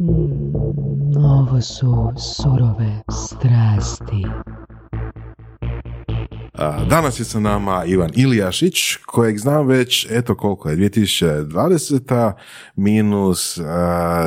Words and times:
Mm, 0.00 1.16
ovo 1.16 1.60
su 1.60 2.12
surove 2.18 3.02
strasti. 3.10 4.26
A, 6.54 6.84
Danas 6.84 7.20
je 7.20 7.24
sa 7.24 7.40
nama 7.40 7.84
Ivan 7.84 8.10
Ilijašić, 8.16 8.96
kojeg 9.06 9.38
znam 9.38 9.66
već, 9.66 10.06
eto 10.10 10.36
koliko 10.36 10.70
je, 10.70 10.76
2020. 10.76 12.32
minus 12.76 13.58
a, 13.58 13.62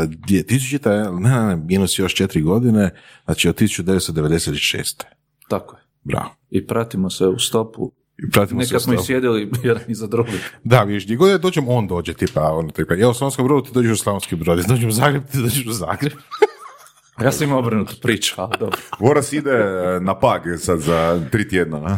2000. 0.07 1.19
Ne, 1.19 1.29
ne, 1.29 1.45
ne, 1.45 1.55
minus 1.55 1.99
još 1.99 2.15
četiri 2.15 2.41
godine, 2.41 2.89
znači 3.25 3.49
od 3.49 3.55
1996. 3.55 5.03
Tako 5.47 5.75
je. 5.75 5.81
Bravo. 6.03 6.35
I 6.49 6.67
pratimo 6.67 7.09
se 7.09 7.27
u 7.27 7.39
stopu. 7.39 7.91
I 8.17 8.29
pratimo 8.31 8.63
se 8.63 8.73
Neka 8.73 8.79
smo 8.79 8.93
i 8.93 8.97
sjedili 8.97 9.51
jedan 9.63 9.83
iza 9.87 10.07
drugih. 10.07 10.51
Da, 10.63 10.83
vidiš, 10.83 11.05
gdje 11.05 11.15
god 11.15 11.29
ja 11.29 11.37
dođem, 11.37 11.67
on 11.67 11.87
dođe, 11.87 12.13
tipa, 12.13 12.41
ono, 12.41 12.69
tipa, 12.69 12.93
ja 12.93 13.09
u 13.09 13.13
Slavonskom 13.13 13.45
brodu, 13.45 13.67
ti 13.67 13.73
dođeš 13.73 13.91
u 13.91 14.03
Slavonski 14.03 14.35
brod, 14.35 14.59
ja 14.59 14.65
dođem 14.67 14.89
u 14.89 14.91
Zagreb, 14.91 15.23
ti 15.31 15.37
dođeš 15.37 15.65
u 15.65 15.73
Zagreb. 15.73 16.13
Ja 17.23 17.31
sam 17.31 17.47
imao 17.47 17.59
obrnutu 17.59 17.95
priču, 18.01 18.33
ali 18.37 18.51
dobro. 18.59 18.77
Voras 18.99 19.33
ide 19.33 19.51
e, 19.51 19.99
na 19.99 20.19
pag 20.19 20.41
sad 20.57 20.79
za 20.79 21.21
tri 21.31 21.47
tjedna, 21.47 21.79
na? 21.79 21.97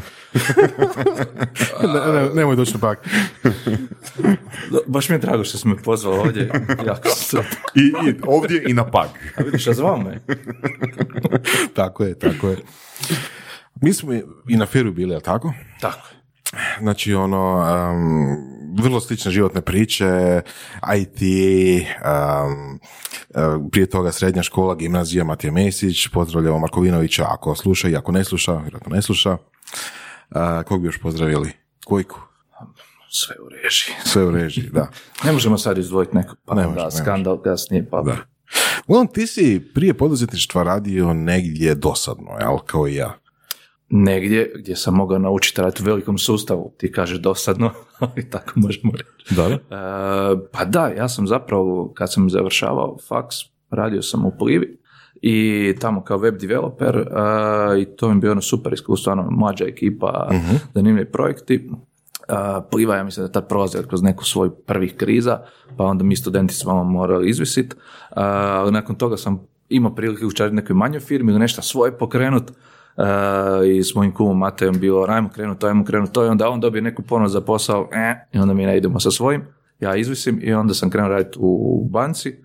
ne, 1.93 2.13
ne, 2.13 2.29
nemoj 2.33 2.55
doći 2.55 2.73
na 2.73 2.79
pak. 2.79 3.07
Baš 4.87 5.09
mi 5.09 5.15
je 5.15 5.19
drago 5.19 5.43
što 5.43 5.57
si 5.57 5.67
me 5.67 5.77
pozvao 5.77 6.19
ovdje. 6.19 6.51
Jako. 6.85 7.09
I, 7.75 8.09
I 8.09 8.15
ovdje 8.27 8.63
i 8.67 8.73
na 8.73 8.91
pag. 8.91 9.09
A 9.37 9.43
vidiš, 9.43 9.67
a 9.67 9.73
zvao 9.73 9.97
me. 9.97 10.19
tako 11.73 12.03
je, 12.03 12.19
tako 12.19 12.49
je. 12.49 12.57
Mi 13.83 13.93
smo 13.93 14.13
i 14.49 14.57
na 14.57 14.65
Feru 14.65 14.91
bili, 14.91 15.13
jel 15.13 15.21
tako? 15.21 15.53
Tako. 15.81 16.09
Znači, 16.79 17.13
ono, 17.13 17.55
um, 17.55 18.37
vrlo 18.83 18.99
slične 18.99 19.31
životne 19.31 19.61
priče, 19.61 20.41
IT, 20.97 21.19
um, 22.05 22.79
uh, 23.29 23.69
prije 23.71 23.89
toga 23.89 24.11
srednja 24.11 24.43
škola, 24.43 24.75
gimnazija, 24.75 25.23
Matija 25.23 25.51
Mesić, 25.51 26.07
pozdravljamo 26.07 26.59
Markovinovića 26.59 27.25
ako 27.29 27.55
sluša 27.55 27.89
i 27.89 27.95
ako 27.95 28.11
ne 28.11 28.23
sluša, 28.23 28.57
vjerojatno 28.57 28.95
ne 28.95 29.01
sluša. 29.01 29.31
Uh, 29.31 29.37
kog 30.65 30.81
bi 30.81 30.87
još 30.87 30.99
pozdravili? 31.01 31.51
Kojku? 31.85 32.19
Sve 33.09 33.35
u 33.45 33.49
režiji. 33.49 33.95
Sve 34.05 34.23
u 34.23 34.31
režiji, 34.31 34.69
da. 34.73 34.87
Ne 35.25 35.31
možemo 35.31 35.57
sad 35.57 35.77
izdvojiti 35.77 36.15
nekog, 36.15 36.37
pa 36.45 36.55
Ne 36.55 36.61
da, 36.61 36.67
može, 36.67 36.79
ne 36.79 36.83
može. 36.85 36.97
skandal 36.97 37.41
kasnije, 37.41 37.89
pa 37.89 38.01
da. 38.01 38.17
Uglavnom, 38.87 39.13
ti 39.13 39.27
si 39.27 39.71
prije 39.73 39.93
poduzetništva 39.93 40.63
radio 40.63 41.13
negdje 41.13 41.75
dosadno, 41.75 42.31
jel, 42.39 42.57
kao 42.65 42.87
i 42.87 42.95
ja. 42.95 43.22
Negdje 43.95 44.51
gdje 44.55 44.75
sam 44.75 44.95
mogao 44.95 45.19
naučiti 45.19 45.61
raditi 45.61 45.83
u 45.83 45.85
velikom 45.85 46.17
sustavu, 46.17 46.73
ti 46.77 46.91
kažeš 46.91 47.17
dosadno, 47.17 47.71
ali 47.99 48.29
tako 48.29 48.51
možemo 48.55 48.91
reći. 48.91 49.35
Da, 49.35 49.47
E, 49.49 49.59
pa 50.51 50.65
da, 50.65 50.87
ja 50.87 51.09
sam 51.09 51.27
zapravo, 51.27 51.91
kad 51.95 52.13
sam 52.13 52.29
završavao 52.29 52.97
faks, 53.07 53.35
radio 53.69 54.01
sam 54.01 54.25
u 54.25 54.31
Plivi 54.39 54.77
i 55.21 55.75
tamo 55.81 56.03
kao 56.03 56.17
web 56.17 56.37
developer 56.37 56.95
e, 56.97 57.81
i 57.81 57.85
to 57.85 58.09
mi 58.09 58.15
je 58.15 58.19
bio 58.19 58.31
ono 58.31 58.41
super 58.41 58.73
iskustvo, 58.73 59.11
ono, 59.11 59.27
mlađa 59.31 59.65
ekipa, 59.65 60.29
zanimljivi 60.73 61.11
projekti. 61.11 61.55
E, 61.55 62.33
Pliva, 62.71 62.95
ja 62.95 63.03
mislim 63.03 63.25
da 63.25 63.31
tad 63.31 63.47
prolazila 63.47 63.83
kroz 63.83 64.01
neku 64.01 64.25
svoju 64.25 64.51
prvih 64.51 64.95
kriza, 64.95 65.39
pa 65.77 65.83
onda 65.83 66.03
mi 66.03 66.15
studenti 66.15 66.53
smo 66.53 66.83
morali 66.83 67.29
izvisit, 67.29 67.73
E, 67.73 68.21
ali 68.21 68.71
nakon 68.71 68.95
toga 68.95 69.17
sam 69.17 69.47
imao 69.69 69.95
prilike 69.95 70.25
učariti 70.25 70.55
nekoj 70.55 70.75
manjoj 70.75 70.99
firmi 70.99 71.31
ili 71.31 71.39
nešto 71.39 71.61
svoje 71.61 71.97
pokrenut, 71.97 72.51
Uh, 72.51 72.72
i 73.67 73.83
s 73.83 73.95
mojim 73.95 74.13
kumom 74.13 74.37
Matejom 74.37 74.79
bilo 74.79 75.05
ajmo 75.09 75.29
krenut, 75.29 75.63
ajmo 75.63 75.85
krenut. 75.85 76.11
To 76.11 76.25
i 76.25 76.27
onda 76.27 76.49
on 76.49 76.59
dobije 76.59 76.81
neku 76.81 77.01
ponudu 77.01 77.29
za 77.29 77.41
posao 77.41 77.89
eh, 77.93 78.27
i 78.33 78.39
onda 78.39 78.53
mi 78.53 78.65
ne 78.65 78.77
idemo 78.77 78.99
sa 78.99 79.11
svojim. 79.11 79.45
Ja 79.79 79.95
izvisim 79.95 80.39
i 80.41 80.53
onda 80.53 80.73
sam 80.73 80.89
krenuo 80.89 81.09
raditi 81.09 81.37
u 81.41 81.87
banci 81.91 82.35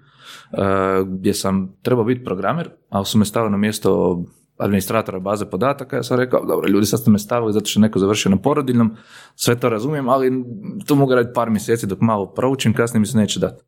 uh, 0.52 1.08
gdje 1.08 1.34
sam 1.34 1.76
trebao 1.82 2.04
biti 2.04 2.24
programer 2.24 2.70
ali 2.88 3.04
su 3.04 3.18
me 3.18 3.24
stavili 3.24 3.50
na 3.50 3.56
mjesto 3.56 4.22
administratora 4.58 5.20
baze 5.20 5.50
podataka, 5.50 5.96
ja 5.96 6.02
sam 6.02 6.18
rekao, 6.18 6.44
dobro, 6.44 6.68
ljudi 6.68 6.86
sad 6.86 7.00
ste 7.00 7.10
me 7.10 7.18
stavili 7.18 7.52
zato 7.52 7.66
što 7.66 7.80
je 7.80 7.82
neko 7.82 7.98
završio 7.98 8.30
na 8.30 8.36
porodiljnom, 8.36 8.96
sve 9.34 9.60
to 9.60 9.68
razumijem, 9.68 10.08
ali 10.08 10.44
to 10.86 10.94
mogu 10.94 11.14
raditi 11.14 11.34
par 11.34 11.50
mjeseci 11.50 11.86
dok 11.86 12.00
malo 12.00 12.26
proučim, 12.26 12.74
kasnije 12.74 13.00
mi 13.00 13.06
se 13.06 13.18
neće 13.18 13.40
dati. 13.40 13.64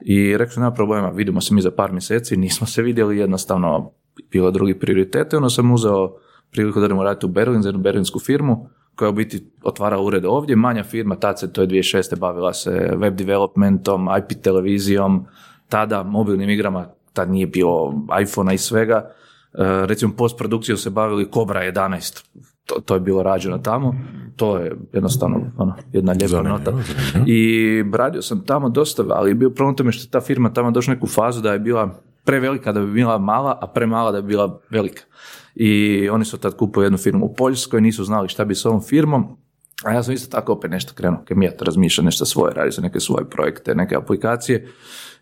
I 0.00 0.36
rekao 0.36 0.52
sam, 0.52 0.62
nema 0.62 0.74
problema, 0.74 1.08
vidimo 1.08 1.40
se 1.40 1.54
mi 1.54 1.60
za 1.60 1.70
par 1.70 1.92
mjeseci, 1.92 2.36
nismo 2.36 2.66
se 2.66 2.82
vidjeli, 2.82 3.18
jednostavno 3.18 3.92
bilo 4.30 4.50
drugi 4.50 4.78
prioritete, 4.78 5.36
ono 5.36 5.50
sam 5.50 5.72
uzeo 5.72 6.16
priliku 6.50 6.80
da 6.80 6.86
idemo 6.86 7.04
raditi 7.04 7.26
u 7.26 7.28
Berlin, 7.28 7.62
za 7.62 7.68
jednu 7.68 7.82
berlinsku 7.82 8.18
firmu, 8.18 8.68
koja 8.94 9.10
u 9.10 9.12
biti 9.12 9.50
otvara 9.62 10.00
ured 10.00 10.24
ovdje, 10.24 10.56
manja 10.56 10.84
firma, 10.84 11.16
tad 11.16 11.40
se, 11.40 11.52
to 11.52 11.60
je 11.60 11.68
2006. 11.68 12.18
bavila 12.18 12.52
se 12.52 12.92
web 12.96 13.14
developmentom, 13.14 14.08
IP 14.18 14.42
televizijom, 14.42 15.26
tada 15.68 16.02
mobilnim 16.02 16.50
igrama, 16.50 16.86
tad 17.12 17.30
nije 17.30 17.46
bilo 17.46 17.94
iPhone-a 18.22 18.52
i 18.52 18.58
svega, 18.58 19.10
E, 19.56 19.86
recimo 19.86 20.12
postprodukcijom 20.16 20.78
se 20.78 20.90
bavili 20.90 21.28
Cobra 21.34 21.60
11, 21.60 22.24
to, 22.66 22.74
to 22.84 22.94
je 22.94 23.00
bilo 23.00 23.22
rađeno 23.22 23.58
tamo, 23.58 23.94
to 24.36 24.58
je 24.58 24.76
jednostavno 24.92 25.40
ono, 25.56 25.74
jedna 25.92 26.12
lijepa 26.12 26.28
Zanimljivo, 26.28 26.58
nota. 26.58 26.72
I 27.26 27.84
radio 27.92 28.22
sam 28.22 28.44
tamo 28.44 28.68
dosta, 28.68 29.04
ali 29.08 29.30
je 29.30 29.34
bio 29.34 29.50
problem 29.50 29.76
tome 29.76 29.92
što 29.92 30.06
je 30.06 30.10
ta 30.10 30.20
firma 30.20 30.52
tamo 30.52 30.70
došla 30.70 30.94
neku 30.94 31.06
fazu 31.06 31.40
da 31.40 31.52
je 31.52 31.58
bila 31.58 32.02
prevelika 32.26 32.72
da 32.72 32.80
bi 32.80 32.92
bila 32.92 33.18
mala, 33.18 33.58
a 33.62 33.66
premala 33.66 34.12
da 34.12 34.20
bi 34.20 34.28
bila 34.28 34.60
velika. 34.70 35.02
I 35.54 36.08
oni 36.08 36.24
su 36.24 36.38
tad 36.38 36.56
kupili 36.56 36.86
jednu 36.86 36.98
firmu 36.98 37.26
u 37.26 37.34
Poljskoj, 37.34 37.80
nisu 37.80 38.04
znali 38.04 38.28
šta 38.28 38.44
bi 38.44 38.54
s 38.54 38.66
ovom 38.66 38.82
firmom, 38.82 39.36
a 39.84 39.92
ja 39.92 40.02
sam 40.02 40.14
isto 40.14 40.36
tako 40.36 40.52
opet 40.52 40.70
nešto 40.70 40.94
krenuo 40.94 41.24
kemijat, 41.24 41.62
razmišljao 41.62 42.04
nešto 42.04 42.24
svoje, 42.24 42.54
radio 42.54 42.72
sam 42.72 42.84
neke 42.84 43.00
svoje 43.00 43.30
projekte, 43.30 43.74
neke 43.74 43.96
aplikacije 43.96 44.68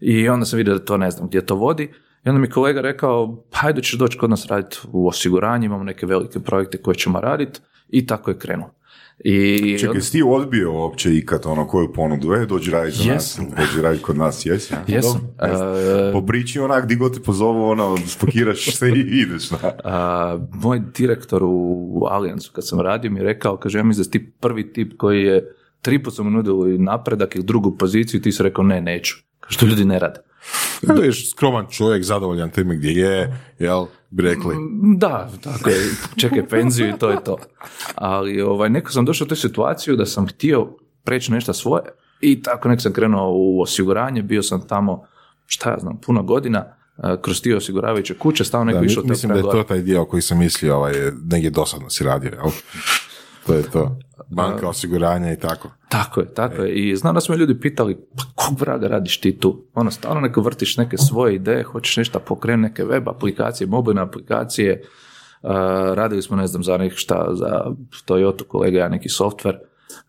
i 0.00 0.28
onda 0.28 0.46
sam 0.46 0.56
vidio 0.56 0.74
da 0.74 0.84
to 0.84 0.96
ne 0.96 1.10
znam 1.10 1.28
gdje 1.28 1.46
to 1.46 1.54
vodi. 1.54 1.92
I 2.24 2.28
onda 2.28 2.40
mi 2.40 2.50
kolega 2.50 2.80
rekao, 2.80 3.44
pa 3.50 3.58
hajde 3.58 3.82
ćeš 3.82 3.98
doći 3.98 4.18
kod 4.18 4.30
nas 4.30 4.46
raditi 4.46 4.78
u 4.92 5.08
osiguranju, 5.08 5.64
imamo 5.64 5.84
neke 5.84 6.06
velike 6.06 6.40
projekte 6.40 6.82
koje 6.82 6.94
ćemo 6.94 7.20
raditi 7.20 7.60
i 7.88 8.06
tako 8.06 8.30
je 8.30 8.38
krenuo. 8.38 8.70
I 9.18 9.76
Čekaj, 9.80 9.96
jesi 9.96 10.12
ti 10.12 10.22
odbio 10.26 10.72
uopće 10.72 11.16
ikad 11.16 11.42
ono 11.46 11.66
koju 11.66 11.92
ponudu? 11.92 12.32
E, 12.32 12.46
dođi 12.46 12.70
raditi 12.70 12.96
za 12.96 13.12
nas, 13.12 13.40
dođi 13.58 13.82
raditi 13.82 14.02
kod 14.02 14.16
nas, 14.16 14.46
jesi? 14.46 14.74
Jesam. 14.86 15.34
E, 15.38 16.12
Po 16.12 16.26
priči 16.26 16.60
onak, 16.60 16.86
di 16.86 16.96
god 16.96 17.14
te 17.14 17.20
pozovu, 17.20 17.64
ono, 17.64 17.96
spakiraš 18.06 18.64
se 18.78 18.88
i 18.88 19.00
ideš, 19.00 19.50
na. 19.50 19.58
A, 19.84 20.38
moj 20.52 20.82
direktor 20.96 21.42
u 21.44 22.06
Alijansu 22.10 22.52
kad 22.52 22.68
sam 22.68 22.80
radio 22.80 23.10
mi 23.10 23.20
je 23.20 23.24
rekao, 23.24 23.56
kaže, 23.56 23.78
ja 23.78 23.84
mislim 23.84 24.00
da 24.00 24.04
si 24.04 24.10
ti 24.10 24.32
prvi 24.40 24.72
tip 24.72 24.92
koji 24.96 25.22
je 25.22 25.54
tri 25.82 26.02
put 26.02 26.14
sam 26.14 26.24
mu 26.24 26.30
nudili 26.30 26.78
napredak 26.78 27.34
ili 27.34 27.44
drugu 27.44 27.76
poziciju, 27.76 28.20
ti 28.20 28.32
si 28.32 28.42
rekao 28.42 28.64
ne, 28.64 28.80
neću. 28.80 29.14
Što 29.48 29.66
ljudi 29.66 29.84
ne 29.84 29.98
rade. 29.98 30.20
Vidiš, 30.82 31.30
skroman 31.30 31.66
čovjek, 31.70 32.04
zadovoljan 32.04 32.50
time 32.50 32.76
gdje 32.76 32.90
je, 32.90 33.40
jel, 33.58 33.86
bi 34.14 34.22
rekli. 34.22 34.56
Da, 34.96 35.30
tako 35.42 35.70
je, 35.70 35.76
čekaj 36.16 36.48
penziju 36.48 36.88
i 36.88 36.98
to 36.98 37.10
je 37.10 37.24
to. 37.24 37.38
Ali 37.94 38.42
ovaj, 38.42 38.70
neko 38.70 38.92
sam 38.92 39.04
došao 39.04 39.24
u 39.24 39.28
tu 39.28 39.36
situaciju 39.36 39.96
da 39.96 40.06
sam 40.06 40.26
htio 40.26 40.68
preći 41.04 41.32
nešto 41.32 41.52
svoje 41.52 41.82
i 42.20 42.42
tako 42.42 42.68
nek 42.68 42.80
sam 42.80 42.92
krenuo 42.92 43.30
u 43.30 43.60
osiguranje, 43.60 44.22
bio 44.22 44.42
sam 44.42 44.68
tamo, 44.68 45.04
šta 45.46 45.70
ja 45.70 45.78
znam, 45.80 45.96
puno 45.96 46.22
godina, 46.22 46.64
eh, 46.98 47.16
kroz 47.22 47.42
ti 47.42 47.54
osiguravajuće 47.54 48.14
kuće, 48.14 48.44
stalno 48.44 48.64
neko 48.64 48.78
Da, 48.78 48.86
išao 48.86 49.02
mi- 49.02 49.08
mislim 49.08 49.32
da 49.32 49.38
je 49.38 49.42
to 49.42 49.62
taj 49.62 49.80
dio 49.80 50.04
koji 50.04 50.22
sam 50.22 50.38
mislio, 50.38 50.76
ovaj, 50.76 50.92
negdje 51.24 51.50
dosadno 51.50 51.90
si 51.90 52.04
radio, 52.04 52.30
jel? 52.30 52.50
To 53.46 53.54
je 53.54 53.62
to. 53.62 53.98
Banka, 54.30 54.68
osiguranja 54.68 55.32
i 55.32 55.38
tako. 55.38 55.68
Tako 55.88 56.20
je, 56.20 56.34
tako 56.34 56.62
je. 56.62 56.74
I 56.74 56.96
znam 56.96 57.14
da 57.14 57.20
smo 57.20 57.34
ljudi 57.34 57.60
pitali, 57.60 57.96
pa 58.16 58.22
kog 58.34 58.60
vraga 58.60 58.88
radiš 58.88 59.20
ti 59.20 59.38
tu? 59.38 59.64
Ono, 59.74 59.90
stalno 59.90 60.20
neko 60.20 60.40
vrtiš 60.40 60.76
neke 60.76 60.98
svoje 60.98 61.34
ideje, 61.34 61.62
hoćeš 61.62 61.96
nešto 61.96 62.18
pokrenuti, 62.18 62.68
neke 62.68 62.84
web 62.84 63.08
aplikacije, 63.08 63.66
mobilne 63.66 64.00
aplikacije. 64.02 64.82
Uh, 65.42 65.50
radili 65.94 66.22
smo, 66.22 66.36
ne 66.36 66.46
znam, 66.46 66.62
za 66.62 66.76
nek 66.76 66.92
šta, 66.96 67.28
za 67.32 67.64
Toyota 68.06 68.42
kolega, 68.48 68.78
ja 68.78 68.88
neki 68.88 69.08
software. 69.08 69.58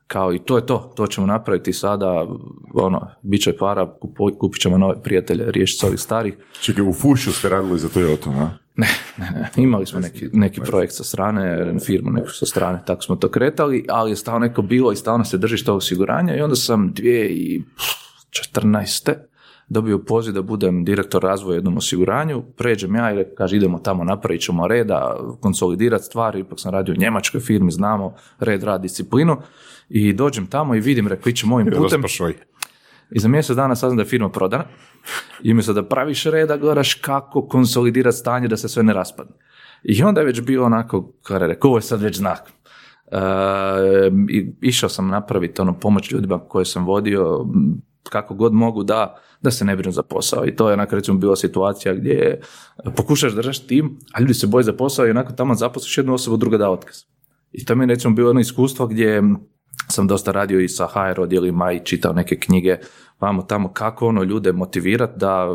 Kao 0.07 0.33
i 0.33 0.39
to 0.39 0.57
je 0.57 0.65
to, 0.65 0.93
to 0.95 1.07
ćemo 1.07 1.27
napraviti 1.27 1.73
sada, 1.73 2.27
ono, 2.73 3.07
bit 3.21 3.41
će 3.41 3.57
para, 3.57 3.85
kupo- 4.01 4.37
kupit 4.37 4.61
ćemo 4.61 4.77
nove 4.77 5.01
prijatelje, 5.03 5.51
riješiti 5.51 5.79
se 5.79 5.85
ovih 5.87 5.99
starih. 5.99 6.33
Čekaj, 6.61 6.83
u 6.83 6.93
Fušu 6.93 7.31
ste 7.31 7.49
radili 7.49 7.79
za 7.79 7.87
Toyota, 7.87 8.35
na? 8.35 8.57
Ne, 8.77 8.87
ne, 9.17 9.31
ne. 9.31 9.49
Imali 9.63 9.85
smo 9.85 9.99
neki, 9.99 10.29
neki 10.33 10.61
projekt 10.61 10.93
sa 10.93 11.03
strane, 11.03 11.73
firmu 11.85 12.11
neku 12.11 12.29
sa 12.29 12.45
strane, 12.45 12.83
tako 12.85 13.01
smo 13.01 13.15
to 13.15 13.31
kretali, 13.31 13.85
ali 13.89 14.11
je 14.11 14.15
stalno 14.15 14.39
neko 14.39 14.61
bilo 14.61 14.91
i 14.91 14.95
stalno 14.95 15.25
se 15.25 15.37
držiš 15.37 15.65
tog 15.65 15.77
osiguranja 15.77 16.35
i 16.35 16.41
onda 16.41 16.55
sam 16.55 16.93
2014. 16.93 19.13
dobio 19.67 19.99
poziv 19.99 20.33
da 20.33 20.41
budem 20.41 20.85
direktor 20.85 21.23
razvoja 21.23 21.55
jednom 21.55 21.77
osiguranju, 21.77 22.43
pređem 22.57 22.95
ja 22.95 23.21
i 23.21 23.25
kaže 23.37 23.57
idemo 23.57 23.79
tamo, 23.79 24.03
napravit 24.03 24.41
ćemo 24.41 24.67
reda, 24.67 25.17
konsolidirati 25.41 26.03
stvari, 26.03 26.39
ipak 26.39 26.59
sam 26.59 26.71
radio 26.71 26.93
u 26.93 26.97
njemačkoj 26.97 27.41
firmi, 27.41 27.71
znamo 27.71 28.15
red, 28.39 28.63
rad, 28.63 28.81
disciplinu 28.81 29.37
i 29.89 30.13
dođem 30.13 30.47
tamo 30.47 30.75
i 30.75 30.79
vidim, 30.79 31.07
rekao, 31.07 31.29
ićemo 31.29 31.55
ovim 31.55 31.67
putem. 31.77 32.01
I 33.11 33.19
za 33.19 33.27
mjesec 33.27 33.55
dana 33.55 33.75
saznam 33.75 33.97
da 33.97 34.03
je 34.03 34.09
firma 34.09 34.29
prodana 34.29 34.63
i 35.43 35.51
umjesto 35.51 35.73
da 35.73 35.87
praviš 35.87 36.23
reda, 36.23 36.57
gledaš 36.57 36.93
kako 36.93 37.47
konsolidirati 37.47 38.17
stanje 38.17 38.47
da 38.47 38.57
se 38.57 38.69
sve 38.69 38.83
ne 38.83 38.93
raspadne. 38.93 39.33
I 39.83 40.03
onda 40.03 40.21
je 40.21 40.27
već 40.27 40.41
bilo 40.41 40.65
onako, 40.65 41.13
kada 41.23 41.47
rekao, 41.47 41.67
ovo 41.67 41.77
je 41.77 41.81
sad 41.81 42.01
već 42.01 42.17
znak. 42.17 42.51
E, 43.11 43.17
išao 44.61 44.89
sam 44.89 45.07
napraviti 45.07 45.61
ono 45.61 45.79
pomoć 45.79 46.11
ljudima 46.11 46.39
koje 46.39 46.65
sam 46.65 46.85
vodio, 46.85 47.45
kako 48.09 48.33
god 48.33 48.53
mogu 48.53 48.83
da, 48.83 49.15
da 49.41 49.51
se 49.51 49.65
ne 49.65 49.75
brinu 49.75 49.91
za 49.91 50.03
posao. 50.03 50.45
I 50.45 50.55
to 50.55 50.69
je 50.69 50.73
onako 50.73 50.95
recimo 50.95 51.17
bila 51.17 51.35
situacija 51.35 51.93
gdje 51.93 52.39
pokušaš 52.95 53.33
držati 53.33 53.67
tim, 53.67 53.99
a 54.13 54.19
ljudi 54.19 54.33
se 54.33 54.47
boje 54.47 54.63
za 54.63 54.73
posao 54.73 55.07
i 55.07 55.11
onako 55.11 55.33
tamo 55.33 55.55
zaposliš 55.55 55.97
jednu 55.97 56.13
osobu, 56.13 56.37
druga 56.37 56.57
da 56.57 56.69
otkaz. 56.69 56.97
I 57.51 57.65
to 57.65 57.75
mi 57.75 57.83
je 57.83 57.87
recimo 57.87 58.15
bilo 58.15 58.29
jedno 58.29 58.41
iskustvo 58.41 58.87
gdje 58.87 59.23
sam 59.95 60.07
dosta 60.07 60.31
radio 60.31 60.59
i 60.59 60.67
sa 60.69 60.87
HR 60.87 61.21
odjelima 61.21 61.71
i 61.71 61.79
čitao 61.79 62.13
neke 62.13 62.39
knjige, 62.39 62.77
vamo 63.19 63.41
tamo 63.41 63.73
kako 63.73 64.07
ono 64.07 64.23
ljude 64.23 64.51
motivirati 64.51 65.19
da 65.19 65.47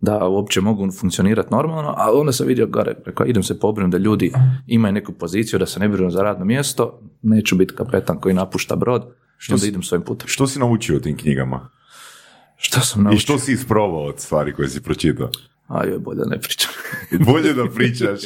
da 0.00 0.24
uopće 0.26 0.60
mogu 0.60 0.92
funkcionirati 0.92 1.48
normalno, 1.50 1.94
a 1.96 2.10
onda 2.12 2.32
sam 2.32 2.46
vidio 2.46 2.66
gore, 2.66 2.94
rekao, 3.06 3.26
idem 3.26 3.42
se 3.42 3.60
pobrinuti 3.60 3.92
da 3.92 3.98
ljudi 3.98 4.32
imaju 4.66 4.92
neku 4.92 5.12
poziciju, 5.12 5.58
da 5.58 5.66
se 5.66 5.80
ne 5.80 5.88
brinu 5.88 6.10
za 6.10 6.22
radno 6.22 6.44
mjesto, 6.44 7.00
neću 7.22 7.56
biti 7.56 7.74
kapetan 7.74 8.20
koji 8.20 8.34
napušta 8.34 8.76
brod, 8.76 9.06
što 9.38 9.54
onda 9.54 9.62
si- 9.62 9.68
idem 9.68 9.82
svojim 9.82 10.02
putem. 10.02 10.28
Što 10.28 10.46
si 10.46 10.58
naučio 10.58 10.96
o 10.96 11.00
tim 11.00 11.16
knjigama? 11.16 11.68
Što 12.56 12.80
sam 12.80 13.00
I 13.00 13.04
naučio? 13.04 13.18
što 13.18 13.38
si 13.38 13.52
isprobao 13.52 14.04
od 14.04 14.20
stvari 14.20 14.52
koje 14.52 14.68
si 14.68 14.82
pročitao? 14.82 15.30
A 15.66 15.86
joj, 15.86 15.98
bolje 15.98 16.18
da 16.18 16.30
ne 16.30 16.40
pričam. 16.40 16.70
Bolje 17.32 17.52
da 17.52 17.64
pričaš. 17.74 18.20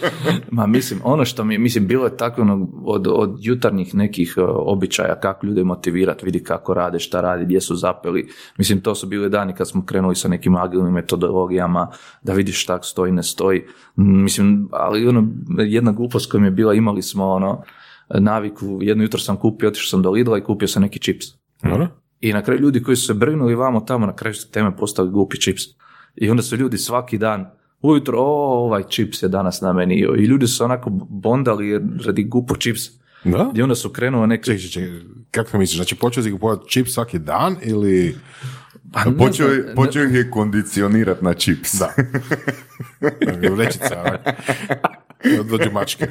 Ma 0.50 0.66
mislim, 0.66 1.00
ono 1.04 1.24
što 1.24 1.44
mi, 1.44 1.58
mislim, 1.58 1.86
bilo 1.86 2.04
je 2.04 2.16
tako 2.16 2.42
ono, 2.42 2.68
od, 2.84 3.06
od 3.10 3.36
jutarnjih 3.40 3.94
nekih 3.94 4.34
uh, 4.36 4.44
običaja, 4.48 5.20
kako 5.20 5.46
ljude 5.46 5.64
motivirati, 5.64 6.24
vidi 6.24 6.42
kako 6.42 6.74
rade, 6.74 6.98
šta 6.98 7.20
radi, 7.20 7.44
gdje 7.44 7.60
su 7.60 7.76
zapeli. 7.76 8.28
Mislim, 8.58 8.80
to 8.80 8.94
su 8.94 9.06
bili 9.06 9.30
dani 9.30 9.54
kad 9.54 9.68
smo 9.68 9.84
krenuli 9.84 10.14
sa 10.14 10.28
nekim 10.28 10.56
agilnim 10.56 10.92
metodologijama, 10.92 11.90
da 12.22 12.32
vidiš 12.32 12.62
šta 12.62 12.82
stoji, 12.82 13.12
ne 13.12 13.22
stoji. 13.22 13.64
Mislim, 13.96 14.68
ali 14.72 15.08
ono, 15.08 15.28
jedna 15.58 15.92
glupost 15.92 16.30
koja 16.30 16.40
mi 16.40 16.46
je 16.46 16.50
bila, 16.50 16.74
imali 16.74 17.02
smo 17.02 17.26
ono, 17.26 17.62
naviku, 18.08 18.78
jedno 18.80 19.04
jutro 19.04 19.20
sam 19.20 19.36
kupio, 19.36 19.68
otišao 19.68 19.88
sam 19.88 20.02
do 20.02 20.10
Lidla 20.10 20.38
i 20.38 20.44
kupio 20.44 20.68
sam 20.68 20.82
neki 20.82 20.98
čips. 20.98 21.26
Dobro? 21.62 21.88
I 22.20 22.32
na 22.32 22.42
kraju 22.42 22.60
ljudi 22.60 22.82
koji 22.82 22.96
su 22.96 23.06
se 23.06 23.14
brinuli 23.14 23.54
vamo 23.54 23.80
tamo, 23.80 24.06
na 24.06 24.16
kraju 24.16 24.34
su 24.34 24.50
teme 24.50 24.76
postali 24.76 25.10
glupi 25.10 25.40
čips. 25.40 25.62
I 26.16 26.30
onda 26.30 26.42
su 26.42 26.56
ljudi 26.56 26.78
svaki 26.78 27.18
dan, 27.18 27.50
ujutro, 27.80 28.18
o, 28.18 28.24
ovaj 28.58 28.82
čips 28.82 29.22
je 29.22 29.28
danas 29.28 29.60
na 29.60 29.72
meni. 29.72 29.94
I 29.94 30.24
ljudi 30.24 30.46
su 30.46 30.64
onako 30.64 30.90
bondali 30.90 31.72
radi 32.06 32.24
gupo 32.24 32.56
čips. 32.56 32.80
Da? 33.24 33.50
I 33.54 33.62
onda 33.62 33.74
su 33.74 33.90
krenuli 33.90 34.26
neke... 34.26 34.42
Čekaj, 34.44 34.58
čekaj, 34.60 34.90
kako 35.30 35.58
misliš? 35.58 35.76
Znači, 35.76 35.94
počeo 35.94 36.22
si 36.22 36.32
kupovati 36.32 36.70
čip 36.70 36.88
svaki 36.88 37.18
dan 37.18 37.56
ili... 37.62 38.16
Pa 38.92 39.04
ne 39.04 39.16
Počeo, 39.18 39.48
je- 39.48 39.74
počeo 39.74 40.04
ih 40.04 40.14
je 40.14 40.30
kondicionirat 40.30 41.22
na 41.22 41.34
čips. 41.34 41.74
Da. 41.74 41.92
Vrećica. 43.50 44.18
Dođu 45.44 45.70
mačke. 45.72 46.06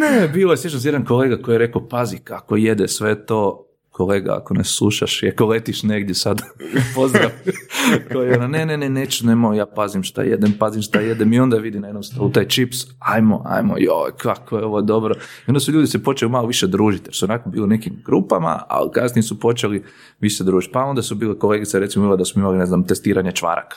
Ne, 0.00 0.28
bilo 0.28 0.52
je, 0.52 0.56
sjećam 0.56 0.80
se 0.80 0.88
jedan 0.88 1.04
kolega 1.04 1.36
koji 1.36 1.54
je 1.54 1.58
rekao, 1.58 1.88
pazi 1.88 2.18
kako 2.18 2.56
jede 2.56 2.88
sve 2.88 3.26
to, 3.26 3.67
kolega, 3.98 4.36
ako 4.36 4.54
ne 4.54 4.64
slušaš, 4.64 5.22
ako 5.32 5.46
letiš 5.46 5.82
negdje 5.82 6.14
sad, 6.14 6.42
pozdrav, 6.94 7.30
koji 8.12 8.28
je 8.28 8.38
ono, 8.38 8.48
ne, 8.48 8.66
ne, 8.66 8.76
ne, 8.76 8.88
neću, 8.88 9.26
nemoj, 9.26 9.56
ja 9.56 9.66
pazim 9.66 10.02
šta 10.02 10.22
jedem, 10.22 10.52
pazim 10.58 10.82
šta 10.82 11.00
jedem, 11.00 11.32
i 11.32 11.40
onda 11.40 11.56
vidi 11.56 11.80
na 11.80 11.88
jednom 11.88 12.02
stolu 12.02 12.30
taj 12.32 12.48
čips, 12.48 12.76
ajmo, 12.98 13.42
ajmo, 13.46 13.74
joj, 13.78 14.12
kako 14.18 14.58
je 14.58 14.64
ovo 14.64 14.82
dobro. 14.82 15.14
I 15.14 15.48
onda 15.48 15.60
su 15.60 15.72
ljudi 15.72 15.86
se 15.86 16.02
počeli 16.02 16.30
malo 16.30 16.46
više 16.46 16.66
družiti, 16.66 17.08
jer 17.08 17.14
su 17.14 17.24
onako 17.24 17.50
bili 17.50 17.64
u 17.64 17.66
nekim 17.66 18.02
grupama, 18.04 18.62
ali 18.68 18.90
kasnije 18.92 19.22
su 19.22 19.40
počeli 19.40 19.84
više 20.20 20.44
družiti. 20.44 20.72
Pa 20.72 20.84
onda 20.84 21.02
su 21.02 21.14
bile 21.14 21.38
kolegice, 21.38 21.78
recimo, 21.78 22.04
bila 22.04 22.16
da 22.16 22.24
smo 22.24 22.40
imali, 22.40 22.58
ne 22.58 22.66
znam, 22.66 22.86
testiranje 22.86 23.32
čvaraka. 23.32 23.76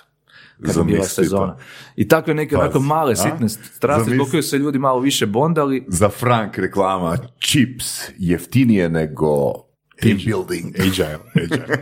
Kad 0.66 0.76
je 0.76 0.84
bila 0.84 1.04
sezona. 1.04 1.58
I 1.96 2.08
takve 2.08 2.34
neke 2.34 2.58
onako 2.58 2.74
Pazi, 2.74 2.86
male 2.86 3.12
a? 3.12 3.16
sitne 3.16 3.50
strasti, 3.50 4.16
zbog 4.16 4.28
koje 4.32 4.44
se 4.44 4.58
ljudi 4.58 4.80
malo 4.80 5.00
više 5.00 5.26
bondali, 5.26 5.86
Za 5.88 6.10
Frank 6.10 6.58
reklama 6.58 7.18
čips 7.40 8.02
jeftinije 8.18 8.90
nego 8.90 9.54
team 10.02 10.18
building. 10.26 10.76
Agile, 10.80 11.20
agile. 11.36 11.78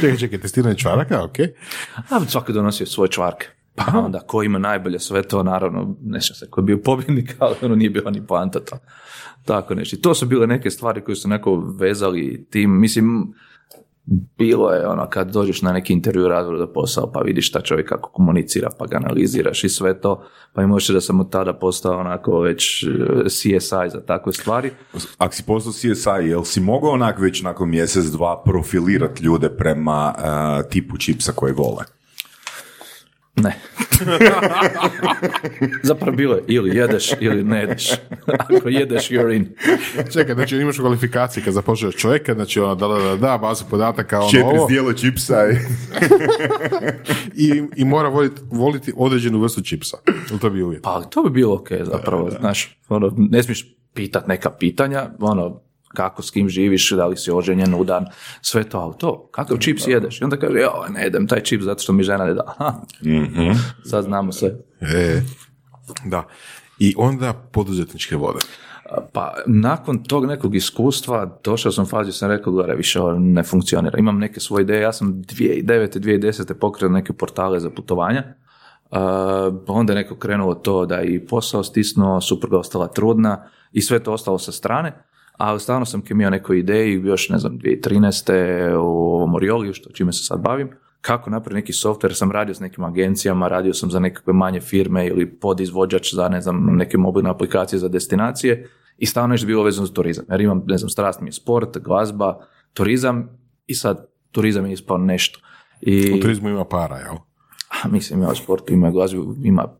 čekaj, 0.00 0.16
čekaj, 0.16 0.38
testiranje 0.38 0.76
čvaraka, 0.76 1.24
ok. 1.24 1.36
A 2.10 2.20
svaki 2.28 2.52
donosio 2.52 2.86
svoje 2.86 3.10
čvarke. 3.10 3.46
Pa 3.74 3.98
onda 3.98 4.20
ko 4.20 4.42
ima 4.42 4.58
najbolje 4.58 4.98
sve 4.98 5.22
to, 5.22 5.42
naravno, 5.42 5.96
ne 6.02 6.20
sjećam 6.20 6.36
se 6.36 6.50
ko 6.50 6.60
je 6.60 6.64
bio 6.64 6.78
pobjednik, 6.78 7.36
ali 7.38 7.54
ono 7.62 7.74
nije 7.74 7.90
bilo 7.90 8.10
ni 8.10 8.26
poanta 8.26 8.60
to. 8.60 8.78
Tako 9.44 9.74
nešto. 9.74 9.96
I 9.96 10.00
to 10.00 10.14
su 10.14 10.26
bile 10.26 10.46
neke 10.46 10.70
stvari 10.70 11.00
koje 11.00 11.16
su 11.16 11.28
neko 11.28 11.56
vezali 11.80 12.46
tim, 12.50 12.80
mislim, 12.80 13.34
bilo 14.38 14.70
je 14.70 14.86
ono 14.86 15.08
kad 15.10 15.32
dođeš 15.32 15.62
na 15.62 15.72
neki 15.72 15.92
intervju 15.92 16.28
razvoju 16.28 16.58
za 16.58 16.66
posao 16.66 17.12
pa 17.12 17.20
vidiš 17.20 17.48
šta 17.48 17.60
čovjek 17.60 17.88
kako 17.88 18.10
komunicira 18.10 18.68
pa 18.78 18.86
ga 18.86 18.96
analiziraš 18.96 19.64
i 19.64 19.68
sve 19.68 20.00
to 20.00 20.24
pa 20.52 20.62
i 20.62 20.66
možeš 20.66 20.88
da 20.88 21.00
sam 21.00 21.20
od 21.20 21.30
tada 21.30 21.52
postao 21.52 22.00
onako 22.00 22.40
već 22.40 22.82
eh, 22.82 22.88
CSI 23.28 23.90
za 23.92 24.00
takve 24.06 24.32
stvari. 24.32 24.70
Ako 25.18 25.34
si 25.34 25.42
postao 25.46 25.72
CSI, 25.72 26.28
jel 26.28 26.44
si 26.44 26.60
mogao 26.60 26.90
onak 26.90 27.18
već 27.18 27.42
nakon 27.42 27.70
mjesec, 27.70 28.04
dva 28.04 28.42
profilirati 28.44 29.24
ljude 29.24 29.48
prema 29.48 30.14
uh, 30.16 30.70
tipu 30.70 30.96
čipsa 30.96 31.32
koje 31.32 31.52
vole? 31.52 31.97
Ne. 33.42 33.56
Zapravo 35.82 36.16
bilo 36.16 36.34
je 36.34 36.42
ili 36.46 36.76
jedeš 36.76 37.12
ili 37.20 37.44
ne 37.44 37.60
jedeš. 37.60 37.90
Ako 38.38 38.68
jedeš, 38.68 39.10
you're 39.10 39.36
in. 39.36 39.48
Čekaj, 40.12 40.34
znači 40.34 40.56
imaš 40.56 40.78
u 40.78 40.82
kvalifikaciji 40.82 41.44
kad 41.44 41.54
započneš 41.54 41.96
čovjeka, 41.96 42.34
znači 42.34 42.60
ono, 42.60 42.74
da, 42.74 42.88
da, 42.88 42.98
da, 42.98 43.16
da, 43.16 43.38
baza 43.38 43.64
podataka, 43.70 44.18
ono, 44.18 44.30
Četiri 44.30 44.58
ovo, 44.58 44.66
zdjela 44.66 44.92
čipsa 44.92 45.36
i... 45.50 45.54
i, 47.46 47.62
i 47.76 47.84
mora 47.84 48.08
voliti, 48.08 48.42
voliti 48.50 48.92
određenu 48.96 49.40
vrstu 49.40 49.62
čipsa. 49.62 49.96
Ili 50.30 50.40
to 50.40 50.50
bi 50.50 50.62
uvjet? 50.62 50.82
Pa 50.82 51.02
to 51.02 51.22
bi 51.22 51.30
bilo 51.30 51.54
ok, 51.54 51.68
zapravo, 51.82 52.30
znaš, 52.40 52.78
ono, 52.88 53.12
ne 53.16 53.42
smiješ 53.42 53.76
pitat 53.94 54.26
neka 54.26 54.50
pitanja, 54.50 55.10
ono, 55.20 55.60
kako 55.94 56.22
s 56.22 56.30
kim 56.30 56.48
živiš, 56.48 56.90
da 56.90 57.06
li 57.06 57.16
si 57.16 57.30
oženjen, 57.30 57.74
udan, 57.74 58.06
sve 58.42 58.64
to, 58.64 58.78
ali 58.78 58.94
to, 58.98 59.28
kakav 59.30 59.58
čips 59.58 59.86
jedeš? 59.86 60.20
I 60.20 60.24
onda 60.24 60.36
kaže, 60.36 60.58
jo, 60.58 60.84
ne 60.88 61.02
jedem 61.02 61.26
taj 61.26 61.42
čips 61.42 61.64
zato 61.64 61.82
što 61.82 61.92
mi 61.92 62.02
žena 62.02 62.24
ne 62.24 62.34
da. 62.34 62.42
Aha, 62.46 62.74
sad 63.90 64.04
znamo 64.04 64.32
sve. 64.32 64.48
E, 64.80 65.22
da. 66.04 66.26
I 66.78 66.94
onda 66.96 67.32
poduzetničke 67.52 68.16
vode. 68.16 68.38
Pa 69.12 69.34
nakon 69.46 70.04
tog 70.04 70.26
nekog 70.26 70.54
iskustva 70.54 71.38
došao 71.44 71.72
sam 71.72 71.84
u 71.84 71.86
fazi, 71.86 72.12
sam 72.12 72.30
rekao, 72.30 72.52
gore 72.52 72.74
više 72.74 73.00
ovo 73.00 73.18
ne 73.18 73.42
funkcionira. 73.42 73.98
Imam 73.98 74.18
neke 74.18 74.40
svoje 74.40 74.62
ideje, 74.62 74.82
ja 74.82 74.92
sam 74.92 75.14
2009. 75.14 75.98
2010. 75.98 76.54
pokrenuo 76.54 76.94
neke 76.94 77.12
portale 77.12 77.60
za 77.60 77.70
putovanja. 77.70 78.22
Uh, 78.90 78.98
onda 79.66 79.92
je 79.92 79.96
neko 79.98 80.16
krenulo 80.16 80.54
to 80.54 80.86
da 80.86 81.02
i 81.02 81.26
posao 81.26 81.62
stisnuo, 81.62 82.20
supruga 82.20 82.58
ostala 82.58 82.88
trudna 82.88 83.48
i 83.72 83.80
sve 83.80 84.02
to 84.02 84.12
ostalo 84.12 84.38
sa 84.38 84.52
strane. 84.52 84.92
Ali 85.38 85.60
stalno 85.60 85.86
sam 85.86 86.02
kemio 86.02 86.30
nekoj 86.30 86.58
ideji, 86.58 87.00
još 87.04 87.28
ne 87.28 87.38
znam, 87.38 87.58
2013. 87.58 88.76
u 88.76 89.14
ovom 89.14 89.34
Orioliju, 89.34 89.74
što 89.74 89.90
čime 89.90 90.12
se 90.12 90.24
sad 90.24 90.40
bavim, 90.40 90.70
kako 91.00 91.30
napraviti 91.30 91.54
neki 91.54 91.72
software, 91.72 92.14
sam 92.14 92.32
radio 92.32 92.54
s 92.54 92.60
nekim 92.60 92.84
agencijama, 92.84 93.48
radio 93.48 93.74
sam 93.74 93.90
za 93.90 94.00
nekakve 94.00 94.32
manje 94.32 94.60
firme 94.60 95.06
ili 95.06 95.26
podizvođač 95.26 96.14
za, 96.14 96.28
ne 96.28 96.40
znam, 96.40 96.76
neke 96.76 96.98
mobilne 96.98 97.30
aplikacije 97.30 97.78
za 97.78 97.88
destinacije 97.88 98.68
i 98.98 99.06
stalno 99.06 99.34
je 99.34 99.46
bilo 99.46 99.62
vezano 99.62 99.86
za 99.86 99.92
turizam. 99.92 100.24
Jer 100.30 100.40
imam, 100.40 100.62
ne 100.66 100.78
znam, 100.78 100.90
strast 100.90 101.20
mi 101.20 101.28
je 101.28 101.32
sport, 101.32 101.78
glazba, 101.78 102.40
turizam 102.72 103.28
i 103.66 103.74
sad 103.74 104.06
turizam 104.30 104.66
je 104.66 104.72
ispao 104.72 104.98
nešto. 104.98 105.40
I, 105.80 106.12
U 106.12 106.20
turizmu 106.20 106.48
ima 106.48 106.64
para, 106.64 106.96
jel? 106.96 107.14
a, 107.68 107.88
mislim, 107.88 108.22
ima 108.22 108.32
u 108.32 108.34
sportu, 108.34 108.72
ima 108.72 108.90
glazbu, 108.90 109.34
ima, 109.42 109.77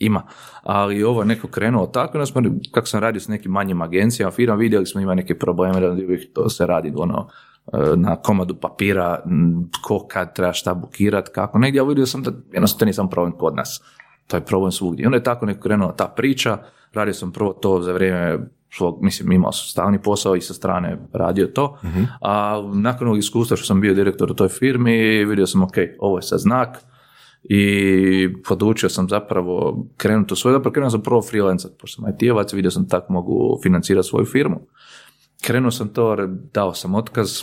ima. 0.00 0.22
Ali 0.62 1.04
ovo 1.04 1.20
je 1.22 1.26
neko 1.26 1.48
krenulo 1.48 1.86
tako, 1.86 2.18
onda 2.18 2.26
smo, 2.26 2.42
kako 2.72 2.86
sam 2.86 3.00
radio 3.00 3.20
s 3.20 3.28
nekim 3.28 3.52
manjim 3.52 3.82
agencijama, 3.82 4.30
firma, 4.30 4.54
vidjeli 4.54 4.86
smo 4.86 5.00
ima 5.00 5.14
neke 5.14 5.38
probleme, 5.38 5.80
da 5.80 5.90
uvijek 5.90 6.32
to 6.32 6.48
se 6.48 6.66
radi 6.66 6.92
ono, 6.96 7.28
e, 7.72 7.96
na 7.96 8.16
komadu 8.16 8.54
papira, 8.54 9.22
ko 9.82 10.06
kad 10.08 10.34
treba 10.34 10.52
šta 10.52 10.74
bukirat, 10.74 11.28
kako 11.28 11.58
negdje, 11.58 11.80
ali 11.80 11.88
vidio 11.88 12.06
sam 12.06 12.22
da 12.22 12.30
jednostavno 12.52 12.78
to 12.78 12.84
nisam 12.84 13.10
problem 13.10 13.32
kod 13.32 13.56
nas. 13.56 13.82
To 14.26 14.36
je 14.36 14.40
problem 14.40 14.72
svugdje. 14.72 15.02
I 15.02 15.06
onda 15.06 15.16
je 15.16 15.22
tako 15.22 15.46
neko 15.46 15.60
krenula 15.60 15.92
ta 15.92 16.06
priča, 16.06 16.58
radio 16.92 17.14
sam 17.14 17.32
prvo 17.32 17.52
to 17.52 17.82
za 17.82 17.92
vrijeme 17.92 18.38
svog, 18.70 18.98
mislim, 19.02 19.32
imao 19.32 19.52
sam 19.52 19.68
stalni 19.68 20.02
posao 20.02 20.36
i 20.36 20.40
sa 20.40 20.54
strane 20.54 20.98
radio 21.12 21.46
to, 21.46 21.78
a 22.20 22.62
nakon 22.74 23.06
ovog 23.06 23.18
iskustva 23.18 23.56
što 23.56 23.66
sam 23.66 23.80
bio 23.80 23.94
direktor 23.94 24.30
u 24.30 24.34
toj 24.34 24.48
firmi, 24.48 25.24
vidio 25.24 25.46
sam, 25.46 25.62
ok, 25.62 25.74
ovo 25.98 26.18
je 26.18 26.22
sad 26.22 26.38
znak, 26.38 26.78
i 27.44 28.28
odlučio 28.50 28.88
sam 28.88 29.08
zapravo 29.08 29.86
krenuti 29.96 30.32
u 30.32 30.36
svoj, 30.36 30.52
zapravo 30.52 30.72
krenuo 30.72 30.90
sam 30.90 31.02
prvo 31.02 31.22
freelancat, 31.22 31.72
pošto 31.78 32.02
sam 32.02 32.12
IT-ovac, 32.12 32.52
vidio 32.52 32.70
sam 32.70 32.88
tako 32.88 33.12
mogu 33.12 33.58
financirati 33.62 34.08
svoju 34.08 34.26
firmu. 34.26 34.60
Krenuo 35.42 35.70
sam 35.70 35.88
to, 35.88 36.16
dao 36.52 36.74
sam 36.74 36.94
otkaz, 36.94 37.42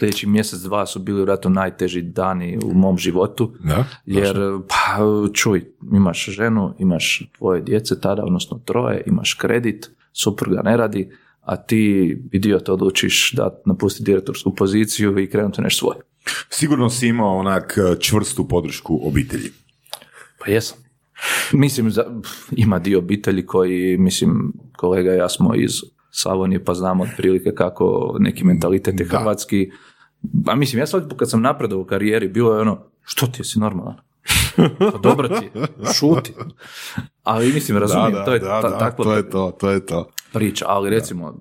sljedeći 0.00 0.26
mjesec, 0.26 0.60
dva 0.60 0.86
su 0.86 0.98
bili 0.98 1.16
vjerojatno 1.16 1.50
najteži 1.50 2.02
dani 2.02 2.58
u 2.64 2.74
mom 2.74 2.98
životu, 2.98 3.52
Da? 3.64 3.84
jer 4.06 4.36
pa 4.68 5.04
čuj, 5.32 5.64
imaš 5.92 6.24
ženu, 6.24 6.74
imaš 6.78 7.30
tvoje 7.38 7.60
djece 7.60 8.00
tada, 8.00 8.24
odnosno 8.24 8.60
troje, 8.64 9.02
imaš 9.06 9.34
kredit, 9.34 9.90
supruga 10.12 10.62
ne 10.64 10.76
radi, 10.76 11.10
a 11.40 11.56
ti 11.56 12.16
idiot 12.32 12.68
odlučiš 12.68 13.32
da 13.32 13.62
napusti 13.66 14.02
direktorsku 14.02 14.54
poziciju 14.54 15.18
i 15.18 15.30
krenuti 15.30 15.62
nešto 15.62 15.78
svoje. 15.78 16.00
Sigurno 16.50 16.90
si 16.90 17.08
imao 17.08 17.38
onak 17.38 17.78
e, 17.78 18.00
čvrstu 18.00 18.48
podršku 18.48 19.00
obitelji. 19.02 19.50
Pa 20.38 20.50
jesam. 20.50 20.78
Mislim, 21.52 21.90
za, 21.90 22.04
ima 22.50 22.78
dio 22.78 22.98
obitelji 22.98 23.46
koji, 23.46 23.98
mislim, 23.98 24.52
kolega 24.76 25.14
i 25.14 25.18
ja 25.18 25.28
smo 25.28 25.54
iz 25.54 25.72
Slavonije 26.10 26.64
pa 26.64 26.74
znamo 26.74 27.02
otprilike 27.02 27.54
kako 27.54 28.16
neki 28.18 28.44
mentalitet 28.44 29.00
je 29.00 29.06
Da. 29.06 29.18
hrvatski 29.18 29.70
A 30.46 30.54
mislim, 30.54 30.80
ja 30.80 30.86
svaki 30.86 31.08
put 31.08 31.18
kad 31.18 31.30
sam 31.30 31.42
napredao 31.42 31.78
u 31.78 31.84
karijeri, 31.84 32.28
bilo 32.28 32.54
je 32.54 32.60
ono, 32.60 32.84
što 33.02 33.26
ti 33.26 33.44
si 33.44 33.58
normalan? 33.58 33.94
Pa 34.78 34.98
dobro 35.02 35.28
ti 35.28 35.50
šuti. 35.98 36.32
Ali 37.22 37.52
mislim, 37.52 37.78
razumijem, 37.84 38.24
to 38.24 38.32
je 38.34 38.40
ta, 38.40 38.78
takva 38.78 39.04
to 39.04 39.16
je 39.16 39.30
to, 39.30 39.56
to 39.60 39.70
je 39.70 39.86
to. 39.86 40.10
Priča, 40.32 40.64
ali 40.68 40.90
recimo, 40.90 41.34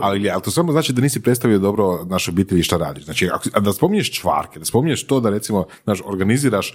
Ali, 0.00 0.30
ali 0.30 0.42
to 0.42 0.50
samo 0.50 0.72
znači 0.72 0.92
da 0.92 1.02
nisi 1.02 1.22
predstavio 1.22 1.58
dobro 1.58 2.04
našu 2.04 2.30
obitelji 2.30 2.62
šta 2.62 2.76
radiš. 2.76 3.04
Znači, 3.04 3.28
ako, 3.32 3.60
da 3.60 3.72
spominješ 3.72 4.12
čvarke, 4.12 4.58
da 4.58 4.64
spominješ 4.64 5.06
to 5.06 5.20
da 5.20 5.30
recimo, 5.30 5.66
znaš, 5.84 6.02
organiziraš 6.04 6.74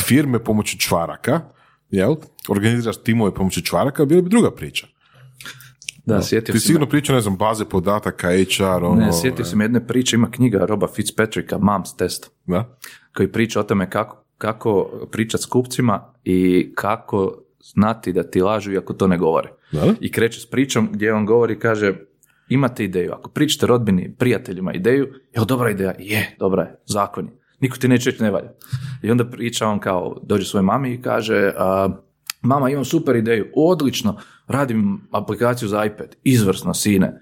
firme 0.00 0.38
pomoću 0.44 0.78
čvaraka, 0.78 1.40
jel? 1.90 2.16
Organiziraš 2.48 2.96
timove 2.96 3.34
pomoću 3.34 3.60
čvaraka, 3.60 4.04
bila 4.04 4.22
bi 4.22 4.28
druga 4.28 4.50
priča. 4.50 4.86
da, 6.06 6.22
sjetio 6.22 6.52
Ti 6.52 6.60
si 6.60 6.66
sigurno 6.66 6.86
priča, 6.86 7.12
ne 7.12 7.20
znam, 7.20 7.36
baze 7.36 7.64
podataka, 7.64 8.28
HR, 8.28 8.84
ono... 8.84 8.94
Ne, 8.94 9.12
sjetio 9.12 9.44
sam 9.44 9.60
jedne 9.60 9.86
priče, 9.86 10.16
ima 10.16 10.30
knjiga 10.30 10.66
Roba 10.66 10.88
Fitzpatricka, 10.94 11.58
Mom's 11.58 11.96
Test, 11.96 12.30
Da? 12.46 12.76
koji 13.16 13.32
priča 13.32 13.60
o 13.60 13.62
tome 13.62 13.90
kako, 13.90 14.24
kako 14.38 14.90
pričati 15.10 15.42
s 15.42 15.46
kupcima 15.46 16.14
i 16.24 16.70
kako 16.74 17.42
znati 17.60 18.12
da 18.12 18.22
ti 18.22 18.42
lažu 18.42 18.72
iako 18.72 18.92
to 18.92 19.06
ne 19.06 19.18
govore. 19.18 19.52
Da? 19.72 19.94
I 20.00 20.12
kreće 20.12 20.40
s 20.40 20.46
pričom 20.46 20.88
gdje 20.92 21.14
on 21.14 21.26
govori, 21.26 21.58
kaže, 21.58 21.94
imate 22.48 22.84
ideju, 22.84 23.12
ako 23.12 23.30
pričate 23.30 23.66
rodbini, 23.66 24.14
prijateljima 24.18 24.72
ideju, 24.72 25.06
je 25.34 25.44
dobra 25.48 25.70
ideja? 25.70 25.94
Je, 25.98 26.36
dobra 26.38 26.62
je, 26.62 26.76
zakon 26.86 27.26
je. 27.26 27.32
Niko 27.60 27.76
ti 27.76 27.88
neće 27.88 28.10
reći 28.10 28.22
ne 28.22 28.30
valja. 28.30 28.52
I 29.02 29.10
onda 29.10 29.24
priča 29.24 29.66
on 29.66 29.78
kao, 29.78 30.20
dođe 30.22 30.44
svojoj 30.44 30.64
mami 30.64 30.94
i 30.94 31.02
kaže, 31.02 31.52
a, 31.56 31.88
mama 32.42 32.70
imam 32.70 32.84
super 32.84 33.16
ideju, 33.16 33.46
odlično, 33.54 34.16
radim 34.46 35.00
aplikaciju 35.10 35.68
za 35.68 35.84
iPad, 35.84 36.16
izvrsno 36.24 36.74
sine. 36.74 37.20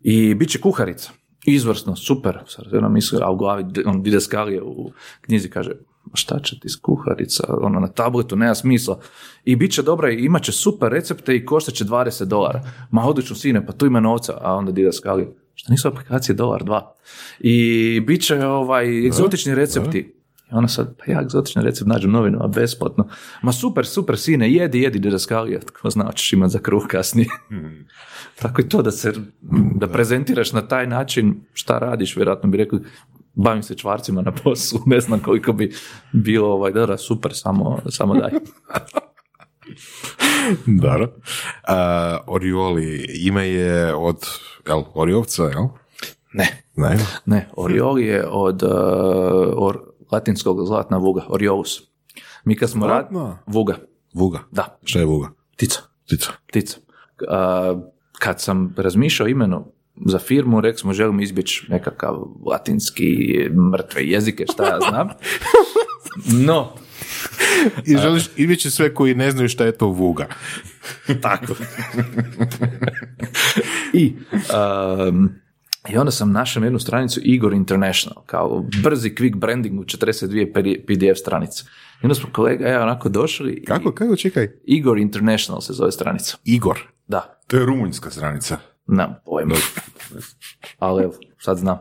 I 0.00 0.34
bit 0.34 0.50
će 0.50 0.60
kuharica. 0.60 1.10
Izvrsno, 1.46 1.96
super. 1.96 2.38
Sad 2.46 2.74
ona 2.74 2.88
misli, 2.88 3.18
a 3.22 3.30
u 3.30 3.36
glavi 3.36 3.64
on 3.86 4.06
ide 4.06 4.20
skalije 4.20 4.62
u 4.62 4.92
knjizi, 5.20 5.50
kaže, 5.50 5.70
"Ma 5.70 5.76
šta 6.14 6.38
će 6.38 6.60
ti 6.60 6.68
s 6.68 6.76
kuharica, 6.76 7.44
ono 7.60 7.80
na 7.80 7.88
tabletu, 7.88 8.36
nema 8.36 8.54
smisla. 8.54 9.00
I 9.44 9.56
bit 9.56 9.72
će 9.72 9.82
dobra 9.82 10.10
i 10.10 10.24
imat 10.24 10.42
će 10.42 10.52
super 10.52 10.92
recepte 10.92 11.36
i 11.36 11.44
koštat 11.44 11.74
će 11.74 11.84
20 11.84 12.24
dolara. 12.24 12.62
Ma 12.90 13.04
odlično 13.08 13.36
sine, 13.36 13.66
pa 13.66 13.72
tu 13.72 13.86
ima 13.86 14.00
novca. 14.00 14.38
A 14.40 14.54
onda 14.54 14.80
ide 14.80 14.92
skalije, 14.92 15.28
šta 15.54 15.72
nisu 15.72 15.88
aplikacije 15.88 16.34
dolar, 16.34 16.64
dva. 16.64 16.94
I 17.38 18.00
bit 18.06 18.22
će 18.22 18.46
ovaj, 18.46 19.06
egzotični 19.06 19.54
recepti. 19.54 19.98
I 20.52 20.54
ona 20.54 20.68
sad, 20.68 20.96
pa 20.98 21.12
ja 21.12 21.20
egzotični 21.22 21.62
recept 21.62 21.88
nađem 21.88 22.10
novinama, 22.10 22.46
besplatno. 22.46 23.08
Ma 23.42 23.52
super, 23.52 23.86
super 23.86 24.18
sine, 24.18 24.52
jedi, 24.52 24.80
jedi, 24.80 24.98
deda 24.98 25.18
skalija. 25.18 25.60
Tko 25.60 25.90
zna, 25.90 26.12
ćeš 26.12 26.32
imat 26.32 26.50
za 26.50 26.58
kruh 26.58 26.86
kasnije. 26.88 27.28
Tako 28.42 28.60
i 28.60 28.68
to 28.68 28.82
da 28.82 28.90
se, 28.90 29.12
da 29.74 29.88
prezentiraš 29.88 30.52
na 30.52 30.68
taj 30.68 30.86
način 30.86 31.40
šta 31.52 31.78
radiš, 31.78 32.16
vjerojatno 32.16 32.50
bi 32.50 32.58
rekli, 32.58 32.80
bavim 33.36 33.62
se 33.62 33.74
čvarcima 33.74 34.22
na 34.22 34.32
poslu, 34.32 34.80
ne 34.92 35.00
znam 35.00 35.20
koliko 35.20 35.52
bi 35.52 35.74
bilo, 36.12 36.48
ovaj, 36.48 36.72
da, 36.72 36.86
da, 36.86 36.96
super, 36.96 37.30
samo, 37.34 37.78
samo 37.88 38.14
daj. 38.14 38.30
Dobro. 40.82 41.12
A, 41.68 42.18
Orioli, 42.26 43.06
ime 43.22 43.48
je 43.48 43.94
od, 43.94 44.26
jel, 44.66 44.82
Oriovca, 44.94 45.42
jel? 45.42 45.64
Ne, 46.32 46.66
Ne? 46.76 46.98
ne, 47.26 47.48
Orioli 47.56 48.04
je 48.06 48.26
od 48.28 48.62
uh, 48.62 48.70
or, 49.56 49.78
latinskog 50.12 50.66
zlatna 50.66 50.96
vuga, 50.96 51.24
Oriolus. 51.28 51.82
Mi 52.44 52.56
kad 52.56 52.70
smo 52.70 52.86
rad... 52.86 53.08
Vuga, 53.46 53.76
Vuga. 54.14 54.38
da, 54.50 54.78
Šta 54.84 54.98
je 54.98 55.04
Vuga? 55.04 55.28
ptica. 55.52 55.80
Ptica. 56.06 56.32
ptica. 56.48 56.76
Uh, 57.20 57.82
kad 58.18 58.40
sam 58.40 58.74
razmišljao 58.76 59.28
imenu 59.28 59.72
za 60.06 60.18
firmu, 60.18 60.60
rekli 60.60 60.78
smo 60.78 60.92
želimo 60.92 61.22
izbjeći 61.22 61.66
nekakav 61.68 62.14
latinski 62.46 63.38
mrtve 63.72 64.02
jezike, 64.04 64.44
šta 64.52 64.64
ja 64.64 64.78
znam. 64.90 65.08
No, 66.46 66.72
I 67.86 67.96
želiš 67.96 68.30
izbjeći 68.36 68.70
sve 68.70 68.94
koji 68.94 69.14
ne 69.14 69.30
znaju 69.30 69.48
šta 69.48 69.64
je 69.64 69.72
to 69.72 69.86
Vuga. 69.86 70.26
Tako. 71.22 71.54
I, 73.92 74.16
um, 75.08 75.30
I 75.88 75.96
onda 75.96 76.10
sam 76.10 76.32
našao 76.32 76.64
jednu 76.64 76.78
stranicu 76.78 77.20
Igor 77.24 77.54
International, 77.54 78.24
kao 78.26 78.64
brzi 78.82 79.10
quick 79.10 79.36
branding 79.36 79.80
u 79.80 79.84
42 79.84 80.84
PDF 80.86 81.18
stranice. 81.20 81.64
I 82.02 82.06
onda 82.06 82.14
smo 82.14 82.28
kolega 82.32 82.68
ja 82.68 82.82
onako 82.82 83.08
došli. 83.08 83.64
Kako, 83.64 83.92
kako, 83.92 84.16
čekaj? 84.16 84.48
Igor 84.64 84.98
International 84.98 85.60
se 85.60 85.72
zove 85.72 85.92
stranica. 85.92 86.36
Igor. 86.44 86.78
Da, 87.08 87.42
To 87.46 87.56
je 87.56 87.66
rumunjska 87.66 88.10
stranica. 88.10 88.58
Nemam 88.86 89.14
pojma. 89.24 89.54
Ali 90.78 91.02
evo, 91.04 91.12
sad 91.38 91.56
znam. 91.58 91.78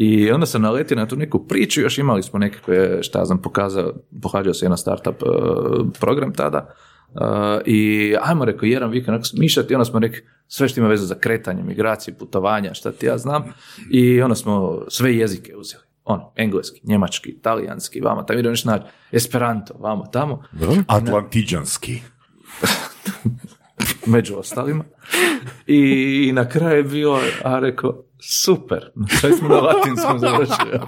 I 0.00 0.30
onda 0.30 0.46
sam 0.46 0.62
naletio 0.62 0.96
na 0.96 1.08
tu 1.08 1.16
neku 1.16 1.46
priču, 1.46 1.80
još 1.80 1.98
imali 1.98 2.22
smo 2.22 2.38
nekakve, 2.38 3.02
šta 3.02 3.24
znam, 3.24 3.42
pokazao, 3.42 3.92
pohađao 4.22 4.54
se 4.54 4.64
jedan 4.64 4.78
startup 4.78 5.22
eh, 5.22 5.26
program 6.00 6.34
tada, 6.34 6.74
eh, 7.14 7.60
i 7.66 8.14
ajmo 8.22 8.44
rekao, 8.44 8.66
jedan 8.66 8.90
vikend 8.90 9.08
onako 9.08 9.24
smišljati, 9.24 9.74
onda 9.74 9.84
smo 9.84 9.98
rekli, 9.98 10.26
sve 10.46 10.68
što 10.68 10.80
ima 10.80 10.88
veze 10.88 11.06
za 11.06 11.14
kretanje, 11.14 11.62
migracije, 11.62 12.14
putovanja, 12.18 12.74
šta 12.74 12.92
ti 12.92 13.06
ja 13.06 13.18
znam, 13.18 13.44
i 13.90 14.22
onda 14.22 14.34
smo 14.34 14.84
sve 14.88 15.16
jezike 15.16 15.56
uzeli. 15.56 15.82
Ono, 16.04 16.32
engleski, 16.36 16.80
njemački, 16.84 17.38
talijanski, 17.42 18.00
vamo, 18.00 18.22
tamo 18.22 18.38
idemo 18.38 18.50
nešto 18.50 18.70
naći, 18.70 18.84
esperanto, 19.12 19.74
vamo, 19.78 20.06
tamo, 20.12 20.42
Atlantiđanski. 20.86 22.00
među 24.06 24.36
ostalima. 24.36 24.84
I 25.66 26.30
na 26.34 26.48
kraju 26.48 26.76
je 26.76 26.82
bilo, 26.82 27.20
a 27.44 27.58
rekao, 27.58 28.04
super, 28.20 28.90
sve 29.20 29.32
smo 29.32 29.48
na 29.48 29.56
latinskom 29.60 30.18
završili. 30.18 30.80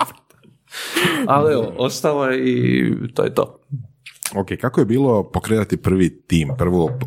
Ali 1.27 1.53
evo, 1.53 1.75
ostalo 1.79 2.27
je 2.27 2.51
i 2.51 2.93
to 3.15 3.25
je 3.25 3.35
to. 3.35 3.61
Ok, 4.37 4.49
kako 4.61 4.81
je 4.81 4.85
bilo 4.87 5.31
pokretati 5.31 5.77
prvi 5.77 6.23
tim, 6.27 6.49
prvo 6.59 6.99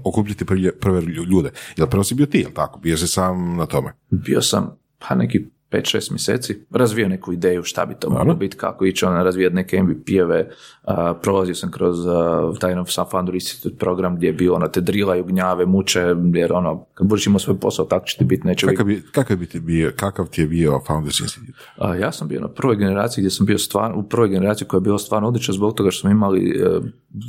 prvi- 0.46 0.72
prve 0.80 1.02
ljude? 1.02 1.52
Jel 1.78 1.88
prvo 1.88 2.04
si 2.04 2.16
bio 2.16 2.26
ti, 2.26 2.40
jel 2.40 2.52
tako? 2.52 2.80
Bio 2.80 2.98
si 2.98 3.08
sam 3.08 3.58
na 3.58 3.66
tome? 3.66 3.94
Bio 4.10 4.42
sam, 4.42 4.78
pa 5.00 5.16
neki 5.16 5.46
5-6 5.72 6.12
mjeseci, 6.12 6.66
razvio 6.70 7.08
neku 7.08 7.34
ideju 7.34 7.64
šta 7.64 7.86
bi 7.86 7.96
to 8.00 8.10
moglo 8.10 8.36
biti, 8.36 8.58
kako 8.58 8.86
ići 8.86 9.06
ona 9.06 9.24
razvijati 9.24 9.56
neke 9.56 9.84
MVP-eve, 9.84 10.50
a, 10.84 11.14
prolazio 11.22 11.56
sam 11.56 11.72
kroz 11.72 12.08
a, 12.08 12.52
taj 12.60 12.74
ono 12.74 12.86
Founder 13.12 13.36
Institute 13.36 13.78
program 13.78 14.16
gdje 14.16 14.28
je 14.28 14.34
bilo 14.34 14.56
ono 14.56 14.68
te 14.68 14.82
drilaju, 14.82 15.24
gnjave, 15.24 15.66
muče, 15.66 16.16
jer 16.34 16.54
ono, 16.54 16.86
kad 16.94 17.08
budeš 17.08 17.28
imao 17.28 17.40
svoj 17.40 17.60
posao, 17.60 17.86
tako 17.86 18.06
će 18.06 18.18
ti 18.18 18.26
biti, 18.26 18.48
neće 18.48 18.68
Kakav, 18.68 18.86
bi, 18.86 19.04
kakav, 19.12 19.38
bi 19.38 19.46
ti 19.46 19.60
bio, 19.60 19.92
kakav 19.96 20.28
ti 20.30 20.42
je 20.42 20.48
bio 20.48 20.80
Founders 20.88 21.20
Institute? 21.20 21.60
A, 21.78 21.96
ja 21.96 22.12
sam 22.12 22.28
bio 22.28 22.42
na 22.42 22.48
prvoj 22.48 22.76
generaciji 22.76 23.22
gdje 23.22 23.30
sam 23.30 23.46
bio 23.46 23.58
stvarno, 23.58 23.98
u 23.98 24.04
prvoj 24.04 24.30
generaciji 24.30 24.68
koja 24.68 24.78
je 24.78 24.82
bila 24.82 24.98
stvarno 24.98 25.28
odlična 25.28 25.54
zbog 25.54 25.74
toga 25.74 25.92
što 25.92 26.02
smo 26.02 26.10
imali 26.10 26.50
e, 26.50 26.80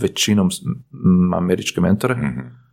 većinom 0.03 0.49
m, 0.93 1.35
američke 1.35 1.81
mentore 1.81 2.17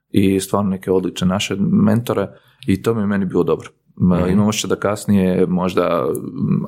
i 0.10 0.40
stvarno 0.40 0.70
neke 0.70 0.92
odlične 0.92 1.28
naše 1.28 1.56
mentore 1.60 2.28
i 2.68 2.82
to 2.82 2.94
mi 2.94 3.02
je 3.02 3.08
meni 3.08 3.26
bilo 3.26 3.44
dobro. 3.44 3.70
M, 4.02 4.30
Imam 4.30 4.48
osjećaj 4.48 4.70
da 4.70 4.76
kasnije 4.76 5.46
možda, 5.46 6.08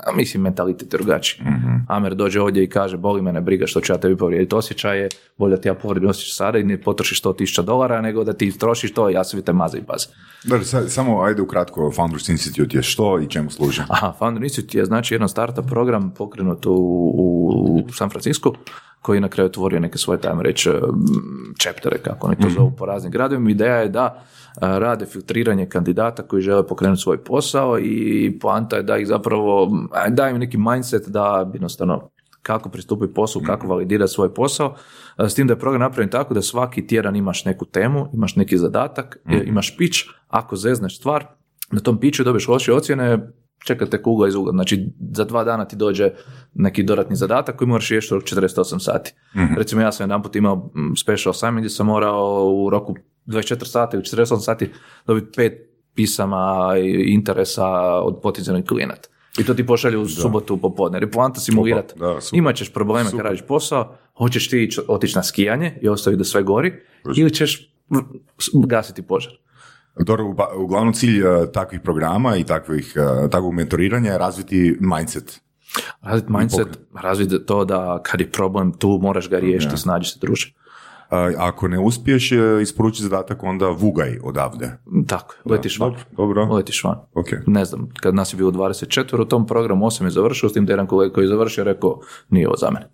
a 0.07 0.15
mislim 0.15 0.43
mentalitet 0.43 0.93
je 0.93 0.97
drugačiji. 0.97 1.45
Amer 1.87 2.15
dođe 2.15 2.41
ovdje 2.41 2.63
i 2.63 2.69
kaže 2.69 2.97
boli 2.97 3.21
mene 3.21 3.41
briga 3.41 3.67
što 3.67 3.81
ću 3.81 3.93
ja 3.93 3.97
tebi 3.97 4.17
povrijediti 4.17 4.55
osjećaje, 4.55 5.09
bolje 5.37 5.55
da 5.55 5.61
ti 5.61 5.67
ja 5.67 5.73
povrijedim 5.73 6.09
osjećaj 6.09 6.31
sada 6.31 6.57
i 6.57 6.63
ne 6.63 6.81
potrošiš 6.81 7.23
100.000 7.23 7.61
dolara 7.61 8.01
nego 8.01 8.23
da 8.23 8.33
ti 8.33 8.57
trošiš 8.57 8.93
to 8.93 9.09
ja 9.09 9.23
se 9.23 9.41
te 9.41 9.53
maze 9.53 9.77
i 9.77 9.81
sad, 10.63 10.91
samo 10.91 11.21
ajde 11.21 11.41
ukratko, 11.41 11.91
Founders 11.91 12.29
Institute 12.29 12.77
je 12.77 12.83
što 12.83 13.19
i 13.19 13.29
čemu 13.29 13.49
služi? 13.49 13.81
Aha, 13.87 14.13
Founder 14.17 14.43
Institute 14.43 14.77
je 14.77 14.85
znači 14.85 15.13
jedan 15.13 15.29
startup 15.29 15.65
program 15.65 16.13
pokrenut 16.17 16.65
u, 16.65 16.71
u 16.73 17.91
San 17.91 18.09
Francisco 18.09 18.53
koji 19.07 19.17
je 19.17 19.21
na 19.21 19.29
kraju 19.29 19.45
otvorio 19.45 19.79
neke 19.79 19.97
svoje, 19.97 20.21
tajmo 20.21 20.41
reći, 20.41 20.69
čeptere, 21.57 21.97
kako 21.97 22.27
oni 22.27 22.35
to 22.35 22.49
zovu 22.49 22.71
po 22.77 22.85
raznim 22.85 23.11
gradovima. 23.11 23.51
Ideja 23.51 23.75
je 23.75 23.89
da 23.89 24.23
a, 24.61 24.77
rade 24.77 25.05
filtriranje 25.05 25.65
kandidata 25.65 26.23
koji 26.23 26.41
žele 26.41 26.67
pokrenuti 26.67 27.01
svoj 27.01 27.23
posao 27.23 27.79
i 27.79 28.37
poanta 28.41 28.75
je 28.75 28.83
da 28.83 28.97
ih 28.97 29.07
zapravo, 29.07 29.71
da 30.09 30.29
im 30.29 30.37
neki 30.37 30.57
mindset 30.57 31.07
da 31.07 31.51
jednostavno 31.53 32.09
kako 32.41 32.69
pristupiti 32.69 33.13
poslu, 33.13 33.41
kako 33.45 33.67
validirati 33.67 34.13
svoj 34.13 34.33
posao, 34.33 34.75
a, 35.15 35.29
s 35.29 35.35
tim 35.35 35.47
da 35.47 35.53
je 35.53 35.59
program 35.59 35.81
napravljen 35.81 36.09
tako 36.09 36.33
da 36.33 36.41
svaki 36.41 36.87
tjedan 36.87 37.15
imaš 37.15 37.45
neku 37.45 37.65
temu, 37.65 38.09
imaš 38.13 38.35
neki 38.35 38.57
zadatak, 38.57 39.17
e, 39.29 39.43
imaš 39.45 39.77
pitch, 39.77 39.99
ako 40.27 40.55
zezneš 40.55 40.97
stvar, 40.97 41.25
na 41.71 41.79
tom 41.79 41.99
piću 41.99 42.23
dobiješ 42.23 42.47
loše 42.47 42.73
ocjene, 42.73 43.31
čekate 43.59 44.01
kugla 44.01 44.27
iz 44.27 44.35
ugla. 44.35 44.51
Znači, 44.51 44.85
za 45.11 45.23
dva 45.23 45.43
dana 45.43 45.65
ti 45.65 45.75
dođe 45.75 46.09
neki 46.53 46.83
dodatni 46.83 47.15
zadatak 47.15 47.55
koji 47.55 47.67
moraš 47.67 47.89
riješiti 47.89 48.13
u 48.13 48.17
roku 48.17 48.27
48 48.27 48.79
sati. 48.79 49.13
Recimo, 49.57 49.81
ja 49.81 49.91
sam 49.91 50.03
jedan 50.03 50.23
put 50.23 50.35
imao 50.35 50.55
mm, 50.55 50.95
special 50.95 51.29
assignment 51.31 51.59
gdje 51.59 51.69
sam 51.69 51.85
morao 51.85 52.49
u 52.55 52.69
roku 52.69 52.95
24 53.27 53.65
sati 53.65 53.95
ili 53.97 54.03
48 54.03 54.39
sati 54.39 54.69
dobiti 55.07 55.27
pet 55.35 55.53
pisama 55.95 56.47
i 56.77 56.89
interesa 57.07 57.67
od 57.93 58.19
potencijalnih 58.23 58.65
klijenata. 58.65 59.09
I 59.39 59.43
to 59.43 59.53
ti 59.53 59.65
pošalju 59.65 60.01
u 60.01 60.07
subotu 60.07 60.57
popodne. 60.57 60.95
Jer 60.95 61.03
je 61.03 61.11
poanta 61.11 61.39
simulirati. 61.41 61.93
da, 61.99 62.21
super. 62.21 62.37
Imat 62.37 62.55
ćeš 62.55 62.69
probleme 62.69 63.09
kad 63.11 63.19
radiš 63.21 63.41
posao, 63.41 63.95
hoćeš 64.15 64.49
ti 64.49 64.57
ići- 64.59 64.81
otići 64.87 65.15
na 65.15 65.23
skijanje 65.23 65.79
i 65.81 65.89
ostaviti 65.89 66.17
da 66.17 66.23
sve 66.23 66.43
gori, 66.43 66.73
ili 67.15 67.33
ćeš 67.33 67.73
gasiti 68.61 69.01
požar. 69.01 69.33
Dobro, 69.99 70.25
uba- 70.25 70.55
uglavnom 70.55 70.93
cilj 70.93 71.19
eh, 71.19 71.51
takvih 71.53 71.81
programa 71.81 72.35
i 72.35 72.43
takvih, 72.43 72.93
eh, 72.95 73.29
takvog 73.29 73.53
mentoriranja 73.53 74.11
je 74.11 74.17
razviti 74.17 74.77
mindset. 74.79 75.41
Razviti 76.01 76.31
mindset, 76.31 76.79
razviti 77.01 77.45
to 77.45 77.65
da 77.65 78.01
kad 78.03 78.21
je 78.21 78.31
problem 78.31 78.73
tu 78.73 78.99
moraš 79.01 79.29
ga 79.29 79.39
riješiti, 79.39 79.77
snađi 79.77 80.09
se 80.09 80.19
druže. 80.21 80.53
Ako 81.37 81.67
ne 81.67 81.79
uspiješ 81.79 82.31
e, 82.31 82.37
isporučiti 82.61 83.03
zadatak, 83.03 83.43
onda 83.43 83.67
vugaj 83.67 84.19
odavde. 84.23 84.71
Tako, 85.07 85.35
je, 85.45 85.51
letiš 85.51 85.79
van. 85.79 85.95
Dobro, 86.17 86.41
dobro. 86.41 86.55
Letiš 86.55 86.83
van. 86.83 86.97
Ok. 87.13 87.27
Ne 87.47 87.65
znam, 87.65 87.89
kad 88.01 88.15
nas 88.15 88.33
je 88.33 88.37
bilo 88.37 88.51
24 88.51 89.21
u 89.21 89.25
tom 89.25 89.47
programu, 89.47 89.85
8 89.85 90.03
je 90.03 90.09
završio, 90.09 90.49
s 90.49 90.53
tim 90.53 90.65
da 90.65 90.71
je 90.71 90.73
jedan 90.73 90.87
kolega 90.87 91.13
koji 91.13 91.23
je 91.23 91.29
završio 91.29 91.63
rekao, 91.63 91.99
nije 92.29 92.47
ovo 92.47 92.57
za 92.57 92.69
mene. 92.71 92.87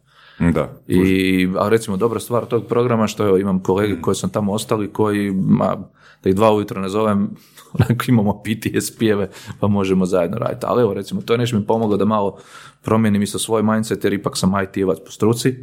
Da. 0.53 0.73
I, 0.87 1.49
a 1.59 1.69
recimo, 1.69 1.97
dobra 1.97 2.19
stvar 2.19 2.45
tog 2.45 2.65
programa 2.67 3.07
što 3.07 3.27
evo, 3.27 3.37
imam 3.37 3.59
kolege 3.59 4.01
koji 4.01 4.15
sam 4.15 4.29
tamo 4.29 4.53
ostali 4.53 4.93
koji, 4.93 5.31
ma, 5.31 5.77
da 6.23 6.29
ih 6.29 6.35
dva 6.35 6.53
ujutro 6.53 6.81
ne 6.81 6.89
zovem, 6.89 7.29
onako 7.79 8.05
imamo 8.07 8.41
PTSP-eve 8.45 9.29
pa 9.59 9.67
možemo 9.67 10.05
zajedno 10.05 10.37
raditi. 10.37 10.65
Ali 10.69 10.81
evo, 10.81 10.93
recimo, 10.93 11.21
to 11.21 11.33
je 11.33 11.37
nešto 11.37 11.57
mi 11.57 11.65
pomoglo 11.65 11.97
da 11.97 12.05
malo 12.05 12.37
promijenim 12.81 13.21
isto 13.21 13.39
svoj 13.39 13.63
mindset 13.63 14.03
jer 14.03 14.13
ipak 14.13 14.37
sam 14.37 14.51
IT-evac 14.51 14.97
po 15.05 15.11
struci. 15.11 15.55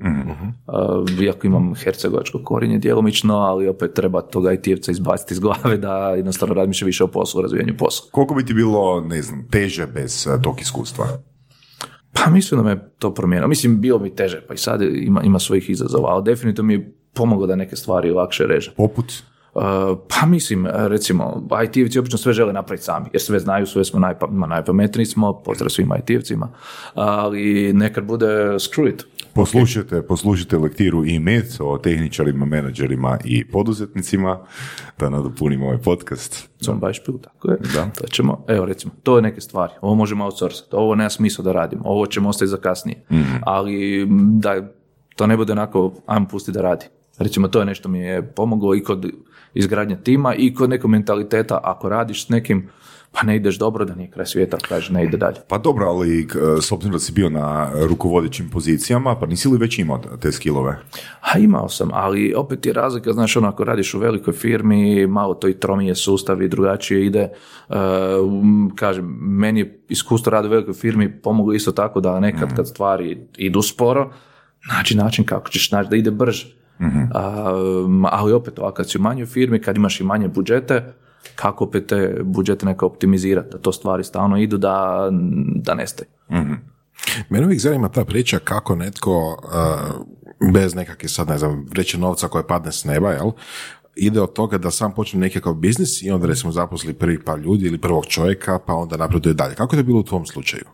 Uh, 0.66 1.22
iako 1.22 1.46
imam 1.46 1.74
hercegovačko 1.74 2.40
korinje 2.44 2.78
djelomično, 2.78 3.36
ali 3.36 3.68
opet 3.68 3.94
treba 3.94 4.22
toga 4.22 4.52
IT-evca 4.52 4.90
izbaciti 4.90 5.34
iz 5.34 5.40
glave 5.40 5.76
da 5.76 6.10
jednostavno 6.10 6.54
razmišlja 6.54 6.86
više 6.86 7.04
o 7.04 7.06
poslu, 7.06 7.42
razvijanju 7.42 7.76
posla. 7.78 8.08
Koliko 8.12 8.34
bi 8.34 8.46
ti 8.46 8.54
bilo, 8.54 9.00
ne 9.00 9.22
znam, 9.22 9.48
teže 9.50 9.86
bez 9.86 10.26
e, 10.26 10.42
tog 10.42 10.60
iskustva? 10.60 11.06
Pa 12.12 12.30
mislim 12.30 12.60
da 12.60 12.64
me 12.64 12.90
to 12.98 13.14
promijenilo. 13.14 13.48
Mislim, 13.48 13.80
bilo 13.80 13.98
mi 13.98 14.14
teže, 14.14 14.40
pa 14.48 14.54
i 14.54 14.58
sad 14.58 14.82
ima, 14.82 15.22
ima 15.22 15.38
svojih 15.38 15.70
izazova, 15.70 16.08
ali 16.08 16.24
definitivno 16.24 16.66
mi 16.66 16.74
je 16.74 16.94
pomoglo 17.14 17.46
da 17.46 17.56
neke 17.56 17.76
stvari 17.76 18.10
lakše 18.10 18.46
reže. 18.46 18.72
Poput? 18.76 19.12
Uh, 19.54 19.62
pa 20.08 20.26
mislim, 20.26 20.66
recimo, 20.70 21.42
IT-evci 21.50 21.98
obično 21.98 22.18
sve 22.18 22.32
žele 22.32 22.52
napraviti 22.52 22.84
sami, 22.84 23.06
jer 23.12 23.22
sve 23.22 23.38
znaju, 23.38 23.66
sve 23.66 23.84
smo 23.84 24.00
najpa, 24.00 24.26
najpametniji 24.26 25.06
smo, 25.06 25.42
pozdrav 25.44 25.70
svim 25.70 25.88
IT-evcima, 25.88 26.48
ali 26.94 27.72
nekad 27.72 28.04
bude 28.04 28.26
screw 28.58 28.88
it. 28.94 29.06
Poslušajte, 29.34 30.02
poslušajte 30.02 30.58
lektiru 30.58 31.04
i 31.04 31.18
med 31.18 31.44
o 31.60 31.78
tehničarima, 31.78 32.46
menadžerima 32.46 33.18
i 33.24 33.44
poduzetnicima 33.50 34.38
da 34.98 35.08
nadopunimo 35.10 35.66
ovaj 35.66 35.78
podcast. 35.78 36.48
Zum 36.60 36.80
Beispiel, 36.80 37.14
tako 37.18 37.50
je. 37.50 37.58
Da. 37.74 37.90
To 37.98 38.06
ćemo, 38.06 38.44
evo 38.48 38.64
recimo, 38.64 38.92
to 39.02 39.16
je 39.16 39.22
neke 39.22 39.40
stvari. 39.40 39.72
Ovo 39.80 39.94
možemo 39.94 40.24
outsourcati, 40.24 40.68
ovo 40.72 40.94
nema 40.94 41.10
smisla 41.10 41.44
da 41.44 41.52
radimo, 41.52 41.82
ovo 41.84 42.06
ćemo 42.06 42.28
ostaviti 42.28 42.50
za 42.50 42.56
kasnije. 42.56 43.04
Ali 43.42 44.06
da 44.40 44.72
to 45.16 45.26
ne 45.26 45.36
bude 45.36 45.52
onako, 45.52 45.92
ajmo 46.06 46.26
pusti 46.28 46.52
da 46.52 46.62
radi. 46.62 46.86
Recimo, 47.20 47.48
to 47.48 47.58
je 47.58 47.64
nešto 47.64 47.88
mi 47.88 47.98
je 47.98 48.22
pomoglo 48.26 48.74
i 48.74 48.82
kod 48.82 49.06
izgradnje 49.54 49.96
tima 50.02 50.34
i 50.34 50.54
kod 50.54 50.70
nekog 50.70 50.90
mentaliteta, 50.90 51.60
ako 51.62 51.88
radiš 51.88 52.26
s 52.26 52.28
nekim, 52.28 52.68
pa 53.12 53.22
ne 53.22 53.36
ideš 53.36 53.58
dobro, 53.58 53.84
da 53.84 53.94
nije 53.94 54.10
kraj 54.10 54.26
svijeta, 54.26 54.56
kaže 54.68 54.92
ne 54.92 55.04
ide 55.04 55.16
dalje. 55.16 55.36
Pa 55.48 55.58
dobro, 55.58 55.86
ali 55.86 56.28
k- 56.28 56.36
s 56.60 56.72
obzirom 56.72 56.92
da 56.92 56.98
si 56.98 57.12
bio 57.12 57.30
na 57.30 57.70
rukovodećim 57.88 58.50
pozicijama, 58.50 59.16
pa 59.20 59.26
nisi 59.26 59.48
li 59.48 59.58
već 59.58 59.78
imao 59.78 59.98
te 60.20 60.32
skillove? 60.32 60.78
A 61.20 61.38
imao 61.38 61.68
sam, 61.68 61.90
ali 61.92 62.34
opet 62.36 62.66
je 62.66 62.72
razlika, 62.72 63.12
znaš, 63.12 63.36
ono, 63.36 63.48
ako 63.48 63.64
radiš 63.64 63.94
u 63.94 63.98
velikoj 63.98 64.32
firmi, 64.34 65.06
malo 65.06 65.34
to 65.34 65.48
i 65.48 65.60
tromije 65.60 65.94
sustav 65.94 66.42
i 66.42 66.48
drugačije 66.48 67.06
ide. 67.06 67.20
E, 67.20 67.74
kažem, 68.74 69.04
meni 69.20 69.60
je 69.60 69.80
iskustvo 69.88 70.30
rada 70.30 70.48
u 70.48 70.50
velikoj 70.50 70.74
firmi 70.74 71.20
pomoglo 71.22 71.54
isto 71.54 71.72
tako 71.72 72.00
da 72.00 72.20
nekad 72.20 72.56
kad 72.56 72.68
stvari 72.68 73.18
idu 73.36 73.62
sporo, 73.62 74.12
naći 74.76 74.96
način 74.96 75.24
kako 75.24 75.48
ćeš 75.48 75.70
naći 75.70 75.90
da 75.90 75.96
ide 75.96 76.10
brže. 76.10 76.59
A, 77.14 77.52
um, 77.84 78.06
ali 78.10 78.32
opet, 78.32 78.58
ovako, 78.58 78.74
kad 78.74 78.90
si 78.90 78.98
u 78.98 79.00
manjoj 79.00 79.26
firmi, 79.26 79.60
kad 79.60 79.76
imaš 79.76 80.00
i 80.00 80.04
manje 80.04 80.28
budžete, 80.28 80.92
kako 81.34 81.64
opet 81.64 81.86
te 81.86 82.20
budžete 82.22 82.66
neka 82.66 82.86
optimizirati, 82.86 83.48
da 83.52 83.58
to 83.58 83.72
stvari 83.72 84.04
stalno 84.04 84.38
idu, 84.38 84.58
da, 84.58 85.08
da 85.54 85.74
nestaju. 85.74 86.08
Mene 87.28 87.46
uvijek 87.46 87.60
zanima 87.60 87.88
ta 87.88 88.04
priča 88.04 88.38
kako 88.38 88.76
netko 88.76 89.40
uh, 89.44 90.52
bez 90.52 90.74
nekakve 90.74 91.08
sad 91.08 91.28
ne 91.28 91.38
znam 91.38 91.66
vreće 91.70 91.98
novca 91.98 92.28
koje 92.28 92.46
padne 92.46 92.72
s 92.72 92.84
neba, 92.84 93.10
jel? 93.10 93.30
ide 93.96 94.20
od 94.20 94.32
toga 94.32 94.58
da 94.58 94.70
sam 94.70 94.94
počne 94.94 95.20
nekakav 95.20 95.54
biznis 95.54 96.02
i 96.02 96.10
onda 96.10 96.26
recimo 96.26 96.52
zaposli 96.52 96.94
prvi 96.94 97.24
par 97.24 97.38
ljudi 97.38 97.66
ili 97.66 97.78
prvog 97.78 98.06
čovjeka 98.06 98.58
pa 98.66 98.74
onda 98.74 98.96
napreduje 98.96 99.34
dalje. 99.34 99.54
Kako 99.54 99.76
je 99.76 99.82
to 99.82 99.86
bilo 99.86 100.00
u 100.00 100.04
tvom 100.04 100.26
slučaju? 100.26 100.64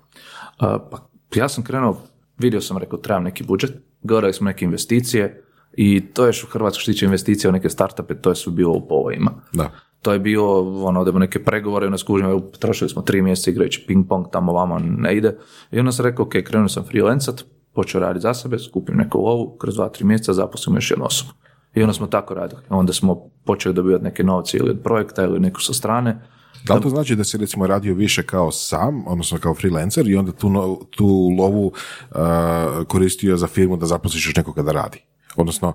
A, 0.58 0.78
pa 0.90 1.08
ja 1.34 1.48
sam 1.48 1.64
krenuo, 1.64 2.02
vidio 2.38 2.60
sam, 2.60 2.78
rekao, 2.78 2.98
trebam 2.98 3.22
neki 3.22 3.44
budžet, 3.44 3.72
gledali 4.02 4.32
smo 4.32 4.44
neke 4.44 4.64
investicije 4.64 5.42
i 5.76 6.02
to 6.12 6.24
je 6.24 6.28
još 6.28 6.44
u 6.44 6.46
Hrvatskoj 6.46 6.80
što 6.80 6.92
tiče 6.92 7.04
investicija 7.04 7.50
u 7.50 7.52
neke 7.52 7.70
startupe, 7.70 8.14
to 8.14 8.30
je 8.30 8.36
su 8.36 8.50
bilo 8.50 8.72
u 8.72 8.88
povojima. 8.88 9.30
Da. 9.52 9.70
To 10.02 10.12
je 10.12 10.18
bilo, 10.18 10.82
ono, 10.84 11.00
odemo 11.00 11.18
neke 11.18 11.44
pregovore, 11.44 11.86
ono, 11.86 11.98
skužimo, 11.98 12.40
trošili 12.40 12.90
smo 12.90 13.02
tri 13.02 13.22
mjeseca 13.22 13.50
igrajući 13.50 13.84
ping 13.86 14.08
pong, 14.08 14.26
tamo 14.32 14.52
vamo 14.52 14.78
ne 14.78 15.16
ide. 15.16 15.36
I 15.70 15.78
onda 15.78 15.92
sam 15.92 16.04
rekao, 16.04 16.24
ok, 16.24 16.32
krenuo 16.44 16.68
sam 16.68 16.84
freelancat, 16.84 17.44
počeo 17.74 18.00
raditi 18.00 18.22
za 18.22 18.34
sebe, 18.34 18.58
skupim 18.58 18.96
neku 18.96 19.18
lovu, 19.18 19.56
kroz 19.58 19.74
dva, 19.74 19.88
tri 19.88 20.04
mjeseca 20.04 20.32
zaposlimo 20.32 20.76
još 20.76 20.90
jednu 20.90 21.04
osobu. 21.06 21.30
I 21.74 21.82
onda 21.82 21.92
smo 21.92 22.06
tako 22.06 22.34
radili. 22.34 22.62
Onda 22.68 22.92
smo 22.92 23.30
počeli 23.44 23.74
dobivati 23.74 24.04
neke 24.04 24.24
novce 24.24 24.58
ili 24.58 24.70
od 24.70 24.80
projekta 24.84 25.24
ili 25.24 25.40
neku 25.40 25.60
sa 25.60 25.72
strane. 25.72 26.20
Da 26.66 26.74
li 26.74 26.82
to 26.82 26.88
znači 26.88 27.16
da 27.16 27.24
si 27.24 27.38
recimo 27.38 27.66
radio 27.66 27.94
više 27.94 28.22
kao 28.22 28.52
sam, 28.52 29.06
odnosno 29.06 29.38
kao 29.38 29.54
freelancer 29.54 30.08
i 30.08 30.16
onda 30.16 30.32
tu, 30.32 30.80
tu 30.90 31.06
lovu 31.38 31.66
uh, 31.66 32.16
koristio 32.86 33.36
za 33.36 33.46
firmu 33.46 33.76
da 33.76 33.86
zaposliš 33.86 34.26
još 34.26 34.36
nekoga 34.36 34.62
da 34.62 34.72
radi? 34.72 34.98
Odnosno, 35.36 35.72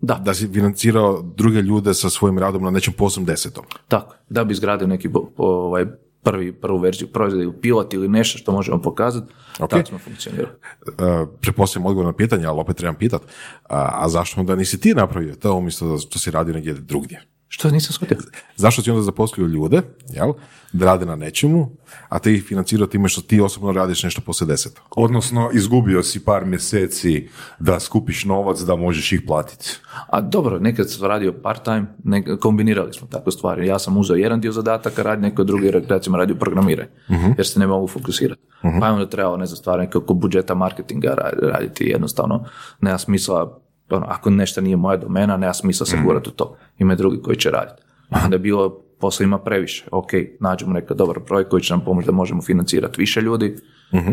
Da. 0.00 0.14
da 0.14 0.34
si 0.34 0.48
financirao 0.52 1.22
druge 1.36 1.60
ljude 1.62 1.94
sa 1.94 2.10
svojim 2.10 2.38
radom 2.38 2.62
na 2.62 2.70
nečem 2.70 2.94
posebnom 2.98 3.26
desetom. 3.26 3.64
Tako, 3.88 4.14
da 4.28 4.44
bi 4.44 4.52
izgradio 4.52 4.86
neki 4.86 5.08
ovaj, 5.36 5.86
prvi, 6.22 6.52
prvu 6.52 6.78
verziju 6.78 7.08
proizvoda 7.12 7.44
ili 7.44 7.60
pilot 7.60 7.94
ili 7.94 8.08
nešto 8.08 8.38
što 8.38 8.52
možemo 8.52 8.82
pokazati, 8.82 9.32
Ok. 9.60 9.70
tako 9.70 9.86
smo 9.88 9.98
funkcionirali. 9.98 10.54
Uh, 10.86 11.28
pretpostavljam 11.40 11.86
odgovor 11.86 12.06
na 12.06 12.16
pitanje, 12.16 12.46
ali 12.46 12.60
opet 12.60 12.76
trebam 12.76 12.94
pitat. 12.94 13.22
A, 13.68 13.90
a 14.04 14.08
zašto 14.08 14.40
onda 14.40 14.56
nisi 14.56 14.80
ti 14.80 14.94
napravio 14.94 15.34
to 15.34 15.54
umjesto 15.54 15.86
da 15.88 15.96
to 16.10 16.18
si 16.18 16.30
radio 16.30 16.54
negdje 16.54 16.72
drugdje? 16.74 17.22
Što 17.52 17.70
nisam 17.70 17.92
shvatio? 17.92 18.16
Zašto 18.56 18.82
si 18.82 18.90
onda 18.90 19.02
zaposlio 19.02 19.46
ljude, 19.46 19.82
jel, 20.08 20.32
da 20.72 20.86
rade 20.86 21.06
na 21.06 21.16
nečemu, 21.16 21.70
a 22.08 22.18
ti 22.18 22.32
ih 22.32 22.44
financirao 22.44 22.86
time 22.86 23.08
što 23.08 23.20
ti 23.20 23.40
osobno 23.40 23.72
radiš 23.72 24.02
nešto 24.02 24.20
poslije 24.20 24.46
deseto? 24.46 24.82
Odnosno, 24.90 25.50
izgubio 25.52 26.02
si 26.02 26.20
par 26.20 26.44
mjeseci 26.44 27.28
da 27.58 27.80
skupiš 27.80 28.24
novac 28.24 28.60
da 28.60 28.76
možeš 28.76 29.12
ih 29.12 29.22
platiti. 29.26 29.70
A 30.08 30.20
dobro, 30.20 30.58
nekad 30.58 30.90
sam 30.90 31.08
radio 31.08 31.32
part-time, 31.34 31.86
nek- 32.04 32.38
kombinirali 32.38 32.92
smo 32.92 33.06
takve 33.08 33.32
stvari. 33.32 33.66
Ja 33.66 33.78
sam 33.78 33.96
uzeo 33.96 34.16
jedan 34.16 34.40
dio 34.40 34.52
zadataka, 34.52 35.02
radi 35.02 35.22
neko 35.22 35.44
drugi, 35.44 35.70
recimo 35.70 36.16
radio 36.16 36.34
programiranje, 36.34 36.90
jer 37.36 37.46
se 37.46 37.60
ne 37.60 37.66
mogu 37.66 37.88
fokusirati. 37.88 38.40
Pa 38.80 38.86
je 38.86 38.92
onda 38.92 39.08
trebalo, 39.08 39.36
ne 39.36 39.46
znam, 39.46 39.56
stvari 39.56 39.82
nekako 39.82 40.14
budžeta 40.14 40.54
marketinga 40.54 41.08
ra- 41.08 41.50
raditi 41.52 41.84
jednostavno. 41.84 42.44
Nema 42.80 42.98
smisla, 42.98 43.60
ono, 43.96 44.06
ako 44.08 44.30
nešto 44.30 44.60
nije 44.60 44.76
moja 44.76 44.96
domena, 44.96 45.36
nema 45.36 45.54
smisla 45.54 45.86
se 45.86 45.96
gurati 46.04 46.28
u 46.28 46.32
to. 46.32 46.56
Ima 46.78 46.94
drugi 46.94 47.22
koji 47.22 47.36
će 47.36 47.50
raditi. 47.50 47.82
Onda 48.24 48.34
je 48.34 48.38
bilo, 48.38 48.80
posla 49.00 49.24
ima 49.24 49.38
previše. 49.38 49.84
Ok, 49.90 50.10
nađemo 50.40 50.72
neki 50.72 50.94
dobar 50.94 51.20
projekt 51.20 51.50
koji 51.50 51.62
će 51.62 51.74
nam 51.74 51.84
pomoći 51.84 52.06
da 52.06 52.12
možemo 52.12 52.42
financirati 52.42 53.00
više 53.00 53.20
ljudi 53.20 53.56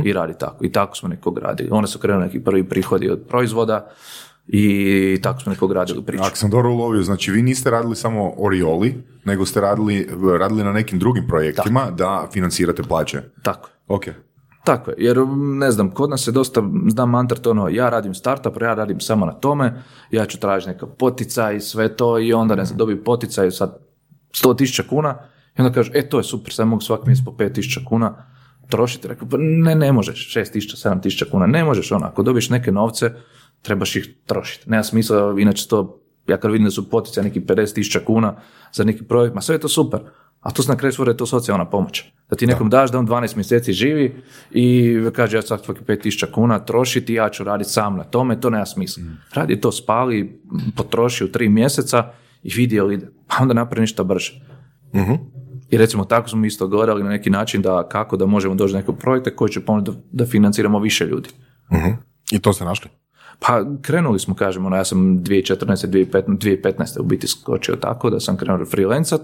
i 0.03 0.13
radi 0.13 0.33
tako. 0.39 0.65
I 0.65 0.71
tako 0.71 0.97
smo 0.97 1.09
nekog 1.09 1.37
radili. 1.37 1.69
Onda 1.71 1.87
su 1.87 1.99
krenuli 1.99 2.25
neki 2.25 2.39
prvi 2.39 2.63
prihodi 2.63 3.09
od 3.09 3.21
proizvoda 3.29 3.89
i 4.47 5.19
tako 5.23 5.41
smo 5.41 5.51
nekog 5.51 5.71
radili 5.71 6.03
priču. 6.03 6.23
Ako 6.23 6.37
sam 6.37 6.49
dobro 6.49 6.71
ulovio, 6.71 7.01
znači 7.01 7.31
vi 7.31 7.41
niste 7.41 7.69
radili 7.69 7.95
samo 7.95 8.33
Orioli, 8.37 9.03
nego 9.25 9.45
ste 9.45 9.61
radili, 9.61 10.09
radili 10.39 10.63
na 10.63 10.73
nekim 10.73 10.99
drugim 10.99 11.27
projektima 11.27 11.91
da 11.91 12.27
financirate 12.33 12.83
plaće. 12.83 13.21
Tako. 13.43 13.69
Ok. 13.87 14.05
Tako 14.67 14.91
je, 14.91 14.95
jer 14.99 15.17
m, 15.17 15.57
ne 15.57 15.71
znam, 15.71 15.91
kod 15.91 16.09
nas 16.09 16.27
je 16.27 16.31
dosta, 16.31 16.63
znam 16.89 17.09
mantra 17.09 17.37
to 17.37 17.51
ono, 17.51 17.69
ja 17.69 17.89
radim 17.89 18.13
startup, 18.13 18.61
ja 18.61 18.73
radim 18.73 18.99
samo 18.99 19.25
na 19.25 19.31
tome, 19.33 19.83
ja 20.11 20.25
ću 20.25 20.39
tražiti 20.39 20.71
neka 20.71 20.87
poticaj 20.87 21.55
i 21.55 21.59
sve 21.59 21.95
to 21.95 22.19
i 22.19 22.33
onda 22.33 22.55
ne 22.55 22.65
znam, 22.65 22.77
dobijem 22.77 23.03
poticaj 23.03 23.51
sad 23.51 23.77
100.000 24.31 24.87
kuna 24.89 25.17
i 25.57 25.61
onda 25.61 25.73
kaže, 25.73 25.91
e 25.93 26.09
to 26.09 26.17
je 26.17 26.23
super, 26.23 26.53
sad 26.53 26.67
mogu 26.67 26.81
svaki 26.81 27.07
mjesec 27.07 27.25
po 27.25 27.31
5.000 27.31 27.85
kuna 27.85 28.25
trošiti. 28.69 29.07
Rekao, 29.07 29.27
pa 29.29 29.37
ne, 29.39 29.75
ne 29.75 29.91
možeš, 29.91 30.35
6.000, 30.35 30.89
7.000 30.89 31.31
kuna, 31.31 31.45
ne 31.47 31.63
možeš 31.63 31.91
ono, 31.91 32.05
ako 32.05 32.23
dobiješ 32.23 32.49
neke 32.49 32.71
novce, 32.71 33.13
trebaš 33.61 33.95
ih 33.95 34.15
trošiti. 34.25 34.69
Nema 34.69 34.83
smisla, 34.83 35.35
inače 35.39 35.67
to, 35.67 35.99
ja 36.27 36.37
kad 36.37 36.51
vidim 36.51 36.65
da 36.65 36.71
su 36.71 36.89
poticaj 36.89 37.23
neki 37.23 37.41
50.000 37.41 38.03
kuna 38.03 38.35
za 38.73 38.83
neki 38.83 39.03
projekt, 39.03 39.35
ma 39.35 39.41
sve 39.41 39.55
je 39.55 39.59
to 39.59 39.67
super, 39.67 40.01
a 40.39 40.51
to 40.51 40.63
se 40.63 40.71
na 40.71 40.77
kraju 40.77 40.91
svore 40.91 41.11
je 41.11 41.17
to 41.17 41.25
socijalna 41.25 41.65
pomoć. 41.65 42.03
Da 42.29 42.35
ti 42.35 42.47
nekom 42.47 42.69
daš 42.69 42.91
da 42.91 42.99
on 42.99 43.07
12 43.07 43.35
mjeseci 43.35 43.73
živi 43.73 44.15
i 44.51 44.95
kaže 45.15 45.37
ja 45.37 45.41
sad 45.41 45.65
svaki 45.65 45.81
5000 45.83 46.31
kuna 46.31 46.59
trošiti, 46.59 47.13
ja 47.13 47.29
ću 47.29 47.43
raditi 47.43 47.69
sam 47.69 47.97
na 47.97 48.03
tome, 48.03 48.41
to 48.41 48.49
nema 48.49 48.65
smisla. 48.65 49.03
Radi 49.33 49.61
to, 49.61 49.71
spali, 49.71 50.41
potroši 50.75 51.23
u 51.23 51.31
tri 51.31 51.49
mjeseca 51.49 52.11
i 52.43 52.53
vidi 52.55 52.75
jel 52.75 52.91
ide. 52.91 53.07
Pa 53.27 53.35
onda 53.41 53.53
napravi 53.53 53.81
ništa 53.81 54.03
brže. 54.03 54.41
I 55.69 55.77
recimo 55.77 56.05
tako 56.05 56.29
smo 56.29 56.45
isto 56.45 56.67
gledali 56.67 57.03
na 57.03 57.09
neki 57.09 57.29
način 57.29 57.61
da 57.61 57.87
kako 57.89 58.17
da 58.17 58.25
možemo 58.25 58.55
doći 58.55 58.73
do 58.73 58.79
nekog 58.79 58.97
projekta 58.97 59.35
koji 59.35 59.49
će 59.51 59.59
pomoći 59.59 59.91
da, 59.91 59.97
da 60.11 60.25
financiramo 60.25 60.79
više 60.79 61.05
ljudi. 61.05 61.29
Mhm. 61.73 61.89
I 62.31 62.39
to 62.39 62.53
ste 62.53 62.65
našli? 62.65 62.89
Pa 63.39 63.63
krenuli 63.81 64.19
smo, 64.19 64.35
kažemo, 64.35 64.75
ja 64.75 64.85
sam 64.85 64.99
2014. 64.99 65.87
2015, 65.87 66.37
2015. 66.37 66.99
u 66.99 67.03
biti 67.03 67.27
skočio 67.27 67.75
tako 67.75 68.09
da 68.09 68.19
sam 68.19 68.37
krenuo 68.37 68.65
freelancat, 68.65 69.21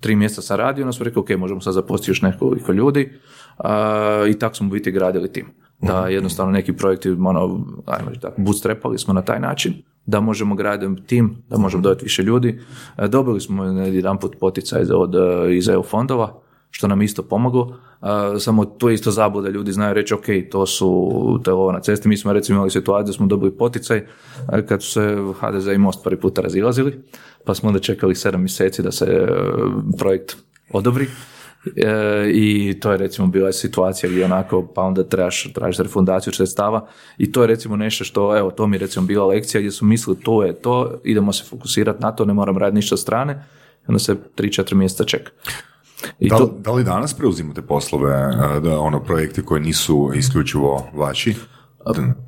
tri 0.00 0.16
mjeseca 0.16 0.42
sam 0.42 0.56
radio, 0.56 0.84
onda 0.84 0.92
smo 0.92 1.04
rekli, 1.04 1.20
ok, 1.20 1.30
možemo 1.30 1.60
sad 1.60 1.74
zaposliti 1.74 2.10
još 2.10 2.22
nekoliko 2.22 2.72
ljudi 2.72 3.12
a, 3.58 4.24
i 4.28 4.38
tako 4.38 4.54
smo 4.54 4.68
biti 4.68 4.90
gradili 4.90 5.32
tim. 5.32 5.46
Da 5.80 6.06
jednostavno 6.06 6.52
neki 6.52 6.72
projekti, 6.72 7.10
ono, 7.10 7.66
ajmo 7.86 8.08
reći 8.08 8.20
tako, 8.20 8.42
bootstrapali 8.42 8.98
smo 8.98 9.14
na 9.14 9.22
taj 9.22 9.40
način, 9.40 9.74
da 10.06 10.20
možemo 10.20 10.54
graditi 10.54 11.02
tim, 11.06 11.36
da 11.48 11.58
možemo 11.58 11.82
dodati 11.82 12.04
više 12.04 12.22
ljudi. 12.22 12.60
E, 12.98 13.08
Dobili 13.08 13.40
smo 13.40 13.64
jedan 13.64 14.18
put 14.18 14.36
poticaj 14.40 14.82
od, 14.82 15.14
e, 15.14 15.56
iz 15.56 15.68
EU 15.68 15.82
fondova, 15.82 16.40
što 16.70 16.88
nam 16.88 17.02
isto 17.02 17.22
pomoglo. 17.22 17.76
E, 18.36 18.40
Samo 18.40 18.64
to 18.64 18.88
je 18.88 18.94
isto 18.94 19.10
zabluda, 19.10 19.48
ljudi 19.48 19.72
znaju 19.72 19.94
reći, 19.94 20.14
ok, 20.14 20.24
to 20.50 20.66
su, 20.66 21.40
to 21.44 21.50
je 21.50 21.54
ovo 21.54 21.72
na 21.72 21.80
cesti. 21.80 22.08
Mi 22.08 22.16
smo 22.16 22.32
recimo 22.32 22.56
imali 22.56 22.70
situaciju 22.70 23.06
da 23.06 23.12
smo 23.12 23.26
dobili 23.26 23.56
poticaj 23.56 24.06
kad 24.68 24.82
su 24.82 24.90
se 24.90 25.16
HDZ 25.40 25.66
i 25.66 25.78
Most 25.78 26.04
prvi 26.04 26.20
puta 26.20 26.42
razilazili, 26.42 27.02
pa 27.44 27.54
smo 27.54 27.68
onda 27.68 27.80
čekali 27.80 28.14
sedam 28.14 28.40
mjeseci 28.40 28.82
da 28.82 28.92
se 28.92 29.04
e, 29.04 29.26
projekt 29.98 30.36
odobri. 30.72 31.06
E, 31.76 32.30
I 32.34 32.76
to 32.80 32.92
je 32.92 32.98
recimo 32.98 33.26
bila 33.26 33.52
situacija 33.52 34.10
gdje 34.10 34.24
onako, 34.24 34.66
pa 34.74 34.82
onda 34.82 35.04
trebaš 35.04 35.52
tražiš 35.52 35.78
refundaciju 35.78 36.32
sredstava 36.32 36.86
i 37.18 37.32
to 37.32 37.40
je 37.42 37.46
recimo 37.46 37.76
nešto 37.76 38.04
što, 38.04 38.38
evo, 38.38 38.50
to 38.50 38.66
mi 38.66 38.76
je 38.76 38.80
recimo 38.80 39.06
bila 39.06 39.26
lekcija 39.26 39.60
gdje 39.60 39.70
su 39.70 39.84
mislili 39.84 40.20
to 40.20 40.44
je 40.44 40.52
to, 40.52 41.00
idemo 41.04 41.32
se 41.32 41.44
fokusirati 41.44 42.02
na 42.02 42.12
to, 42.12 42.24
ne 42.24 42.34
moram 42.34 42.58
raditi 42.58 42.74
ništa 42.74 42.96
strane, 42.96 43.44
onda 43.86 43.98
se 43.98 44.16
3-4 44.36 44.74
mjeseca 44.74 45.04
čeka. 45.04 45.30
I 46.18 46.28
Da, 46.28 46.36
to, 46.36 46.44
li- 46.44 46.50
da 46.58 46.72
li 46.72 46.84
danas 46.84 47.14
preuzimate 47.14 47.62
poslove, 47.62 48.12
e, 48.56 48.60
da, 48.60 48.80
ono, 48.80 49.00
projekte 49.04 49.42
koji 49.42 49.60
nisu 49.60 50.10
isključivo 50.14 50.86
vaši? 50.94 51.34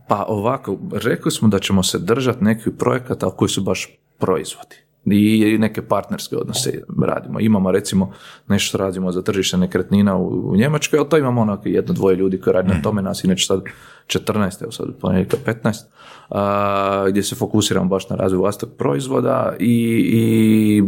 Pa 0.09 0.25
ovako, 0.29 0.79
rekli 0.93 1.31
smo 1.31 1.49
da 1.49 1.59
ćemo 1.59 1.83
se 1.83 1.99
držati 1.99 2.45
nekih 2.45 2.73
projekata 2.79 3.31
koji 3.31 3.49
su 3.49 3.63
baš 3.63 3.89
proizvodi. 4.19 4.77
I 5.05 5.57
neke 5.59 5.83
partnerske 5.83 6.37
odnose 6.37 6.83
radimo. 7.03 7.41
Imamo 7.41 7.71
recimo 7.71 8.13
nešto 8.49 8.69
što 8.69 8.79
radimo 8.79 9.13
za 9.13 9.23
tržište 9.23 9.57
nekretnina 9.57 10.17
u, 10.17 10.51
u 10.51 10.57
Njemačkoj, 10.57 10.99
ali 10.99 11.09
to 11.09 11.17
imamo 11.17 11.41
onako 11.41 11.69
jedno, 11.69 11.95
dvoje 11.95 12.17
ljudi 12.17 12.41
koji 12.41 12.55
radi 12.55 12.69
na 12.69 12.83
tome, 12.83 13.03
nas 13.03 13.25
inače 13.25 13.47
sad 13.47 13.63
14, 14.07 14.63
evo 14.63 14.73
sad 14.73 14.87
ponedjeljka 15.01 15.37
15, 15.47 15.85
a, 16.31 17.07
gdje 17.09 17.23
se 17.23 17.35
fokusiramo 17.35 17.89
baš 17.89 18.09
na 18.09 18.17
razvoj 18.17 18.39
vlastitog 18.39 18.77
proizvoda 18.79 19.57
i, 19.59 19.75
i 20.13 20.83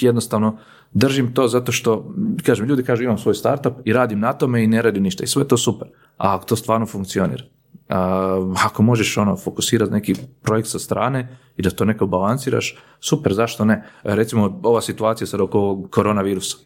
jednostavno 0.00 0.58
držim 0.92 1.34
to 1.34 1.48
zato 1.48 1.72
što, 1.72 2.14
kažem, 2.42 2.66
ljudi 2.66 2.82
kažu 2.82 3.04
imam 3.04 3.18
svoj 3.18 3.34
startup 3.34 3.74
i 3.84 3.92
radim 3.92 4.20
na 4.20 4.32
tome 4.32 4.64
i 4.64 4.66
ne 4.66 4.82
radim 4.82 5.02
ništa 5.02 5.24
i 5.24 5.26
sve 5.26 5.42
je 5.42 5.48
to 5.48 5.56
super. 5.56 5.88
A 6.16 6.34
ako 6.34 6.44
to 6.44 6.56
stvarno 6.56 6.86
funkcionira, 6.86 7.44
a, 7.88 8.52
ako 8.64 8.82
možeš 8.82 9.16
ono 9.16 9.36
fokusirati 9.36 9.92
neki 9.92 10.14
projekt 10.42 10.68
sa 10.68 10.78
strane 10.78 11.36
i 11.56 11.62
da 11.62 11.70
to 11.70 11.84
neko 11.84 12.06
balansiraš, 12.06 12.76
super, 13.00 13.34
zašto 13.34 13.64
ne? 13.64 13.82
Recimo, 14.02 14.60
ova 14.62 14.80
situacija 14.80 15.26
sad 15.26 15.40
oko 15.40 15.88
koronavirusa. 15.90 16.56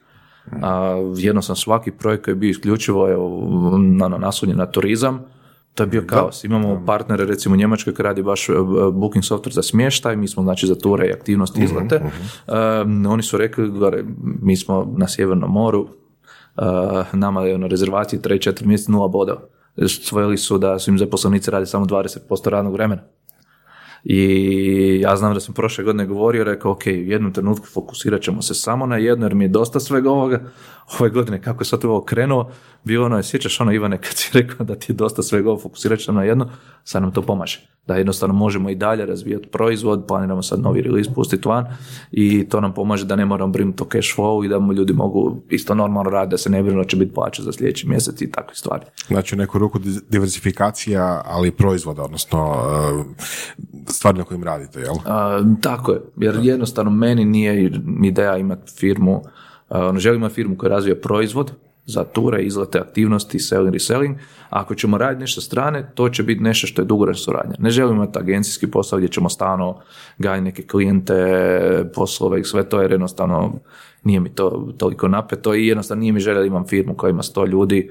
A, 0.62 0.94
jednostavno 1.16 1.56
svaki 1.56 1.90
projekt 1.90 2.24
koji 2.24 2.33
je 2.33 2.37
bio 2.37 2.50
isključivo 2.50 3.11
evo, 3.11 3.48
na, 3.78 4.09
na, 4.09 4.18
naslonjen 4.18 4.59
na 4.59 4.66
turizam, 4.66 5.24
to 5.74 5.83
je 5.83 5.87
bio 5.87 6.02
kaos. 6.06 6.44
Imamo 6.44 6.83
partnere, 6.87 7.24
recimo 7.24 7.54
u 7.54 7.56
Njemačkoj 7.56 7.94
koji 7.94 8.04
radi 8.04 8.22
baš 8.22 8.48
e, 8.48 8.52
booking 8.92 9.24
software 9.24 9.52
za 9.52 9.62
smještaj, 9.62 10.16
mi 10.16 10.28
smo 10.28 10.42
znači 10.42 10.66
za 10.66 10.74
ture 10.74 11.09
i 11.09 11.12
aktivnosti 11.12 11.62
izlete. 11.62 11.94
E, 11.94 12.52
oni 13.09 13.22
su 13.22 13.37
rekli, 13.37 13.70
gore, 13.70 14.04
mi 14.42 14.56
smo 14.56 14.94
na 14.96 15.09
Sjevernom 15.09 15.50
moru, 15.50 15.88
e, 16.56 16.62
nama 17.12 17.42
je 17.42 17.54
ono 17.54 17.68
rezervaciji 17.68 18.20
3-4 18.20 18.66
mjeseca 18.66 18.92
nula 18.92 19.09
bodova. 19.09 19.40
Svojili 19.88 20.37
su 20.37 20.59
da 20.59 20.79
su 20.79 20.90
im 20.90 20.99
zaposlenici 20.99 21.51
radi 21.51 21.66
samo 21.66 21.87
20% 21.87 22.49
radnog 22.49 22.73
vremena. 22.73 23.03
I 24.04 25.00
ja 25.02 25.16
znam 25.16 25.34
da 25.34 25.40
sam 25.40 25.54
prošle 25.54 25.84
godine 25.84 26.06
govorio, 26.06 26.44
rekao, 26.44 26.72
ok, 26.72 26.82
u 26.86 26.90
jednom 26.90 27.32
trenutku 27.32 27.66
fokusirat 27.66 28.22
ćemo 28.22 28.42
se 28.42 28.54
samo 28.54 28.86
na 28.86 28.96
jedno, 28.96 29.26
jer 29.26 29.34
mi 29.34 29.44
je 29.44 29.48
dosta 29.48 29.80
svega 29.80 30.10
ovoga. 30.10 30.40
Ove 31.00 31.10
godine, 31.10 31.42
kako 31.42 31.62
je 31.62 31.66
sad 31.66 31.84
ovo 31.84 32.00
krenuo, 32.04 32.50
bilo 32.84 33.06
ono, 33.06 33.16
je, 33.16 33.22
sjećaš 33.22 33.60
ono, 33.60 33.72
Ivane, 33.72 33.98
kad 33.98 34.12
si 34.14 34.30
rekao 34.38 34.66
da 34.66 34.74
ti 34.74 34.92
je 34.92 34.96
dosta 34.96 35.22
svega 35.22 35.50
ovo, 35.50 35.60
fokusirat 35.60 35.98
ćemo 35.98 36.18
na 36.18 36.24
jedno, 36.24 36.50
sad 36.84 37.02
nam 37.02 37.12
to 37.12 37.22
pomaže. 37.22 37.68
Da 37.86 37.94
jednostavno 37.94 38.34
možemo 38.34 38.70
i 38.70 38.74
dalje 38.74 39.06
razvijati 39.06 39.48
proizvod, 39.48 40.04
planiramo 40.08 40.42
sad 40.42 40.60
novi 40.60 40.82
release 40.82 41.10
pustiti 41.14 41.48
van 41.48 41.66
i 42.10 42.48
to 42.48 42.60
nam 42.60 42.74
pomaže 42.74 43.06
da 43.06 43.16
ne 43.16 43.24
moramo 43.24 43.52
brinuti 43.52 43.82
o 43.82 43.86
cash 43.92 44.16
flow 44.16 44.44
i 44.44 44.48
da 44.48 44.58
mu 44.58 44.72
ljudi 44.72 44.92
mogu 44.92 45.42
isto 45.48 45.74
normalno 45.74 46.10
raditi, 46.10 46.30
da 46.30 46.38
se 46.38 46.50
ne 46.50 46.62
brinu 46.62 46.82
da 46.82 46.88
će 46.88 46.96
biti 46.96 47.14
plaća 47.14 47.42
za 47.42 47.52
sljedeći 47.52 47.88
mjesec 47.88 48.22
i 48.22 48.30
takve 48.30 48.54
stvari. 48.54 48.84
Znači 49.06 49.36
neku 49.36 49.58
ruku 49.58 49.78
di- 49.78 50.00
diversifikacija, 50.08 51.22
ali 51.24 51.50
proizvoda, 51.50 52.02
odnosno 52.02 52.54
e, 52.54 53.04
stvari 53.87 54.19
na 54.19 54.25
kojim 54.25 54.45
radite, 54.45 54.81
jel? 54.81 54.95
A, 55.07 55.43
tako 55.62 55.93
je, 55.93 56.01
jer 56.16 56.38
jednostavno 56.43 56.90
meni 56.90 57.25
nije 57.25 57.73
ideja 58.05 58.37
imati 58.37 58.73
firmu, 58.73 59.23
ono, 59.69 60.01
želim 60.01 60.21
imati 60.21 60.35
firmu 60.35 60.57
koja 60.57 60.71
razvija 60.71 60.97
proizvod 61.03 61.53
za 61.87 62.05
ture, 62.05 62.43
izlete, 62.43 62.79
aktivnosti, 62.79 63.38
selling, 63.38 63.73
reselling. 63.73 64.16
A 64.51 64.61
ako 64.61 64.75
ćemo 64.75 64.99
raditi 64.99 65.21
nešto 65.21 65.40
strane, 65.40 65.90
to 65.95 66.09
će 66.09 66.23
biti 66.23 66.43
nešto 66.43 66.66
što 66.66 66.83
je 66.83 66.87
dugoročna 66.87 67.25
suradnja. 67.25 67.57
Ne 67.59 67.71
želim 67.71 67.97
imati 67.97 68.19
agencijski 68.19 68.71
posao 68.71 68.97
gdje 68.97 69.09
ćemo 69.09 69.29
stalno 69.29 69.81
gajati 70.19 70.45
neke 70.45 70.62
klijente, 70.62 71.14
poslove 71.95 72.40
i 72.40 72.45
sve 72.45 72.69
to, 72.69 72.83
jer 72.83 72.90
jednostavno 72.90 73.53
nije 74.05 74.21
mi 74.21 74.29
to 74.29 74.73
toliko 74.79 75.09
napeto 75.09 75.55
i 75.55 75.66
jednostavno 75.66 76.01
nije 76.01 76.12
mi 76.12 76.21
želja 76.21 76.40
da 76.40 76.47
imam 76.47 76.66
firmu 76.66 76.95
koja 76.95 77.11
ima 77.11 77.23
100 77.23 77.49
ljudi, 77.49 77.90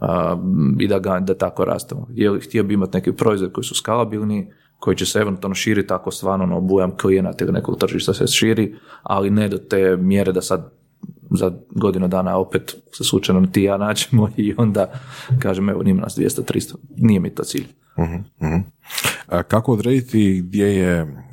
a, 0.00 0.36
i 0.78 0.88
da, 0.88 0.98
ga, 0.98 1.20
da 1.20 1.34
tako 1.34 1.64
rastemo. 1.64 2.08
Htio 2.42 2.64
bi 2.64 2.74
imati 2.74 2.96
neki 2.96 3.12
proizvod 3.12 3.52
koji 3.52 3.64
su 3.64 3.74
skalabilni, 3.74 4.52
koji 4.78 4.96
će 4.96 5.06
se 5.06 5.18
eventualno 5.18 5.54
širiti 5.54 5.92
ako 5.92 6.10
stvarno 6.10 6.44
ono, 6.44 6.56
obujam 6.56 6.96
klijenata 6.96 7.44
ili 7.44 7.52
nekog 7.52 7.78
tržišta 7.78 8.14
se 8.14 8.26
širi, 8.26 8.74
ali 9.02 9.30
ne 9.30 9.48
do 9.48 9.58
te 9.58 9.96
mjere 9.96 10.32
da 10.32 10.42
sad 10.42 10.72
za 11.30 11.52
godinu 11.70 12.08
dana 12.08 12.36
opet 12.36 12.76
se 12.92 13.04
slučajno 13.04 13.46
ti 13.46 13.62
ja 13.62 13.76
nađemo 13.76 14.28
i 14.36 14.54
onda 14.56 14.92
kažem 15.38 15.68
evo 15.68 15.82
nima 15.82 16.02
nas 16.02 16.18
200-300, 16.18 16.74
nije 16.96 17.20
mi 17.20 17.34
to 17.34 17.44
cilj. 17.44 17.66
A 19.26 19.42
kako 19.42 19.72
odrediti 19.72 20.42
gdje 20.46 20.66
je 20.66 21.24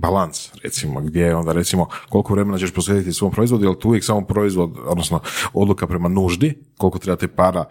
balans, 0.00 0.50
recimo, 0.62 1.00
gdje 1.00 1.20
je 1.20 1.36
onda 1.36 1.52
recimo 1.52 1.86
koliko 2.08 2.34
vremena 2.34 2.58
ćeš 2.58 2.74
posvetiti 2.74 3.12
svom 3.12 3.32
proizvodu, 3.32 3.64
jer 3.64 3.78
tu 3.78 3.88
uvijek 3.88 4.04
samo 4.04 4.26
proizvod, 4.26 4.76
odnosno 4.86 5.20
odluka 5.52 5.86
prema 5.86 6.08
nuždi, 6.08 6.54
koliko 6.76 6.98
trebate 6.98 7.28
para, 7.28 7.64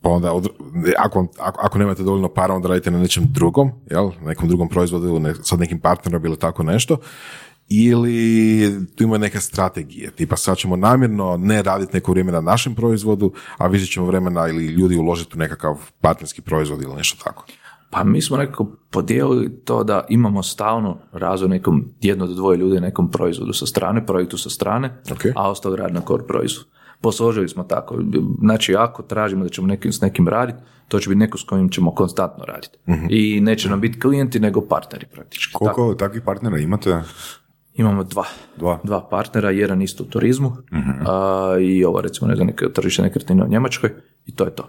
pa 0.00 0.08
onda, 0.08 0.32
od- 0.32 0.48
ako, 0.98 1.26
ako, 1.38 1.60
ako 1.62 1.78
nemate 1.78 2.02
dovoljno 2.02 2.28
para, 2.28 2.54
onda 2.54 2.68
radite 2.68 2.90
na 2.90 2.98
nečem 2.98 3.24
drugom, 3.28 3.70
jel, 3.90 4.10
nekom 4.24 4.48
drugom 4.48 4.68
proizvodu 4.68 5.06
ili 5.06 5.20
ne, 5.20 5.34
sa 5.34 5.56
nekim 5.56 5.80
partnerom 5.80 6.24
ili 6.24 6.36
tako 6.36 6.62
nešto, 6.62 6.96
ili 7.68 8.16
tu 8.96 9.04
ima 9.04 9.18
neke 9.18 9.40
strategije, 9.40 10.10
tipa 10.10 10.36
sad 10.36 10.56
ćemo 10.56 10.76
namjerno 10.76 11.36
ne 11.36 11.62
raditi 11.62 11.94
neko 11.94 12.10
vrijeme 12.12 12.32
na 12.32 12.40
našem 12.40 12.74
proizvodu, 12.74 13.32
a 13.58 13.66
više 13.66 13.86
ćemo 13.86 14.06
vremena 14.06 14.48
ili 14.48 14.66
ljudi 14.66 14.96
uložiti 14.96 15.32
u 15.34 15.38
nekakav 15.38 15.90
partnerski 16.00 16.42
proizvod 16.42 16.82
ili 16.82 16.94
nešto 16.94 17.24
tako. 17.24 17.44
Pa 17.90 18.04
mi 18.04 18.22
smo 18.22 18.36
nekako 18.36 18.64
podijelili 18.90 19.60
to 19.64 19.84
da 19.84 20.04
imamo 20.08 20.42
stalno 20.42 20.98
razvoj 21.12 21.48
nekom 21.48 21.84
jedno 22.00 22.26
do 22.26 22.34
dvoje 22.34 22.56
ljudi 22.56 22.80
nekom 22.80 23.10
proizvodu 23.10 23.52
sa 23.52 23.66
strane, 23.66 24.06
projektu 24.06 24.38
sa 24.38 24.50
strane, 24.50 25.00
Ok. 25.12 25.20
a 25.36 25.50
ostalo 25.50 25.76
radi 25.76 25.92
na 25.92 26.00
core 26.00 26.22
proizvodu. 26.24 26.68
Posložili 27.00 27.48
smo 27.48 27.64
tako. 27.64 27.98
Znači, 28.40 28.74
ako 28.74 29.02
tražimo 29.02 29.44
da 29.44 29.50
ćemo 29.50 29.66
nekim, 29.66 29.92
s 29.92 30.00
nekim 30.00 30.28
raditi, 30.28 30.58
to 30.88 31.00
će 31.00 31.08
biti 31.08 31.18
neko 31.18 31.38
s 31.38 31.42
kojim 31.42 31.68
ćemo 31.68 31.94
konstantno 31.94 32.44
raditi. 32.44 32.78
I 33.10 33.40
neće 33.40 33.68
nam 33.70 33.80
biti 33.80 34.00
klijenti, 34.00 34.40
nego 34.40 34.60
partneri 34.60 35.06
praktički. 35.06 35.52
Tako. 35.52 35.64
Koliko 35.64 35.94
takvih 35.94 36.22
partnera 36.22 36.58
imate? 36.58 37.02
Imamo 37.78 38.04
dva. 38.04 38.24
Dva. 38.56 38.78
Dva 38.84 39.08
partnera, 39.10 39.50
jedan 39.50 39.82
isto 39.82 40.02
u 40.02 40.06
turizmu 40.06 40.52
a, 41.06 41.56
i 41.60 41.84
ovo 41.84 42.00
recimo 42.00 42.28
ne 42.28 42.36
znam, 42.36 42.46
neke 42.46 42.72
tržište 42.72 43.02
nekretnine 43.02 43.44
u 43.44 43.48
Njemačkoj 43.48 43.90
i 44.26 44.34
to 44.34 44.44
je 44.44 44.50
to. 44.50 44.62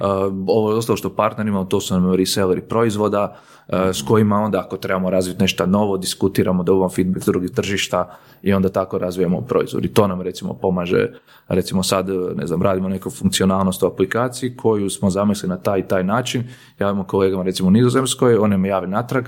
A, 0.00 0.30
ovo 0.46 0.76
ostalo 0.76 0.96
što 0.96 1.16
partnerima, 1.16 1.64
to 1.64 1.80
su 1.80 1.94
nam 1.94 2.14
reselleri 2.14 2.60
proizvoda 2.60 3.36
a, 3.68 3.92
s 3.92 4.02
kojima 4.02 4.36
onda 4.36 4.60
ako 4.60 4.76
trebamo 4.76 5.10
razviti 5.10 5.40
nešto 5.40 5.66
novo, 5.66 5.96
diskutiramo, 5.98 6.62
dobivamo 6.62 6.90
feedback 6.90 7.22
s 7.22 7.26
drugih 7.26 7.50
tržišta 7.50 8.16
i 8.42 8.52
onda 8.52 8.68
tako 8.68 8.98
razvijamo 8.98 9.40
proizvod. 9.40 9.84
I 9.84 9.88
to 9.88 10.06
nam 10.06 10.20
recimo 10.20 10.54
pomaže, 10.54 11.08
recimo 11.48 11.82
sad, 11.82 12.08
ne 12.36 12.46
znam, 12.46 12.62
radimo 12.62 12.88
neku 12.88 13.10
funkcionalnost 13.10 13.82
u 13.82 13.86
aplikaciji 13.86 14.56
koju 14.56 14.90
smo 14.90 15.10
zamislili 15.10 15.50
na 15.50 15.56
taj 15.56 15.80
i 15.80 15.88
taj 15.88 16.04
način, 16.04 16.44
javimo 16.78 17.04
kolegama 17.04 17.42
recimo 17.42 17.68
u 17.68 17.72
Nizozemskoj, 17.72 18.36
one 18.36 18.56
me 18.56 18.68
jave 18.68 18.86
natrag, 18.86 19.24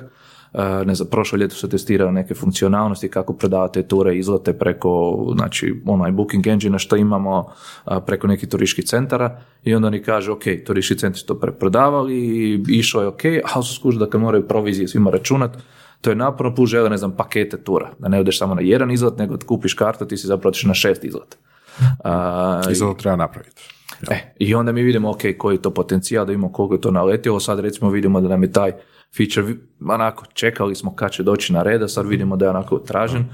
ne 0.84 0.94
znam, 0.94 1.08
prošlo 1.08 1.38
ljeto 1.38 1.54
se 1.54 1.68
testirao 1.68 2.10
neke 2.10 2.34
funkcionalnosti 2.34 3.08
kako 3.08 3.32
prodavate 3.32 3.82
ture, 3.82 4.16
izlete 4.16 4.52
preko, 4.52 5.24
znači, 5.36 5.82
onaj 5.86 6.12
booking 6.12 6.46
engine 6.46 6.78
što 6.78 6.96
imamo 6.96 7.38
uh, 7.38 7.96
preko 8.06 8.26
nekih 8.26 8.48
turističkih 8.48 8.84
centara 8.84 9.40
i 9.64 9.74
onda 9.74 9.88
oni 9.88 10.02
kažu, 10.02 10.32
ok, 10.32 10.42
turistički 10.66 11.00
centri 11.00 11.22
to 11.26 11.34
preprodavali 11.34 12.14
i 12.16 12.64
išlo 12.68 13.02
je 13.02 13.08
ok, 13.08 13.22
ali 13.54 13.64
su 13.64 13.74
skužili 13.74 14.04
da 14.04 14.10
kad 14.10 14.20
moraju 14.20 14.48
provizije 14.48 14.88
svima 14.88 15.10
računat, 15.10 15.56
to 16.00 16.10
je 16.10 16.16
naporno, 16.16 16.54
plus 16.54 16.70
žele, 16.70 16.90
ne 16.90 16.96
znam, 16.96 17.16
pakete 17.16 17.56
tura, 17.56 17.90
da 17.98 18.08
ne 18.08 18.20
odeš 18.20 18.38
samo 18.38 18.54
na 18.54 18.60
jedan 18.60 18.90
izlet, 18.90 19.18
nego 19.18 19.36
da 19.36 19.46
kupiš 19.46 19.74
kartu, 19.74 20.06
ti 20.06 20.16
si 20.16 20.26
zapravo 20.26 20.54
na 20.64 20.74
šest 20.74 21.04
izleta. 21.04 21.36
Uh, 21.80 22.72
zato 22.72 22.94
treba 22.94 23.16
napraviti. 23.16 23.62
E, 24.10 24.34
I 24.38 24.54
onda 24.54 24.72
mi 24.72 24.82
vidimo, 24.82 25.10
ok, 25.10 25.22
koji 25.38 25.54
je 25.54 25.62
to 25.62 25.70
potencijal, 25.70 26.26
da 26.26 26.30
vidimo 26.30 26.52
koliko 26.52 26.74
je 26.74 26.80
to 26.80 26.90
naletilo, 26.90 27.40
sad 27.40 27.60
recimo 27.60 27.90
vidimo 27.90 28.20
da 28.20 28.28
nam 28.28 28.42
je 28.42 28.52
taj 28.52 28.72
feature, 29.16 29.54
onako, 29.88 30.24
čekali 30.32 30.74
smo 30.74 30.94
kad 30.94 31.10
će 31.10 31.22
doći 31.22 31.52
na 31.52 31.62
red, 31.62 31.82
a 31.82 31.88
sad 31.88 32.06
vidimo 32.06 32.36
da 32.36 32.44
je 32.44 32.50
onako 32.50 32.78
tražen. 32.78 33.24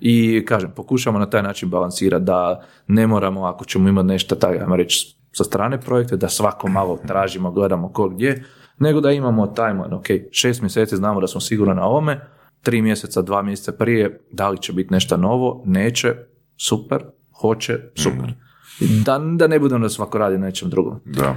I 0.00 0.44
kažem, 0.44 0.70
pokušamo 0.76 1.18
na 1.18 1.30
taj 1.30 1.42
način 1.42 1.70
balansirati 1.70 2.24
da 2.24 2.64
ne 2.86 3.06
moramo, 3.06 3.44
ako 3.44 3.64
ćemo 3.64 3.88
imati 3.88 4.06
nešto, 4.06 4.34
taj, 4.34 4.58
ajmo 4.58 4.76
reći, 4.76 5.16
sa 5.32 5.44
strane 5.44 5.80
projekte, 5.80 6.16
da 6.16 6.28
svako 6.28 6.68
malo 6.68 6.98
tražimo, 7.06 7.50
gledamo 7.50 7.92
ko 7.92 8.08
gdje, 8.08 8.44
nego 8.78 9.00
da 9.00 9.10
imamo 9.10 9.46
timeline, 9.46 9.96
ok, 9.96 10.06
šest 10.30 10.62
mjeseci 10.62 10.96
znamo 10.96 11.20
da 11.20 11.26
smo 11.26 11.40
sigurno 11.40 11.74
na 11.74 11.84
ovome, 11.84 12.20
tri 12.62 12.82
mjeseca, 12.82 13.22
dva 13.22 13.42
mjeseca 13.42 13.72
prije, 13.72 14.20
da 14.32 14.48
li 14.48 14.58
će 14.58 14.72
biti 14.72 14.92
nešto 14.92 15.16
novo, 15.16 15.62
neće, 15.66 16.14
super, 16.56 17.04
hoće, 17.40 17.78
super. 17.94 18.34
Da, 18.80 19.18
da 19.18 19.46
ne 19.46 19.58
budemo 19.58 19.82
da 19.82 19.88
svako 19.88 20.18
radi 20.18 20.38
na 20.38 20.46
nečem 20.46 20.70
drugom. 20.70 21.00
Da. 21.04 21.36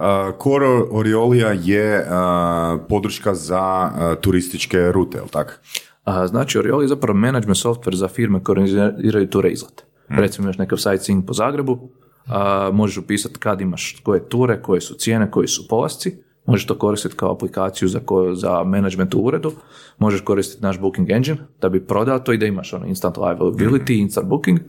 Uh, 0.00 0.06
Core 0.42 0.66
Oriolija 0.90 1.52
je 1.52 2.00
uh, 2.00 2.80
podrška 2.88 3.34
za 3.34 3.90
uh, 3.92 4.20
turističke 4.20 4.92
rute, 4.92 5.18
jel 5.18 5.28
tako? 5.28 5.52
A, 6.04 6.26
znači, 6.26 6.58
Orioli 6.58 6.84
je 6.84 6.88
zapravo 6.88 7.18
management 7.18 7.56
software 7.56 7.94
za 7.94 8.08
firme 8.08 8.42
koje 8.44 8.52
organiziraju 8.52 9.30
ture 9.30 9.50
izlete. 9.50 9.84
Recimo 10.08 10.46
imaš 10.46 10.58
nekakav 10.58 10.78
sightseeing 10.78 11.26
po 11.26 11.32
Zagrebu, 11.32 11.90
možeš 12.72 12.96
upisati 12.96 13.38
kad 13.38 13.60
imaš 13.60 14.00
koje 14.02 14.28
ture, 14.28 14.62
koje 14.62 14.80
su 14.80 14.94
cijene, 14.94 15.30
koji 15.30 15.48
su 15.48 15.68
polasci, 15.68 16.22
možeš 16.46 16.66
to 16.66 16.78
koristiti 16.78 17.16
kao 17.16 17.32
aplikaciju 17.32 17.88
za, 17.88 18.00
ko, 18.00 18.34
za 18.34 18.64
management 18.64 19.14
u 19.14 19.18
uredu, 19.18 19.52
možeš 19.98 20.20
koristiti 20.20 20.62
naš 20.62 20.80
booking 20.80 21.10
engine 21.10 21.38
da 21.60 21.68
bi 21.68 21.86
prodao 21.86 22.18
to 22.18 22.32
i 22.32 22.38
da 22.38 22.46
imaš 22.46 22.72
ono 22.72 22.86
instant 22.86 23.16
availability, 23.16 24.00
instant 24.00 24.28
booking, 24.28 24.60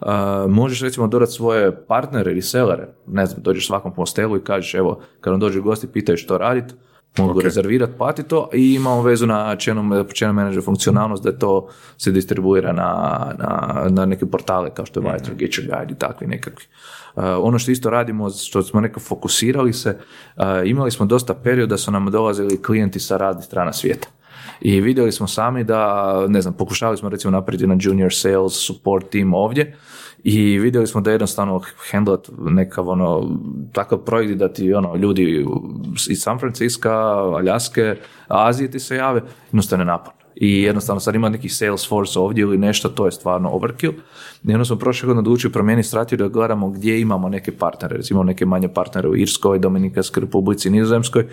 Uh, 0.00 0.08
možeš 0.50 0.80
recimo 0.82 1.06
dodati 1.06 1.32
svoje 1.32 1.86
partnere 1.86 2.30
ili 2.30 2.42
selere, 2.42 2.88
ne 3.06 3.26
znam, 3.26 3.42
dođeš 3.42 3.66
svakom 3.66 3.92
hostelu 3.94 4.36
i 4.36 4.44
kažeš 4.44 4.74
evo, 4.74 5.00
kad 5.20 5.30
vam 5.30 5.40
dođu 5.40 5.62
gosti 5.62 5.86
pitaju 5.86 6.18
što 6.18 6.38
raditi, 6.38 6.74
mogu 7.18 7.38
Ok. 7.38 7.44
rezervirati, 7.44 7.92
plati 7.98 8.22
to 8.22 8.50
i 8.52 8.74
imamo 8.74 9.02
vezu 9.02 9.26
na 9.26 9.56
channel, 9.56 10.04
channel 10.14 10.34
manager 10.34 10.62
funkcionalnost 10.64 11.24
da 11.24 11.38
to 11.38 11.68
se 11.96 12.10
distribuira 12.10 12.72
na, 12.72 13.20
na, 13.38 13.84
na 13.88 14.06
neke 14.06 14.26
portale 14.26 14.70
kao 14.74 14.86
što 14.86 15.00
je 15.00 15.12
Vitor, 15.12 15.34
Get 15.34 15.50
Your 15.50 15.76
Guide 15.76 15.92
i 15.92 15.98
takvi 15.98 16.26
nekakvi. 16.26 16.64
Uh, 17.14 17.22
ono 17.40 17.58
što 17.58 17.70
isto 17.70 17.90
radimo, 17.90 18.30
što 18.30 18.62
smo 18.62 18.80
nekako 18.80 19.00
fokusirali 19.00 19.72
se, 19.72 19.98
uh, 20.36 20.44
imali 20.64 20.90
smo 20.90 21.06
dosta 21.06 21.34
perioda 21.34 21.70
da 21.70 21.76
su 21.76 21.90
nam 21.90 22.10
dolazili 22.10 22.62
klijenti 22.62 23.00
sa 23.00 23.16
raznih 23.16 23.44
strana 23.44 23.72
svijeta. 23.72 24.08
I 24.60 24.80
vidjeli 24.80 25.12
smo 25.12 25.26
sami 25.26 25.64
da, 25.64 26.24
ne 26.28 26.40
znam, 26.40 26.54
pokušali 26.54 26.96
smo 26.96 27.08
recimo 27.08 27.30
napraviti 27.30 27.66
na 27.66 27.76
junior 27.80 28.14
sales 28.14 28.66
support 28.66 29.10
team 29.10 29.34
ovdje 29.34 29.76
i 30.24 30.58
vidjeli 30.58 30.86
smo 30.86 31.00
da 31.00 31.10
jednostavno 31.10 31.60
handlat 31.90 32.28
nekav 32.38 32.88
ono, 32.88 33.38
takav 33.72 33.98
projekt 33.98 34.38
da 34.38 34.52
ti 34.52 34.74
ono, 34.74 34.96
ljudi 34.96 35.46
iz 36.08 36.20
San 36.20 36.38
Francisca, 36.38 36.92
Aljaske, 37.36 37.96
Azije 38.28 38.70
ti 38.70 38.78
se 38.78 38.96
jave, 38.96 39.22
jednostavno 39.46 39.82
je 39.82 39.86
naporno. 39.86 40.15
I 40.36 40.62
jednostavno 40.62 41.00
sad 41.00 41.14
ima 41.14 41.28
neki 41.28 41.48
Salesforce 41.48 42.18
ovdje 42.18 42.42
ili 42.42 42.58
nešto, 42.58 42.88
to 42.88 43.06
je 43.06 43.12
stvarno 43.12 43.50
overkill. 43.50 43.92
I 44.44 44.52
onda 44.52 44.64
smo 44.64 44.76
prošle 44.76 45.06
godine 45.06 45.18
odlučili 45.18 45.52
promijeniti 45.52 45.88
strategiju 45.88 46.28
da 46.28 46.32
gledamo 46.32 46.70
gdje 46.70 47.00
imamo 47.00 47.28
neke 47.28 47.52
partnere, 47.52 47.96
recimo 47.96 48.22
neke 48.22 48.46
manje 48.46 48.68
partnere 48.68 49.08
u 49.08 49.16
Irskoj, 49.16 49.58
Dominikanskoj 49.58 50.20
republici, 50.20 50.70
Nizozemskoj, 50.70 51.26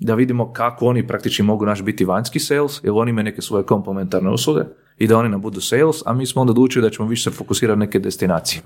da 0.00 0.14
vidimo 0.14 0.52
kako 0.52 0.86
oni 0.86 1.06
praktički 1.06 1.42
mogu 1.42 1.66
naš 1.66 1.82
biti 1.82 2.04
vanjski 2.04 2.40
sales, 2.40 2.80
jer 2.84 2.92
oni 2.92 3.10
imaju 3.10 3.24
neke 3.24 3.42
svoje 3.42 3.64
komplementarne 3.64 4.30
usluge 4.30 4.60
i 4.98 5.06
da 5.06 5.18
oni 5.18 5.28
nam 5.28 5.40
budu 5.40 5.60
sales, 5.60 5.96
a 6.06 6.12
mi 6.12 6.26
smo 6.26 6.40
onda 6.40 6.50
odlučili 6.50 6.82
da 6.82 6.90
ćemo 6.90 7.08
više 7.08 7.30
se 7.30 7.36
fokusirati 7.36 7.78
na 7.78 7.84
neke 7.84 7.98
destinacije. 7.98 8.62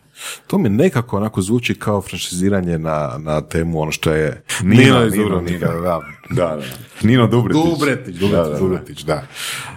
To 0.46 0.58
mi 0.58 0.68
nekako 0.68 1.16
onako 1.16 1.42
zvuči 1.42 1.74
kao 1.74 2.00
franšiziranje 2.02 2.78
na, 2.78 3.18
na 3.18 3.40
temu 3.40 3.80
ono 3.80 3.92
što 3.92 4.12
je 4.12 4.42
Nino, 4.62 4.82
Nino 4.82 5.04
iz 5.06 5.12
Nino, 5.12 5.24
Dubrovnika, 5.24 5.68
Nino. 5.68 5.80
da. 5.80 6.00
Da, 6.30 6.56
da. 6.56 6.62
Nino 7.02 7.26
Dubretić. 7.26 7.62
Dubretić, 7.64 8.16
Dubretić, 8.16 8.30
Da, 8.30 8.42
da, 8.42 8.50
da. 8.50 8.58
Dubretić, 8.58 9.02
da. 9.02 9.22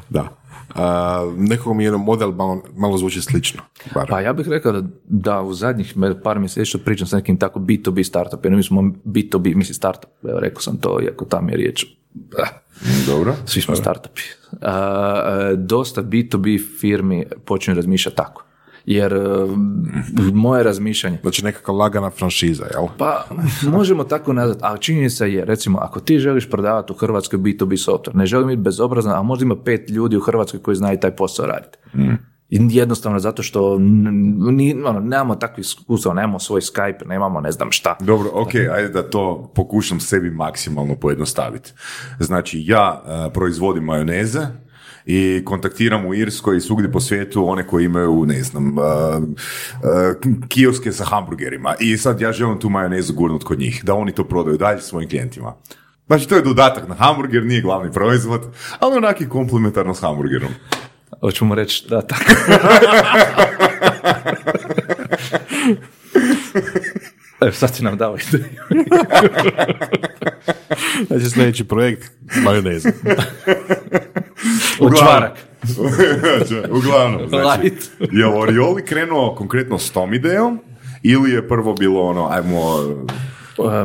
da. 0.10 0.44
A, 0.76 1.34
nekako 1.38 1.74
mi 1.74 1.84
je 1.84 1.92
model 1.92 2.32
malo, 2.32 2.64
malo 2.76 2.98
zvuči 2.98 3.22
slično. 3.22 3.62
Bar. 3.94 4.08
Pa 4.10 4.22
ja 4.22 4.34
bih 4.34 4.48
rekao 4.48 4.72
da, 4.72 4.88
da 5.06 5.42
u 5.42 5.54
zadnjih 5.54 5.94
par 6.24 6.40
mjeseci 6.40 6.66
što 6.66 6.78
pričam 6.78 7.08
sa 7.08 7.16
nekim 7.16 7.38
tako 7.38 7.60
B2B 7.60 8.04
startupima, 8.04 8.56
mi 8.58 8.64
smo 8.64 8.82
B2B, 9.06 9.56
mislim 9.56 9.74
startup, 9.74 10.10
evo 10.24 10.40
rekao 10.40 10.62
sam 10.62 10.78
to, 10.78 11.02
iako 11.02 11.26
tam 11.26 11.50
je 11.50 11.58
riječ, 11.58 11.84
eh, 12.40 12.48
Dobro. 13.08 13.36
svi 13.46 13.62
smo 13.62 13.76
startupi. 13.76 14.22
Dosta 15.58 16.04
B2B 16.04 16.62
firmi 16.80 17.26
počinju 17.46 17.76
razmišljati 17.76 18.18
tako. 18.18 18.44
Jer 18.86 19.14
eh, 19.14 19.20
moje 20.34 20.64
razmišljanje, 20.64 21.18
Znači 21.22 21.46
nekakva 21.46 21.74
lagana 21.74 22.10
franšiza, 22.10 22.66
jel? 22.74 22.88
pa 22.98 23.26
možemo 23.78 24.04
tako 24.04 24.34
nazvati, 24.34 24.62
ali 24.64 24.82
činjenica 24.82 25.26
je, 25.26 25.46
recimo, 25.46 25.80
ako 25.80 26.00
ti 26.00 26.20
želiš 26.20 26.50
prodavati 26.50 26.94
u 26.94 26.96
Hrvatskoj 26.96 27.40
B2B 27.40 27.90
software, 27.90 28.16
ne 28.16 28.26
želim 28.26 28.48
biti 28.48 28.62
bezobrazan, 28.62 29.20
a 29.20 29.22
možda 29.22 29.46
ima 29.46 29.56
pet 29.56 29.90
ljudi 29.90 30.18
u 30.18 30.22
Hrvatskoj 30.22 30.62
koji 30.62 30.76
znaju 30.76 31.00
taj 31.00 31.16
posao 31.16 31.46
raditi. 31.46 31.78
I 31.94 32.33
Jednostavno 32.60 33.20
zato 33.20 33.44
što 33.44 33.78
ni, 34.52 34.84
ono, 34.86 35.00
nemamo 35.00 35.36
takvih 35.36 35.66
iskustva, 35.66 36.14
nemamo 36.14 36.40
svoj 36.40 36.62
Skype, 36.62 37.08
nemamo 37.08 37.42
ne 37.42 37.52
znam 37.52 37.72
šta. 37.72 37.96
Dobro, 38.00 38.30
ok, 38.34 38.56
ajde 38.56 38.90
da 38.90 39.10
to 39.10 39.52
pokušam 39.56 40.00
sebi 40.00 40.32
maksimalno 40.32 40.96
pojednostaviti. 40.96 41.74
Znači, 42.20 42.64
ja 42.66 43.04
e, 43.06 43.34
proizvodim 43.34 43.84
majoneze 43.84 44.48
i 45.06 45.42
kontaktiram 45.46 46.06
u 46.06 46.14
Irskoj 46.14 46.58
i 46.58 46.62
svugdje 46.62 46.92
po 46.92 47.00
svijetu 47.00 47.50
one 47.50 47.68
koji 47.68 47.86
imaju, 47.86 48.26
ne 48.26 48.44
znam, 48.44 48.80
e, 48.80 48.82
e, 48.82 50.14
kioske 50.48 50.92
sa 50.92 51.06
hamburgerima 51.06 51.76
i 51.80 51.98
sad 51.98 52.22
ja 52.22 52.32
želim 52.32 52.60
tu 52.60 52.70
majonezu 52.70 53.14
gurnut 53.14 53.44
kod 53.44 53.60
njih, 53.60 53.82
da 53.86 53.94
oni 53.94 54.12
to 54.12 54.24
prodaju 54.24 54.58
dalje 54.58 54.82
svojim 54.82 55.10
klijentima. 55.10 55.54
Znači, 56.08 56.30
to 56.30 56.36
je 56.36 56.42
dodatak 56.42 56.88
na 56.90 56.96
hamburger, 56.96 57.46
nije 57.46 57.62
glavni 57.62 57.92
proizvod, 57.92 58.42
ali 58.80 58.98
onak 58.98 59.22
je 59.22 59.30
komplementarno 59.30 59.94
s 59.94 60.02
hamburgerom. 60.02 60.52
Hoću 61.22 61.46
mu 61.46 61.56
reći 61.56 61.86
da 61.90 62.02
tako. 62.02 62.24
Evo, 67.42 67.52
sad 67.52 67.76
si 67.76 67.84
nam 67.84 67.98
dao 67.98 68.18
ideju. 68.18 68.44
Znači 71.08 71.30
sljedeći 71.30 71.64
projekt, 71.64 72.12
majoneza. 72.44 72.90
Čvarak. 75.00 75.32
Uglavnom, 76.78 77.30
znači, 77.30 77.74
je 78.12 78.26
li 78.26 78.34
Orioli 78.38 78.86
krenuo 78.86 79.36
konkretno 79.36 79.80
s 79.80 79.92
tom 79.92 80.14
idejom 80.14 80.60
ili 81.04 81.32
je 81.32 81.48
prvo 81.48 81.74
bilo 81.74 82.02
ono, 82.02 82.28
ajmo, 82.32 82.60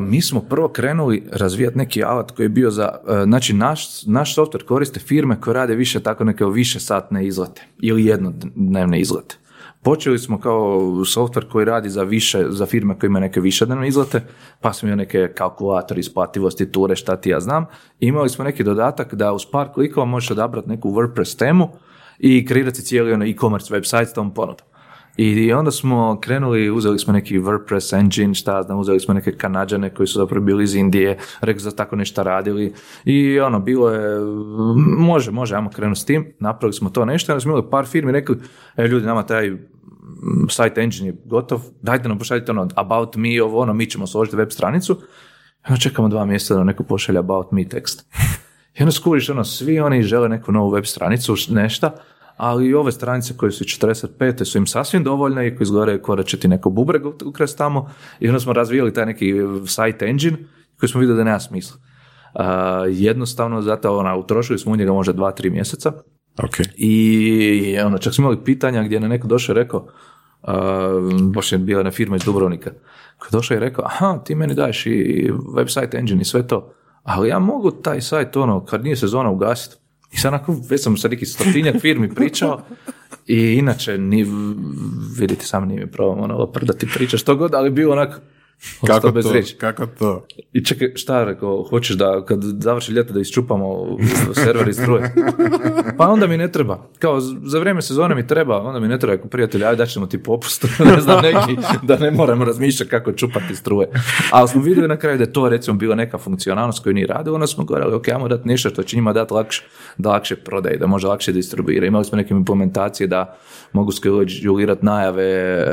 mi 0.01 0.23
smo 0.23 0.41
prvo 0.41 0.69
krenuli 0.69 1.29
razvijati 1.33 1.79
neki 1.79 2.05
alat 2.05 2.31
koji 2.31 2.45
je 2.45 2.49
bio 2.49 2.71
za, 2.71 2.89
uh, 3.03 3.23
znači 3.23 3.53
naš, 3.53 4.07
naš 4.07 4.37
software 4.37 4.65
koriste 4.65 5.01
firme 5.01 5.41
koje 5.41 5.55
rade 5.55 5.75
više 5.75 6.01
tako 6.01 6.25
neke 6.25 6.45
više 6.45 6.81
satne 6.81 7.27
izlete 7.27 7.63
ili 7.79 8.05
jednodnevne 8.05 9.01
izlete. 9.01 9.37
Počeli 9.83 10.19
smo 10.19 10.41
kao 10.41 10.81
software 11.05 11.49
koji 11.49 11.65
radi 11.65 11.89
za 11.89 12.03
više, 12.03 12.45
za 12.49 12.67
firme 12.67 12.99
koje 12.99 13.09
imaju 13.09 13.21
neke 13.21 13.41
višednevne 13.41 13.89
izlete, 13.89 14.21
pa 14.61 14.73
smo 14.73 14.89
imali 14.89 14.99
neke 14.99 15.33
kalkulatori, 15.35 16.01
isplativosti, 16.01 16.73
ture, 16.73 16.97
šta 16.97 17.17
ti 17.17 17.31
ja 17.31 17.41
znam. 17.41 17.67
Imali 18.01 18.29
smo 18.29 18.45
neki 18.45 18.65
dodatak 18.65 19.15
da 19.15 19.33
uz 19.33 19.47
par 19.53 19.73
klikova 19.75 20.07
možeš 20.07 20.31
odabrati 20.31 20.69
neku 20.69 20.91
WordPress 20.91 21.39
temu 21.39 21.69
i 22.19 22.47
kreirati 22.47 22.83
cijeli 22.83 23.13
ono 23.13 23.25
e-commerce 23.25 23.75
website 23.75 24.07
s 24.07 24.13
tom 24.13 24.35
ponudom. 24.35 24.67
I 25.19 25.53
onda 25.53 25.71
smo 25.71 26.19
krenuli, 26.21 26.71
uzeli 26.71 26.99
smo 26.99 27.13
neki 27.13 27.39
WordPress 27.39 27.99
engine, 27.99 28.35
šta 28.35 28.63
znam, 28.63 28.79
uzeli 28.79 29.01
smo 29.01 29.15
neke 29.15 29.33
kanadžane 29.33 29.95
koji 29.95 30.07
su 30.07 30.19
zapravo 30.19 30.45
bili 30.45 30.65
iz 30.65 30.75
Indije, 30.75 31.19
rekli 31.41 31.65
da 31.65 31.71
tako 31.71 31.97
nešto 31.97 32.23
radili 32.23 32.73
i 33.05 33.41
ono, 33.41 33.61
bilo 33.61 33.91
je, 33.91 34.21
može, 34.99 35.31
može, 35.31 35.55
ajmo 35.55 35.71
krenuti 35.71 36.01
s 36.01 36.05
tim, 36.05 36.35
napravili 36.41 36.73
smo 36.73 36.91
to 36.91 37.05
nešto, 37.05 37.33
onda 37.33 37.41
smo 37.41 37.51
imali 37.51 37.71
par 37.71 37.87
firmi, 37.87 38.13
rekli, 38.13 38.37
e 38.77 38.87
ljudi, 38.87 39.07
nama 39.07 39.23
taj 39.23 39.53
site 40.51 40.81
engine 40.81 41.09
je 41.09 41.17
gotov, 41.25 41.61
dajte 41.83 42.09
nam 42.09 42.19
pošaljite 42.19 42.53
ono, 42.53 42.69
about 42.75 43.17
me, 43.17 43.43
ovo 43.43 43.61
ono, 43.61 43.75
mi 43.75 43.87
ćemo 43.87 44.07
složiti 44.07 44.37
web 44.37 44.51
stranicu, 44.51 44.97
onda 45.69 45.81
čekamo 45.81 46.09
dva 46.09 46.25
mjeseca 46.25 46.55
da 46.55 46.65
neko 46.65 46.83
pošalje 46.83 47.19
about 47.19 47.53
me 47.53 47.69
tekst. 47.69 48.07
I 48.79 48.83
onda 48.83 48.93
skužiš, 48.93 49.31
ono, 49.31 49.45
svi 49.45 49.81
oni 49.81 50.03
žele 50.03 50.29
neku 50.29 50.53
novu 50.53 50.71
web 50.71 50.85
stranicu, 50.85 51.35
nešta, 51.51 51.95
ali 52.39 52.67
i 52.67 52.75
ove 52.75 52.93
stranice 52.93 53.37
koje 53.37 53.53
su 53.53 53.65
45. 53.65 54.45
su 54.45 54.59
im 54.59 54.67
sasvim 54.67 55.05
dovoljne 55.05 55.47
i 55.47 55.57
koje 55.57 55.63
izgledaju 55.65 56.03
kao 56.03 56.17
da 56.17 56.23
će 56.23 56.41
ti 56.41 56.49
neko 56.49 56.71
bubreg 56.71 57.03
ukrasti 57.25 57.59
tamo. 57.59 57.91
I 58.21 58.29
onda 58.29 58.41
smo 58.41 58.53
razvijali 58.53 58.95
taj 58.95 59.07
neki 59.07 59.35
site 59.67 60.07
engine 60.07 60.37
koji 60.81 60.89
smo 60.89 61.01
vidjeli 61.01 61.19
da 61.19 61.25
nema 61.25 61.41
smisla. 61.41 61.77
Uh, 62.35 62.43
jednostavno, 62.89 63.63
zato 63.63 63.99
ona, 63.99 64.17
utrošili 64.17 64.59
smo 64.59 64.73
u 64.73 64.77
njega 64.77 64.93
možda 64.93 65.13
dva, 65.13 65.31
tri 65.33 65.51
mjeseca 65.51 65.93
Ok. 66.45 66.57
i 66.77 67.79
ono, 67.85 67.99
čak 67.99 68.15
smo 68.15 68.23
imali 68.23 68.45
pitanja 68.45 68.83
gdje 68.83 68.97
je 68.97 69.01
na 69.01 69.09
neko 69.09 69.29
došao 69.29 69.53
i 69.53 69.55
rekao, 69.55 69.87
uh, 70.43 70.51
baš 71.35 71.53
je 71.53 71.59
bila 71.59 71.79
jedna 71.79 71.91
firma 71.91 72.17
iz 72.17 72.23
Dubrovnika, 72.23 72.71
koji 73.19 73.29
je 73.29 73.33
došao 73.33 73.57
i 73.57 73.61
rekao, 73.61 73.85
aha, 73.85 74.19
ti 74.25 74.35
meni 74.35 74.55
daješ 74.55 74.87
i 74.87 75.31
website 75.55 75.99
engine 75.99 76.21
i 76.21 76.25
sve 76.25 76.47
to, 76.47 76.73
ali 77.03 77.29
ja 77.29 77.39
mogu 77.39 77.71
taj 77.71 78.01
sajt, 78.01 78.37
ono, 78.37 78.65
kad 78.65 78.85
nije 78.85 78.97
sezona 78.97 79.31
ugasiti. 79.31 79.77
I 80.13 80.17
sad 80.17 80.35
onako, 80.35 80.57
već 80.71 80.83
sam 80.83 80.97
sa 80.97 81.09
nekih 81.09 81.29
stotinjak 81.29 81.81
firmi 81.81 82.15
pričao 82.15 82.63
i 83.27 83.53
inače, 83.53 83.99
ni, 83.99 84.27
vidite 85.19 85.45
sam 85.45 85.69
nije 85.69 85.81
mi 85.81 85.91
problem 85.91 86.25
ono, 86.25 86.47
prdati 86.47 86.89
priča 86.95 87.17
što 87.17 87.37
god, 87.37 87.55
ali 87.55 87.71
bilo 87.71 87.93
onako, 87.93 88.21
Kako 88.87 89.13
bez 89.13 89.25
to? 89.25 89.33
riječi. 89.33 89.57
Kako 89.57 89.87
to? 89.87 90.27
I 90.53 90.65
čekaj, 90.65 90.93
šta 90.95 91.25
rekao, 91.25 91.63
hoćeš 91.71 91.97
da 91.97 92.25
kad 92.25 92.41
završi 92.43 92.93
ljeto 92.93 93.13
da 93.13 93.21
isčupamo 93.21 93.97
server 94.35 94.69
iz 94.69 94.77
struje? 94.77 95.15
Pa 95.99 96.09
onda 96.09 96.27
mi 96.27 96.37
ne 96.37 96.53
treba. 96.53 96.89
Kao 96.99 97.21
za 97.21 97.59
vrijeme 97.59 97.83
sezone 97.83 98.15
mi 98.15 98.27
treba, 98.27 98.63
onda 98.63 98.81
mi 98.81 98.89
ne 98.89 98.99
treba 98.99 99.15
ako 99.15 99.29
prijatelji, 99.29 99.65
ajde 99.65 99.77
daćemo 99.77 100.07
ti 100.07 100.23
popust, 100.23 100.67
ne 100.95 101.01
znam 101.01 101.23
neki, 101.23 101.57
da 101.83 101.97
ne 101.97 102.11
moramo 102.11 102.45
razmišljati 102.45 102.91
kako 102.91 103.13
čupati 103.13 103.57
struje. 103.57 103.89
Ali 104.31 104.49
smo 104.49 104.63
vidjeli 104.63 104.89
na 104.89 104.97
kraju 104.97 105.19
da 105.19 105.25
je 105.25 105.33
to 105.33 105.49
recimo 105.49 105.77
bila 105.77 105.95
neka 105.95 106.19
funkcionalnost 106.19 106.83
koju 106.83 106.95
nije 106.95 107.07
radila, 107.07 107.35
onda 107.35 107.47
smo 107.47 107.65
govorili, 107.65 107.95
ok, 107.95 108.09
ajmo 108.09 108.29
dati 108.29 108.49
nešto 108.49 108.69
što 108.69 108.83
će 108.83 108.97
njima 108.97 109.13
dati 109.13 109.35
lakše, 109.35 109.65
da 109.99 110.11
lakše 110.11 110.37
prodaje, 110.37 110.77
da 110.77 110.87
može 110.87 111.07
lakše 111.07 111.33
distribuira. 111.33 111.87
Imali 111.87 112.05
smo 112.05 112.17
neke 112.17 112.35
implementacije 112.35 113.07
da 113.07 113.39
mogu 113.73 113.93
skedulirati 113.93 114.85
najave, 114.85 115.25
e, 115.25 115.67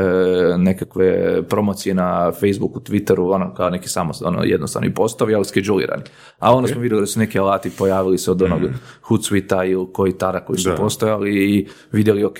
nekakve 0.57 1.41
promocije 1.49 1.95
na 1.95 2.31
Facebooku, 2.31 2.74
Twitteru, 2.79 3.33
ono 3.33 3.53
kao 3.53 3.69
neki 3.69 3.89
samo 3.89 4.13
ono, 4.25 4.43
jednostavni 4.43 4.93
postovi, 4.93 5.35
ali 5.35 5.45
skedulirani. 5.45 6.03
A 6.39 6.55
onda 6.55 6.67
smo 6.67 6.81
vidjeli 6.81 7.01
da 7.01 7.07
su 7.07 7.19
neki 7.19 7.39
alati 7.39 7.69
pojavili 7.69 8.17
se 8.17 8.31
od 8.31 8.41
onog 8.41 8.61
Hootsuite-a 9.01 9.63
ili 9.65 9.87
koji 9.93 10.17
tara 10.17 10.45
koji 10.45 10.59
su 10.59 10.69
Da. 10.69 10.75
postojali 10.75 11.35
i 11.35 11.67
vidjeli, 11.91 12.23
ok, 12.23 12.37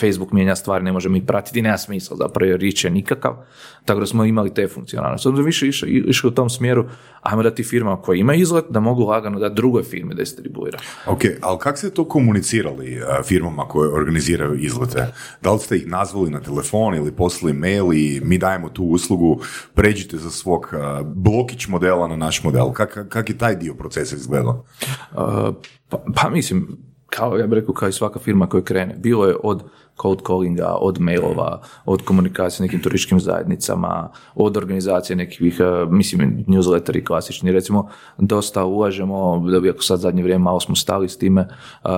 Facebook 0.00 0.32
mijenja 0.32 0.56
stvari, 0.56 0.84
ne 0.84 0.92
možemo 0.92 1.16
ih 1.16 1.22
pratiti, 1.26 1.62
nema 1.62 1.78
smisla 1.78 2.16
zapravo 2.16 2.50
jer 2.50 2.60
rič 2.60 2.84
je 2.84 2.90
nikakav. 2.90 3.36
Tako 3.84 4.00
da 4.00 4.06
smo 4.06 4.24
imali 4.24 4.54
te 4.54 4.68
funkcionalnosti. 4.68 5.28
Onda 5.28 5.42
više 5.42 5.68
išli, 5.68 5.90
išli 5.90 6.28
u 6.28 6.30
tom 6.30 6.50
smjeru, 6.50 6.84
ajmo 7.22 7.42
dati 7.42 7.62
firmama 7.62 8.02
koje 8.02 8.18
ima 8.18 8.34
izlet, 8.34 8.64
da 8.70 8.80
mogu 8.80 9.02
lagano 9.02 9.38
dati 9.38 9.54
drugoj 9.54 9.82
firmi 9.82 10.14
da 10.14 10.22
distribuira. 10.22 10.78
Ok, 11.06 11.20
ali 11.40 11.58
kako 11.58 11.78
ste 11.78 11.90
to 11.90 12.04
komunicirali 12.04 12.96
uh, 12.96 13.24
firmama 13.24 13.68
koje 13.68 13.94
organiziraju 13.94 14.54
izlete? 14.54 15.12
Da 15.42 15.52
li 15.52 15.58
ste 15.58 15.76
ih 15.76 15.86
nazvali 15.86 16.30
na 16.30 16.40
telefon 16.40 16.94
ili 16.94 17.12
poslali 17.12 17.52
mail 17.52 17.92
i 17.92 18.20
mi 18.24 18.38
dajemo 18.38 18.68
tu 18.68 18.84
uslugu, 18.84 19.40
pređite 19.78 20.16
za 20.16 20.30
svog 20.30 20.68
uh, 20.72 21.06
blokić 21.06 21.68
modela 21.68 22.08
na 22.08 22.16
naš 22.16 22.44
model? 22.44 22.72
Kak, 22.72 23.06
kak 23.08 23.30
je 23.30 23.38
taj 23.38 23.56
dio 23.56 23.74
procesa 23.74 24.16
izgledao? 24.16 24.64
Uh, 25.12 25.54
pa, 25.88 26.04
pa 26.14 26.30
mislim, 26.30 26.78
kao 27.06 27.36
ja 27.36 27.46
bih 27.46 27.58
rekao, 27.58 27.74
kao 27.74 27.88
i 27.88 27.92
svaka 27.92 28.18
firma 28.18 28.46
koja 28.46 28.62
krene, 28.62 28.96
bilo 28.98 29.26
je 29.26 29.36
od 29.42 29.62
cold 30.02 30.18
callinga, 30.26 30.76
od 30.80 31.00
mailova, 31.00 31.62
od 31.84 32.02
komunikacije 32.02 32.66
nekim 32.66 32.80
turističkim 32.82 33.20
zajednicama, 33.20 34.10
od 34.34 34.56
organizacije 34.56 35.16
nekih, 35.16 35.60
uh, 35.60 35.92
mislim, 35.92 36.44
newsletteri 36.46 37.04
klasični, 37.04 37.52
recimo, 37.52 37.88
dosta 38.18 38.64
ulažemo, 38.64 39.46
da 39.52 39.60
bi 39.60 39.70
ako 39.70 39.82
sad 39.82 40.00
zadnje 40.00 40.22
vrijeme 40.22 40.44
malo 40.44 40.60
smo 40.60 40.76
stali 40.76 41.08
s 41.08 41.18
time, 41.18 41.48
uh, 41.84 41.90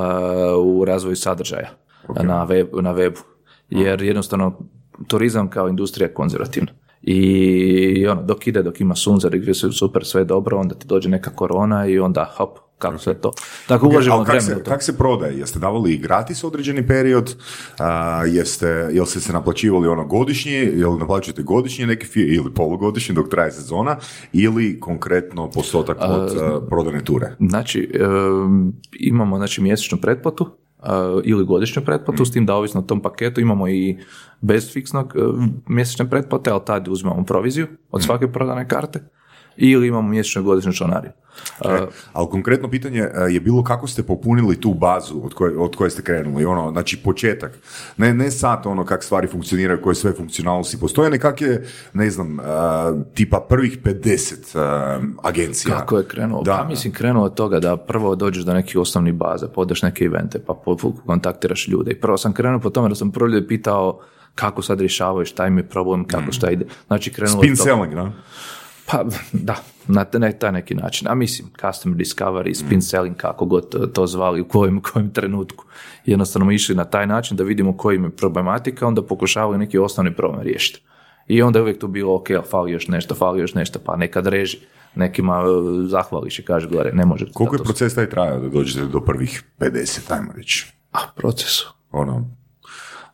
u 0.64 0.84
razvoju 0.84 1.16
sadržaja 1.16 1.70
na, 2.22 2.44
web, 2.44 2.68
na 2.82 2.94
webu, 2.94 3.20
jer 3.70 4.02
jednostavno 4.02 4.58
turizam 5.06 5.50
kao 5.50 5.68
industrija 5.68 6.08
je 6.08 6.14
konzervativna. 6.14 6.72
I 7.12 8.06
ono, 8.06 8.22
dok 8.22 8.46
ide, 8.46 8.62
dok 8.62 8.80
ima 8.80 8.94
sunce, 8.94 9.28
dok 9.30 9.46
je 9.46 9.54
super, 9.54 10.04
sve 10.04 10.20
je 10.20 10.24
dobro, 10.24 10.58
onda 10.58 10.74
ti 10.74 10.86
dođe 10.86 11.08
neka 11.08 11.30
korona 11.30 11.86
i 11.86 11.98
onda 11.98 12.32
hop, 12.36 12.58
kako 12.78 12.98
sve 12.98 13.14
to. 13.14 13.32
Tako 13.68 13.88
ulažemo 13.88 14.16
Ali 14.16 14.26
kak 14.26 14.34
vremena 14.34 14.56
se, 14.56 14.64
kak 14.64 14.82
se 14.82 14.98
prodaje? 14.98 15.38
Jeste 15.38 15.58
davali 15.58 15.96
gratis 15.96 16.44
određeni 16.44 16.86
period? 16.86 17.36
A, 17.78 18.24
jeste, 18.26 18.66
jel 18.92 19.04
ste 19.06 19.20
se 19.20 19.32
naplaćivali 19.32 19.88
ono 19.88 20.04
godišnje? 20.04 20.52
Jel 20.52 20.98
naplaćujete 20.98 21.42
godišnje 21.42 21.86
neke 21.86 22.06
fi- 22.06 22.34
ili 22.34 22.54
polugodišnje 22.54 23.14
dok 23.14 23.28
traje 23.28 23.52
sezona? 23.52 23.96
Ili 24.32 24.80
konkretno 24.80 25.50
postotak 25.50 25.98
od 26.00 26.36
a, 26.40 26.60
prodane 26.68 27.04
ture? 27.04 27.36
Znači, 27.40 27.90
em, 27.94 28.72
imamo 28.92 29.36
znači, 29.36 29.60
mjesečnu 29.62 29.98
pretplatu 29.98 30.44
e, 30.44 30.59
ili 31.24 31.44
godišnju 31.44 31.82
pretplatu, 31.84 32.24
s 32.24 32.32
tim 32.32 32.46
da 32.46 32.54
ovisno 32.54 32.80
o 32.80 32.84
tom 32.84 33.02
paketu 33.02 33.40
imamo 33.40 33.68
i 33.68 33.98
bez 34.40 34.72
fiksnog 34.72 35.12
e, 35.16 35.20
mjesečne 35.68 36.10
pretplate, 36.10 36.50
ali 36.50 36.60
tad 36.66 36.88
uzimamo 36.88 37.24
proviziju 37.24 37.66
od 37.90 38.02
svake 38.02 38.32
prodane 38.32 38.68
karte, 38.68 39.00
ili 39.60 39.88
imamo 39.88 40.08
mjesečnu 40.08 40.42
i 40.42 40.44
godišnju 40.44 40.72
članarinu. 40.72 41.12
E, 41.64 41.86
Ali 42.12 42.28
konkretno 42.30 42.70
pitanje 42.70 43.08
a, 43.14 43.26
je 43.26 43.40
bilo 43.40 43.64
kako 43.64 43.86
ste 43.86 44.02
popunili 44.02 44.60
tu 44.60 44.74
bazu 44.74 45.20
od 45.24 45.34
koje, 45.34 45.58
od 45.58 45.76
koje 45.76 45.90
ste 45.90 46.02
krenuli, 46.02 46.44
ono, 46.44 46.70
znači 46.72 46.96
početak. 46.96 47.58
Ne, 47.96 48.14
ne 48.14 48.30
sad 48.30 48.66
ono 48.66 48.84
kak 48.84 49.04
stvari 49.04 49.26
funkcioniraju, 49.26 49.82
koje 49.82 49.94
sve 49.94 50.12
funkcionalnosti 50.12 50.80
postoje, 50.80 51.10
ne 51.10 51.18
kak 51.18 51.40
je, 51.40 51.66
ne 51.92 52.10
znam, 52.10 52.38
a, 52.40 52.92
tipa 53.14 53.40
prvih 53.48 53.78
50 53.82 54.58
a, 54.58 55.00
agencija. 55.22 55.78
Kako 55.78 55.98
je 55.98 56.08
krenuo? 56.08 56.42
Da. 56.42 56.56
Pa 56.56 56.68
mislim 56.68 56.92
krenuo 56.92 57.24
od 57.24 57.34
toga 57.34 57.60
da 57.60 57.76
prvo 57.76 58.14
dođeš 58.14 58.44
do 58.44 58.54
nekih 58.54 58.76
osnovnih 58.76 59.14
baza, 59.14 59.48
pa 59.54 59.60
odeš 59.60 59.82
neke 59.82 60.04
evente, 60.04 60.38
pa 60.38 60.62
kontaktiraš 61.06 61.68
ljude. 61.68 61.90
I 61.90 62.00
prvo 62.00 62.18
sam 62.18 62.32
krenuo 62.32 62.60
po 62.60 62.70
tome 62.70 62.88
da 62.88 62.94
sam 62.94 63.10
prvo 63.10 63.28
ljude 63.28 63.46
pitao 63.46 64.00
kako 64.34 64.62
sad 64.62 64.80
rješavaju, 64.80 65.26
šta 65.26 65.46
im 65.46 65.58
je 65.58 65.68
problem, 65.68 66.04
kako 66.04 66.32
šta 66.32 66.50
ide. 66.50 66.64
Znači 66.86 67.12
krenulo 67.12 67.38
Spin 67.38 67.52
od 67.52 67.58
toga. 67.58 67.70
selling, 67.70 67.94
da? 67.94 68.12
Pa 68.90 69.04
da, 69.32 69.56
na 69.88 70.04
taj 70.04 70.52
neki 70.52 70.74
način. 70.74 71.08
A 71.08 71.14
mislim, 71.14 71.48
customer 71.60 71.98
discovery, 71.98 72.54
spin 72.54 72.82
selling, 72.82 73.16
kako 73.16 73.46
god 73.46 73.68
to- 73.68 73.86
to 73.86 74.06
zvali, 74.06 74.40
u 74.40 74.48
kojem, 74.48 74.80
kojem 74.80 75.12
trenutku. 75.12 75.64
Jednostavno 76.06 76.44
smo 76.44 76.52
išli 76.52 76.74
na 76.74 76.84
taj 76.84 77.06
način 77.06 77.36
da 77.36 77.44
vidimo 77.44 77.76
koji 77.76 77.96
im 77.96 78.04
je 78.04 78.10
problematika, 78.10 78.86
onda 78.86 79.02
pokušavaju 79.02 79.58
neki 79.58 79.78
osnovni 79.78 80.14
problem 80.14 80.42
riješiti. 80.42 80.82
I 81.28 81.42
onda 81.42 81.58
je 81.58 81.62
uvijek 81.62 81.80
tu 81.80 81.88
bilo, 81.88 82.14
ok, 82.14 82.30
ali 82.30 82.44
fali 82.50 82.72
još 82.72 82.88
nešto, 82.88 83.14
fali 83.14 83.40
još 83.40 83.54
nešto, 83.54 83.78
pa 83.84 83.96
nekad 83.96 84.26
reži. 84.26 84.58
Nekima 84.94 85.42
e, 85.42 85.88
zahvališ 85.88 86.38
i 86.38 86.44
kaže, 86.44 86.68
gore, 86.68 86.92
ne 86.92 87.06
može. 87.06 87.26
Koliko 87.32 87.56
je 87.56 87.62
proces 87.64 87.94
taj 87.94 88.10
trajao 88.10 88.40
da 88.40 88.48
dođete 88.48 88.86
do 88.86 89.00
prvih 89.00 89.44
50, 89.58 90.14
ajmo 90.14 90.32
reći? 90.36 90.72
A, 90.92 90.98
procesu. 91.16 91.74
Ono, 91.90 92.30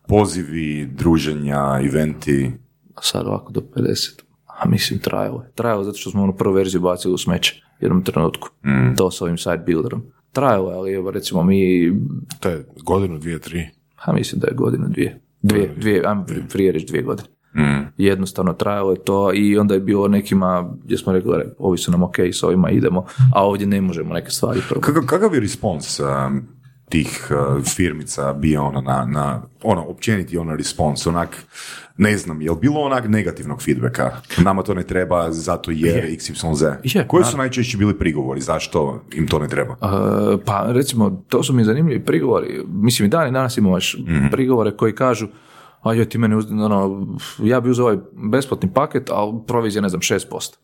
pozivi, 0.09 0.87
druženja, 0.87 1.81
eventi. 1.85 2.53
A 2.95 3.03
sad 3.03 3.27
ovako 3.27 3.53
do 3.53 3.61
50. 3.61 4.26
A 4.59 4.69
mislim, 4.69 4.99
trajalo 4.99 5.43
je. 5.43 5.51
Trajalo 5.55 5.85
zato 5.85 5.99
što 5.99 6.11
smo 6.11 6.23
onu 6.23 6.37
prvu 6.37 6.55
verziju 6.55 6.81
bacili 6.81 7.15
u 7.15 7.19
smeće 7.19 7.55
u 7.73 7.85
jednom 7.85 8.03
trenutku. 8.03 8.49
To 8.97 9.11
s 9.11 9.23
ovim 9.23 9.39
site 9.39 9.63
builderom. 9.67 10.03
Trajalo 10.33 10.71
je, 10.71 10.77
ali 10.77 10.93
evo 10.93 11.11
recimo 11.11 11.43
mi, 11.43 11.93
To 12.41 12.49
je 12.49 12.67
godinu, 12.79 13.19
dvije, 13.19 13.39
tri. 13.39 13.69
a 13.97 14.13
mislim 14.13 14.41
da 14.41 14.47
je 14.47 14.55
godinu, 14.55 14.85
dvije. 14.89 15.21
Dvije, 15.43 15.75
dvije, 15.77 16.03
ajmo 16.07 16.25
pri- 16.25 16.43
prije 16.49 16.73
reći 16.73 16.87
dvije 16.87 17.03
godine. 17.03 17.29
Jednostavno 17.99 18.53
trajalo 18.53 18.91
je 18.91 19.05
to 19.05 19.33
i 19.35 19.59
onda 19.59 19.75
je 19.75 19.81
bilo 19.81 20.09
nekima 20.09 20.71
gdje 20.85 20.99
smo 20.99 21.13
rekli, 21.13 21.31
"Gle, 21.31 21.45
ovi 21.59 21.79
su 21.79 21.91
nam 21.91 22.03
ok, 22.03 22.19
s 22.21 22.43
ovima 22.43 22.71
idemo, 22.71 23.05
a 23.35 23.47
ovdje 23.47 23.67
ne 23.67 23.81
možemo 23.81 24.15
neke 24.15 24.31
stvari 24.31 24.61
probati. 24.69 24.87
Kakav, 24.87 25.03
kakav 25.05 25.35
je 25.35 25.41
respons 25.41 26.01
um, 26.01 26.07
tih 26.89 27.29
uh, 27.31 27.65
firmica 27.65 28.33
bio 28.33 28.63
ono 28.63 28.81
na, 28.81 29.05
na 29.05 29.43
ono, 29.63 29.83
općeniti 29.83 30.39
ono 30.39 30.57
respons, 30.57 31.07
onak, 31.07 31.45
ne 31.97 32.17
znam, 32.17 32.43
je 32.43 32.51
li 32.51 32.57
bilo 32.61 32.81
onak 32.81 33.09
negativnog 33.09 33.63
feedbacka? 33.63 34.11
Nama 34.45 34.63
to 34.63 34.75
ne 34.75 34.83
treba 34.83 35.33
zato 35.33 35.71
jer 35.71 36.05
XYZ. 36.05 36.75
Je, 36.85 37.07
Koji 37.09 37.25
su 37.25 37.37
najčešće 37.37 37.77
bili 37.77 37.99
prigovori, 37.99 38.41
zašto 38.41 39.05
im 39.13 39.27
to 39.27 39.39
ne 39.39 39.49
treba? 39.49 39.73
Uh, 39.73 40.41
pa 40.45 40.67
recimo, 40.69 41.23
to 41.29 41.43
su 41.43 41.53
mi 41.53 41.65
zanimljivi 41.65 42.05
prigovori. 42.05 42.65
Mislim 42.69 43.07
i 43.07 43.11
dan 43.11 43.29
i 43.29 43.33
danas 43.33 43.57
imamo 43.57 43.77
još 43.77 43.97
prigovore 44.31 44.77
koji 44.77 44.95
kažu 44.95 45.27
a 45.83 45.95
joj, 45.95 46.09
ti 46.09 46.19
meni, 46.19 46.35
uz- 46.37 46.51
ono, 46.51 47.07
ja 47.43 47.61
bi 47.61 47.71
uzeo 47.71 47.85
ovaj 47.85 47.99
besplatni 48.13 48.73
paket, 48.75 49.11
ali 49.11 49.33
provizija, 49.47 49.83
ne 49.83 49.89
znam, 49.89 50.01
6%. 50.01 50.57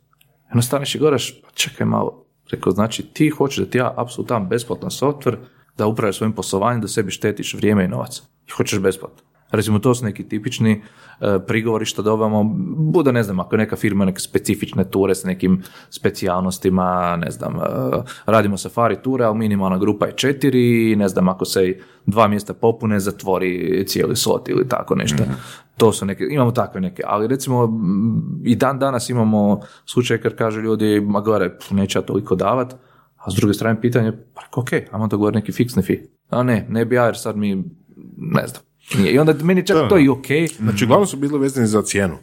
Jedno 0.48 0.62
staneš 0.62 0.94
i 0.94 0.98
gledaš, 0.98 1.42
pa 1.42 1.48
čekaj 1.54 1.86
malo, 1.86 2.24
rekao, 2.50 2.72
znači 2.72 3.02
ti 3.02 3.28
hoćeš 3.30 3.58
da 3.58 3.70
ti 3.70 3.78
ja 3.78 3.94
apsolutno 3.96 4.40
besplatan 4.40 4.90
softver, 4.90 5.36
da 5.78 5.86
upravljaš 5.86 6.16
svojim 6.16 6.32
poslovanjem, 6.32 6.80
da 6.80 6.88
sebi 6.88 7.10
štetiš 7.10 7.54
vrijeme 7.54 7.84
i 7.84 7.88
novac. 7.88 8.22
I 8.48 8.50
hoćeš 8.50 8.78
besplatno. 8.78 9.32
Recimo, 9.52 9.78
to 9.78 9.94
su 9.94 10.04
neki 10.04 10.28
tipični 10.28 10.82
e, 11.20 11.38
prigovori 11.46 11.84
što 11.84 12.02
dobivamo, 12.02 12.44
bude, 12.76 13.12
ne 13.12 13.22
znam, 13.22 13.40
ako 13.40 13.54
je 13.54 13.58
neka 13.58 13.76
firma 13.76 14.04
neke 14.04 14.20
specifične 14.20 14.90
ture 14.90 15.14
s 15.14 15.24
nekim 15.24 15.62
specijalnostima, 15.90 17.16
ne 17.16 17.30
znam, 17.30 17.56
e, 17.56 17.60
radimo 18.26 18.56
safari 18.56 18.96
ture, 19.02 19.24
ali 19.24 19.38
minimalna 19.38 19.78
grupa 19.78 20.06
je 20.06 20.12
četiri, 20.16 20.96
ne 20.96 21.08
znam, 21.08 21.28
ako 21.28 21.44
se 21.44 21.76
dva 22.06 22.28
mjesta 22.28 22.54
popune, 22.54 23.00
zatvori 23.00 23.84
cijeli 23.86 24.16
slot 24.16 24.48
ili 24.48 24.68
tako 24.68 24.94
nešto. 24.94 25.24
To 25.76 25.92
su 25.92 26.06
neke, 26.06 26.24
imamo 26.30 26.50
takve 26.50 26.80
neke, 26.80 27.02
ali 27.06 27.26
recimo 27.26 27.80
i 28.44 28.56
dan 28.56 28.78
danas 28.78 29.10
imamo 29.10 29.60
slučaj 29.86 30.18
kad 30.18 30.34
kažu 30.34 30.60
ljudi, 30.60 31.00
ma 31.00 31.20
gore, 31.20 31.58
pf, 31.58 31.70
neću 31.70 31.98
ja 31.98 32.02
toliko 32.02 32.34
davat, 32.34 32.74
a 33.24 33.30
s 33.30 33.34
druge 33.34 33.54
strane 33.54 33.80
pitanje, 33.80 34.12
pa 34.34 34.60
ok, 34.60 34.72
ajmo 34.92 35.06
da 35.06 35.16
gore 35.16 35.34
neki 35.34 35.52
fiksni 35.52 35.82
fi. 35.82 36.02
A 36.30 36.42
ne, 36.42 36.66
ne 36.68 36.84
bi 36.84 36.94
ja 36.94 37.04
jer 37.04 37.18
sad 37.18 37.36
mi, 37.36 37.64
ne 38.16 38.46
znam. 38.46 38.62
Nije. 38.98 39.12
I 39.12 39.18
onda 39.18 39.34
meni 39.42 39.66
čak 39.66 39.88
to 39.88 39.98
i 39.98 40.08
ok. 40.08 40.26
Znači, 40.58 40.84
uglavnom 40.84 41.06
su 41.06 41.16
bili 41.16 41.38
vezani 41.38 41.66
za 41.66 41.82
cijenu. 41.82 42.18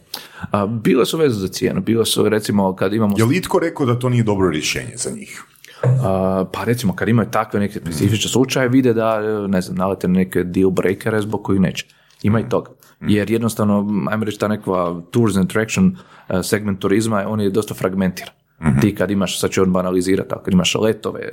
A, 0.50 0.66
bile 0.66 1.06
su 1.06 1.18
veze 1.18 1.34
za 1.34 1.48
cijenu, 1.48 1.80
bile 1.80 2.04
su 2.04 2.28
recimo 2.28 2.76
kad 2.76 2.92
imamo 2.92 3.14
Je 3.18 3.24
li 3.24 3.36
itko 3.36 3.58
rekao 3.58 3.86
da 3.86 3.98
to 3.98 4.08
nije 4.08 4.22
dobro 4.22 4.50
rješenje 4.50 4.92
za 4.96 5.10
njih? 5.10 5.42
A, 5.82 6.44
pa 6.52 6.64
recimo 6.64 6.94
kad 6.94 7.08
imaju 7.08 7.28
takve 7.30 7.60
neke 7.60 7.80
specifične 7.80 8.30
slučaje 8.30 8.68
vide 8.68 8.92
da 8.92 9.20
ne 9.46 9.60
znam 9.60 9.76
nalete 9.76 10.08
na 10.08 10.14
neke 10.14 10.44
deal 10.44 10.70
breakere 10.70 11.20
zbog 11.20 11.42
kojih 11.42 11.60
neće. 11.60 11.86
Ima 12.22 12.40
i 12.40 12.48
toga. 12.48 12.70
Jer 13.00 13.30
jednostavno, 13.30 13.86
ajmo 14.10 14.24
reći 14.24 14.38
ta 14.38 14.48
nekva 14.48 15.02
tours 15.10 15.36
and 15.36 15.44
attraction 15.44 15.96
e, 16.28 16.42
segment 16.42 16.80
turizma, 16.80 17.24
on 17.28 17.40
je 17.40 17.50
dosta 17.50 17.74
fragmentiran. 17.74 18.39
Ti 18.80 18.94
kad 18.94 19.10
imaš, 19.10 19.40
sad 19.40 19.50
ću 19.50 19.62
on 19.62 19.72
banalizirati, 19.72 20.28
ali 20.32 20.44
kad 20.44 20.54
imaš 20.54 20.74
letove, 20.74 21.20
e, 21.20 21.30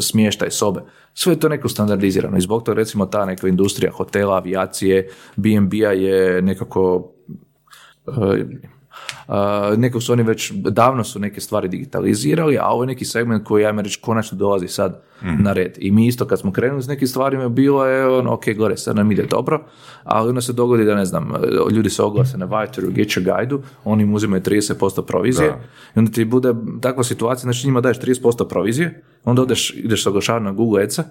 smještaj, 0.00 0.50
sobe, 0.50 0.80
sve 1.14 1.32
je 1.32 1.40
to 1.40 1.48
neko 1.48 1.68
standardizirano. 1.68 2.36
I 2.36 2.40
zbog 2.40 2.62
toga 2.62 2.76
recimo 2.76 3.06
ta 3.06 3.24
neka 3.24 3.48
industrija 3.48 3.92
hotela, 3.92 4.36
avijacije, 4.36 5.08
B&B-a 5.36 5.92
je 5.92 6.42
nekako 6.42 7.12
e, 8.06 8.44
neko 9.76 10.00
su 10.00 10.12
oni 10.12 10.22
već, 10.22 10.52
davno 10.52 11.04
su 11.04 11.18
neke 11.18 11.40
stvari 11.40 11.68
digitalizirali, 11.68 12.58
a 12.58 12.66
ovo 12.66 12.82
je 12.82 12.86
neki 12.86 13.04
segment 13.04 13.44
koji, 13.44 13.62
ja 13.62 13.70
reći, 13.70 14.00
konačno 14.00 14.38
dolazi 14.38 14.68
sad 14.68 15.02
na 15.22 15.52
red. 15.52 15.76
I 15.78 15.90
mi 15.90 16.06
isto 16.06 16.26
kad 16.26 16.40
smo 16.40 16.52
krenuli 16.52 16.82
s 16.82 16.86
nekim 16.86 17.08
stvarima, 17.08 17.48
bilo 17.48 17.86
je 17.86 18.08
ono, 18.08 18.32
ok, 18.32 18.44
gore, 18.56 18.76
sad 18.76 18.96
nam 18.96 19.12
ide 19.12 19.22
dobro, 19.22 19.64
ali 20.04 20.28
onda 20.28 20.40
se 20.40 20.52
dogodi 20.52 20.84
da, 20.84 20.94
ne 20.94 21.04
znam, 21.04 21.32
ljudi 21.70 21.90
se 21.90 22.02
oglase 22.02 22.38
na 22.38 22.44
Viteru, 22.44 22.90
Get 22.90 23.08
Your 23.08 23.36
Guide-u, 23.36 23.62
oni 23.84 24.02
im 24.02 24.14
uzimaju 24.14 24.42
30% 24.42 25.06
provizije, 25.06 25.48
i 25.96 25.98
onda 25.98 26.10
ti 26.10 26.24
bude 26.24 26.54
takva 26.80 27.04
situacija, 27.04 27.42
znači 27.42 27.66
njima 27.66 27.80
daješ 27.80 28.00
30% 28.00 28.48
provizije, 28.48 29.02
onda 29.24 29.42
odeš, 29.42 29.74
ideš 29.76 30.02
se 30.02 30.08
oglašavati 30.08 30.44
na 30.44 30.52
Google 30.52 30.82
Ads-a, 30.82 31.02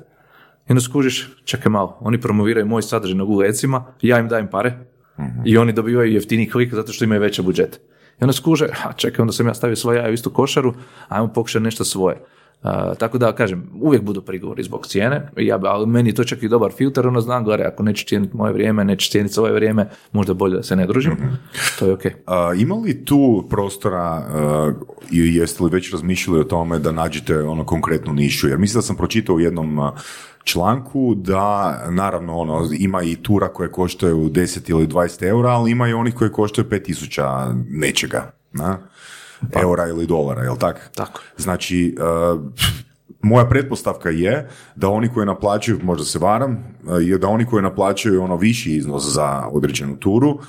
i 0.67 0.71
onda 0.71 0.81
skužiš, 0.81 1.29
čekaj 1.45 1.69
malo, 1.71 1.97
oni 1.99 2.21
promoviraju 2.21 2.65
moj 2.65 2.81
sadržaj 2.81 3.17
na 3.17 3.23
Google 3.23 3.47
Adsima, 3.47 3.85
ja 4.01 4.19
im 4.19 4.27
dajem 4.27 4.47
pare 4.47 4.79
i 5.45 5.57
oni 5.57 5.73
dobivaju 5.73 6.13
jeftini 6.13 6.49
klik 6.49 6.73
zato 6.73 6.93
što 6.93 7.03
imaju 7.03 7.21
veće 7.21 7.41
budžete. 7.41 7.77
I 8.21 8.23
onda 8.23 8.33
skuže, 8.33 8.67
a 8.85 8.93
čekaj, 8.93 9.23
onda 9.23 9.33
sam 9.33 9.47
ja 9.47 9.53
stavio 9.53 9.75
svoje 9.75 9.97
jaje 9.97 10.11
u 10.11 10.13
istu 10.13 10.29
košaru, 10.29 10.73
ajmo 11.07 11.27
pokušati 11.27 11.63
nešto 11.63 11.83
svoje. 11.83 12.17
Uh, 12.63 12.97
tako 12.97 13.17
da, 13.17 13.31
kažem, 13.31 13.69
uvijek 13.81 14.03
budu 14.03 14.21
prigovori 14.21 14.63
zbog 14.63 14.87
cijene, 14.87 15.29
ja, 15.37 15.59
ali 15.63 15.87
meni 15.87 16.09
je 16.09 16.15
to 16.15 16.23
čak 16.23 16.43
i 16.43 16.47
dobar 16.47 16.71
filter, 16.71 17.07
ono 17.07 17.21
znam, 17.21 17.43
gore, 17.43 17.63
ako 17.63 17.83
neće 17.83 18.05
cijeniti 18.05 18.37
moje 18.37 18.53
vrijeme, 18.53 18.83
neće 18.83 19.11
cijeniti 19.11 19.33
svoje 19.33 19.53
vrijeme, 19.53 19.89
možda 20.11 20.33
bolje 20.33 20.55
da 20.55 20.63
se 20.63 20.75
ne 20.75 20.87
družim, 20.87 21.17
to 21.79 21.85
je 21.85 21.93
ok. 21.93 22.01
A, 22.25 22.53
ima 22.57 22.75
li 22.75 23.05
tu 23.05 23.47
prostora 23.49 24.17
uh, 24.17 24.73
i 25.11 25.35
jeste 25.35 25.63
li 25.63 25.69
već 25.69 25.91
razmišljali 25.91 26.39
o 26.39 26.43
tome 26.43 26.79
da 26.79 26.91
nađete 26.91 27.43
ono 27.43 27.65
konkretnu 27.65 28.13
nišu? 28.13 28.47
Jer 28.47 28.57
mislim 28.57 28.77
da 28.77 28.81
sam 28.81 28.95
pročitao 28.95 29.35
u 29.35 29.39
jednom 29.39 29.79
uh, 29.79 29.89
članku 30.49 31.15
da 31.15 31.77
naravno 31.89 32.37
ono 32.37 32.69
ima 32.79 33.03
i 33.03 33.15
tura 33.15 33.47
koje 33.47 33.71
koštaju 33.71 34.29
10 34.29 34.69
ili 34.69 34.87
20 34.87 35.27
eura, 35.27 35.49
ali 35.49 35.71
ima 35.71 35.87
i 35.87 35.93
onih 35.93 36.13
koje 36.15 36.31
koštaju 36.31 36.67
5000 36.69 37.63
nečega. 37.69 38.31
Na? 38.51 38.77
Eura 39.61 39.87
ili 39.87 40.07
dolara, 40.07 40.43
jel 40.43 40.55
tak? 40.57 40.89
Tako. 40.95 41.21
Znači, 41.37 41.95
uh, 41.99 42.41
moja 43.21 43.45
pretpostavka 43.45 44.09
je 44.09 44.49
da 44.75 44.89
oni 44.89 45.09
koji 45.13 45.25
naplaćuju, 45.25 45.79
možda 45.83 46.05
se 46.05 46.19
varam, 46.19 46.51
uh, 46.51 47.07
je 47.07 47.17
da 47.17 47.27
oni 47.27 47.45
koji 47.45 47.63
naplaćuju 47.63 48.23
ono 48.23 48.35
viši 48.35 48.75
iznos 48.75 49.13
za 49.13 49.47
određenu 49.51 49.97
turu, 49.97 50.39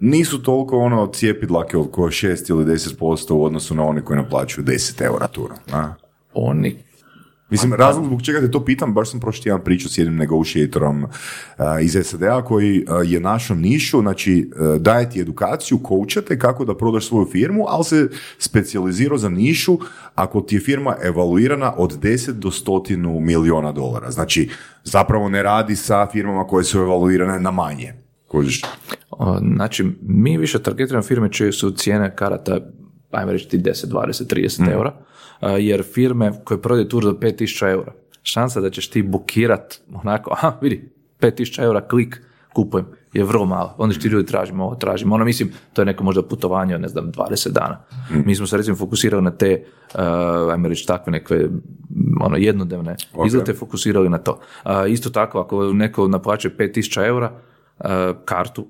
nisu 0.00 0.42
toliko 0.42 0.78
ono 0.78 1.06
cijepidlake 1.06 1.76
oko 1.76 2.02
6 2.02 2.50
ili 2.50 2.64
10% 2.64 3.32
u 3.32 3.44
odnosu 3.44 3.74
na 3.74 3.84
one 3.84 4.04
koji 4.04 4.16
naplaćuju 4.16 4.64
10 4.64 5.02
eura 5.02 5.26
turu. 5.26 5.54
Na? 5.72 5.94
Oni 6.34 6.85
Mislim, 7.50 7.72
razlog 7.72 8.04
zbog 8.04 8.22
čega 8.22 8.40
te 8.40 8.50
to 8.50 8.64
pitam, 8.64 8.94
baš 8.94 9.10
sam 9.10 9.20
prošli 9.20 9.42
tjedan 9.42 9.64
pričao 9.64 9.90
s 9.90 9.98
jednim 9.98 10.16
negotiatorom 10.16 11.04
uh, 11.04 11.10
iz 11.82 11.96
SAD-a 12.02 12.44
koji 12.44 12.84
uh, 12.84 13.10
je 13.10 13.20
našao 13.20 13.56
nišu, 13.56 14.00
znači 14.00 14.50
uh, 14.56 14.76
daje 14.76 15.10
ti 15.10 15.20
edukaciju, 15.20 15.78
koučate 15.78 16.38
kako 16.38 16.64
da 16.64 16.76
prodaš 16.76 17.08
svoju 17.08 17.26
firmu, 17.32 17.64
ali 17.68 17.84
se 17.84 18.08
specijalizirao 18.38 19.18
za 19.18 19.28
nišu 19.28 19.78
ako 20.14 20.40
ti 20.40 20.56
je 20.56 20.60
firma 20.60 20.96
evaluirana 21.02 21.72
od 21.76 21.98
10 22.00 22.32
do 22.32 22.50
100 22.50 23.20
miliona 23.20 23.72
dolara. 23.72 24.10
Znači, 24.10 24.50
zapravo 24.84 25.28
ne 25.28 25.42
radi 25.42 25.76
sa 25.76 26.06
firmama 26.12 26.46
koje 26.46 26.64
su 26.64 26.78
evaluirane 26.78 27.40
na 27.40 27.50
manje. 27.50 27.92
Kužiš? 28.28 28.62
O, 29.10 29.38
Znači, 29.38 29.84
mi 30.02 30.38
više 30.38 30.62
targetiramo 30.62 31.02
firme 31.02 31.32
čije 31.32 31.52
su 31.52 31.70
cijene 31.70 32.16
karata, 32.16 32.58
ajmo 33.10 33.32
reći 33.32 33.48
ti 33.48 33.58
10, 33.58 33.86
20, 33.86 34.34
30 34.34 34.72
eura, 34.72 34.90
a, 34.90 35.15
jer 35.40 35.84
firme 35.94 36.32
koje 36.44 36.62
prodaju 36.62 36.88
tur 36.88 37.04
do 37.04 37.12
5000 37.12 37.70
eura, 37.70 37.92
šansa 38.22 38.60
da 38.60 38.70
ćeš 38.70 38.90
ti 38.90 39.02
bukirat 39.02 39.80
onako, 39.94 40.30
aha, 40.32 40.52
vidi, 40.60 40.90
5000 41.20 41.62
eura, 41.62 41.80
klik, 41.80 42.22
kupujem, 42.54 42.86
je 43.12 43.24
vrlo 43.24 43.46
malo. 43.46 43.74
Onda 43.78 43.94
će 43.94 44.00
ti 44.00 44.08
ljudi 44.08 44.26
tražimo 44.26 44.64
ovo, 44.64 44.74
tražimo 44.74 45.14
ono, 45.14 45.24
mislim, 45.24 45.52
to 45.72 45.82
je 45.82 45.86
neko 45.86 46.04
možda 46.04 46.22
putovanje 46.22 46.74
od, 46.74 46.80
ne 46.80 46.88
znam, 46.88 47.12
20 47.12 47.50
dana. 47.52 47.80
Mi 48.26 48.34
smo 48.34 48.46
se 48.46 48.56
recimo 48.56 48.76
fokusirali 48.76 49.24
na 49.24 49.30
te, 49.30 49.64
uh, 49.94 50.52
ajmo 50.52 50.68
reći, 50.68 50.86
takve 50.86 51.10
neke, 51.12 51.48
ono, 52.20 52.36
jednodnevne 52.36 52.96
izlete, 53.26 53.54
fokusirali 53.54 54.08
na 54.08 54.18
to. 54.18 54.40
Isto 54.88 55.10
tako, 55.10 55.40
ako 55.40 55.72
neko 55.72 56.08
naplaćuje 56.08 56.56
5000 56.58 57.06
eura, 57.06 57.32
uh, 57.78 57.86
kartu, 58.24 58.66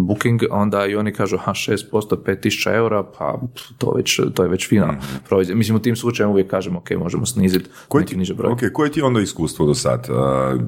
booking, 0.00 0.42
onda 0.50 0.86
i 0.86 0.96
oni 0.96 1.12
kažu, 1.12 1.36
ha, 1.36 1.52
6%, 1.52 1.76
5000 2.16 2.74
eura, 2.74 3.02
pa 3.18 3.40
to, 3.78 3.92
već, 3.96 4.20
to 4.34 4.42
je 4.42 4.48
već 4.48 4.68
fina 4.68 5.00
provizija. 5.28 5.56
Mislim, 5.56 5.76
u 5.76 5.80
tim 5.80 5.96
slučajevima 5.96 6.32
uvijek 6.32 6.50
kažemo, 6.50 6.78
ok, 6.78 6.90
možemo 6.90 7.26
sniziti 7.26 7.70
Koje 7.88 8.00
neki 8.02 8.12
ti, 8.12 8.18
niže 8.18 8.34
broj. 8.34 8.52
ok, 8.52 8.60
koje 8.72 8.92
ti 8.92 9.02
onda 9.02 9.20
iskustvo 9.20 9.66
do 9.66 9.74
sad? 9.74 10.06
Uh, 10.10 10.16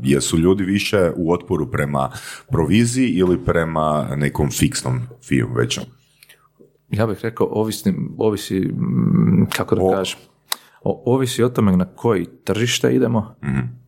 jesu 0.02 0.38
ljudi 0.38 0.64
više 0.64 1.10
u 1.16 1.32
otporu 1.32 1.70
prema 1.70 2.10
proviziji 2.48 3.08
ili 3.08 3.38
prema 3.44 4.08
nekom 4.16 4.50
fiksnom 4.50 5.00
fiju 5.28 5.48
većom? 5.56 5.84
Ja 6.90 7.06
bih 7.06 7.18
rekao, 7.22 7.46
ovisi, 7.50 7.94
ovisi 8.18 8.70
kako 9.56 9.74
da 9.74 9.82
O- 9.82 9.90
kažem, 9.92 10.18
o, 10.82 11.02
ovisi 11.06 11.42
o 11.42 11.48
tome 11.48 11.76
na 11.76 11.84
koji 11.84 12.26
tržište 12.44 12.94
idemo 12.94 13.34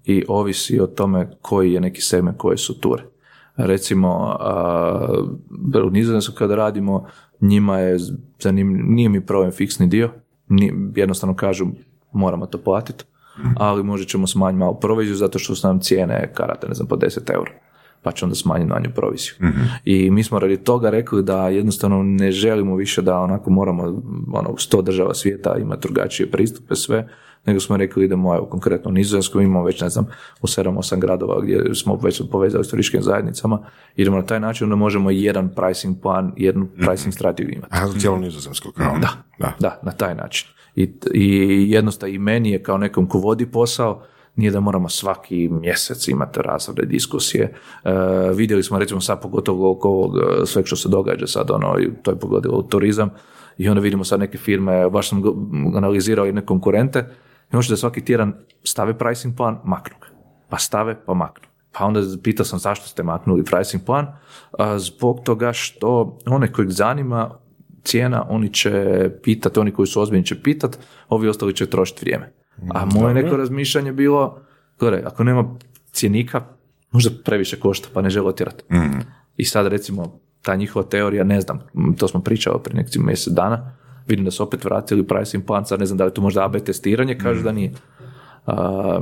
i 0.04 0.24
ovisi 0.28 0.80
o 0.80 0.86
tome 0.86 1.30
koji 1.42 1.72
je 1.72 1.80
neki 1.80 2.00
segment 2.00 2.38
koje 2.38 2.56
su 2.58 2.80
ture. 2.80 3.02
Recimo, 3.56 4.36
u 5.86 5.90
Nizozemsku 5.90 6.34
kada 6.34 6.54
radimo, 6.54 7.06
njima 7.40 7.78
je 7.78 7.98
zanimljiv, 8.40 8.84
nije 8.86 9.08
mi 9.08 9.26
problem 9.26 9.52
fiksni 9.52 9.86
dio, 9.86 10.10
ni- 10.48 10.72
jednostavno 10.96 11.36
kažu 11.36 11.66
moramo 12.12 12.46
to 12.46 12.58
platiti, 12.58 13.04
ali 13.56 13.82
možda 13.82 14.06
ćemo 14.06 14.26
smanjiti 14.26 14.58
malo 14.58 14.74
proviziju 14.74 15.16
zato 15.16 15.38
što 15.38 15.54
su 15.54 15.66
nam 15.66 15.80
cijene 15.80 16.32
karate, 16.34 16.68
ne 16.68 16.74
znam, 16.74 16.88
po 16.88 16.96
10 16.96 17.30
eura 17.34 17.52
pa 18.04 18.12
će 18.12 18.24
onda 18.24 18.34
smanjiti 18.34 18.70
na 18.70 18.80
nju 18.84 18.90
proviziju. 18.94 19.32
I 19.84 20.10
mi 20.10 20.22
smo 20.24 20.38
radi 20.38 20.56
toga 20.56 20.90
rekli 20.90 21.22
da 21.22 21.48
jednostavno 21.48 22.02
ne 22.02 22.30
želimo 22.32 22.76
više 22.76 23.02
da 23.02 23.18
onako 23.18 23.50
moramo 23.50 23.82
ono, 24.32 24.56
sto 24.58 24.82
država 24.82 25.14
svijeta 25.14 25.56
imati 25.58 25.80
drugačije 25.88 26.30
pristupe 26.30 26.74
sve, 26.74 27.08
nego 27.46 27.60
smo 27.60 27.76
rekli 27.76 28.04
idemo 28.04 28.34
evo, 28.34 28.46
konkretno 28.46 28.90
u 28.90 28.92
Nizozemsku, 28.92 29.40
imamo 29.40 29.64
već 29.64 29.80
ne 29.80 29.88
znam 29.88 30.06
u 30.42 30.46
7-8 30.46 30.98
gradova 30.98 31.40
gdje 31.40 31.74
smo 31.74 31.98
već 32.02 32.22
povezali 32.30 32.64
s 32.64 32.68
turističkim 32.68 33.02
zajednicama, 33.02 33.66
idemo 33.96 34.16
na 34.16 34.26
taj 34.26 34.40
način, 34.40 34.64
onda 34.64 34.76
možemo 34.76 35.10
jedan 35.10 35.48
pricing 35.48 35.96
plan, 36.02 36.32
jednu 36.36 36.68
pricing 36.86 37.14
strategiju 37.14 37.54
imati. 37.54 37.74
A 37.76 37.86
za 37.86 37.98
cijelo 37.98 38.18
nizozemsko 38.18 38.72
kao. 38.72 38.98
Da, 38.98 39.08
da. 39.38 39.52
da, 39.60 39.80
na 39.82 39.92
taj 39.92 40.14
način. 40.14 40.48
I, 40.74 40.90
i 41.14 41.66
jednostavno 41.70 42.14
i 42.14 42.18
meni 42.18 42.50
je 42.50 42.62
kao 42.62 42.78
nekom 42.78 43.08
ko 43.08 43.18
vodi 43.18 43.46
posao, 43.46 44.02
nije 44.36 44.50
da 44.50 44.60
moramo 44.60 44.88
svaki 44.88 45.48
mjesec 45.48 46.08
imati 46.08 46.40
razrede 46.42 46.86
diskusije. 46.86 47.54
E, 47.84 47.90
vidjeli 48.34 48.62
smo 48.62 48.78
recimo 48.78 49.00
sad 49.00 49.22
pogotovo 49.22 49.70
oko 49.70 49.88
ovog 49.88 50.16
e, 50.16 50.46
sveg 50.46 50.66
što 50.66 50.76
se 50.76 50.88
događa 50.88 51.26
sad, 51.26 51.50
ono, 51.50 51.76
to 52.02 52.10
je 52.10 52.18
pogodilo 52.18 52.62
turizam, 52.62 53.10
i 53.58 53.68
onda 53.68 53.80
vidimo 53.80 54.04
sad 54.04 54.20
neke 54.20 54.38
firme, 54.38 54.90
baš 54.90 55.08
sam 55.08 55.22
analizirao 55.76 56.26
jedne 56.26 56.46
konkurente, 56.46 57.08
i 57.52 57.56
možda 57.56 57.72
da 57.72 57.76
svaki 57.76 58.04
tjedan 58.04 58.34
stave 58.64 58.98
pricing 58.98 59.36
plan, 59.36 59.58
maknu 59.64 59.96
ga. 60.00 60.06
Pa 60.48 60.58
stave, 60.58 60.96
pa 61.06 61.14
maknu. 61.14 61.48
Pa 61.72 61.84
onda 61.84 62.00
pitao 62.22 62.46
sam 62.46 62.58
zašto 62.58 62.88
ste 62.88 63.02
maknuli 63.02 63.44
pricing 63.44 63.84
plan, 63.84 64.06
zbog 64.78 65.20
toga 65.24 65.52
što 65.52 66.18
one 66.26 66.52
kojeg 66.52 66.70
zanima 66.70 67.30
cijena, 67.84 68.26
oni 68.28 68.52
će 68.52 69.10
pitati, 69.22 69.60
oni 69.60 69.72
koji 69.72 69.86
su 69.86 70.00
ozbiljni 70.00 70.26
će 70.26 70.42
pitati, 70.42 70.78
ovi 71.08 71.28
ostali 71.28 71.54
će 71.54 71.70
trošiti 71.70 72.00
vrijeme. 72.00 72.32
A 72.70 72.84
moje 72.84 73.14
neko 73.14 73.36
razmišljanje 73.36 73.88
je 73.88 73.92
bilo, 73.92 74.40
gore, 74.78 75.02
ako 75.06 75.24
nema 75.24 75.54
cjenika, 75.92 76.42
možda 76.90 77.10
previše 77.24 77.60
košta, 77.60 77.88
pa 77.94 78.02
ne 78.02 78.10
žele 78.10 78.28
otjerati. 78.28 78.64
I 79.36 79.44
sad 79.44 79.66
recimo, 79.66 80.20
ta 80.42 80.56
njihova 80.56 80.84
teorija, 80.84 81.24
ne 81.24 81.40
znam, 81.40 81.60
to 81.98 82.08
smo 82.08 82.20
pričali 82.20 82.58
prije 82.64 82.82
nekih 82.82 83.00
mjesec 83.00 83.32
dana, 83.32 83.76
vidim 84.06 84.24
da 84.24 84.30
su 84.30 84.42
opet 84.42 84.64
vratili 84.64 85.06
pricing 85.06 85.46
plan, 85.46 85.66
sad 85.66 85.80
ne 85.80 85.86
znam 85.86 85.98
da 85.98 86.04
li 86.04 86.10
je 86.10 86.14
to 86.14 86.20
možda 86.20 86.44
AB 86.44 86.56
testiranje, 86.56 87.18
kažu 87.18 87.42
da 87.42 87.52
nije. 87.52 87.72
A, 88.46 89.00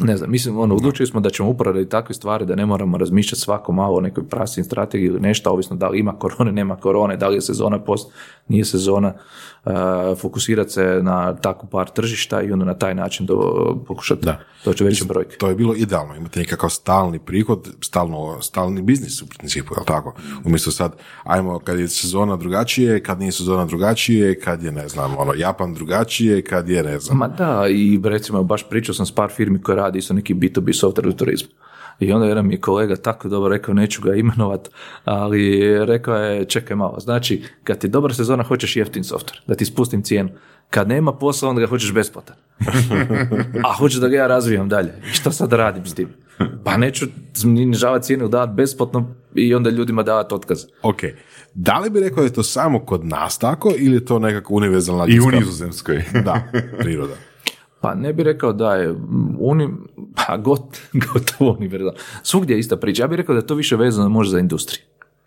ne 0.00 0.16
znam, 0.16 0.30
mislim, 0.30 0.58
ono, 0.58 0.74
odlučili 0.74 1.06
smo 1.06 1.20
da 1.20 1.30
ćemo 1.30 1.48
upravo 1.48 1.72
radi 1.74 1.88
takve 1.88 2.14
stvari 2.14 2.46
da 2.46 2.54
ne 2.54 2.66
moramo 2.66 2.98
razmišljati 2.98 3.40
svako 3.40 3.72
malo 3.72 3.96
o 3.96 4.00
nekoj 4.00 4.24
pricing 4.28 4.66
strategiji 4.66 5.06
ili 5.06 5.20
nešto, 5.20 5.50
ovisno 5.50 5.76
da 5.76 5.88
li 5.88 5.98
ima 5.98 6.12
korone, 6.18 6.52
nema 6.52 6.76
korone, 6.76 7.16
da 7.16 7.28
li 7.28 7.34
je 7.34 7.40
sezona 7.40 7.78
post, 7.78 8.12
nije 8.48 8.64
sezona, 8.64 9.12
a, 9.64 10.14
fokusirati 10.20 10.70
se 10.70 11.00
na 11.02 11.36
takvu 11.36 11.68
par 11.68 11.88
tržišta 11.88 12.42
i 12.42 12.52
onda 12.52 12.64
na 12.64 12.74
taj 12.74 12.94
način 12.94 13.26
do, 13.26 13.36
pokušati 13.86 14.24
Da. 14.24 14.40
doći 14.64 14.84
veće 14.84 15.04
brojke. 15.04 15.36
To 15.36 15.48
je 15.48 15.54
bilo 15.54 15.74
idealno, 15.74 16.14
imate 16.16 16.40
nekakav 16.40 16.70
stalni 16.70 17.18
prihod, 17.18 17.68
stalno, 17.80 18.42
stalni 18.42 18.82
biznis 18.82 19.22
u 19.22 19.26
principu, 19.38 19.74
jel 19.76 19.84
tako? 19.84 20.14
Umjesto 20.44 20.70
sad, 20.70 20.96
ajmo, 21.24 21.58
kad 21.58 21.78
je 21.78 21.88
sezona 21.88 22.36
drugačije, 22.36 23.02
kad 23.02 23.20
nije 23.20 23.32
sezona 23.32 23.64
drugačije, 23.64 24.40
kad 24.40 24.62
je, 24.62 24.72
ne 24.72 24.88
znam, 24.88 25.14
ono, 25.18 25.32
Japan 25.36 25.74
drugačije, 25.74 26.42
kad 26.42 26.68
je, 26.68 26.82
ne 26.82 26.98
znam, 26.98 27.18
Ma 27.18 27.28
da, 27.28 27.64
i 27.70 28.00
recimo 28.04 28.42
baš 28.42 28.68
pričao 28.68 28.94
sam 28.94 29.06
s 29.06 29.12
par 29.12 29.30
firmi 29.30 29.62
koje 29.62 29.76
radi 29.78 29.98
isto 29.98 30.14
neki 30.14 30.34
B2B 30.34 30.84
software 30.84 31.08
u 31.08 31.12
turizmu. 31.12 31.50
I 32.00 32.12
onda 32.12 32.26
jedan 32.26 32.46
mi 32.46 32.54
je 32.54 32.60
kolega 32.60 32.96
tako 32.96 33.28
dobro 33.28 33.48
rekao, 33.48 33.74
neću 33.74 34.02
ga 34.02 34.14
imenovat, 34.14 34.70
ali 35.04 35.60
rekao 35.86 36.16
je, 36.16 36.44
čekaj 36.44 36.76
malo, 36.76 37.00
znači, 37.00 37.42
kad 37.64 37.78
ti 37.78 37.86
je 37.86 37.90
dobra 37.90 38.14
sezona, 38.14 38.42
hoćeš 38.42 38.76
jeftin 38.76 39.02
software, 39.02 39.40
da 39.46 39.54
ti 39.54 39.64
spustim 39.64 40.02
cijenu. 40.02 40.30
Kad 40.70 40.88
nema 40.88 41.12
posla, 41.12 41.48
onda 41.48 41.60
ga 41.60 41.66
hoćeš 41.66 41.92
besplatan. 41.92 42.36
A 43.64 43.72
hoćeš 43.78 44.00
da 44.00 44.08
ga 44.08 44.16
ja 44.16 44.26
razvijam 44.26 44.68
dalje. 44.68 44.92
I 45.10 45.12
što 45.12 45.32
sad 45.32 45.52
radim 45.52 45.86
s 45.86 45.94
tim? 45.94 46.08
Pa 46.64 46.76
neću 46.76 47.06
nižavati 47.44 48.06
cijenu, 48.06 48.28
davati 48.28 48.52
besplatno 48.54 49.14
i 49.34 49.54
onda 49.54 49.70
ljudima 49.70 50.02
davati 50.02 50.34
otkaz. 50.34 50.64
Ok, 50.82 51.00
Da 51.54 51.78
li 51.78 51.90
bi 51.90 52.00
rekao 52.00 52.16
da 52.16 52.24
je 52.24 52.32
to 52.32 52.42
samo 52.42 52.78
kod 52.80 53.04
nas 53.04 53.38
tako 53.38 53.72
ili 53.76 53.96
je 53.96 54.04
to 54.04 54.18
nekako 54.18 54.54
univerzalna 54.54 55.06
I 55.08 55.20
u 55.20 55.30
nizozemskoj. 55.30 56.04
Da, 56.24 56.42
priroda. 56.78 57.14
Pa 57.80 57.94
ne 57.94 58.12
bi 58.12 58.22
rekao 58.22 58.52
da 58.52 58.74
je 58.74 58.94
uni, 59.38 59.68
pa 60.14 60.36
got, 60.36 60.78
gotovo 61.12 61.56
univerzalno. 61.58 61.98
Svugdje 62.22 62.54
je 62.54 62.60
ista 62.60 62.76
priča. 62.76 63.02
Ja 63.02 63.06
bih 63.08 63.16
rekao 63.16 63.34
da 63.34 63.38
je 63.40 63.46
to 63.46 63.54
više 63.54 63.76
vezano 63.76 64.08
možda 64.08 64.32
za 64.32 64.38
industriju. 64.38 64.82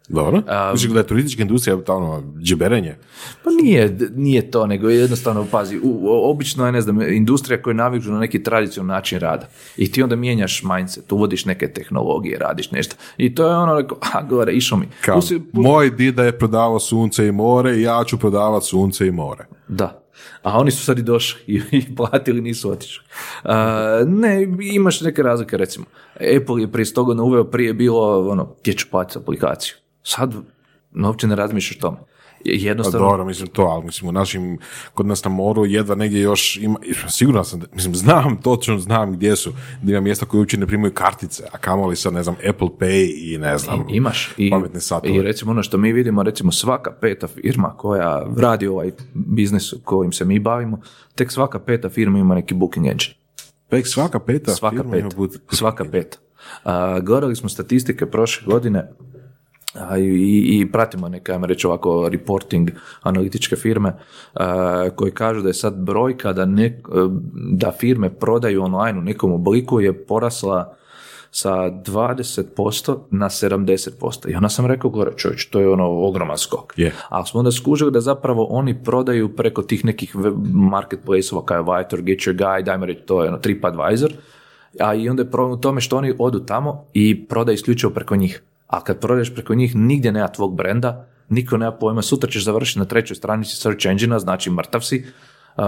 Dobro. 0.10 0.42
Mislim 0.72 0.94
da 0.94 1.00
je 1.00 1.08
turistička 1.08 1.42
industrija 1.42 1.78
ono, 1.88 2.24
džiberenje. 2.42 2.96
Pa 3.44 3.50
nije, 3.64 3.98
nije 4.16 4.52
to, 4.52 4.68
nego 4.68 4.90
je 4.90 4.98
jednostavno, 4.98 5.46
pazi, 5.52 5.80
u, 5.84 6.08
obično 6.30 6.66
je, 6.66 6.72
ne 6.72 6.82
znam, 6.82 7.02
industrija 7.02 7.62
koja 7.62 7.74
naviđu 7.74 8.12
na 8.12 8.20
neki 8.20 8.44
tradicionalni 8.44 8.94
način 8.94 9.20
rada. 9.20 9.48
I 9.78 9.92
ti 9.92 10.04
onda 10.04 10.16
mijenjaš 10.16 10.64
mindset, 10.64 11.12
uvodiš 11.12 11.46
neke 11.46 11.74
tehnologije, 11.74 12.38
radiš 12.38 12.72
nešto. 12.72 12.96
I 13.18 13.36
to 13.36 13.48
je 13.48 13.56
ono, 13.56 13.76
rekao, 13.76 13.98
a 14.14 14.24
gore, 14.24 14.54
išao 14.54 14.78
mi. 14.78 14.88
Kao, 15.02 15.22
pu- 15.22 15.42
moj 15.54 15.90
dida 15.90 16.24
je 16.24 16.38
prodavao 16.38 16.80
sunce 16.80 17.28
i 17.28 17.32
more 17.32 17.78
i 17.78 17.82
ja 17.82 18.04
ću 18.08 18.18
prodavati 18.18 18.66
sunce 18.66 19.08
i 19.08 19.12
more. 19.12 19.46
Da. 19.68 20.01
A 20.44 20.60
oni 20.60 20.72
su 20.72 20.84
sad 20.84 21.00
i 21.00 21.04
došli 21.04 21.42
i, 21.48 21.62
i 21.78 21.96
platili, 21.96 22.42
nisu 22.42 22.72
otišli. 22.72 23.04
A, 23.44 24.04
ne, 24.08 24.48
imaš 24.60 25.02
neke 25.02 25.24
razlike, 25.24 25.58
recimo. 25.58 25.86
Apple 26.16 26.62
je 26.62 26.72
prije 26.72 26.86
godina 26.96 27.24
uveo, 27.24 27.44
prije 27.44 27.68
je 27.68 27.74
bilo, 27.74 28.30
ono, 28.30 28.56
gdje 28.62 28.74
ću 28.74 28.88
platiti 28.92 29.20
aplikaciju. 29.20 29.76
Sad 30.04 30.36
uopće 31.06 31.28
ne 31.28 31.36
razmišljaš 31.36 31.80
tome. 31.80 31.98
Je- 32.46 32.60
Pa 32.60 32.66
Jednostavno, 32.66 33.00
dobro, 33.00 33.26
mislim 33.26 33.48
to, 33.48 33.62
ali 33.64 33.86
mislim 33.86 34.10
u 34.10 34.14
našim, 34.14 34.58
kod 34.94 35.06
nas 35.06 35.24
na 35.24 35.32
moru 35.32 35.66
jedva 35.66 35.96
negdje 35.96 36.22
još 36.22 36.58
ima, 36.58 36.80
sigurno 37.10 37.44
sam, 37.44 37.60
da- 37.60 37.66
mislim 37.74 37.96
znam, 37.96 38.38
točno 38.38 38.80
znam 38.80 39.12
gdje 39.14 39.36
su, 39.36 39.52
gdje 39.82 39.92
ima 39.92 40.02
mjesta 40.02 40.26
koje 40.26 40.40
uopće 40.40 40.58
ne 40.58 40.68
primaju 40.68 40.94
kartice, 40.94 41.44
a 41.52 41.58
kamoli 41.58 41.96
sad, 41.96 42.14
ne 42.14 42.24
znam, 42.24 42.36
Apple 42.50 42.68
Pay 42.80 43.12
i 43.26 43.38
ne 43.38 43.58
znam, 43.58 43.80
I- 43.82 43.96
imaš. 43.96 44.30
I, 44.38 44.50
pametne 44.50 44.80
satove. 44.80 45.16
I 45.16 45.22
recimo 45.22 45.52
ono 45.52 45.64
što 45.64 45.78
mi 45.78 45.94
vidimo, 45.94 46.24
recimo 46.24 46.52
svaka 46.52 46.92
peta 46.92 47.28
firma 47.28 47.70
koja 47.70 48.28
radi 48.38 48.68
ovaj 48.68 48.92
biznis 49.14 49.74
kojim 49.84 50.12
se 50.12 50.26
mi 50.26 50.40
bavimo, 50.40 50.80
tek 51.16 51.32
svaka 51.32 51.60
peta 51.60 51.90
firma 51.90 52.20
ima 52.20 52.36
neki 52.36 52.54
booking 52.54 52.86
engine. 52.86 53.14
Pek 53.70 53.88
svaka 53.88 54.20
peta 54.20 54.52
Svaka 54.52 54.76
firma 54.76 54.98
ima 54.98 55.10
peta. 55.10 55.18
bud- 55.18 55.38
Svaka 55.50 55.86
peta. 55.86 56.18
A, 56.64 57.00
gledali 57.00 57.36
smo 57.36 57.50
statistike 57.50 58.06
prošle 58.06 58.46
godine 58.48 58.92
i, 60.00 60.60
i 60.60 60.72
pratimo 60.72 61.10
neke, 61.10 61.32
ajmo 61.32 61.46
reći 61.46 61.68
ovako, 61.68 62.10
reporting 62.10 62.72
analitičke 63.02 63.56
firme 63.56 63.94
a, 64.34 64.90
koji 64.96 65.12
kažu 65.12 65.42
da 65.42 65.50
je 65.50 65.54
sad 65.54 65.76
brojka 65.76 66.34
da, 66.34 66.46
ne, 66.46 66.82
da 67.52 67.72
firme 67.72 68.10
prodaju 68.10 68.64
online 68.64 69.00
u 69.00 69.02
nekom 69.02 69.32
obliku 69.32 69.80
je 69.80 70.06
porasla 70.06 70.76
sa 71.32 71.52
20% 71.52 72.98
na 73.12 73.30
70%. 73.30 74.32
I 74.32 74.36
onda 74.36 74.50
sam 74.50 74.66
rekao, 74.66 74.90
gore 74.90 75.12
čovječ, 75.18 75.46
to 75.46 75.60
je 75.60 75.70
ono 75.70 75.86
ogroman 75.90 76.38
skok. 76.38 76.74
Je. 76.78 76.94
Ali 77.10 77.26
smo 77.26 77.40
onda 77.40 77.52
skužili 77.52 77.92
da 77.92 78.02
zapravo 78.02 78.48
oni 78.50 78.84
prodaju 78.84 79.36
preko 79.36 79.62
tih 79.62 79.86
nekih 79.86 80.16
marketplace-ova 80.54 81.46
kao 81.46 81.58
je 81.58 81.64
Viator, 81.64 82.02
Get 82.02 82.20
Your 82.20 82.56
Guide, 82.56 82.72
ajmo 82.72 82.86
reći, 82.86 83.02
to 83.02 83.24
je 83.24 83.30
ono 83.30 83.38
TripAdvisor, 83.38 84.14
a 84.80 84.96
i 84.96 85.10
onda 85.10 85.24
je 85.24 85.32
problem 85.32 85.58
u 85.58 85.62
tome 85.62 85.82
što 85.82 85.98
oni 85.98 86.14
odu 86.20 86.40
tamo 86.40 86.86
i 86.94 87.26
prodaju 87.28 87.54
isključivo 87.54 87.92
preko 87.94 88.16
njih. 88.16 88.44
A 88.72 88.84
kad 88.84 89.00
prodaješ 89.00 89.34
preko 89.34 89.56
njih, 89.56 89.76
nigdje 89.76 90.12
nema 90.12 90.28
tvog 90.28 90.56
brenda, 90.56 91.08
niko 91.30 91.58
nema 91.58 91.72
pojma, 91.72 92.02
sutra 92.02 92.30
ćeš 92.30 92.46
završiti 92.46 92.80
na 92.80 92.86
trećoj 92.86 93.16
stranici 93.16 93.56
search 93.56 93.86
engine 93.86 94.20
znači 94.20 94.50
mrtav 94.50 94.82
si, 94.82 95.06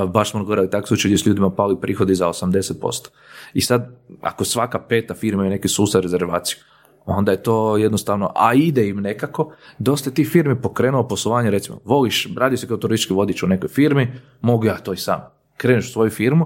baš 0.08 0.32
smo 0.32 0.44
gledali 0.44 0.70
tak 0.70 0.88
slučaj 0.88 1.10
gdje 1.10 1.18
su 1.18 1.30
ljudima 1.30 1.50
pali 1.50 1.82
prihodi 1.82 2.16
za 2.16 2.28
80%. 2.28 3.08
I 3.54 3.62
sad, 3.62 3.96
ako 4.22 4.46
svaka 4.46 4.80
peta 4.80 5.14
firma 5.14 5.44
ima 5.44 5.50
neki 5.50 5.68
sustav 5.68 6.02
rezervaciju, 6.02 6.58
onda 7.06 7.32
je 7.32 7.44
to 7.44 7.78
jednostavno, 7.78 8.32
a 8.36 8.54
ide 8.54 8.88
im 8.88 9.02
nekako, 9.02 9.54
dosta 9.80 10.12
tih 10.12 10.30
firmi 10.30 10.62
pokrenuo 10.62 11.08
poslovanje, 11.08 11.52
recimo, 11.52 11.80
voliš, 11.86 12.28
radi 12.38 12.58
se 12.58 12.68
kao 12.68 12.78
turistički 12.78 13.14
vodič 13.14 13.44
u 13.44 13.48
nekoj 13.48 13.70
firmi, 13.70 14.12
mogu 14.42 14.66
ja 14.66 14.78
to 14.78 14.94
i 14.94 14.98
sam. 14.98 15.22
Kreneš 15.58 15.90
u 15.90 15.92
svoju 15.92 16.10
firmu, 16.10 16.46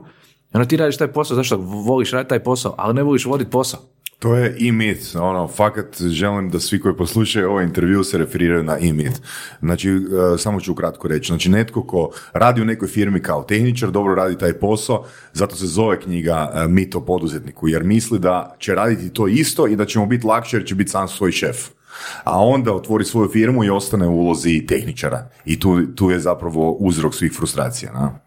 onda 0.54 0.68
ti 0.68 0.78
radiš 0.78 0.98
taj 0.98 1.12
posao, 1.12 1.36
zašto 1.36 1.58
voliš 1.58 2.12
raditi 2.12 2.30
taj 2.30 2.44
posao, 2.44 2.76
ali 2.78 2.94
ne 2.94 3.04
voliš 3.04 3.26
voditi 3.26 3.52
posao. 3.52 3.80
To 4.20 4.36
je 4.36 4.56
e-meet, 4.68 5.16
ono, 5.16 5.48
fakat 5.48 6.02
želim 6.02 6.50
da 6.50 6.60
svi 6.60 6.80
koji 6.80 6.96
poslušaju 6.96 7.50
ovaj 7.50 7.66
intervju 7.66 8.04
se 8.04 8.18
referiraju 8.18 8.64
na 8.64 8.78
e-meet. 8.82 9.22
Znači, 9.60 9.90
e, 9.90 10.38
samo 10.38 10.60
ću 10.60 10.72
ukratko 10.72 11.08
reći, 11.08 11.28
znači 11.28 11.50
netko 11.50 11.84
ko 11.84 12.10
radi 12.34 12.62
u 12.62 12.66
nekoj 12.66 12.88
firmi 12.88 13.20
kao 13.20 13.44
tehničar, 13.44 13.92
dobro 13.92 14.16
radi 14.16 14.38
taj 14.38 14.54
posao, 14.54 15.06
zato 15.34 15.56
se 15.56 15.68
zove 15.68 16.00
knjiga 16.00 16.52
e, 16.54 16.68
Mit 16.68 16.96
o 16.96 17.02
poduzetniku, 17.06 17.68
jer 17.68 17.84
misli 17.84 18.20
da 18.20 18.56
će 18.60 18.76
raditi 18.76 19.10
to 19.10 19.28
isto 19.28 19.68
i 19.68 19.76
da 19.76 19.86
će 19.86 20.00
mu 20.00 20.08
biti 20.08 20.28
lakše 20.28 20.58
jer 20.58 20.66
će 20.66 20.76
biti 20.76 20.92
sam 20.92 21.08
svoj 21.08 21.32
šef. 21.32 21.70
A 22.24 22.46
onda 22.46 22.74
otvori 22.74 23.06
svoju 23.06 23.30
firmu 23.30 23.64
i 23.64 23.70
ostane 23.70 24.08
u 24.08 24.20
ulozi 24.20 24.66
tehničara. 24.68 25.30
I 25.46 25.60
tu, 25.60 25.86
tu 25.96 26.12
je 26.12 26.20
zapravo 26.20 26.72
uzrok 26.72 27.16
svih 27.16 27.34
frustracija. 27.34 27.94
Na? 27.94 28.20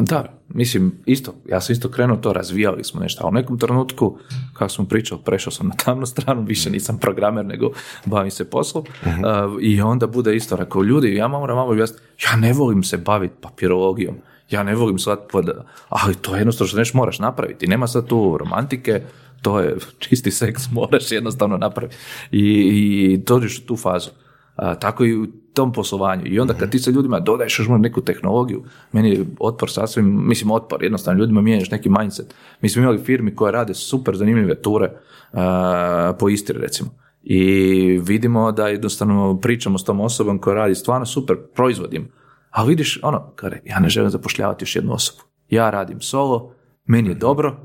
Da, 0.00 0.24
mislim, 0.48 0.92
isto, 1.06 1.34
ja 1.48 1.60
sam 1.60 1.72
isto 1.72 1.90
krenuo 1.90 2.16
to, 2.16 2.32
razvijali 2.32 2.84
smo 2.84 3.00
nešto, 3.00 3.24
a 3.24 3.28
u 3.28 3.32
nekom 3.32 3.58
trenutku, 3.58 4.18
kako 4.52 4.68
smo 4.68 4.84
pričali, 4.84 5.20
prešao 5.24 5.52
sam 5.52 5.68
na 5.68 5.74
tamnu 5.74 6.06
stranu, 6.06 6.42
više 6.42 6.70
nisam 6.70 6.98
programer, 6.98 7.46
nego 7.46 7.70
bavim 8.04 8.30
se 8.30 8.50
poslom, 8.50 8.84
uh, 9.04 9.12
i 9.60 9.80
onda 9.80 10.06
bude 10.06 10.36
isto, 10.36 10.56
rekao, 10.56 10.82
ljudi, 10.82 11.14
ja 11.14 11.28
moram 11.28 11.56
malo 11.56 11.70
objasniti, 11.70 12.02
ja 12.24 12.36
ne 12.36 12.52
volim 12.52 12.82
se 12.82 12.96
baviti 12.96 13.34
papirologijom, 13.40 14.14
ja 14.50 14.62
ne 14.62 14.74
volim 14.74 14.98
sad 14.98 15.28
pod, 15.32 15.50
ali 15.88 16.14
to 16.14 16.34
je 16.34 16.38
jednostavno 16.38 16.68
što 16.68 16.78
nešto 16.78 16.98
moraš 16.98 17.18
napraviti, 17.18 17.66
nema 17.66 17.86
sad 17.86 18.06
tu 18.06 18.38
romantike, 18.38 19.02
to 19.42 19.60
je 19.60 19.76
čisti 19.98 20.30
seks, 20.30 20.62
moraš 20.72 21.12
jednostavno 21.12 21.56
napraviti. 21.56 21.96
I, 22.32 22.42
i 22.42 23.16
dođeš 23.16 23.58
u 23.58 23.66
tu 23.66 23.76
fazu. 23.76 24.10
A, 24.58 24.74
tako 24.74 25.04
i 25.04 25.16
u 25.16 25.26
tom 25.54 25.72
poslovanju. 25.72 26.22
I 26.26 26.40
onda 26.40 26.54
kad 26.54 26.70
ti 26.70 26.78
sa 26.78 26.90
ljudima 26.90 27.20
dodaješ 27.20 27.58
još 27.58 27.68
neku 27.68 28.00
tehnologiju, 28.00 28.64
meni 28.92 29.10
je 29.10 29.26
otpor 29.38 29.70
sasvim, 29.70 30.28
mislim 30.28 30.50
otpor, 30.50 30.82
jednostavno 30.82 31.20
ljudima 31.20 31.40
mijenjaš 31.40 31.70
neki 31.70 31.88
mindset. 31.88 32.34
Mi 32.60 32.68
smo 32.68 32.82
imali 32.82 32.98
firmi 32.98 33.34
koje 33.34 33.52
rade 33.52 33.74
super 33.74 34.16
zanimljive 34.16 34.62
ture 34.62 34.90
a, 35.32 36.12
po 36.18 36.28
Istri 36.28 36.58
recimo. 36.58 36.90
I 37.22 38.00
vidimo 38.02 38.52
da 38.52 38.68
jednostavno 38.68 39.38
pričamo 39.40 39.78
s 39.78 39.84
tom 39.84 40.00
osobom 40.00 40.38
koja 40.38 40.54
radi 40.54 40.74
stvarno 40.74 41.06
super, 41.06 41.36
proizvodim. 41.54 42.08
Ali 42.50 42.68
vidiš, 42.68 43.00
ono, 43.02 43.32
kare, 43.34 43.60
ja 43.64 43.80
ne 43.80 43.88
želim 43.88 44.10
zapošljavati 44.10 44.62
još 44.62 44.76
jednu 44.76 44.92
osobu. 44.92 45.22
Ja 45.50 45.70
radim 45.70 46.00
solo, 46.00 46.54
meni 46.86 47.08
je 47.08 47.14
dobro, 47.14 47.56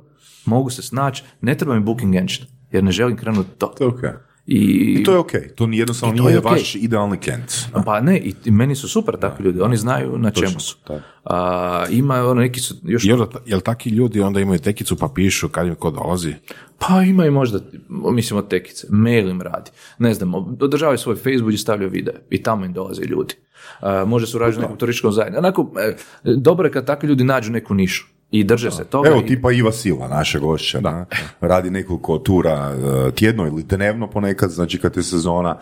mogu 0.46 0.70
se 0.70 0.82
snaći, 0.82 1.24
ne 1.41 1.58
treba 1.58 1.76
mi 1.76 1.82
booking 1.82 2.16
engine, 2.16 2.48
jer 2.72 2.84
ne 2.84 2.91
želim 2.91 3.18
krenuti 3.18 3.50
to. 3.58 3.74
Okej. 3.82 4.10
I, 4.46 4.56
I 5.00 5.04
to 5.04 5.12
je 5.12 5.18
okej, 5.18 5.50
to 5.56 5.68
jednostavno 5.72 6.16
I 6.16 6.18
to 6.18 6.24
nije 6.24 6.34
je 6.34 6.39
okej. 6.39 6.52
vaš 6.52 6.76
idealni 6.76 7.18
klijent. 7.18 7.54
Pa 7.86 8.02
ne, 8.02 8.18
i 8.18 8.34
i 8.46 8.52
meni 8.52 8.76
su 8.76 8.89
super 8.89 9.18
takvi 9.18 9.46
ljudi, 9.46 9.62
oni 9.62 9.78
znaju 9.78 10.18
na 10.18 10.32
čemu 10.32 10.60
su. 10.60 10.78
A, 11.24 11.86
ima 11.89 12.16
ono 12.16 12.41
neki 12.41 12.60
su 12.60 12.76
još... 12.84 13.06
Jel, 13.06 13.26
jel 13.46 13.62
taki 13.62 13.89
ljudi 13.89 14.22
onda 14.22 14.39
imaju 14.39 14.60
tekicu 14.60 14.96
pa 14.96 15.08
pišu 15.16 15.50
kad 15.50 15.68
im 15.68 15.76
ko 15.76 15.91
dolazi? 15.91 16.34
Pa 16.78 17.02
ima 17.02 17.26
i 17.26 17.32
možda, 17.32 17.60
mislim 17.89 18.38
od 18.38 18.48
tekice, 18.48 18.88
mail 18.89 19.30
im 19.30 19.41
radi. 19.41 19.72
Ne 20.00 20.14
znam, 20.14 20.36
održavaju 20.62 20.98
svoj 20.98 21.16
Facebook 21.16 21.54
i 21.54 21.58
stavljaju 21.58 21.89
video 21.89 22.16
i 22.30 22.44
tamo 22.44 22.66
im 22.66 22.74
dolaze 22.74 23.02
ljudi. 23.02 23.34
A, 23.80 24.06
može 24.06 24.28
su 24.28 24.38
u 24.38 24.62
nekom 24.62 24.78
turističkom 24.78 25.12
zajednicu. 25.12 25.39
Onako, 25.39 25.72
e, 25.80 25.96
dobro 26.36 26.68
je 26.68 26.72
kad 26.72 26.86
takvi 26.86 27.10
ljudi 27.10 27.24
nađu 27.24 27.52
neku 27.52 27.74
nišu 27.74 28.12
i 28.34 28.43
drže 28.43 28.71
se 28.71 28.84
toga. 28.84 29.09
Evo 29.09 29.21
i- 29.21 29.25
tipa 29.25 29.51
Iva 29.51 29.71
Silva, 29.71 30.07
naša 30.07 30.39
gošća, 30.39 30.79
da. 30.79 31.05
radi 31.41 31.69
nekoliko 31.69 32.17
tura 32.17 32.75
e, 33.07 33.11
tjedno 33.11 33.47
ili 33.47 33.63
dnevno 33.63 34.07
ponekad, 34.09 34.49
znači 34.49 34.79
kad 34.79 34.97
je 34.97 35.03
sezona 35.03 35.57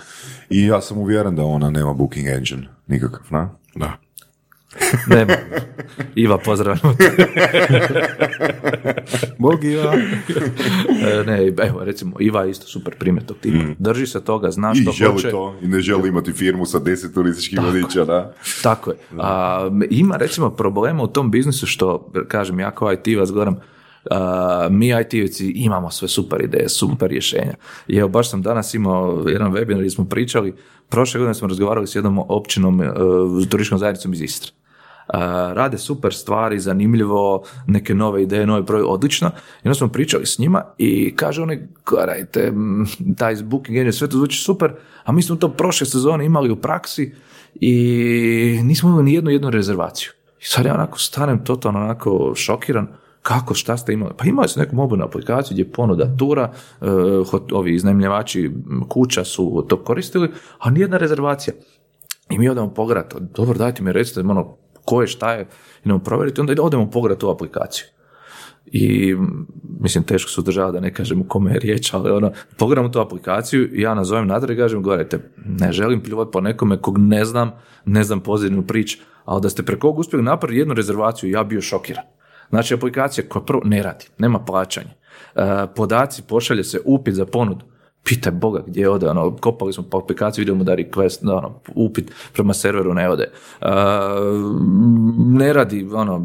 i 0.49 0.65
ja 0.65 0.82
sam 0.82 0.97
uvjeren 0.97 1.36
da 1.36 1.43
ona 1.43 1.69
nema 1.69 1.93
booking 1.93 2.28
engine 2.28 2.67
nikakav, 2.88 3.26
na? 3.30 3.49
Da. 3.76 3.93
Nema. 5.07 5.34
Iva, 6.15 6.38
pozdravljamo. 6.38 6.95
Bog 9.38 9.63
Iva. 9.63 9.93
E, 11.01 11.24
ne, 11.26 11.53
evo, 11.67 11.84
recimo, 11.84 12.15
Iva 12.19 12.43
je 12.43 12.51
isto 12.51 12.67
super 12.67 12.95
primjer 12.95 13.26
tog 13.26 13.38
tipa. 13.38 13.65
Drži 13.80 14.07
se 14.07 14.24
toga, 14.24 14.51
zna 14.51 14.72
Mm. 14.72 14.78
I 14.78 14.82
što 14.82 14.91
želi 14.91 15.13
hoće. 15.13 15.30
to 15.30 15.55
i 15.61 15.67
ne 15.67 15.80
želi 15.80 16.09
imati 16.09 16.34
firmu 16.34 16.65
sa 16.65 16.80
deset 16.80 17.13
turističkih 17.13 17.59
vodiča, 17.61 18.05
da? 18.05 18.34
Tako 18.63 18.91
je. 18.91 18.97
A, 19.19 19.69
ima 19.89 20.17
recimo 20.17 20.49
problema 20.49 21.03
u 21.03 21.07
tom 21.07 21.32
biznisu 21.32 21.67
što, 21.67 22.11
kažem, 22.28 22.59
ja 22.59 22.72
kao 22.72 22.93
IT 22.93 23.17
vas 23.17 23.32
gledam, 23.32 23.55
mi 24.69 24.88
IT-evci 24.88 25.51
imamo 25.55 25.91
sve 25.91 26.07
super 26.07 26.41
ideje, 26.41 26.69
super 26.69 27.09
rješenja. 27.09 27.53
I 27.88 27.97
evo, 27.97 28.09
baš 28.09 28.30
sam 28.30 28.41
danas 28.41 28.74
imao 28.74 29.24
jedan 29.28 29.51
webinar 29.51 29.78
gdje 29.78 29.89
smo 29.89 30.05
pričali, 30.05 30.53
prošle 30.89 31.17
godine 31.17 31.34
smo 31.34 31.47
razgovarali 31.47 31.88
s 31.88 31.95
jednom 31.95 32.19
općinom, 32.19 32.82
e, 32.82 32.88
turističkom 33.49 33.80
zajednicom 33.80 34.13
iz 34.13 34.22
Istre. 34.22 34.51
A, 35.14 35.51
rade 35.53 35.78
super 35.78 36.14
stvari, 36.14 36.59
zanimljivo, 36.59 37.43
neke 37.68 37.95
nove 37.95 38.24
ideje, 38.24 38.45
nove 38.45 38.62
broj, 38.62 38.82
odlično. 38.82 39.28
I 39.64 39.68
onda 39.68 39.74
smo 39.74 39.88
pričali 39.88 40.26
s 40.26 40.39
njima 40.39 40.64
i 40.78 41.16
kaže 41.16 41.41
oni, 41.41 41.68
gledajte, 41.86 42.53
taj 43.18 43.36
booking 43.43 43.78
engine, 43.78 43.91
sve 43.91 44.09
to 44.09 44.18
zvuči 44.18 44.43
super, 44.43 44.74
a 45.03 45.12
mi 45.12 45.22
smo 45.22 45.36
to 45.36 45.49
prošle 45.49 45.88
sezone 45.88 46.26
imali 46.26 46.51
u 46.51 46.55
praksi 46.55 47.14
i 47.55 48.59
nismo 48.64 48.89
imali 48.89 49.03
ni 49.03 49.14
jednu 49.14 49.32
jednu 49.32 49.49
rezervaciju. 49.49 50.12
I 50.41 50.45
sad 50.45 50.66
ja 50.66 50.74
onako 50.74 50.99
stanem 50.99 51.43
totalno 51.45 51.80
onako 51.80 52.34
šokiran, 52.36 52.88
kako, 53.22 53.53
šta 53.53 53.78
ste 53.78 53.93
imali? 53.93 54.12
Pa 54.18 54.26
imali 54.26 54.47
su 54.47 54.59
neku 54.59 54.76
mobilnu 54.76 55.05
aplikaciju 55.05 55.55
gdje 55.55 55.62
je 55.62 55.72
ponuda 55.72 56.16
tura, 56.18 56.51
e, 56.82 56.86
hot- 57.32 57.53
ovi 57.53 57.76
iznajmljivači 57.76 58.51
kuća 58.89 59.24
su 59.24 59.66
to 59.70 59.84
koristili, 59.84 60.30
a 60.59 60.70
nijedna 60.70 60.97
rezervacija. 60.97 61.53
I 62.30 62.39
mi 62.39 62.49
odemo 62.49 62.74
pogledati, 62.74 63.16
dobro 63.36 63.57
dajte 63.57 63.84
mi 63.84 63.91
recite 63.93 64.20
ono, 64.20 64.57
ko 64.86 65.02
je, 65.02 65.08
šta 65.08 65.34
je, 65.34 65.48
idemo 65.86 66.00
provjeriti, 66.00 66.42
onda 66.42 66.64
odemo 66.64 66.90
pogledati 66.90 67.22
tu 67.22 67.30
aplikaciju. 67.30 67.86
I 68.66 69.16
mislim, 69.80 70.04
teško 70.04 70.32
se 70.32 70.42
udržava 70.42 70.72
da 70.72 70.80
ne 70.80 70.94
kažem 70.94 71.22
u 71.22 71.28
kome 71.28 71.52
je 71.52 71.60
riječ, 71.60 71.94
ali 71.94 72.12
ono, 72.12 72.32
pogledamo 72.58 72.90
tu 72.90 73.00
aplikaciju 73.00 73.70
ja 73.74 73.94
nazovem 73.94 74.28
natrag 74.28 74.58
i 74.58 74.62
kažem, 74.62 74.84
gledajte, 74.84 75.20
ne 75.46 75.72
želim 75.72 76.04
pljuvati 76.04 76.32
po 76.32 76.42
nekome 76.42 76.78
kog 76.78 76.98
ne 76.98 77.26
znam, 77.26 77.52
ne 77.86 78.04
znam 78.04 78.20
pozivnu 78.20 78.68
priču, 78.68 78.98
ali 79.26 79.42
da 79.42 79.50
ste 79.50 79.64
preko 79.64 79.88
ovog 79.88 80.00
uspjeli 80.00 80.24
napraviti 80.24 80.60
jednu 80.60 80.74
rezervaciju, 80.74 81.30
ja 81.30 81.44
bio 81.44 81.62
šokiran. 81.62 82.04
Znači, 82.50 82.74
aplikacija 82.74 83.26
koja 83.30 83.44
prvo 83.44 83.62
ne 83.66 83.84
radi, 83.84 84.06
nema 84.18 84.40
plaćanje. 84.40 84.92
E, 85.36 85.68
podaci, 85.76 86.24
pošalje 86.28 86.64
se 86.64 86.80
upit 86.86 87.16
za 87.16 87.26
ponudu. 87.26 87.66
Pitaj 88.04 88.32
Boga 88.32 88.64
gdje 88.68 88.89
ode, 88.89 89.10
ono, 89.10 89.36
kopali 89.36 89.74
smo 89.74 89.84
po 89.84 89.97
aplikaciji, 89.97 90.41
vidimo 90.41 90.64
da 90.64 90.76
request, 90.76 91.26
da, 91.26 91.36
ono, 91.36 91.60
upit 91.76 92.12
prema 92.34 92.54
serveru 92.54 92.93
ne 92.93 93.10
ode. 93.10 93.32
E, 93.62 93.68
ne 95.18 95.54
radi, 95.54 95.89
ono, 95.93 96.16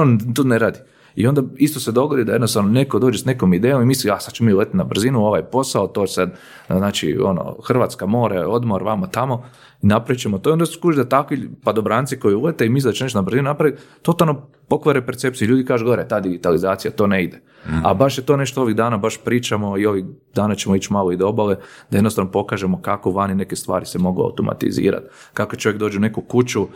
on 0.00 0.34
tu 0.34 0.44
ne 0.44 0.58
radi. 0.58 0.78
I 1.18 1.26
onda 1.26 1.42
isto 1.56 1.80
se 1.80 1.92
dogodi 1.92 2.24
da 2.24 2.32
jednostavno 2.32 2.70
neko 2.70 2.98
dođe 2.98 3.18
s 3.18 3.24
nekom 3.24 3.54
idejom 3.54 3.82
i 3.82 3.86
misli, 3.86 4.08
ja 4.08 4.20
sad 4.20 4.34
ću 4.34 4.44
mi 4.44 4.52
letiti 4.52 4.76
na 4.76 4.84
brzinu 4.84 5.26
ovaj 5.26 5.42
posao, 5.42 5.86
to 5.86 6.06
sad, 6.06 6.30
znači, 6.68 7.18
ono, 7.24 7.56
Hrvatska 7.64 8.06
more, 8.06 8.46
odmor, 8.46 8.82
vamo 8.82 9.06
tamo, 9.06 9.44
napravit 9.82 10.20
ćemo 10.20 10.38
to. 10.38 10.50
I 10.50 10.52
onda 10.52 10.66
skuži 10.66 10.96
da 10.96 11.08
takvi 11.08 11.50
padobranci 11.64 12.18
koji 12.18 12.34
ulete 12.34 12.66
i 12.66 12.68
misle 12.68 12.88
da 12.88 12.94
će 12.94 13.04
nešto 13.04 13.18
na 13.18 13.22
brzinu 13.22 13.42
napraviti, 13.42 13.82
totalno 14.02 14.46
pokvare 14.68 15.06
percepciju. 15.06 15.48
Ljudi 15.48 15.64
kažu, 15.64 15.84
gore, 15.84 16.08
ta 16.08 16.20
digitalizacija, 16.20 16.90
to 16.90 17.06
ne 17.06 17.24
ide. 17.24 17.40
A 17.84 17.94
baš 17.94 18.18
je 18.18 18.26
to 18.26 18.36
nešto 18.36 18.62
ovih 18.62 18.76
dana, 18.76 18.96
baš 18.96 19.18
pričamo 19.24 19.78
i 19.78 19.86
ovih 19.86 20.04
dana 20.34 20.54
ćemo 20.54 20.76
ići 20.76 20.92
malo 20.92 21.12
i 21.12 21.16
do 21.16 21.28
obale, 21.28 21.56
da 21.90 21.96
jednostavno 21.96 22.30
pokažemo 22.30 22.82
kako 22.82 23.10
vani 23.10 23.34
neke 23.34 23.56
stvari 23.56 23.86
se 23.86 23.98
mogu 23.98 24.22
automatizirati. 24.22 25.06
Kako 25.34 25.56
čovjek 25.56 25.78
dođe 25.78 25.98
u 25.98 26.00
neku 26.00 26.20
kuću, 26.20 26.66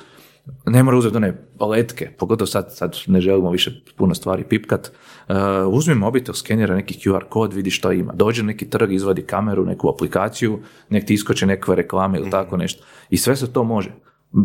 ne 0.67 0.83
mora 0.83 0.97
uzeti 0.97 1.17
one 1.17 1.35
letke, 1.61 2.11
pogotovo 2.19 2.47
sad, 2.47 2.75
sad 2.75 2.97
ne 3.07 3.21
želimo 3.21 3.51
više 3.51 3.83
puno 3.97 4.15
stvari 4.15 4.45
pipkat. 4.45 4.93
Uh, 5.29 5.37
uzmi 5.69 5.95
mobitel, 5.95 6.35
skenira 6.35 6.75
neki 6.75 6.95
QR 6.95 7.25
kod, 7.29 7.53
vidi 7.53 7.71
što 7.71 7.93
ima. 7.93 8.13
Dođe 8.13 8.43
neki 8.43 8.71
trg, 8.71 8.93
izvadi 8.93 9.23
kameru, 9.23 9.65
neku 9.65 9.89
aplikaciju, 9.89 10.59
nek 10.89 11.07
ti 11.07 11.15
iskoče 11.15 11.47
nekakve 11.47 11.77
reklame 11.77 12.19
ili 12.19 12.31
tako 12.31 12.57
nešto. 12.57 12.85
I 13.11 13.17
sve 13.17 13.37
se 13.37 13.53
to 13.53 13.65
može. 13.65 13.91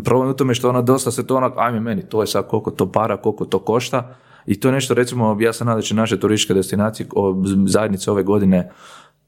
Problem 0.04 0.30
u 0.30 0.34
tome 0.34 0.54
što 0.54 0.68
ona 0.68 0.82
dosta 0.82 1.10
se 1.10 1.26
to 1.26 1.36
onak, 1.36 1.52
ajme 1.56 1.80
meni, 1.80 2.02
to 2.08 2.20
je 2.20 2.26
sad 2.26 2.46
koliko 2.48 2.70
to 2.70 2.92
para, 2.92 3.16
koliko 3.16 3.44
to 3.44 3.58
košta. 3.58 4.16
I 4.46 4.60
to 4.60 4.68
je 4.68 4.72
nešto, 4.72 4.94
recimo, 4.94 5.36
ja 5.40 5.52
sam 5.52 5.66
nadam 5.66 5.78
da 5.78 5.82
će 5.82 5.94
naše 5.94 6.20
turističke 6.20 6.54
destinacije, 6.54 7.06
zajednice 7.66 8.10
ove 8.10 8.22
godine 8.22 8.70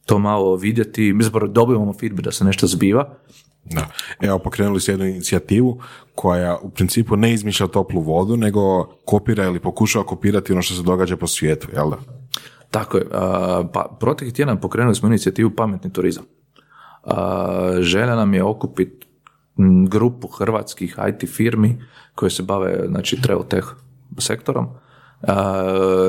to 0.07 0.18
malo 0.18 0.57
vidjeti. 0.57 1.12
Mi 1.12 1.25
zapravo 1.25 1.47
dobivamo 1.47 1.93
feedback 1.93 2.25
da 2.25 2.33
se 2.33 2.45
nešto 2.45 2.66
zbiva. 2.66 3.14
Da. 3.65 3.87
Evo, 4.21 4.39
pokrenuli 4.39 4.81
su 4.81 4.91
jednu 4.91 5.07
inicijativu 5.07 5.81
koja 6.15 6.59
u 6.63 6.71
principu 6.71 7.17
ne 7.17 7.33
izmišlja 7.33 7.67
toplu 7.67 8.01
vodu, 8.01 8.37
nego 8.37 8.85
kopira 8.85 9.45
ili 9.45 9.61
pokušava 9.61 10.07
kopirati 10.07 10.53
ono 10.53 10.63
što 10.63 10.75
se 10.75 10.83
događa 10.83 11.17
po 11.17 11.27
svijetu, 11.27 11.69
jel 11.73 11.91
da? 11.91 11.97
Tako 12.71 12.99
je. 12.99 13.07
Pa 13.73 13.97
proteklih 14.01 14.35
tjedan 14.35 14.61
pokrenuli 14.61 14.95
smo 14.95 15.09
inicijativu 15.09 15.51
Pametni 15.51 15.93
turizam. 15.93 16.25
Želja 17.81 18.17
nam 18.17 18.35
je 18.35 18.45
okupiti 18.45 19.07
grupu 19.89 20.29
hrvatskih 20.29 20.99
IT 21.09 21.31
firmi 21.31 21.83
koje 22.15 22.31
se 22.31 22.43
bave 22.43 22.85
znači, 22.89 23.23
travel 23.23 23.45
tech 23.45 23.69
sektorom. 24.19 24.69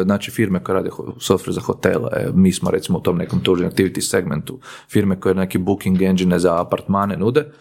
Znači 0.04 0.32
firme 0.32 0.64
koje 0.64 0.74
rade 0.74 0.90
software 1.18 1.52
za 1.52 1.62
hotele, 1.62 2.10
mi 2.34 2.52
smo 2.52 2.72
recimo 2.72 2.98
u 2.98 3.02
tom 3.02 3.18
nekom 3.18 3.40
touring 3.40 3.72
activity 3.72 4.02
segmentu, 4.02 4.60
firme 4.90 5.20
koje 5.20 5.36
neki 5.36 5.58
booking 5.58 6.02
engine 6.02 6.40
za 6.40 6.62
apartmane 6.62 7.18
nude, 7.18 7.52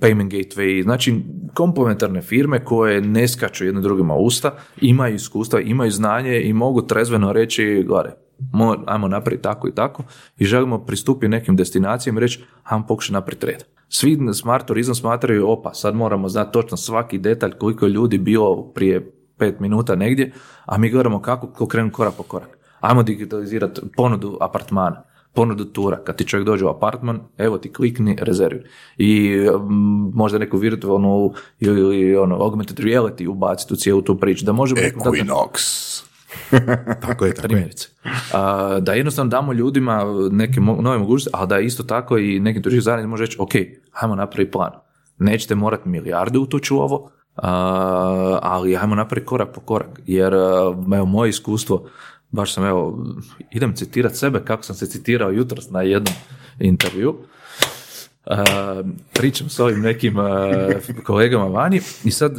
payment 0.00 0.30
gateway, 0.30 0.82
znači 0.82 1.22
komplementarne 1.54 2.22
firme 2.22 2.64
koje 2.64 3.00
ne 3.00 3.28
skaču 3.28 3.64
jedne 3.64 3.80
drugima 3.80 4.14
usta, 4.14 4.54
imaju 4.80 5.14
iskustva, 5.14 5.60
imaju 5.60 5.90
znanje 5.90 6.40
i 6.40 6.52
mogu 6.52 6.82
trezveno 6.82 7.32
reći, 7.32 7.84
gore, 7.88 8.14
mo- 8.52 8.82
ajmo 8.86 9.08
napraviti 9.08 9.42
tako 9.42 9.68
i 9.68 9.74
tako 9.74 10.02
i 10.38 10.44
želimo 10.44 10.84
pristupiti 10.84 11.28
nekim 11.28 11.56
destinacijama 11.56 12.20
i 12.20 12.20
reći, 12.20 12.44
ajmo 12.64 12.86
pokušati 12.86 13.12
napraviti 13.12 13.46
red. 13.46 13.64
Svi 13.88 14.18
smart 14.34 14.66
turizam 14.66 14.94
smatraju, 14.94 15.48
opa, 15.48 15.74
sad 15.74 15.94
moramo 15.94 16.28
znati 16.28 16.52
točno 16.52 16.76
svaki 16.76 17.18
detalj 17.18 17.52
koliko 17.52 17.86
je 17.86 17.92
ljudi 17.92 18.18
bilo 18.18 18.72
prije 18.74 19.12
pet 19.42 19.60
minuta 19.60 19.96
negdje, 19.96 20.32
a 20.66 20.78
mi 20.78 20.90
gledamo 20.90 21.22
kako 21.22 21.46
ko 21.46 21.66
krenu 21.66 21.90
korak 21.92 22.14
po 22.16 22.22
korak. 22.22 22.58
Ajmo 22.80 23.02
digitalizirati 23.02 23.80
ponudu 23.96 24.38
apartmana, 24.40 25.02
ponudu 25.34 25.64
tura. 25.64 25.98
Kad 26.04 26.16
ti 26.16 26.24
čovjek 26.24 26.46
dođe 26.46 26.64
u 26.64 26.68
apartman, 26.68 27.20
evo 27.38 27.58
ti 27.58 27.72
klikni, 27.72 28.16
rezervi. 28.20 28.62
I 28.98 29.38
mm, 29.68 30.10
možda 30.14 30.38
neku 30.38 30.56
virtualnu 30.56 31.32
ili, 31.60 32.16
ono, 32.16 32.36
augmented 32.44 32.78
reality 32.78 33.28
ubaciti 33.28 33.74
u 33.74 33.76
cijelu 33.76 34.02
tu 34.02 34.18
priču. 34.18 34.44
Da 34.44 34.52
možemo 34.52 34.80
Equinox. 34.80 35.52
Tako 37.06 37.24
je, 37.24 37.34
tako 37.34 37.46
je. 37.46 37.48
primjerice. 37.48 37.88
A, 38.32 38.78
da 38.80 38.92
jednostavno 38.92 39.30
damo 39.30 39.52
ljudima 39.52 40.04
neke 40.30 40.60
mo- 40.60 40.80
nove 40.82 40.98
mogućnosti, 40.98 41.30
ali 41.32 41.48
da 41.48 41.58
isto 41.58 41.82
tako 41.82 42.18
i 42.18 42.40
neki 42.40 42.62
turistički 42.62 42.84
zajednici 42.84 43.08
može 43.08 43.24
reći, 43.24 43.36
ok, 43.40 43.52
ajmo 43.92 44.14
napraviti 44.14 44.50
plan. 44.52 44.70
Nećete 45.18 45.54
morati 45.54 45.88
milijarde 45.88 46.38
utući 46.38 46.74
u 46.74 46.78
ovo, 46.78 47.10
ali 47.34 48.76
ajmo 48.76 48.94
napraviti 48.94 49.26
korak 49.26 49.54
po 49.54 49.60
korak. 49.60 50.00
Jer, 50.06 50.32
evo, 50.32 51.06
moje 51.06 51.28
iskustvo, 51.28 51.88
baš 52.30 52.54
sam, 52.54 52.64
evo, 52.64 53.06
idem 53.50 53.74
citirati 53.74 54.16
sebe 54.16 54.42
kako 54.44 54.62
sam 54.62 54.76
se 54.76 54.86
citirao 54.86 55.30
jutros 55.30 55.70
na 55.70 55.82
jednom 55.82 56.14
intervju. 56.58 57.16
Uh, 58.26 58.36
pričam 59.12 59.48
s 59.48 59.60
ovim 59.60 59.80
nekim 59.80 60.16
uh, 60.16 60.24
kolegama 61.04 61.44
vani 61.44 61.80
i 62.04 62.10
sad 62.10 62.38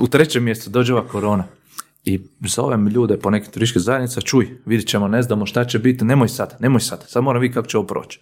u 0.00 0.08
trećem 0.08 0.44
mjesecu 0.44 0.70
dođe 0.70 0.94
ova 0.94 1.06
korona 1.06 1.44
i 2.04 2.20
zovem 2.40 2.88
ljude 2.88 3.16
po 3.18 3.30
nekim 3.30 3.52
turističkim 3.52 3.82
zajednica, 3.82 4.20
čuj, 4.20 4.48
vidit 4.66 4.88
ćemo, 4.88 5.08
ne 5.08 5.22
znamo 5.22 5.46
šta 5.46 5.64
će 5.64 5.78
biti, 5.78 6.04
nemoj 6.04 6.28
sad, 6.28 6.56
nemoj 6.60 6.80
sad, 6.80 7.04
sad 7.08 7.24
moram 7.24 7.40
vidjeti 7.40 7.54
kako 7.54 7.68
će 7.68 7.78
ovo 7.78 7.86
proći. 7.86 8.20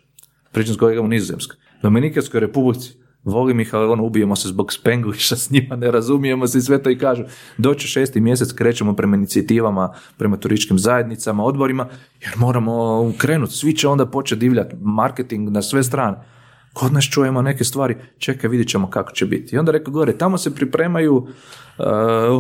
Pričam 0.53 0.75
s 0.75 0.79
kolegama 0.79 1.07
u 1.07 1.09
Nizozemskoj. 1.09 1.57
Dominikanskoj 1.83 2.41
republici, 2.41 2.93
volim 3.27 3.61
ih, 3.61 3.75
ali 3.75 3.87
ono, 3.87 4.05
ubijemo 4.05 4.37
se 4.37 4.49
zbog 4.49 4.73
spengliša 4.73 5.37
s 5.37 5.51
njima, 5.51 5.77
ne 5.77 5.91
razumijemo 5.91 6.47
se 6.47 6.59
i 6.59 6.61
sve 6.61 6.83
to 6.83 6.91
i 6.91 6.99
kažu. 6.99 7.23
Doći 7.59 7.89
šesti 7.89 8.21
mjesec, 8.21 8.53
krećemo 8.53 8.97
prema 8.97 9.17
inicijativama, 9.17 9.93
prema 10.17 10.37
turističkim 10.37 10.79
zajednicama, 10.79 11.45
odborima, 11.45 11.89
jer 12.21 12.33
moramo 12.37 13.13
krenuti, 13.19 13.53
svi 13.53 13.77
će 13.77 13.89
onda 13.89 14.07
početi 14.07 14.41
divljati, 14.41 14.77
marketing 14.81 15.51
na 15.51 15.63
sve 15.63 15.83
strane. 15.83 16.36
Kod 16.77 16.93
nas 16.93 17.05
čujemo 17.05 17.43
neke 17.43 17.65
stvari, 17.65 17.97
čekaj, 18.19 18.51
vidit 18.51 18.69
ćemo 18.69 18.91
kako 18.91 19.13
će 19.13 19.27
biti. 19.27 19.57
I 19.57 19.59
onda 19.59 19.73
rekao 19.73 19.93
gore, 19.93 20.19
tamo 20.19 20.39
se 20.39 20.55
pripremaju 20.55 21.15
uh, 21.17 21.27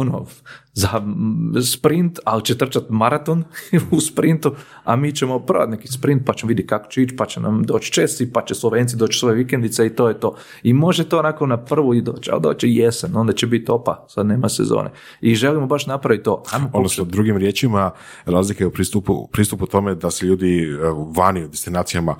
ono, 0.00 0.26
za 0.72 1.02
sprint, 1.62 2.18
ali 2.24 2.44
će 2.44 2.58
trčati 2.58 2.86
maraton 2.88 3.44
u 3.90 4.00
sprintu, 4.00 4.54
a 4.84 4.96
mi 4.96 5.12
ćemo 5.12 5.38
prodati 5.38 5.70
neki 5.70 5.88
sprint, 5.88 6.26
pa 6.26 6.32
ćemo 6.32 6.48
vidjeti 6.48 6.66
kako 6.66 6.90
će 6.90 7.02
ići, 7.02 7.16
pa 7.16 7.26
će 7.26 7.40
nam 7.40 7.62
doći 7.62 7.92
Česi, 7.92 8.32
pa 8.32 8.44
će 8.44 8.54
Slovenci 8.54 8.96
doći 8.96 9.18
svoje 9.18 9.34
vikendice 9.34 9.86
i 9.86 9.90
to 9.90 10.08
je 10.08 10.20
to. 10.20 10.36
I 10.62 10.72
može 10.72 11.08
to 11.08 11.18
onako 11.18 11.46
na 11.46 11.64
prvu 11.64 11.94
i 11.94 12.02
doći, 12.02 12.30
ali 12.30 12.42
doći 12.42 12.68
jesen, 12.68 13.16
onda 13.16 13.32
će 13.32 13.46
biti 13.46 13.70
opa, 13.70 14.06
sad 14.08 14.26
nema 14.26 14.48
sezone. 14.48 14.90
I 15.20 15.34
želimo 15.34 15.66
baš 15.66 15.86
napraviti 15.86 16.24
to. 16.24 16.42
Ajmo 16.52 16.70
Odnosno, 16.72 17.04
drugim 17.04 17.36
riječima, 17.36 17.90
razlika 18.26 18.64
je 18.64 18.68
u 18.68 18.72
pristupu, 18.72 19.28
pristupu 19.32 19.66
tome 19.66 19.94
da 19.94 20.10
se 20.10 20.26
ljudi 20.26 20.62
e, 20.62 20.76
vani 21.16 21.44
u 21.44 21.48
destinacijama, 21.48 22.16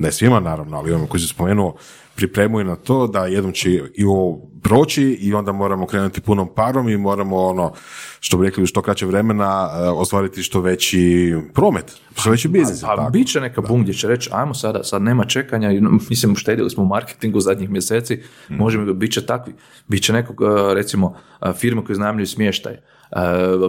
ne 0.00 0.12
svima 0.12 0.40
naravno, 0.40 0.76
ali 0.76 0.92
ovim 0.92 1.06
koji 1.06 1.20
se 1.20 1.28
spomenuo, 1.28 1.74
pripremaju 2.14 2.64
na 2.64 2.76
to 2.76 3.06
da 3.06 3.26
jednom 3.26 3.52
će 3.52 3.82
i 3.94 4.04
ovo 4.04 4.40
proći 4.62 5.02
i 5.02 5.34
onda 5.34 5.52
moramo 5.52 5.86
krenuti 5.86 6.20
punom 6.20 6.48
parom 6.54 6.88
i 6.88 6.96
moramo 6.96 7.36
ono, 7.36 7.72
što 8.20 8.38
bi 8.38 8.46
rekli, 8.46 8.62
u 8.62 8.66
što 8.66 8.82
kraće 8.82 9.06
vremena 9.06 9.70
e, 9.72 9.88
ostvariti 9.88 10.42
što 10.42 10.60
veći 10.60 11.34
promet, 11.54 11.96
što 12.16 12.30
veći 12.30 12.48
biznis. 12.48 12.82
A 12.84 13.10
bit 13.12 13.28
će 13.28 13.40
neka 13.40 13.60
bum 13.60 13.82
gdje 13.82 13.94
će 13.94 14.08
reći, 14.08 14.30
ajmo 14.32 14.54
sada, 14.54 14.84
sad 14.84 15.02
nema 15.02 15.24
čekanja, 15.24 15.70
mislim, 16.10 16.32
uštedili 16.32 16.70
smo 16.70 16.82
u 16.82 16.86
marketingu 16.86 17.40
zadnjih 17.40 17.70
mjeseci, 17.70 18.22
možemo, 18.48 18.94
bit 18.94 19.12
će 19.12 19.26
takvi. 19.26 19.54
Bit 19.88 20.02
će 20.02 20.12
nekog, 20.12 20.42
e, 20.42 20.74
recimo, 20.74 21.14
e, 21.42 21.52
firme 21.52 21.84
koje 21.84 21.96
znamljuju 21.96 22.26
smještaj, 22.26 22.76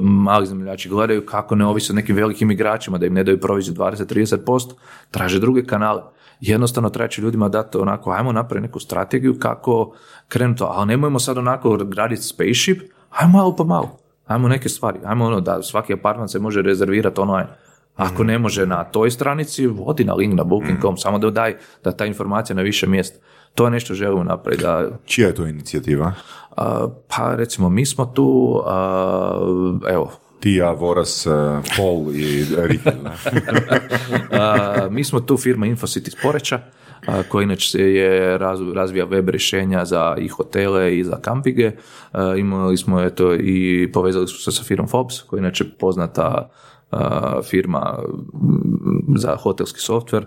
mali 0.01 0.47
zemljači 0.47 0.89
gledaju 0.89 1.25
kako 1.25 1.55
ne 1.55 1.65
ovise 1.65 1.93
o 1.93 1.95
nekim 1.95 2.15
velikim 2.15 2.51
igračima, 2.51 2.97
da 2.97 3.05
im 3.05 3.13
ne 3.13 3.23
daju 3.23 3.39
proviziju 3.39 3.75
20-30%, 3.75 4.73
traže 5.11 5.39
druge 5.39 5.65
kanale. 5.65 6.01
Jednostavno 6.41 6.89
treba 6.89 7.07
će 7.07 7.21
ljudima 7.21 7.49
dati 7.49 7.77
onako, 7.77 8.11
ajmo 8.11 8.31
napraviti 8.31 8.67
neku 8.67 8.79
strategiju 8.79 9.39
kako 9.39 9.93
krenuti, 10.27 10.63
ali 10.67 10.87
nemojmo 10.87 11.19
sad 11.19 11.37
onako 11.37 11.77
graditi 11.77 12.21
spaceship, 12.21 12.81
ajmo 13.09 13.37
malo 13.37 13.55
po 13.55 13.63
malo. 13.63 13.97
Ajmo 14.27 14.47
neke 14.47 14.69
stvari, 14.69 14.99
ajmo 15.05 15.25
ono 15.25 15.41
da 15.41 15.61
svaki 15.61 15.93
apartman 15.93 16.29
se 16.29 16.39
može 16.39 16.61
rezervirati 16.61 17.21
online. 17.21 17.49
Ako 17.95 18.23
ne 18.23 18.39
može 18.39 18.65
na 18.65 18.83
toj 18.83 19.11
stranici, 19.11 19.67
vodi 19.67 20.03
na 20.03 20.13
link 20.13 20.33
na 20.33 20.43
booking.com, 20.43 20.97
samo 20.97 21.19
da 21.19 21.29
daj 21.29 21.55
da 21.83 21.91
ta 21.91 22.05
informacija 22.05 22.55
na 22.55 22.61
više 22.61 22.87
mjesta. 22.87 23.19
To 23.55 23.65
je 23.65 23.71
nešto 23.71 23.93
želimo 23.93 24.23
napraviti. 24.23 24.63
Da, 24.63 24.89
Čija 25.05 25.27
je 25.27 25.35
to 25.35 25.47
inicijativa? 25.47 26.13
a, 26.57 26.87
pa 27.07 27.35
recimo 27.35 27.69
mi 27.69 27.85
smo 27.85 28.05
tu, 28.05 28.61
a, 28.65 29.39
evo, 29.89 30.11
Ti, 30.41 30.55
ja, 30.55 30.71
Voras, 30.71 31.27
eh, 31.27 31.29
Paul 31.77 32.15
i? 32.15 32.45
A, 34.31 34.87
mi 34.89 35.03
smo 35.03 35.19
tu 35.19 35.37
firma 35.37 35.65
Infocity 35.65 36.07
iz 36.07 36.15
Poreča, 36.21 36.59
a, 37.07 37.23
koja 37.29 37.43
inače 37.43 37.79
je 37.79 38.37
raz, 38.37 38.59
razvija 38.73 39.05
web 39.05 39.29
rješenja 39.29 39.85
za 39.85 40.15
i 40.19 40.27
hotele 40.27 40.97
i 40.97 41.03
za 41.03 41.15
kampige. 41.21 41.71
Imali 42.37 42.77
smo 42.77 43.01
eto 43.01 43.33
i 43.33 43.89
povezali 43.93 44.27
smo 44.27 44.37
se 44.37 44.51
sa 44.51 44.63
firmom 44.63 44.87
Fobs, 44.87 45.21
koja 45.21 45.37
je 45.37 45.41
inače 45.41 45.65
poznata 45.79 46.49
firma 47.49 47.99
za 49.17 49.35
hotelski 49.35 49.79
softver. 49.79 50.25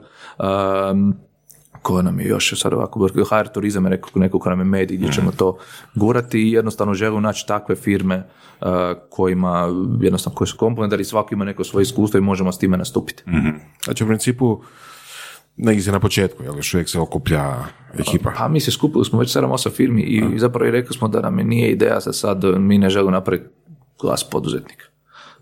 Ko 1.85 2.03
nam 2.03 2.21
je 2.21 2.27
još 2.29 2.61
sad 2.61 2.73
ovako, 2.73 3.09
HR 3.09 3.49
Turizam 3.55 3.85
je 3.85 3.91
rekao 3.91 4.11
neko 4.15 4.39
ko 4.39 4.51
nam 4.51 4.59
je 4.59 4.65
medij 4.65 4.97
gdje 4.97 5.13
ćemo 5.13 5.33
to 5.33 5.59
gurati 5.95 6.41
i 6.43 6.53
jednostavno 6.53 6.95
želimo 6.95 7.21
naći 7.21 7.47
takve 7.47 7.77
firme 7.77 8.17
uh, 8.61 8.69
kojima 9.11 9.69
jednostavno 10.01 10.37
koji 10.37 10.49
su 10.49 10.57
komplementari, 10.57 11.05
svako 11.05 11.35
ima 11.35 11.45
neko 11.45 11.65
svoje 11.65 11.83
iskustvo 11.83 12.19
i 12.19 12.21
možemo 12.21 12.53
s 12.53 12.59
time 12.59 12.77
nastupiti. 12.77 13.23
Znači 13.85 14.05
u 14.05 14.07
principu 14.07 14.63
negdje 15.57 15.83
se 15.83 15.93
na 15.93 16.01
početku, 16.01 16.43
jel 16.43 16.57
još 16.57 16.75
uvijek 16.75 16.89
se 16.89 16.99
okuplja 16.99 17.55
ekipa. 17.99 18.33
Pa 18.37 18.49
mi 18.49 18.61
se 18.61 18.71
skupili 18.71 19.05
smo 19.05 19.19
već 19.19 19.37
7-8 19.37 19.71
firmi 19.71 20.03
i 20.03 20.39
zapravo 20.39 20.69
i 20.69 20.71
rekli 20.71 20.97
smo 20.97 21.09
da 21.09 21.21
nam 21.21 21.39
je 21.39 21.45
nije 21.45 21.71
ideja 21.71 21.99
da 22.05 22.13
sad 22.13 22.45
mi 22.59 22.79
ne 22.79 22.91
želimo 22.91 23.11
napraviti 23.11 23.49
glas 24.01 24.25
poduzetnika. 24.31 24.94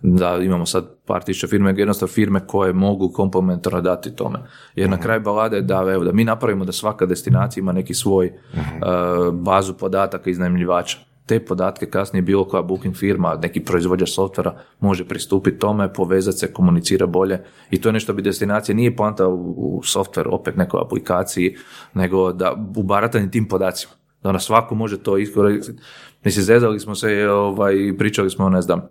Da 0.02 0.38
imamo 0.42 0.66
sad 0.66 0.96
par 1.06 1.22
tisuća 1.22 1.46
firme, 1.46 1.74
jednostavno 1.76 2.12
firme 2.12 2.46
koje 2.46 2.72
mogu 2.72 3.12
komplementarno 3.12 3.80
dati 3.80 4.16
tome. 4.16 4.38
Jer 4.74 4.90
na 4.90 5.00
kraju 5.00 5.20
balade 5.20 5.56
je 5.56 5.62
da, 5.62 5.84
evo, 5.94 6.04
da 6.04 6.12
mi 6.12 6.24
napravimo 6.24 6.64
da 6.64 6.72
svaka 6.72 7.06
destinacija 7.06 7.62
ima 7.62 7.72
neki 7.72 7.94
svoj 7.94 8.32
uh, 8.54 9.34
bazu 9.34 9.74
podataka 9.74 10.30
iznajmljivača. 10.30 10.98
Te 11.26 11.40
podatke 11.44 11.86
kasnije 11.86 12.22
bilo 12.22 12.44
koja 12.44 12.62
booking 12.62 12.96
firma, 12.96 13.38
neki 13.42 13.60
proizvođač 13.60 14.10
softvera 14.10 14.54
može 14.80 15.08
pristupiti 15.08 15.58
tome, 15.58 15.92
povezati 15.92 16.38
se, 16.38 16.52
komunicira 16.52 17.06
bolje 17.06 17.40
i 17.70 17.80
to 17.80 17.88
je 17.88 17.92
nešto 17.92 18.12
bi 18.12 18.22
destinacija 18.22 18.74
nije 18.76 18.96
poanta 18.96 19.28
u, 19.28 19.54
u 19.56 19.82
softver, 19.84 20.28
opet 20.30 20.56
nekoj 20.56 20.80
aplikaciji, 20.80 21.56
nego 21.94 22.32
da 22.32 22.56
u 22.76 22.82
baratanju 22.82 23.30
tim 23.30 23.48
podacima. 23.48 23.92
Da 24.22 24.28
onda 24.28 24.38
svako 24.38 24.74
može 24.74 24.98
to 24.98 25.18
iskoristiti. 25.18 25.82
Mislim, 26.24 26.44
zezali 26.44 26.80
smo 26.80 26.94
se 26.94 27.28
ovaj, 27.30 27.74
pričali 27.98 28.30
smo, 28.30 28.48
ne 28.48 28.62
znam, 28.62 28.82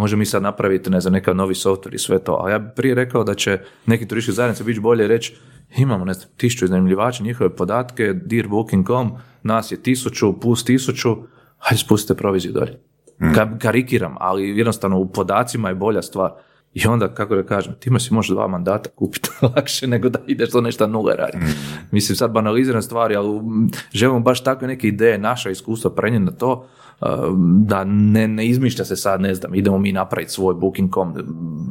može 0.00 0.16
mi 0.16 0.26
sad 0.26 0.42
napraviti, 0.42 0.90
ne 0.90 1.00
znam, 1.00 1.12
nekav 1.12 1.36
novi 1.36 1.54
softver 1.54 1.94
i 1.94 1.98
sve 1.98 2.18
to, 2.18 2.42
a 2.44 2.50
ja 2.50 2.58
bih 2.58 2.70
prije 2.76 2.94
rekao 2.94 3.24
da 3.24 3.34
će 3.34 3.58
neki 3.86 4.08
turistički 4.08 4.36
zajednice 4.36 4.64
biti 4.64 4.80
bolje 4.80 5.06
reći 5.06 5.36
imamo, 5.76 6.04
ne 6.04 6.14
znam, 6.14 6.28
tisuću 6.36 6.64
iznajmljivača, 6.64 7.24
njihove 7.24 7.56
podatke, 7.56 8.12
dearbooking.com, 8.12 9.12
nas 9.42 9.72
je 9.72 9.82
tisuću, 9.82 10.40
plus 10.40 10.64
tisuću, 10.64 11.16
hajde 11.58 11.78
spustite 11.78 12.14
proviziju 12.14 12.52
dolje. 12.52 12.80
Ka- 13.18 13.58
karikiram, 13.58 14.14
ali 14.20 14.58
jednostavno 14.58 14.98
u 14.98 15.12
podacima 15.12 15.68
je 15.68 15.74
bolja 15.74 16.02
stvar. 16.02 16.30
I 16.74 16.86
onda, 16.86 17.14
kako 17.14 17.36
da 17.36 17.42
kažem, 17.42 17.74
time 17.80 18.00
si 18.00 18.14
možeš 18.14 18.30
dva 18.30 18.48
mandata 18.48 18.90
kupiti 18.90 19.30
lakše 19.56 19.86
nego 19.86 20.08
da 20.08 20.18
ideš 20.26 20.50
to 20.50 20.60
nešto 20.60 20.86
nule 20.86 21.16
raditi. 21.16 21.44
Mislim, 21.90 22.16
sad 22.16 22.30
banaliziram 22.30 22.82
stvari, 22.82 23.16
ali 23.16 23.28
mm, 23.28 23.70
želimo 23.92 24.20
baš 24.20 24.44
takve 24.44 24.68
neke 24.68 24.88
ideje, 24.88 25.18
naša 25.18 25.50
iskustva 25.50 25.90
prenijeti 25.90 26.24
na 26.24 26.32
to, 26.32 26.68
da 27.58 27.84
ne, 27.84 28.28
ne 28.28 28.46
izmišlja 28.46 28.84
se 28.84 28.96
sad, 28.96 29.20
ne 29.20 29.34
znam, 29.34 29.54
idemo 29.54 29.78
mi 29.78 29.92
napraviti 29.92 30.32
svoj 30.32 30.54
booking.com. 30.54 31.14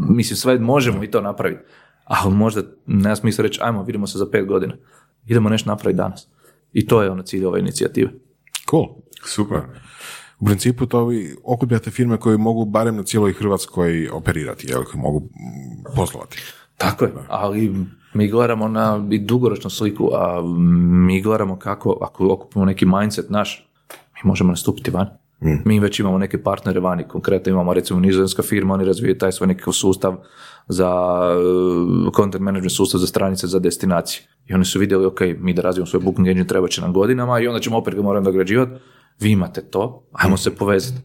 Mislim, 0.09 0.37
sve 0.37 0.59
možemo 0.59 1.03
i 1.03 1.11
to 1.11 1.21
napraviti. 1.21 1.61
Ali 2.03 2.35
možda 2.35 2.61
nema 2.85 3.15
smisla 3.15 3.41
reći, 3.41 3.59
ajmo, 3.63 3.83
vidimo 3.83 4.07
se 4.07 4.17
za 4.17 4.25
pet 4.31 4.45
godina. 4.47 4.73
Idemo 5.25 5.49
nešto 5.49 5.69
napraviti 5.69 5.97
danas. 5.97 6.27
I 6.73 6.87
to 6.87 7.01
je 7.03 7.11
ono 7.11 7.23
cilj 7.23 7.45
ove 7.45 7.59
inicijative. 7.59 8.11
Cool. 8.69 8.85
Super. 9.25 9.59
U 10.39 10.45
principu 10.45 10.85
to 10.85 11.05
vi 11.05 11.35
okupljate 11.43 11.91
firme 11.91 12.17
koje 12.17 12.37
mogu 12.37 12.65
barem 12.65 12.95
na 12.95 13.03
cijeloj 13.03 13.33
Hrvatskoj 13.33 14.09
operirati, 14.09 14.67
jel, 14.69 14.83
koje 14.83 15.01
mogu 15.01 15.29
poslovati. 15.95 16.41
Tako 16.77 17.05
je, 17.05 17.11
ali 17.27 17.75
mi 18.13 18.27
gledamo 18.27 18.67
na 18.67 19.07
i 19.11 19.19
dugoročnu 19.19 19.69
sliku, 19.69 20.09
a 20.13 20.41
mi 21.05 21.21
gledamo 21.21 21.59
kako, 21.59 21.97
ako 22.01 22.33
okupimo 22.33 22.65
neki 22.65 22.85
mindset 22.85 23.29
naš, 23.29 23.66
mi 24.23 24.27
možemo 24.27 24.51
nastupiti 24.51 24.91
van. 24.91 25.07
Mi 25.65 25.79
već 25.79 25.99
imamo 25.99 26.17
neke 26.17 26.43
partnere 26.43 26.79
vani, 26.79 27.03
konkretno 27.07 27.51
imamo 27.51 27.73
recimo 27.73 27.99
nizozemska 27.99 28.41
firma, 28.41 28.73
oni 28.73 28.85
razvijaju 28.85 29.17
taj 29.17 29.31
svoj 29.31 29.47
nekakav 29.47 29.73
sustav 29.73 30.15
za 30.67 30.91
uh, 32.05 32.13
content 32.15 32.43
management 32.43 32.71
sustav 32.71 32.99
za 32.99 33.07
stranice 33.07 33.47
za 33.47 33.59
destinacije. 33.59 34.27
I 34.45 34.53
oni 34.53 34.65
su 34.65 34.79
vidjeli, 34.79 35.05
ok, 35.05 35.19
mi 35.39 35.53
da 35.53 35.61
razvijemo 35.61 35.85
svoj 35.85 36.03
booking 36.03 36.27
engine 36.27 36.47
treba 36.47 36.67
će 36.67 36.81
nam 36.81 36.93
godinama 36.93 37.39
i 37.39 37.47
onda 37.47 37.59
ćemo 37.59 37.77
opet 37.77 37.95
ga 37.95 38.01
moramo 38.01 38.25
dograđivati. 38.25 38.71
Vi 39.19 39.31
imate 39.31 39.61
to, 39.61 40.07
ajmo 40.11 40.37
se 40.37 40.55
povezati. 40.55 41.01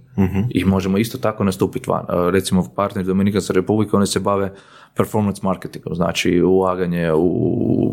I 0.50 0.64
možemo 0.64 0.98
isto 0.98 1.18
tako 1.18 1.44
nastupiti 1.44 1.90
van. 1.90 2.04
Uh, 2.04 2.30
Recimo 2.30 2.64
partner 2.76 3.04
Dominikanske 3.04 3.52
republike, 3.52 3.96
oni 3.96 4.06
se 4.06 4.20
bave 4.20 4.52
performance 4.96 5.40
marketingom, 5.44 5.94
znači 5.94 6.42
ulaganje 6.42 7.12
u, 7.12 7.26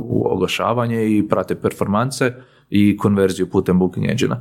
u 0.09 0.24
oglašavanje 0.32 1.17
i 1.17 1.28
prate 1.28 1.55
performance 1.55 2.34
i 2.70 2.97
konverziju 2.97 3.49
putem 3.49 3.80
booking 3.80 4.09
engine 4.09 4.36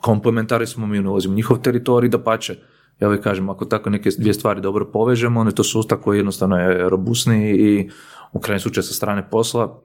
komplementari 0.00 0.66
smo, 0.66 0.86
mi 0.86 1.00
ne 1.00 1.08
ulazimo 1.08 1.34
njihov 1.34 1.58
teritorij, 1.58 2.10
da 2.10 2.22
pače. 2.22 2.56
Ja 3.00 3.08
uvijek 3.08 3.22
kažem, 3.22 3.48
ako 3.48 3.64
tako 3.64 3.90
neke 3.90 4.10
dvije 4.18 4.34
stvari 4.34 4.60
dobro 4.60 4.90
povežemo, 4.92 5.40
onda 5.40 5.50
je 5.50 5.54
to 5.54 5.64
sustav 5.64 5.98
koji 5.98 6.18
jednostavno 6.18 6.56
je 6.56 6.88
robusniji 6.88 7.54
i 7.54 7.90
u 8.32 8.40
krajnjem 8.40 8.60
slučaju 8.60 8.84
sa 8.84 8.94
strane 8.94 9.30
posla 9.30 9.82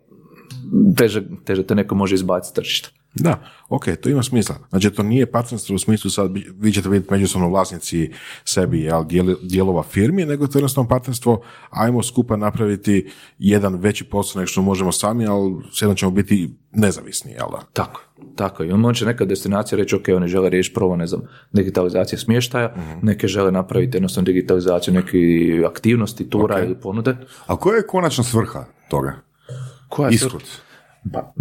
teže, 0.98 1.24
teže 1.46 1.64
te 1.64 1.76
neko 1.76 1.96
može 1.96 2.16
izbaciti 2.16 2.56
tržište. 2.56 2.90
Da, 3.16 3.40
ok, 3.70 3.86
to 4.02 4.10
ima 4.10 4.24
smisla. 4.24 4.56
Znači, 4.70 4.90
to 4.90 5.04
nije 5.04 5.32
partnerstvo 5.32 5.76
u 5.76 5.80
smislu 5.80 6.10
sad, 6.10 6.32
vi 6.60 6.72
ćete 6.72 6.90
vidjeti 6.90 7.14
međusobno 7.14 7.50
vlasnici 7.50 8.12
sebi, 8.46 8.82
jel, 8.82 9.04
dijelova 9.42 9.84
firmi, 9.84 10.26
nego 10.26 10.48
to 10.48 10.58
je 10.58 10.60
jednostavno 10.60 10.90
partnerstvo, 10.90 11.42
ajmo 11.70 12.04
skupa 12.04 12.38
napraviti 12.38 13.10
jedan 13.40 13.76
veći 13.76 14.04
posao 14.04 14.40
nego 14.40 14.48
što 14.48 14.62
možemo 14.62 14.92
sami, 14.92 15.28
ali 15.28 15.56
svejedno 15.72 15.96
ćemo 15.96 16.12
biti 16.12 16.56
nezavisni, 16.72 17.32
jel 17.32 17.48
da? 17.52 17.62
Tako, 17.74 18.02
tako. 18.36 18.64
I 18.64 18.72
on 18.72 18.80
može 18.80 19.06
neka 19.06 19.26
destinacija 19.26 19.78
reći, 19.78 19.96
ok, 19.96 20.06
oni 20.16 20.28
žele 20.28 20.50
riješiti 20.50 20.76
prvo, 20.76 20.96
ne 20.96 21.08
znam, 21.08 21.22
digitalizacije 21.52 22.20
smještaja, 22.20 22.76
neke 23.02 23.28
žele 23.28 23.52
napraviti 23.52 23.98
jednostavno 23.98 24.26
digitalizaciju 24.26 24.94
neke 24.94 25.18
aktivnosti, 25.68 26.30
tura 26.30 26.64
ili 26.64 26.76
ponude. 26.76 27.18
A 27.46 27.56
koja 27.56 27.76
je 27.78 27.88
konačna 27.88 28.24
svrha 28.24 28.66
toga? 28.90 29.16
Koja 29.94 30.10
je 30.10 30.16
Ishod. 30.16 30.44
Pa, 31.14 31.34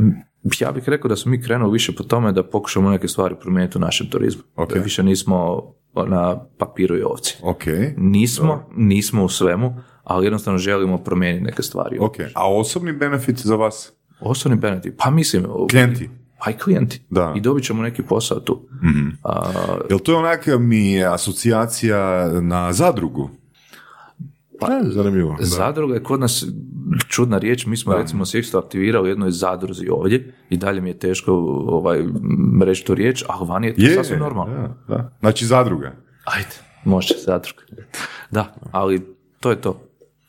ja 0.61 0.73
bih 0.73 0.89
rekao 0.89 1.09
da 1.09 1.17
smo 1.17 1.31
mi 1.31 1.43
krenuli 1.43 1.73
više 1.73 1.93
po 1.95 2.03
tome 2.03 2.33
da 2.33 2.43
pokušamo 2.49 2.91
neke 2.91 3.09
stvari 3.09 3.35
promijeniti 3.41 3.79
u 3.79 3.81
našem 3.81 4.11
turizmu. 4.11 4.43
Ok. 4.57 4.75
Da 4.75 4.81
više 4.81 5.03
nismo 5.03 5.63
na 6.07 6.45
papiru 6.59 6.97
i 6.97 7.03
ovci. 7.03 7.37
Ok. 7.43 7.63
Nismo, 7.97 8.69
nismo 8.77 9.25
u 9.25 9.29
svemu, 9.29 9.77
ali 10.05 10.27
jednostavno 10.27 10.59
želimo 10.59 10.99
promijeniti 10.99 11.45
neke 11.45 11.63
stvari. 11.63 11.99
Ok. 12.01 12.17
A 12.35 12.53
osobni 12.53 12.93
benefit 12.93 13.39
za 13.39 13.57
vas? 13.57 13.93
Osobni 14.21 14.57
benefit, 14.57 14.95
pa 14.99 15.11
mislim... 15.11 15.47
Klijenti? 15.71 16.11
Pa 16.45 16.51
i 16.51 16.55
klijenti. 16.55 17.03
Da. 17.11 17.35
I 17.37 17.41
dobit 17.41 17.65
ćemo 17.65 17.83
neki 17.83 18.03
posao 18.03 18.41
tu. 18.41 18.69
A, 19.25 19.51
Jel 19.91 19.99
to 19.99 20.13
je 20.13 20.19
onaka 20.19 20.59
mi 20.59 21.05
asocijacija 21.05 22.29
na 22.41 22.73
zadrugu? 22.73 23.31
Pa, 24.67 24.91
zanimljivo. 24.91 25.37
Zadruga 25.41 25.95
je 25.95 26.03
kod 26.03 26.21
nas 26.21 26.45
čudna 27.09 27.39
riječ, 27.39 27.67
mi 27.67 27.77
smo 27.77 27.95
recimo 27.95 28.25
se 28.25 28.39
isto 28.39 28.59
aktivirali 28.59 29.07
u 29.07 29.11
jednoj 29.11 29.31
zadruzi 29.31 29.89
ovdje 29.91 30.35
i 30.51 30.57
dalje 30.57 30.81
mi 30.81 30.91
je 30.91 30.99
teško 30.99 31.33
ovaj, 31.67 32.05
reći 32.65 32.85
tu 32.85 32.95
riječ, 32.95 33.25
ali 33.29 33.49
vani 33.49 33.67
je 33.67 33.75
to 33.75 34.03
sasvim 34.03 34.19
normalno. 34.19 34.55
Da, 34.55 34.95
da. 34.95 35.17
Znači 35.21 35.47
zadruga. 35.47 35.93
Ajde, 36.25 36.57
može, 36.85 37.15
zadruga. 37.25 37.63
Da, 38.31 38.55
ali 38.71 39.17
to 39.41 39.51
je 39.51 39.61
to. 39.61 39.81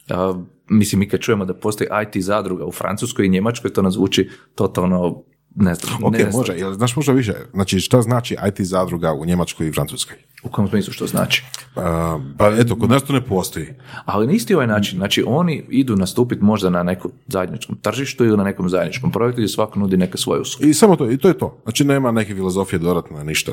A, 0.09 0.43
mislim, 0.69 0.99
mi 0.99 1.09
kad 1.09 1.19
čujemo 1.19 1.45
da 1.45 1.53
postoji 1.53 1.89
IT 2.03 2.23
zadruga 2.23 2.65
u 2.65 2.71
Francuskoj 2.71 3.25
i 3.25 3.29
Njemačkoj, 3.29 3.73
to 3.73 3.81
nas 3.81 3.93
zvuči 3.93 4.29
totalno, 4.55 5.23
ne 5.55 5.75
znam, 5.75 6.03
Ok, 6.03 6.13
ne 6.13 6.29
može, 6.33 6.53
jel 6.53 6.73
znaš 6.73 6.95
možda 6.95 7.13
više, 7.13 7.33
znači 7.53 7.79
šta 7.79 8.01
znači 8.01 8.35
IT 8.47 8.61
zadruga 8.61 9.13
u 9.13 9.25
Njemačkoj 9.25 9.67
i 9.67 9.71
Francuskoj? 9.71 10.17
u 10.43 10.49
kojem 10.49 10.69
smislu 10.69 10.93
što 10.93 11.07
znači. 11.07 11.43
Pa, 11.73 12.19
pa 12.37 12.51
eto, 12.57 12.75
kod 12.75 12.89
nas 12.89 13.03
to 13.03 13.13
ne 13.13 13.21
postoji. 13.21 13.67
Ali 14.05 14.27
na 14.27 14.33
isti 14.33 14.55
ovaj 14.55 14.67
način, 14.67 14.97
znači 14.97 15.23
oni 15.27 15.65
idu 15.69 15.95
nastupiti 15.95 16.43
možda 16.43 16.69
na 16.69 16.83
nekom 16.83 17.11
zajedničkom 17.27 17.75
tržištu 17.81 18.25
ili 18.25 18.37
na 18.37 18.43
nekom 18.43 18.69
zajedničkom 18.69 19.11
projektu 19.11 19.41
gdje 19.41 19.47
svako 19.47 19.79
nudi 19.79 19.97
neke 19.97 20.17
svoje 20.17 20.41
usluge. 20.41 20.69
I 20.69 20.73
samo 20.73 20.95
to, 20.95 21.11
i 21.11 21.17
to 21.17 21.27
je 21.27 21.37
to. 21.37 21.57
Znači 21.63 21.83
nema 21.83 22.11
neke 22.11 22.35
filozofije 22.35 22.79
dodatne, 22.79 23.23
ništa. 23.23 23.51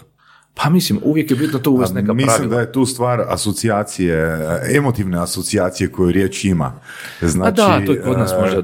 Pa 0.55 0.71
mislim, 0.71 0.99
uvijek 1.03 1.31
je 1.31 1.37
bitno 1.37 1.59
to 1.59 1.71
uvesti 1.71 1.95
neka 1.95 2.13
Mislim 2.13 2.37
pravila. 2.37 2.55
da 2.55 2.61
je 2.61 2.73
tu 2.73 2.87
stvar 2.87 3.21
asocijacije, 3.29 4.39
emotivne 4.77 5.19
asocijacije 5.19 5.93
koju 5.93 6.13
riječ 6.13 6.45
ima. 6.45 6.81
Znači, 7.21 7.57
da, 7.57 7.83
to 7.87 7.93
je 7.93 8.03
kod 8.03 8.19
nas 8.19 8.33
e, 8.33 8.41
možda. 8.41 8.59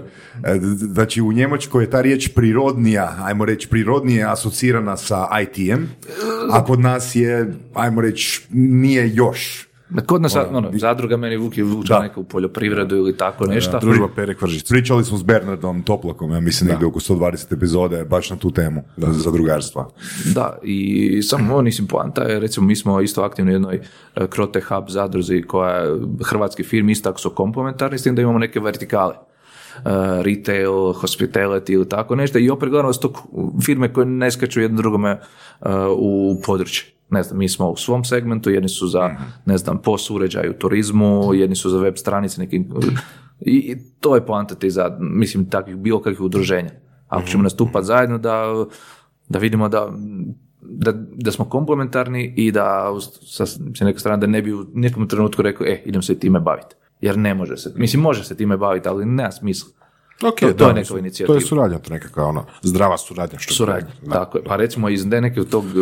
e, 0.44 0.58
Znači 0.92 1.20
u 1.22 1.32
Njemačkoj 1.32 1.84
je 1.84 1.90
ta 1.90 2.00
riječ 2.00 2.28
prirodnija, 2.34 3.16
ajmo 3.22 3.44
reći 3.44 3.68
prirodnije 3.68 4.24
asocirana 4.24 4.96
sa 4.96 5.26
IT-em, 5.42 5.88
a 6.52 6.64
kod 6.64 6.80
nas 6.80 7.14
je, 7.14 7.54
ajmo 7.74 8.00
reći, 8.00 8.42
nije 8.50 9.14
još. 9.14 9.65
Kod 10.06 10.22
nas, 10.22 10.36
ono, 10.36 10.70
zadruga 10.74 11.16
meni 11.16 11.36
vuki 11.36 11.62
vuče 11.62 11.92
Da. 11.92 12.02
neku 12.02 12.24
poljoprivredu 12.24 12.96
ili 12.96 13.16
tako 13.16 13.46
nešto. 13.46 13.78
Družba 13.78 14.08
Pere 14.16 14.34
Kvržica. 14.34 14.74
Pričali 14.74 15.04
smo 15.04 15.18
s 15.18 15.22
Bernardom 15.22 15.82
Toplakom, 15.82 16.32
ja 16.32 16.40
mislim, 16.40 16.70
negdje 16.70 16.86
oko 16.86 17.00
120 17.00 17.52
epizode, 17.52 18.04
baš 18.04 18.30
na 18.30 18.36
tu 18.36 18.50
temu, 18.50 18.82
za 18.96 19.30
drugarstva. 19.30 19.88
Da, 20.34 20.58
i 20.62 21.22
samo 21.22 21.52
ovo 21.52 21.62
mislim 21.62 21.86
poanta 21.88 22.22
je, 22.22 22.40
recimo 22.40 22.66
mi 22.66 22.76
smo 22.76 23.00
isto 23.00 23.22
aktivni 23.22 23.50
u 23.50 23.54
jednoj 23.54 23.80
e, 24.16 24.26
Crote 24.34 24.60
Hub 24.60 24.84
zadruzi 24.88 25.42
koja 25.42 25.74
je 25.74 25.98
hrvatski 26.24 26.62
firmi 26.62 26.92
isto 26.92 27.10
tako 27.10 27.20
su 27.20 27.30
komplementarni 27.30 27.98
s 27.98 28.02
tim 28.02 28.14
da 28.14 28.22
imamo 28.22 28.38
neke 28.38 28.60
vertikale. 28.60 29.14
E, 29.14 29.22
retail, 30.22 30.72
hospitality 30.72 31.72
ili 31.72 31.88
tako 31.88 32.14
nešto 32.14 32.38
i 32.38 32.50
opet 32.50 32.68
gledamo 32.68 32.88
da 32.88 32.92
su 32.92 33.00
to 33.00 33.12
firme 33.64 33.92
koje 33.92 34.06
ne 34.06 34.30
skaču 34.30 34.60
jedno 34.60 34.76
drugome 34.76 35.10
e, 35.10 35.18
u 35.96 36.40
područje. 36.46 36.95
Ne 37.10 37.22
znam, 37.22 37.38
mi 37.38 37.48
smo 37.48 37.70
u 37.70 37.76
svom 37.76 38.04
segmentu, 38.04 38.50
jedni 38.50 38.68
su 38.68 38.86
za, 38.86 39.16
ne 39.46 39.58
znam, 39.58 39.82
POS 39.82 40.10
uređaj 40.10 40.48
u 40.48 40.52
turizmu, 40.52 41.34
jedni 41.34 41.56
su 41.56 41.70
za 41.70 41.78
web 41.78 41.94
stranice, 41.96 42.40
neki, 42.40 42.64
i, 43.40 43.76
to 44.00 44.14
je 44.14 44.26
poanta 44.26 44.54
ti 44.54 44.70
za, 44.70 44.96
mislim, 45.00 45.50
takvih 45.50 45.76
bilo 45.76 46.02
kakvih 46.02 46.20
udruženja. 46.20 46.70
Ako 47.08 47.26
ćemo 47.26 47.42
nastupati 47.42 47.86
zajedno 47.86 48.18
da, 48.18 48.64
da 49.28 49.38
vidimo 49.38 49.68
da, 49.68 49.92
da, 50.60 50.92
da 51.14 51.30
smo 51.30 51.44
komplementarni 51.44 52.34
i 52.36 52.52
da 52.52 52.92
sa, 53.26 53.46
sa 53.46 53.84
neke 53.84 53.98
strane 53.98 54.20
da 54.20 54.26
ne 54.26 54.42
bi 54.42 54.52
u 54.52 54.66
nekom 54.74 55.08
trenutku 55.08 55.42
rekao, 55.42 55.66
e, 55.66 55.82
idem 55.84 56.02
se 56.02 56.18
time 56.18 56.40
baviti. 56.40 56.74
Jer 57.00 57.18
ne 57.18 57.34
može 57.34 57.56
se, 57.56 57.72
mislim, 57.76 58.02
može 58.02 58.24
se 58.24 58.36
time 58.36 58.56
baviti, 58.56 58.88
ali 58.88 59.06
nema 59.06 59.32
smisla. 59.32 59.85
Ok, 60.22 60.40
To- 60.40 60.46
to 60.46 60.52
da, 60.52 60.66
je 60.66 60.74
neka 60.74 60.98
inicijativa. 60.98 61.26
To 61.26 61.34
je 61.34 61.40
suradnja, 61.40 61.78
to 61.78 61.92
je 61.92 61.94
nekakva 61.94 62.24
ono, 62.24 62.46
zdrava 62.62 62.98
suradnja. 62.98 63.38
Što 63.38 63.54
Suradnja. 63.54 63.90
Da, 64.02 64.12
tako 64.12 64.38
je. 64.38 64.44
Pa 64.44 64.56
recimo 64.56 64.88
iz 64.88 65.06
ne 65.06 65.20
neke 65.20 65.44
tog, 65.44 65.64
uh, 65.64 65.72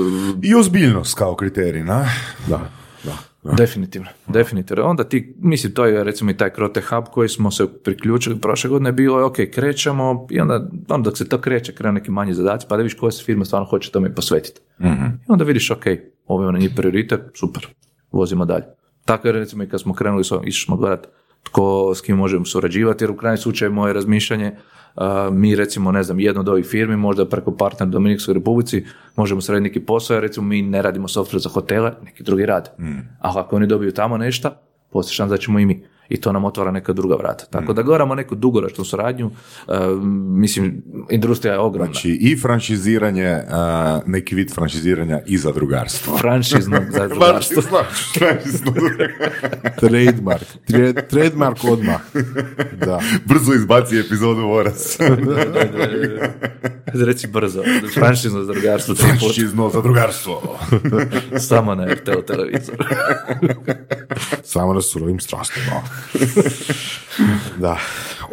I 0.43 0.55
ozbiljnost 0.55 1.14
kao 1.14 1.35
kriterij, 1.35 1.85
na? 1.85 2.07
Da, 2.47 2.61
da. 3.05 3.12
da. 3.43 3.53
definitivno, 3.53 4.09
definitivno. 4.26 4.85
Onda 4.85 5.05
ti, 5.05 5.35
mislim, 5.39 5.72
to 5.72 5.85
je 5.85 6.05
recimo 6.05 6.30
i 6.30 6.37
taj 6.37 6.51
Crote 6.55 6.80
Hub 6.80 7.05
koji 7.12 7.28
smo 7.28 7.51
se 7.51 7.66
priključili 7.85 8.41
prošle 8.41 8.70
godine, 8.70 8.93
bilo 8.93 9.18
je, 9.18 9.24
ok, 9.24 9.37
krećemo 9.53 10.26
i 10.30 10.41
onda, 10.41 10.55
onda 10.89 11.05
dok 11.05 11.18
se 11.18 11.28
to 11.28 11.41
kreće, 11.41 11.74
krenu 11.74 11.93
neki 11.93 12.11
manji 12.11 12.35
zadaci, 12.35 12.66
pa 12.68 12.76
da 12.76 12.82
vidiš 12.82 12.99
koja 12.99 13.11
se 13.11 13.24
firma 13.24 13.45
stvarno 13.45 13.68
hoće 13.68 13.91
tome 13.91 14.14
posvetiti. 14.14 14.61
I 14.80 14.87
onda 15.28 15.45
vidiš, 15.45 15.70
ok, 15.70 15.85
ovo 16.26 16.43
je 16.43 16.49
onaj 16.49 16.61
njih 16.61 16.70
prioritet, 16.76 17.20
super, 17.35 17.66
vozimo 18.12 18.45
dalje. 18.45 18.64
Tako 19.05 19.28
je 19.28 19.32
recimo 19.32 19.62
i 19.62 19.68
kad 19.68 19.80
smo 19.80 19.95
krenuli, 19.95 20.22
išli 20.45 20.64
smo 20.64 20.76
gledat 20.76 21.09
tko 21.45 21.92
s 21.95 22.01
kim 22.01 22.16
možemo 22.16 22.45
surađivati, 22.45 23.05
jer 23.05 23.11
u 23.11 23.16
krajnjem 23.16 23.38
slučaju 23.38 23.72
moje 23.72 23.92
razmišljanje, 23.92 24.53
mi 25.32 25.57
recimo, 25.57 25.92
ne 25.92 26.03
znam, 26.03 26.20
jedno 26.20 26.40
od 26.40 26.49
ovih 26.49 26.66
firmi, 26.66 26.97
možda 26.97 27.28
preko 27.28 27.57
partnera 27.57 27.88
u 27.88 27.92
Dominikskoj 27.92 28.34
republici, 28.34 28.84
možemo 29.16 29.40
srediti 29.40 29.62
neki 29.62 29.80
posao, 29.80 30.14
jer 30.14 30.22
recimo 30.22 30.47
mi 30.47 30.62
ne 30.62 30.82
radimo 30.82 31.09
software 31.09 31.38
za 31.38 31.49
hotele, 31.49 31.92
neki 32.05 32.22
drugi 32.22 32.47
rade. 32.47 32.70
A 33.20 33.32
ako 33.40 33.57
oni 33.57 33.66
dobiju 33.66 33.92
tamo 33.92 34.16
nešto, 34.16 34.51
postoji 34.92 35.28
da 35.28 35.36
ćemo 35.36 35.59
i 35.59 35.66
mi. 35.66 35.93
I 36.09 36.21
to 36.21 36.33
nam 36.33 36.45
otvara 36.45 36.71
neka 36.71 36.93
druga 36.93 37.17
vrata. 37.17 37.45
Tako 37.51 37.73
da 37.73 37.83
gledamo 37.83 38.15
neku 38.15 38.35
dugoročnu 38.35 38.85
suradnju, 38.85 39.31
a, 39.69 39.89
mislim, 40.25 40.83
industrija 41.11 41.53
je 41.53 41.59
ogromna. 41.59 41.93
Znači 41.93 42.19
i 42.21 42.37
franšiziranje, 42.37 43.41
a, 43.51 44.01
neki 44.07 44.35
vid 44.35 44.55
franšiziranja 44.55 45.21
i 45.27 45.39
zadrugarstvo. 45.39 46.17
Franšizno 46.19 46.81
zadrugarstvo. 46.99 47.63
Franšizno. 48.19 48.73
Trademark. 49.81 50.47
Tre- 50.69 51.07
trademark 51.09 51.65
odmah. 51.65 52.01
Da. 52.73 53.01
Brzo 53.25 53.53
izbaci 53.55 53.99
epizodu 53.99 54.41
Vorac. 54.41 54.99
Reci 57.07 57.27
brzo. 57.27 57.63
Franšizno 57.95 58.45
zadrugarstvo. 58.45 58.95
Franšizno 58.95 59.71
zadrugarstvo. 59.71 60.59
Samo 61.39 61.75
na 61.75 61.87
RTL 61.87 62.21
televizoru. 62.27 62.79
Samo 64.43 64.73
na 64.73 64.81
surovim 64.81 65.21
strastima. 65.21 65.83
da. 67.64 67.78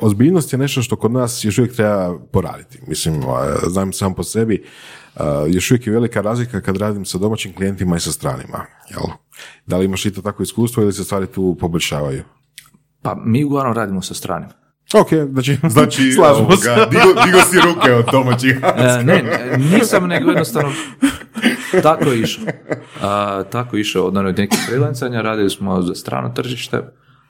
Ozbiljnost 0.02 0.54
je 0.54 0.60
nešto 0.60 0.82
što 0.82 0.96
kod 0.96 1.12
nas 1.12 1.44
još 1.44 1.58
uvijek 1.58 1.76
treba 1.76 2.20
poraditi. 2.32 2.80
Mislim, 2.88 3.24
znam 3.68 3.94
sam 3.94 4.14
po 4.14 4.24
sebi, 4.24 4.64
još 5.50 5.72
uvijek 5.72 5.88
je 5.88 5.94
velika 5.94 6.22
razlika 6.22 6.62
kad 6.62 6.78
radim 6.78 7.06
sa 7.06 7.18
domaćim 7.18 7.56
klijentima 7.56 7.96
i 7.96 8.00
sa 8.00 8.12
stranima. 8.12 8.66
Jel? 8.90 9.04
Da 9.66 9.78
li 9.78 9.86
imaš 9.86 10.06
i 10.06 10.14
to 10.14 10.22
takvo 10.22 10.44
iskustvo 10.44 10.84
ili 10.84 10.94
se 10.94 11.04
stvari 11.04 11.28
tu 11.28 11.58
poboljšavaju? 11.60 12.24
Pa 13.02 13.16
mi 13.26 13.44
uglavnom 13.44 13.74
radimo 13.74 14.02
sa 14.02 14.14
stranim. 14.14 14.50
Ok, 14.94 15.10
znači, 15.32 15.58
Znači, 15.70 16.12
slažemo 16.12 16.58
se. 16.58 16.76
digo, 16.90 17.26
digo 17.26 17.40
si 17.52 17.58
ruke 17.60 17.94
od 17.94 18.06
domaćih. 18.12 18.60
E, 18.78 19.04
ne, 19.04 19.24
ne, 19.24 19.58
nisam 19.58 20.08
nego 20.08 20.30
jednostavno 20.30 20.72
tako 21.84 22.14
išao. 22.14 22.44
A, 23.02 23.44
tako 23.52 23.78
išao 23.78 24.06
od 24.06 24.14
nekih 24.14 24.60
freelancanja, 24.68 25.22
radili 25.22 25.50
smo 25.50 25.82
za 25.82 25.96
strano 25.96 26.30
tržište, 26.30 26.82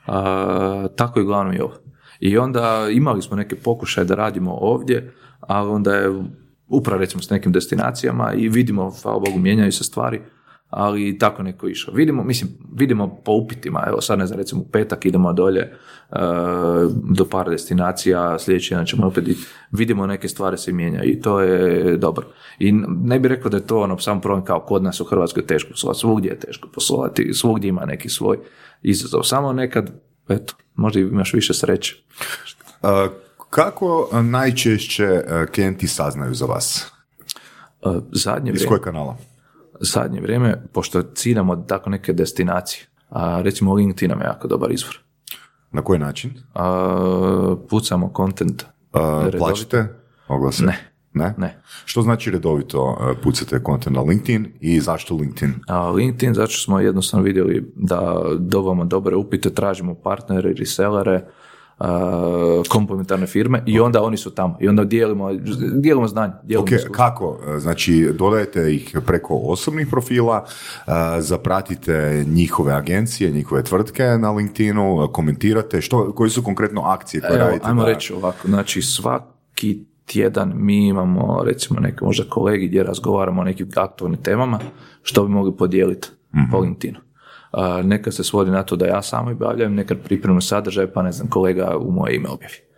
a, 0.08 0.88
tako 0.95 1.20
je 1.20 1.24
uglavnom 1.24 1.56
i 1.56 1.60
ovo. 1.60 1.74
I 2.20 2.38
onda 2.38 2.88
imali 2.91 3.22
smo 3.22 3.38
neke 3.38 3.56
pokušaje 3.56 4.06
da 4.06 4.16
radimo 4.16 4.52
ovdje, 4.52 5.14
ali 5.39 5.70
onda 5.70 5.95
je 5.95 6.24
upravo 6.68 6.99
recimo 6.99 7.22
s 7.24 7.30
nekim 7.30 7.52
destinacijama 7.52 8.34
i 8.34 8.49
vidimo, 8.49 8.91
hvala 9.04 9.20
Bogu, 9.20 9.39
mijenjaju 9.39 9.72
se 9.72 9.84
stvari, 9.84 10.22
ali 10.72 11.18
tako 11.18 11.43
neko 11.43 11.68
išao. 11.68 11.93
Vidimo, 11.93 12.24
mislim, 12.24 12.52
vidimo 12.76 13.22
po 13.26 13.32
upitima, 13.32 13.84
evo 13.88 14.02
sad 14.02 14.20
ne 14.20 14.26
znam, 14.28 14.39
recimo 14.39 14.62
u 14.62 14.66
petak 14.72 15.06
idemo 15.06 15.34
dolje 15.34 15.60
e, 15.62 15.72
do 17.04 17.26
par 17.26 17.49
destinacija, 17.49 18.39
sljedeći 18.39 18.74
dan 18.74 18.86
ćemo 18.86 19.08
opet 19.08 19.26
vidimo 19.72 20.08
neke 20.08 20.28
stvari 20.28 20.58
se 20.58 20.72
mijenjaju 20.72 21.10
i 21.10 21.22
to 21.22 21.41
je 21.41 21.97
dobro. 21.97 22.28
I 22.60 22.72
ne 22.88 23.20
bih 23.20 23.30
rekao 23.30 23.49
da 23.49 23.58
je 23.58 23.68
to 23.68 23.80
ono 23.80 23.97
sam 23.97 24.22
problem 24.22 24.45
kao 24.45 24.60
kod 24.60 24.84
nas 24.84 25.02
u 25.02 25.06
Hrvatskoj 25.06 25.45
teško 25.45 25.70
poslovati, 25.70 25.99
svugdje 25.99 26.30
je 26.30 26.39
teško 26.39 26.68
poslovati, 26.74 27.34
svugdje 27.34 27.70
ima 27.70 27.86
neki 27.86 28.10
svoj 28.10 28.38
izazov, 28.82 29.23
samo 29.23 29.53
nekad, 29.53 29.91
eto, 30.29 30.53
možda 30.75 30.99
imaš 30.99 31.34
više 31.34 31.53
sreće. 31.53 31.95
A, 32.82 33.07
Kako 33.49 34.09
najčešće 34.23 35.23
a, 35.27 35.45
klijenti 35.45 35.88
saznaju 35.88 36.34
za 36.34 36.45
vas? 36.45 36.91
E, 37.82 37.89
Zadnje 38.11 38.51
Iz 38.51 38.55
vrijeme, 38.55 38.67
kojeg 38.67 38.82
kanala? 38.84 39.17
zadnje 39.79 40.21
vrijeme, 40.21 40.63
pošto 40.73 41.01
ciljamo 41.01 41.55
tako 41.55 41.89
neke 41.89 42.13
destinacije, 42.13 42.86
a 43.09 43.41
recimo 43.41 43.73
LinkedIn 43.73 44.09
nam 44.09 44.19
je 44.19 44.25
jako 44.25 44.47
dobar 44.47 44.71
izvor. 44.71 44.99
Na 45.71 45.82
koji 45.82 45.99
način? 45.99 46.34
A, 46.53 47.55
pucamo 47.69 48.13
content. 48.17 48.63
Plaćate 49.38 49.88
oglase? 50.27 50.63
Ne. 50.65 50.91
Ne? 51.14 51.34
Ne. 51.38 51.62
Što 51.86 52.01
znači 52.01 52.32
redovito 52.32 52.97
a, 52.99 53.14
pucate 53.24 53.59
kontent 53.59 53.95
na 53.95 54.01
LinkedIn 54.01 54.47
i 54.59 54.80
zašto 54.80 55.16
LinkedIn? 55.16 55.53
A 55.68 55.89
LinkedIn, 55.89 56.34
zato 56.34 56.47
što 56.47 56.64
smo 56.64 56.80
jednostavno 56.80 57.24
vidjeli 57.24 57.74
da 57.76 58.16
dobivamo 58.32 58.86
dobre 58.86 59.16
upite, 59.16 59.49
tražimo 59.49 59.95
partnere, 59.95 60.53
resellere, 60.53 61.22
a, 61.78 62.22
komplementarne 62.70 63.28
firme 63.28 63.64
i 63.66 63.80
onda 63.80 64.03
oni 64.03 64.18
su 64.18 64.30
tamo. 64.32 64.57
I 64.59 64.68
onda 64.68 64.84
dijelimo, 64.84 65.30
dijelimo 65.74 66.07
znanje. 66.07 66.34
Dijelimo 66.43 66.64
Ok, 66.64 66.72
iskustvo. 66.72 66.93
kako? 66.93 67.39
E, 67.47 67.59
Znači, 67.59 68.09
dodajete 68.14 68.76
ih 68.76 68.97
preko 69.05 69.36
osobnih 69.36 69.88
profila, 69.88 70.45
zapratite 71.20 72.26
njihove 72.28 72.74
agencije, 72.74 73.32
njihove 73.32 73.64
tvrtke 73.64 74.03
na 74.03 74.32
LinkedInu, 74.32 75.09
komentirate, 75.12 75.82
što, 75.82 76.12
koji 76.12 76.30
su 76.30 76.43
konkretno 76.43 76.82
akcije 76.82 77.22
koje 77.22 77.32
Evo, 77.32 77.45
radite? 77.45 77.66
ajmo 77.68 77.82
da- 77.82 77.88
reći 77.88 78.14
ovako, 78.14 78.47
znači 78.47 78.82
svaki 78.82 79.86
tjedan 80.06 80.54
mi 80.56 80.88
imamo 80.88 81.43
recimo 81.45 81.80
neke 81.80 82.06
možda 82.06 82.24
kolegi 82.30 82.68
gdje 82.68 82.84
razgovaramo 82.84 83.41
o 83.41 83.45
nekim 83.45 83.70
aktualnim 83.76 84.24
temama 84.24 84.60
što 85.04 85.24
bi 85.24 85.30
mogli 85.30 85.58
podijeliti 85.58 86.08
po 86.52 86.60
LinkedInu. 86.60 86.99
Nekad 87.84 88.14
se 88.14 88.24
svodi 88.24 88.52
na 88.52 88.64
to 88.64 88.76
da 88.76 88.86
ja 88.86 89.02
samo 89.02 89.32
obavljam, 89.32 89.74
nekad 89.74 89.97
pripremim 90.04 90.41
sadržaj 90.41 90.88
pa 90.88 91.02
ne 91.02 91.12
znam 91.12 91.30
kolega 91.30 91.78
u 91.78 91.91
moje 91.91 92.16
ime 92.16 92.30
objavi. 92.30 92.70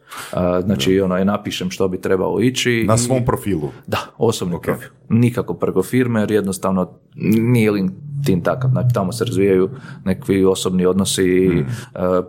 Znači 0.63 1.01
ono, 1.01 1.17
ja 1.17 1.23
napišem 1.23 1.71
što 1.71 1.87
bi 1.87 2.01
trebalo 2.01 2.41
ići. 2.41 2.85
Na 2.87 2.97
svom 2.97 3.25
profilu. 3.25 3.71
da, 3.87 3.97
osobni 4.17 4.57
profil. 4.63 4.89
Nikako 5.09 5.53
preko 5.53 5.83
firme, 5.83 6.19
jer 6.19 6.31
jednostavno 6.31 6.91
nije 7.39 7.71
LinkedIn 7.71 8.41
takav. 8.43 8.69
Znači, 8.71 8.93
tamo 8.93 9.11
se 9.11 9.25
razvijaju 9.25 9.69
nekakvi 10.05 10.45
osobni 10.45 10.85
odnosi, 10.85 11.49
Mm. 11.53 11.65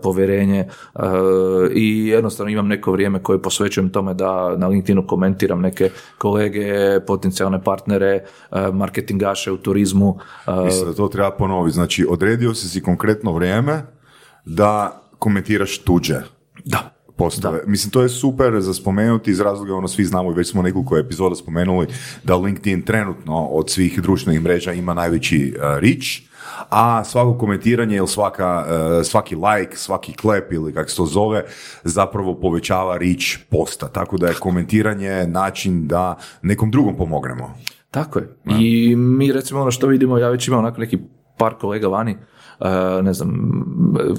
povjerenje 0.02 0.58
e, 0.58 0.68
i 1.74 2.06
jednostavno 2.06 2.50
imam 2.50 2.68
neko 2.68 2.92
vrijeme 2.92 3.22
koje 3.22 3.42
posvećujem 3.42 3.88
tome 3.90 4.14
da 4.14 4.56
na 4.56 4.66
LinkedInu 4.68 5.06
komentiram 5.06 5.60
neke 5.60 5.90
kolege, 6.18 6.66
potencijalne 7.06 7.62
partnere, 7.62 8.24
e, 8.50 8.70
marketingaše 8.72 9.52
u 9.52 9.56
turizmu. 9.56 10.18
Mislim 10.64 10.88
da 10.88 10.94
to 10.94 11.08
treba 11.08 11.30
ponoviti. 11.30 11.74
Znači, 11.74 12.06
odredio 12.10 12.54
si 12.54 12.68
si 12.68 12.82
konkretno 12.82 13.32
vrijeme 13.32 13.82
da 14.44 15.00
komentiraš 15.18 15.78
tuđe 15.78 16.16
da. 16.64 16.93
Postave. 17.16 17.60
Mislim, 17.66 17.90
to 17.90 18.02
je 18.02 18.08
super 18.08 18.60
za 18.60 18.74
spomenuti 18.74 19.30
iz 19.30 19.40
razloga, 19.40 19.74
ono, 19.74 19.88
svi 19.88 20.04
znamo 20.04 20.30
i 20.30 20.34
već 20.34 20.50
smo 20.50 20.62
nekoliko 20.62 20.98
epizoda 20.98 21.34
spomenuli 21.34 21.86
da 22.24 22.36
LinkedIn 22.36 22.82
trenutno 22.82 23.46
od 23.46 23.70
svih 23.70 24.02
društvenih 24.02 24.42
mreža 24.42 24.72
ima 24.72 24.94
najveći 24.94 25.54
uh, 25.56 25.62
reach, 25.62 26.06
a 26.70 27.04
svako 27.04 27.38
komentiranje 27.38 27.96
ili 27.96 28.08
svaka, 28.08 28.66
uh, 28.66 29.06
svaki 29.06 29.36
like, 29.36 29.76
svaki 29.76 30.12
klep 30.12 30.52
ili 30.52 30.74
kako 30.74 30.90
se 30.90 30.96
to 30.96 31.06
zove, 31.06 31.44
zapravo 31.84 32.34
povećava 32.34 32.98
reach 32.98 33.24
posta. 33.50 33.88
Tako 33.88 34.16
da 34.18 34.26
je 34.26 34.34
komentiranje 34.34 35.26
način 35.26 35.86
da 35.86 36.16
nekom 36.42 36.70
drugom 36.70 36.96
pomognemo. 36.96 37.54
Tako 37.90 38.18
je. 38.18 38.36
I 38.58 38.96
mi 38.96 39.32
recimo 39.32 39.60
ono 39.60 39.70
što 39.70 39.86
vidimo, 39.86 40.18
ja 40.18 40.28
već 40.28 40.48
imam 40.48 40.58
onako 40.58 40.80
neki 40.80 40.98
par 41.38 41.54
kolega 41.60 41.88
vani 41.88 42.16
ne 43.02 43.12
znam, 43.12 43.52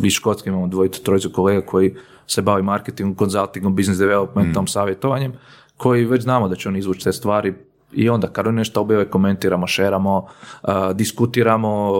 iz 0.03 0.13
Škotske 0.13 0.49
imamo 0.49 0.67
dvojicu, 0.67 1.03
trojicu 1.03 1.31
kolega 1.33 1.61
koji 1.61 1.95
se 2.27 2.41
bavi 2.41 2.63
marketingom, 2.63 3.15
konzultingom, 3.15 3.75
business 3.75 3.99
developmentom, 3.99 4.67
savjetovanjem, 4.67 5.33
koji 5.77 6.05
već 6.05 6.23
znamo 6.23 6.47
da 6.47 6.55
će 6.55 6.69
oni 6.69 6.79
izvući 6.79 7.03
te 7.03 7.13
stvari 7.13 7.53
i 7.93 8.09
onda 8.09 8.27
kad 8.27 8.47
oni 8.47 8.55
nešto 8.55 8.81
objave 8.81 9.09
komentiramo, 9.09 9.67
šeramo, 9.67 10.27
e, 10.63 10.67
diskutiramo, 10.93 11.91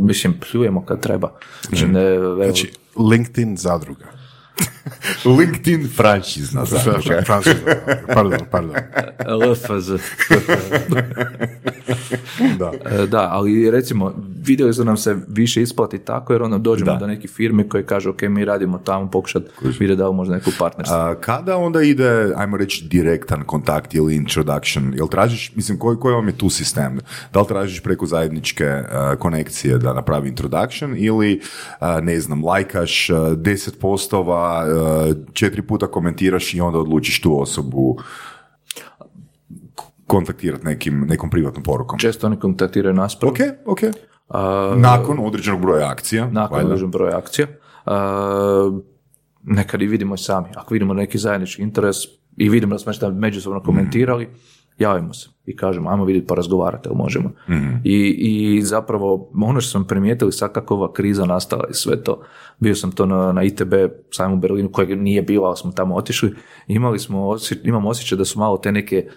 e, 0.00 0.04
mislim, 0.04 0.34
pljujemo 0.40 0.84
kad 0.84 1.00
treba. 1.00 1.32
Znači, 1.68 1.86
ne, 1.86 2.14
evo, 2.14 2.44
Znači, 2.44 2.72
LinkedIn 3.10 3.56
zadruga. 3.56 4.21
LinkedIn 5.38 5.88
franšizna. 5.96 6.64
Francuska, 7.26 7.64
pardon, 8.14 8.38
pardon. 8.50 8.76
LFZ. 9.26 9.90
Da. 12.58 12.72
E, 13.02 13.06
Da, 13.06 13.28
ali 13.30 13.70
recimo, 13.70 14.14
vidjeli 14.44 14.74
su 14.74 14.84
nam 14.84 14.96
se 14.96 15.16
više 15.28 15.62
isplati 15.62 15.98
tako, 15.98 16.32
jer 16.32 16.42
onda 16.42 16.58
dođemo 16.58 16.92
Da. 16.92 16.98
do 16.98 17.06
neke 17.06 17.28
firme 17.28 17.68
koje 17.68 17.86
kažu, 17.86 18.10
ok, 18.10 18.22
mi 18.22 18.44
radimo 18.44 18.78
tamo, 18.78 19.10
pokušati 19.10 19.46
vidjeti 19.62 19.96
da 19.96 20.08
li 20.08 20.14
možda 20.14 20.34
neku 20.34 20.50
partnerstvo. 20.58 20.96
A, 20.96 21.14
kada 21.20 21.56
onda 21.56 21.82
ide, 21.82 22.32
ajmo 22.36 22.56
reći, 22.56 22.84
direktan 22.84 23.44
kontakt 23.44 23.94
ili 23.94 24.16
introduction? 24.16 24.94
Jel 24.94 25.08
tražiš, 25.08 25.52
mislim, 25.56 25.78
koji, 25.78 25.96
koji 25.96 26.14
vam 26.14 26.26
je 26.28 26.38
tu 26.38 26.50
sistem? 26.50 27.00
Da 27.32 27.40
li 27.40 27.46
tražiš 27.46 27.82
preko 27.82 28.06
zajedničke 28.06 28.66
a, 28.66 29.16
konekcije 29.18 29.78
da 29.78 29.92
napravi 29.94 30.28
introduction 30.28 30.94
ili, 30.96 31.40
a, 31.80 32.00
ne 32.00 32.20
znam, 32.20 32.44
lajkaš 32.44 33.10
a, 33.10 33.34
deset 33.36 33.80
postova, 33.80 34.41
četiri 35.32 35.62
puta 35.62 35.86
komentiraš 35.86 36.54
i 36.54 36.60
onda 36.60 36.78
odlučiš 36.78 37.20
tu 37.20 37.40
osobu 37.40 37.98
kontaktirati 40.06 40.64
nekim, 40.64 41.00
nekom 41.00 41.30
privatnom 41.30 41.62
porukom? 41.62 41.98
Često 41.98 42.26
oni 42.26 42.36
kontaktiraju 42.36 42.94
nas 42.94 43.18
prvo. 43.18 43.32
Ok, 43.32 43.38
ok. 43.66 43.80
Nakon 44.76 45.18
određenog 45.18 45.60
broja 45.60 45.88
akcija. 45.90 46.30
nakon 46.30 46.56
valjda. 46.56 46.66
određen 46.66 46.90
broj 46.90 47.12
akcija. 47.12 47.46
A, 47.86 48.80
nekad 49.42 49.82
i 49.82 49.86
vidimo 49.86 50.14
i 50.14 50.18
sami. 50.18 50.48
Ako 50.56 50.74
vidimo 50.74 50.94
neki 50.94 51.18
zajednički 51.18 51.62
interes 51.62 51.96
i 52.36 52.48
vidimo 52.48 52.74
da 52.74 52.78
smo 52.78 52.90
nešto 52.90 53.10
međusobno 53.10 53.62
komentirali, 53.62 54.28
javimo 54.82 55.14
se 55.14 55.28
i 55.46 55.56
kažemo, 55.56 55.90
ajmo 55.90 56.04
vidjeti 56.04 56.26
pa 56.26 56.34
razgovarati, 56.34 56.88
jel 56.88 56.94
možemo. 56.94 57.30
I, 57.84 58.16
I 58.18 58.62
zapravo, 58.62 59.30
ono 59.34 59.60
što 59.60 59.70
smo 59.70 59.86
primijetili 59.86 60.32
sad 60.32 60.52
kako 60.52 60.74
ova 60.74 60.92
kriza 60.92 61.24
nastala 61.24 61.64
i 61.70 61.74
sve 61.74 62.04
to, 62.04 62.22
bio 62.58 62.74
sam 62.74 62.92
to 62.92 63.06
na, 63.06 63.32
na 63.32 63.42
ITB 63.42 63.74
sajmu 64.10 64.34
u 64.34 64.38
Berlinu, 64.38 64.72
kojeg 64.72 64.98
nije 64.98 65.22
bilo, 65.22 65.46
ali 65.46 65.56
smo 65.56 65.72
tamo 65.72 65.94
otišli, 65.94 66.34
imali 66.66 66.98
smo, 66.98 67.28
osje, 67.28 67.60
imamo 67.64 67.88
osjećaj 67.88 68.18
da 68.18 68.24
su 68.24 68.38
malo 68.38 68.56
te 68.56 68.72
neke 68.72 69.08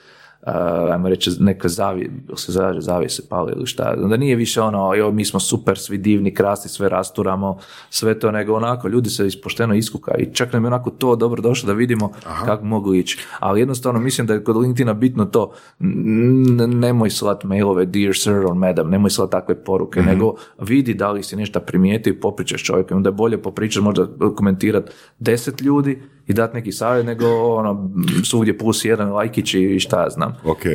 uh, 0.48 0.94
ajmo 0.94 1.10
reći, 1.10 1.32
neka 1.40 1.68
zavije, 1.70 2.12
se 2.36 2.52
zove, 2.52 2.82
zavije 2.82 3.10
se 3.10 3.30
pali 3.30 3.54
ili 3.56 3.66
šta, 3.66 3.96
da 3.96 4.18
nije 4.18 4.36
više 4.36 4.62
ono, 4.62 4.94
jo, 4.94 5.12
mi 5.12 5.26
smo 5.26 5.40
super, 5.40 5.78
svi 5.78 5.98
divni, 5.98 6.34
krasni, 6.34 6.70
sve 6.70 6.90
rasturamo, 6.90 7.58
sve 7.90 8.20
to, 8.20 8.32
nego 8.32 8.54
onako, 8.56 8.88
ljudi 8.88 9.10
se 9.10 9.28
ispošteno 9.28 9.76
iskuka 9.76 10.16
i 10.18 10.34
čak 10.34 10.54
nam 10.54 10.64
je 10.64 10.68
onako 10.68 10.90
to 10.90 11.16
dobro 11.16 11.42
došlo 11.42 11.68
da 11.68 11.74
vidimo 11.74 12.12
kako 12.46 12.66
mogu 12.66 12.94
ići. 12.94 13.20
Ali 13.40 13.60
jednostavno 13.60 14.00
mislim 14.00 14.28
da 14.28 14.34
je 14.34 14.44
kod 14.44 14.58
LinkedIna 14.58 14.94
bitno 14.94 15.26
to, 15.26 15.52
n- 15.80 16.80
nemoj 16.80 17.10
slat 17.10 17.44
mailove 17.44 17.86
dear 17.86 18.16
sir 18.16 18.34
or 18.34 18.54
madam, 18.56 18.90
nemoj 18.90 19.10
slat 19.10 19.32
takve 19.32 19.64
poruke, 19.64 20.02
nego 20.02 20.34
vidi 20.62 20.94
da 20.94 21.12
li 21.12 21.24
si 21.24 21.36
nešto 21.36 21.60
primijetio 21.60 22.12
i 22.12 22.20
popričaš 22.20 22.64
čovjekom, 22.64 22.98
onda 22.98 23.10
je 23.10 23.14
bolje 23.14 23.42
popričati, 23.42 23.84
možda 23.84 24.08
komentirati 24.36 24.92
deset 25.20 25.62
ljudi 25.62 26.02
i 26.28 26.34
dati 26.34 26.56
neki 26.56 26.72
savjet, 26.72 27.06
nego 27.06 27.26
ono, 27.56 27.92
svugdje 28.24 28.58
plus 28.58 28.86
jedan 28.86 29.12
lajkić 29.12 29.54
i 29.54 29.80
šta 29.80 30.04
ja 30.04 30.10
znam. 30.10 30.35
Ok. 30.44 30.66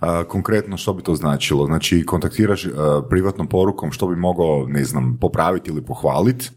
A, 0.00 0.24
konkretno 0.24 0.76
što 0.76 0.94
bi 0.94 1.02
to 1.02 1.14
značilo? 1.14 1.66
Znači, 1.66 2.04
kontaktiraš 2.06 2.66
a, 2.66 3.02
privatnom 3.10 3.46
porukom 3.46 3.92
što 3.92 4.06
bi 4.06 4.16
mogao, 4.16 4.66
ne 4.68 4.84
znam, 4.84 5.18
popraviti 5.20 5.70
ili 5.70 5.82
pohvaliti, 5.82 6.50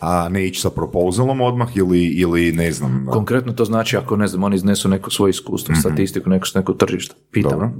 a 0.00 0.28
ne 0.28 0.46
ići 0.46 0.60
sa 0.60 0.70
proposalom 0.70 1.40
odmah 1.40 1.76
ili, 1.76 2.06
ili 2.06 2.52
ne 2.52 2.72
znam... 2.72 3.06
Konkretno 3.10 3.52
to 3.52 3.64
znači 3.64 3.96
ako, 3.96 4.16
ne 4.16 4.26
znam, 4.26 4.44
oni 4.44 4.56
iznesu 4.56 4.88
neko 4.88 5.10
svoje 5.10 5.30
iskustvo, 5.30 5.74
statistiku, 5.74 6.30
neko, 6.30 6.46
neko 6.54 6.72
tržište. 6.72 7.14
Pitam, 7.30 7.50
Dobro. 7.50 7.70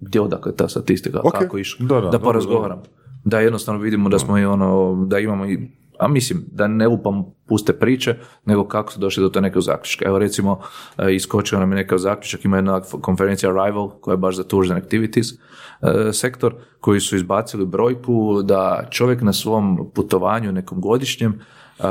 gdje 0.00 0.20
odakle 0.20 0.56
ta 0.56 0.68
statistika, 0.68 1.20
Ok. 1.24 1.32
kako 1.32 1.56
Da, 1.78 2.00
da, 2.00 2.08
da 2.10 2.18
porazgovaram. 2.18 2.82
Da 3.24 3.40
jednostavno 3.40 3.80
vidimo 3.80 4.08
da 4.08 4.18
smo 4.18 4.38
i 4.38 4.44
ono, 4.44 5.04
da 5.06 5.18
imamo 5.18 5.46
i 5.46 5.58
a 5.98 6.08
mislim, 6.08 6.44
da 6.52 6.66
ne 6.66 6.88
lupam 6.88 7.24
puste 7.46 7.72
priče, 7.72 8.16
nego 8.44 8.68
kako 8.68 8.92
su 8.92 9.00
došli 9.00 9.22
do 9.22 9.28
te 9.28 9.40
neke 9.40 9.60
zaključka. 9.60 10.04
Evo 10.08 10.18
recimo, 10.18 10.60
e, 10.98 11.14
iskočio 11.14 11.58
nam 11.58 11.72
je 11.72 11.76
nekav 11.76 11.98
zaključak, 11.98 12.44
ima 12.44 12.56
jedna 12.56 12.80
konferencija 12.80 13.50
Rival, 13.50 13.88
koja 13.88 14.12
je 14.12 14.18
baš 14.18 14.36
za 14.36 14.44
Tours 14.44 14.70
and 14.70 14.82
Activities 14.82 15.26
e, 15.32 15.36
sektor, 16.12 16.54
koji 16.80 17.00
su 17.00 17.16
izbacili 17.16 17.66
brojku 17.66 18.42
da 18.42 18.86
čovjek 18.90 19.22
na 19.22 19.32
svom 19.32 19.90
putovanju 19.94 20.52
nekom 20.52 20.80
godišnjem 20.80 21.32
e, 21.32 21.82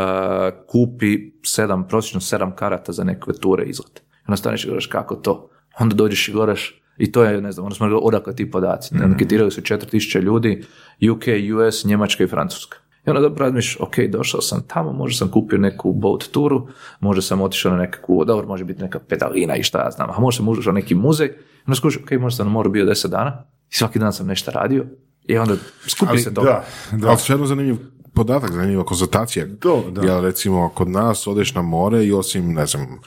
kupi 0.68 1.18
sedam, 1.44 1.88
prosječno 1.88 2.22
sedam 2.22 2.56
karata 2.56 2.92
za 2.92 3.04
neke 3.04 3.32
ture 3.42 3.64
izlete. 3.64 4.02
I 4.02 4.26
onda 4.28 4.38
staneš 4.38 4.64
i 4.64 4.68
gledaš 4.68 4.88
kako 4.88 5.16
to. 5.16 5.50
Onda 5.80 5.96
dođeš 5.96 6.28
i 6.28 6.32
gledaš 6.32 6.82
i 6.98 7.12
to 7.12 7.24
je, 7.24 7.42
ne 7.42 7.52
znam, 7.52 7.68
rekli, 7.68 8.00
odakle 8.02 8.36
ti 8.36 8.52
podaci. 8.52 8.96
Anketirali 9.04 9.52
su 9.52 9.62
4000 9.62 10.22
ljudi, 10.22 10.64
UK, 11.12 11.24
US, 11.58 11.86
Njemačka 11.86 12.24
i 12.24 12.28
Francuska. 12.28 12.78
I 13.08 13.10
onda 13.10 13.22
dobro 13.22 13.46
razmišljaš, 13.46 13.78
ok, 13.80 14.00
došao 14.10 14.42
sam 14.42 14.64
tamo, 14.68 14.94
možda 14.94 15.18
sam 15.18 15.32
kupio 15.32 15.58
neku 15.58 15.94
boat 15.94 16.24
turu, 16.24 16.68
možda 17.00 17.22
sam 17.22 17.42
otišao 17.42 17.72
na 17.72 17.78
nekakvu, 17.78 18.26
dobro, 18.26 18.48
može 18.48 18.64
biti 18.64 18.82
neka 18.82 19.00
pedalina 19.00 19.56
i 19.56 19.64
šta 19.64 19.84
ja 19.84 19.92
znam, 19.92 20.10
a 20.10 20.20
možda 20.20 20.38
sam 20.38 20.48
ušao 20.48 20.74
neki 20.74 20.96
muzej, 20.96 21.28
i 21.28 21.64
onda 21.68 21.76
skužiš, 21.76 22.02
ok, 22.04 22.12
možda 22.12 22.38
sam 22.38 22.46
na 22.46 22.52
moru 22.52 22.70
bio 22.70 22.86
10 22.86 23.08
dana 23.08 23.44
i 23.72 23.76
svaki 23.76 24.00
dan 24.00 24.14
sam 24.14 24.28
nešto 24.28 24.52
radio 24.52 24.86
i 25.24 25.38
onda 25.38 25.56
skupi 25.88 26.10
Ali 26.10 26.20
se 26.20 26.34
toga. 26.34 26.64
Da, 26.92 26.98
da. 26.98 27.08
Ali 27.08 27.18
stvarno 27.18 27.46
zanimljiv 27.46 27.76
podatak, 28.14 28.52
zanimljiva 28.52 28.84
konstatacija. 28.84 29.46
Da, 29.46 30.02
da. 30.02 30.02
Jer 30.02 30.24
recimo 30.24 30.70
kod 30.70 30.90
nas 30.90 31.28
odeš 31.28 31.54
na 31.54 31.62
more 31.62 32.06
i 32.06 32.14
osim, 32.14 32.54
ne 32.54 32.66
znam, 32.66 33.00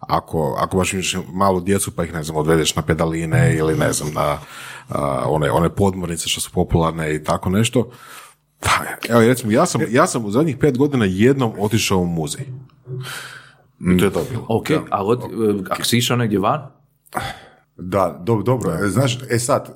ako, 0.00 0.56
ako 0.58 0.76
baš 0.76 0.92
imaš 0.92 1.16
malu 1.32 1.60
djecu 1.60 1.90
pa 1.90 2.04
ih, 2.04 2.12
ne 2.12 2.22
znam, 2.22 2.36
odvedeš 2.36 2.76
na 2.76 2.82
pedaline 2.82 3.56
ili 3.56 3.76
ne 3.76 3.92
znam, 3.92 4.12
na 4.12 4.38
a, 4.88 5.24
one, 5.26 5.50
one 5.50 5.68
podmornice 5.68 6.28
što 6.28 6.40
su 6.40 6.50
popularne 6.50 7.14
i 7.14 7.24
tako 7.24 7.50
nešto. 7.50 7.90
Pa, 8.64 8.70
evo 9.08 9.20
recimo, 9.20 9.52
ja 9.52 9.66
sam, 9.66 9.80
ja 9.90 10.06
sam 10.06 10.24
u 10.24 10.30
zadnjih 10.30 10.56
pet 10.56 10.78
godina 10.78 11.04
jednom 11.04 11.52
otišao 11.58 11.98
u 11.98 12.06
muzej. 12.06 12.44
I 13.94 13.98
to 13.98 14.04
je 14.04 14.10
to 14.12 14.24
bilo. 14.30 14.46
Ok, 14.48 14.66
a 14.90 15.04
od, 15.04 15.20
ako 15.70 15.84
si 15.84 15.98
išao 15.98 16.16
negdje 16.16 16.38
van, 16.38 16.60
Da, 17.76 18.20
do, 18.22 18.42
dobro. 18.42 18.72
E, 18.84 18.88
Znaš, 18.88 19.18
e 19.30 19.38
sad, 19.38 19.74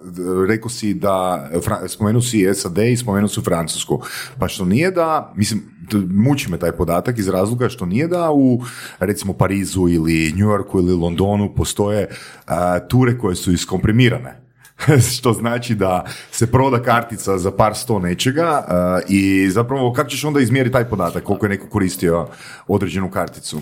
rekao 0.49 0.71
si 0.71 0.95
da, 0.95 1.49
Fra- 1.65 1.89
spomenuo 1.89 2.23
si 2.23 2.55
SAD 2.55 2.79
i 2.79 2.97
spomenuo 2.97 3.29
si 3.29 3.41
Francusku. 3.41 4.03
Pa 4.39 4.49
što 4.49 4.65
nije 4.65 4.91
da, 4.91 5.33
mislim, 5.37 5.63
muči 6.11 6.51
me 6.51 6.59
taj 6.59 6.73
podatak 6.73 7.19
iz 7.19 7.29
razloga 7.29 7.69
što 7.69 7.87
nije 7.87 8.09
da 8.09 8.31
u, 8.31 8.63
recimo, 8.99 9.33
Parizu 9.33 9.89
ili 9.89 10.33
New 10.37 10.49
Yorku 10.49 10.79
ili 10.79 10.93
Londonu 10.93 11.55
postoje 11.55 12.09
a, 12.47 12.79
ture 12.79 13.19
koje 13.19 13.37
su 13.37 13.53
iskomprimirane. 13.53 14.48
što 15.19 15.33
znači 15.33 15.75
da 15.75 16.05
se 16.31 16.47
proda 16.47 16.83
kartica 16.83 17.39
za 17.39 17.51
par 17.51 17.75
sto 17.77 17.99
nečega 17.99 18.65
a, 18.69 19.01
i 19.09 19.51
zapravo 19.51 19.93
kako 19.93 20.11
ćeš 20.11 20.25
onda 20.25 20.41
izmjeriti 20.41 20.73
taj 20.73 20.85
podatak 20.85 21.23
koliko 21.25 21.47
je 21.47 21.51
neko 21.51 21.69
koristio 21.69 22.27
određenu 22.69 23.11
karticu? 23.11 23.61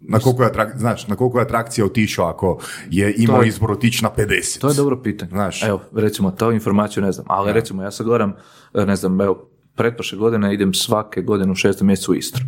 Na 0.00 0.18
koliko 0.18 0.42
je, 0.42 0.48
atrak, 0.48 0.78
znaš, 0.78 1.08
na 1.08 1.16
koliko 1.16 1.38
je 1.38 1.42
atrakcija 1.42 1.84
otišao 1.84 2.26
ako 2.26 2.58
je 2.90 3.14
imao 3.18 3.42
je- 3.42 3.48
izbor 3.48 3.72
otići 3.72 4.04
na 4.04 4.10
50? 4.16 4.60
To 4.60 4.68
je 4.68 4.74
dobro 4.74 5.02
pitanje. 5.02 5.30
Znaš. 5.30 5.62
Evo, 5.62 5.80
recimo, 5.94 6.30
to 6.30 6.52
informaciju 6.52 7.02
ne 7.02 7.12
znam, 7.12 7.26
ali 7.28 7.52
recimo, 7.52 7.82
ja 7.82 7.90
sad 7.90 8.06
gledam, 8.06 8.32
e, 8.74 8.86
ne 8.86 8.96
znam, 8.96 9.20
evo, 9.20 9.48
pretprošle 9.74 10.18
godine 10.18 10.54
idem 10.54 10.74
svake 10.74 11.22
godine 11.22 11.52
u 11.52 11.54
šestom 11.54 11.86
mjesecu 11.86 12.12
u 12.12 12.14
Istru. 12.14 12.44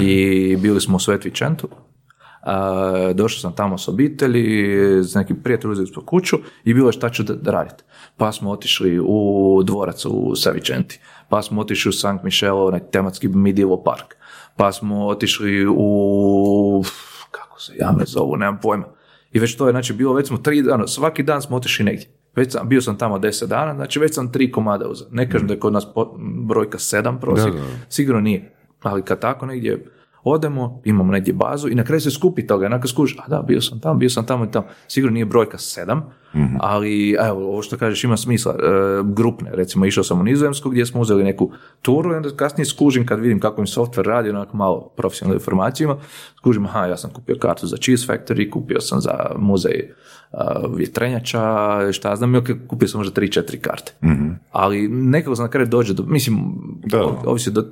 I 0.00 0.56
bili 0.56 0.80
smo 0.80 0.96
u 0.96 1.00
Svet 1.00 1.24
Vičentu, 1.24 1.68
a, 1.68 1.76
došao 3.14 3.40
sam 3.40 3.52
tamo 3.52 3.78
s 3.78 3.88
obitelji, 3.88 4.74
s 5.02 5.14
nekim 5.14 5.36
prijateljem 5.42 5.72
uzeli 5.72 5.86
smo 5.86 6.02
kuću 6.02 6.36
i 6.64 6.74
bilo 6.74 6.88
je 6.88 6.92
šta 6.92 7.10
ću 7.10 7.22
da, 7.22 7.34
da 7.34 7.50
raditi. 7.50 7.84
Pa 8.16 8.32
smo 8.32 8.50
otišli 8.50 9.00
u 9.02 9.62
dvorac 9.64 10.04
u 10.04 10.36
Savicenti, 10.36 11.00
pa 11.28 11.42
smo 11.42 11.60
otišli 11.60 11.88
u 11.88 11.92
St. 11.92 12.22
Michel, 12.24 12.66
onaj 12.66 12.80
tematski 12.90 13.28
medieval 13.28 13.82
park, 13.84 14.14
pa 14.56 14.72
smo 14.72 15.06
otišli 15.06 15.66
u, 15.66 16.84
kako 17.30 17.60
se 17.60 17.72
jame 17.76 18.04
zovu, 18.06 18.36
nemam 18.36 18.58
pojma. 18.62 18.84
I 19.32 19.38
već 19.38 19.56
to 19.56 19.66
je, 19.66 19.72
znači, 19.72 19.92
bilo 19.92 20.12
već 20.12 20.28
smo 20.28 20.38
tri 20.38 20.62
dana, 20.62 20.86
svaki 20.86 21.22
dan 21.22 21.42
smo 21.42 21.56
otišli 21.56 21.84
negdje. 21.84 22.06
Već 22.36 22.52
sam, 22.52 22.68
bio 22.68 22.80
sam 22.80 22.98
tamo 22.98 23.18
deset 23.18 23.48
dana, 23.48 23.74
znači 23.74 23.98
već 23.98 24.14
sam 24.14 24.32
tri 24.32 24.52
komada 24.52 24.88
uzeo. 24.88 25.08
Ne 25.10 25.30
kažem 25.30 25.48
da 25.48 25.54
je 25.54 25.60
kod 25.60 25.72
nas 25.72 25.86
po- 25.94 26.16
brojka 26.46 26.78
sedam 26.78 27.20
prosjek, 27.20 27.54
sigurno 27.88 28.20
nije. 28.20 28.54
Ali 28.82 29.02
kad 29.02 29.20
tako 29.20 29.46
negdje 29.46 29.84
odemo, 30.24 30.80
imamo 30.84 31.12
negdje 31.12 31.34
bazu 31.34 31.68
i 31.68 31.74
na 31.74 31.84
kraju 31.84 32.00
se 32.00 32.10
skupi 32.10 32.46
toga. 32.46 32.68
Nakon 32.68 32.88
skužiš, 32.88 33.16
a 33.18 33.28
da, 33.28 33.42
bio 33.42 33.60
sam 33.60 33.80
tamo, 33.80 33.94
bio 33.94 34.10
sam 34.10 34.26
tamo 34.26 34.44
i 34.44 34.50
tamo. 34.50 34.66
Sigurno 34.88 35.14
nije 35.14 35.24
brojka 35.24 35.58
sedam, 35.58 36.10
Ali, 36.60 37.16
evo, 37.20 37.48
ovo 37.48 37.62
što 37.62 37.76
kažeš 37.76 38.04
ima 38.04 38.16
smisla. 38.16 38.52
E, 38.52 38.56
grupne, 39.04 39.50
recimo, 39.52 39.86
išao 39.86 40.04
sam 40.04 40.20
u 40.20 40.22
Nizozemsku 40.22 40.70
gdje 40.70 40.86
smo 40.86 41.00
uzeli 41.00 41.24
neku 41.24 41.50
turu 41.82 42.12
i 42.12 42.16
onda 42.16 42.30
kasnije 42.36 42.66
skužim 42.66 43.06
kad 43.06 43.20
vidim 43.20 43.40
kako 43.40 43.60
mi 43.60 43.66
software 43.66 44.06
radi, 44.06 44.30
onako 44.30 44.56
malo 44.56 44.92
profesionalnu 44.96 45.34
informaciju 45.34 45.84
ima, 45.84 45.96
skužim, 46.36 46.66
aha, 46.66 46.86
ja 46.86 46.96
sam 46.96 47.10
kupio 47.10 47.36
kartu 47.40 47.66
za 47.66 47.76
Cheese 47.76 48.12
Factory, 48.12 48.50
kupio 48.50 48.80
sam 48.80 49.00
za 49.00 49.30
muzej 49.36 49.94
vjetrenjača, 50.76 51.42
šta 51.92 52.08
ja 52.10 52.16
znam, 52.16 52.34
ok, 52.34 52.44
kupio 52.66 52.88
sam 52.88 53.00
možda 53.00 53.20
3-4 53.20 53.60
karte. 53.60 53.92
Ali 54.52 54.88
nekako 54.88 55.36
sam 55.36 55.44
na 55.44 55.50
kraju 55.50 55.66
dođe 55.66 55.94
do, 55.94 56.02
mislim, 56.02 56.36
Da. 56.86 57.04
ovisi 57.24 57.50
do, 57.50 57.64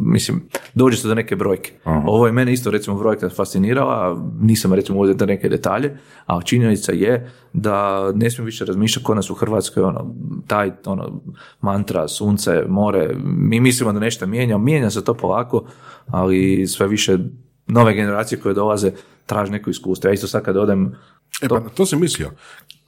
mislim, 0.00 0.42
dođe 0.74 0.96
se 0.96 1.08
do 1.08 1.14
neke 1.14 1.36
brojke. 1.36 1.72
Ovo 2.06 2.26
je 2.26 2.32
mene 2.32 2.52
isto 2.52 2.70
recimo 2.70 2.96
brojka 2.98 3.28
fascinirala, 3.28 4.24
nisam 4.40 4.72
recimo 4.74 4.98
uzeti 5.00 5.18
da 5.18 5.26
neke 5.26 5.48
detalje, 5.48 5.96
a 6.26 6.42
činjenica 6.42 6.92
je 6.92 7.30
da 7.52 8.12
ne 8.14 8.30
smijem 8.30 8.46
više 8.46 8.64
razmišljati 8.64 9.04
kod 9.04 9.16
nas 9.16 9.30
u 9.30 9.34
Hrvatskoj, 9.34 9.82
ono, 9.82 10.14
taj, 10.46 10.72
ono, 10.86 11.20
mantra, 11.60 12.08
sunce, 12.08 12.64
more, 12.68 13.14
mi 13.24 13.60
mislimo 13.60 13.92
da 13.92 14.00
nešto 14.00 14.26
mijenja, 14.26 14.58
mijenja 14.58 14.90
se 14.90 15.04
to 15.04 15.14
polako, 15.14 15.64
ali 16.06 16.66
sve 16.66 16.88
više 16.88 17.18
nove 17.66 17.94
generacije 17.94 18.40
koje 18.40 18.54
dolaze 18.54 18.92
traže 19.26 19.52
neko 19.52 19.70
iskustvo. 19.70 20.08
Ja 20.08 20.14
isto 20.14 20.28
sad 20.28 20.44
kad 20.44 20.56
odem 20.56 20.94
E 21.42 21.48
pa, 21.48 21.60
to 21.60 21.86
sam 21.86 22.00
mislio. 22.00 22.30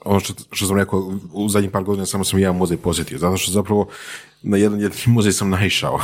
Ono 0.05 0.21
što, 0.21 0.33
što 0.51 0.67
sam 0.67 0.77
rekao, 0.77 0.99
u 1.33 1.49
zadnjih 1.49 1.71
par 1.71 1.83
godina 1.85 2.07
samo 2.07 2.25
sam 2.25 2.39
jedan 2.39 2.57
muzej 2.57 2.77
posjetio, 2.77 3.19
zato 3.19 3.37
što 3.37 3.53
zapravo 3.53 3.89
na 4.43 4.57
jedan 4.57 4.81
jedini 4.81 5.03
muzej 5.15 5.33
sam 5.33 5.51
naišao. 5.51 5.99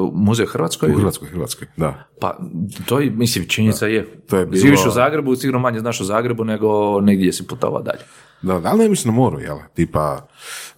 u 0.00 0.10
muzej 0.14 0.44
u 0.44 0.48
Hrvatskoj, 0.48 0.90
U 0.90 0.96
Hrvatskoj, 0.96 1.28
Hrvatskoj, 1.28 1.68
da. 1.76 2.04
Pa, 2.20 2.38
to 2.86 3.00
je, 3.00 3.10
mislim, 3.10 3.48
činjenica 3.48 3.86
je. 3.86 4.06
To 4.20 4.36
je 4.36 4.46
bilo- 4.46 4.60
Živiš 4.60 4.86
u 4.86 4.90
Zagrebu, 4.90 5.36
sigurno 5.36 5.58
manje 5.58 5.80
znaš 5.80 6.00
o 6.00 6.04
Zagrebu 6.04 6.44
nego 6.44 7.00
negdje 7.00 7.32
si 7.32 7.46
putovao 7.46 7.82
dalje. 7.82 8.00
Da, 8.42 8.60
da, 8.60 8.68
ali 8.68 8.78
ne 8.78 8.88
mislim 8.88 9.14
na 9.14 9.20
moru, 9.20 9.40
jel? 9.40 9.58
Tipa, 9.74 10.28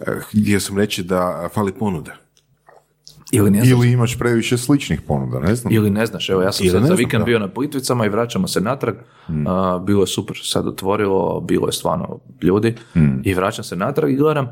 eh, 0.00 0.04
htio 0.20 0.60
sam 0.60 0.78
reći 0.78 1.02
da 1.02 1.48
fali 1.54 1.72
ponude. 1.72 2.12
Ili 3.32 3.50
ne 3.50 3.58
znaš, 3.58 3.70
Ili 3.70 3.92
imaš 3.92 4.18
previše 4.18 4.58
sličnih 4.58 5.00
ponuda, 5.00 5.40
ne 5.40 5.54
znam. 5.54 5.72
ili 5.74 5.90
ne 5.90 6.06
znaš. 6.06 6.28
Evo, 6.30 6.42
ja 6.42 6.52
sam 6.52 6.66
Ili 6.66 6.72
sad 6.72 6.86
za 6.86 6.94
vikend 6.94 7.20
da. 7.20 7.24
bio 7.24 7.38
na 7.38 7.48
Plitvicama 7.48 8.06
i 8.06 8.08
vraćamo 8.08 8.48
se 8.48 8.60
natrag. 8.60 8.94
A, 9.46 9.80
bilo 9.86 10.02
je 10.02 10.06
super, 10.06 10.40
sad 10.44 10.66
otvorilo, 10.66 11.40
bilo 11.40 11.68
je 11.68 11.72
stvarno 11.72 12.18
ljudi 12.42 12.74
i 13.24 13.34
vraćam 13.34 13.64
se 13.64 13.76
natrag 13.76 14.10
i 14.12 14.16
gledam, 14.16 14.44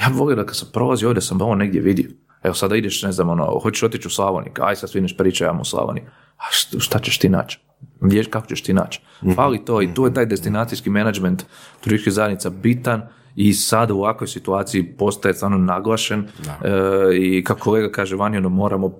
ja 0.00 0.08
bih 0.08 0.18
volio 0.18 0.36
da 0.36 0.46
kad 0.46 0.56
sam 0.56 0.68
prolazio 0.72 1.08
ovdje 1.08 1.22
sam 1.22 1.40
ovo 1.42 1.54
negdje 1.54 1.80
vidio. 1.80 2.10
Evo 2.42 2.54
sada 2.54 2.76
ideš, 2.76 3.02
ne 3.02 3.12
znam, 3.12 3.28
ono, 3.28 3.58
hoćeš 3.62 3.82
otići 3.82 4.06
u 4.08 4.10
Slavoniju, 4.10 4.52
aj 4.60 4.76
sad 4.76 4.90
svineš 4.90 5.16
priča, 5.16 5.44
ja 5.44 5.58
u 5.60 5.64
Slavoniji. 5.64 6.04
A 6.36 6.44
šta, 6.78 6.98
ćeš 6.98 7.18
ti 7.18 7.28
naći? 7.28 7.58
Gdje, 8.00 8.24
kako 8.24 8.46
ćeš 8.46 8.62
ti 8.62 8.72
naći? 8.72 9.00
Fali 9.34 9.64
to 9.64 9.82
i 9.82 9.94
tu 9.94 10.04
je 10.04 10.14
taj 10.14 10.26
destinacijski 10.26 10.90
menadžment 10.90 11.44
turističkih 11.80 12.12
zajednica 12.12 12.50
bitan 12.50 13.02
i 13.40 13.52
sad 13.52 13.90
u 13.90 13.94
ovakvoj 13.94 14.28
situaciji 14.28 14.82
postaje 14.82 15.34
stvarno 15.34 15.58
naglašen 15.58 16.20
e, 16.20 16.26
i 17.16 17.44
kako 17.44 17.60
kolega 17.60 17.92
kaže 17.92 18.16
vani, 18.16 18.36
ono, 18.36 18.48
moramo 18.48 18.94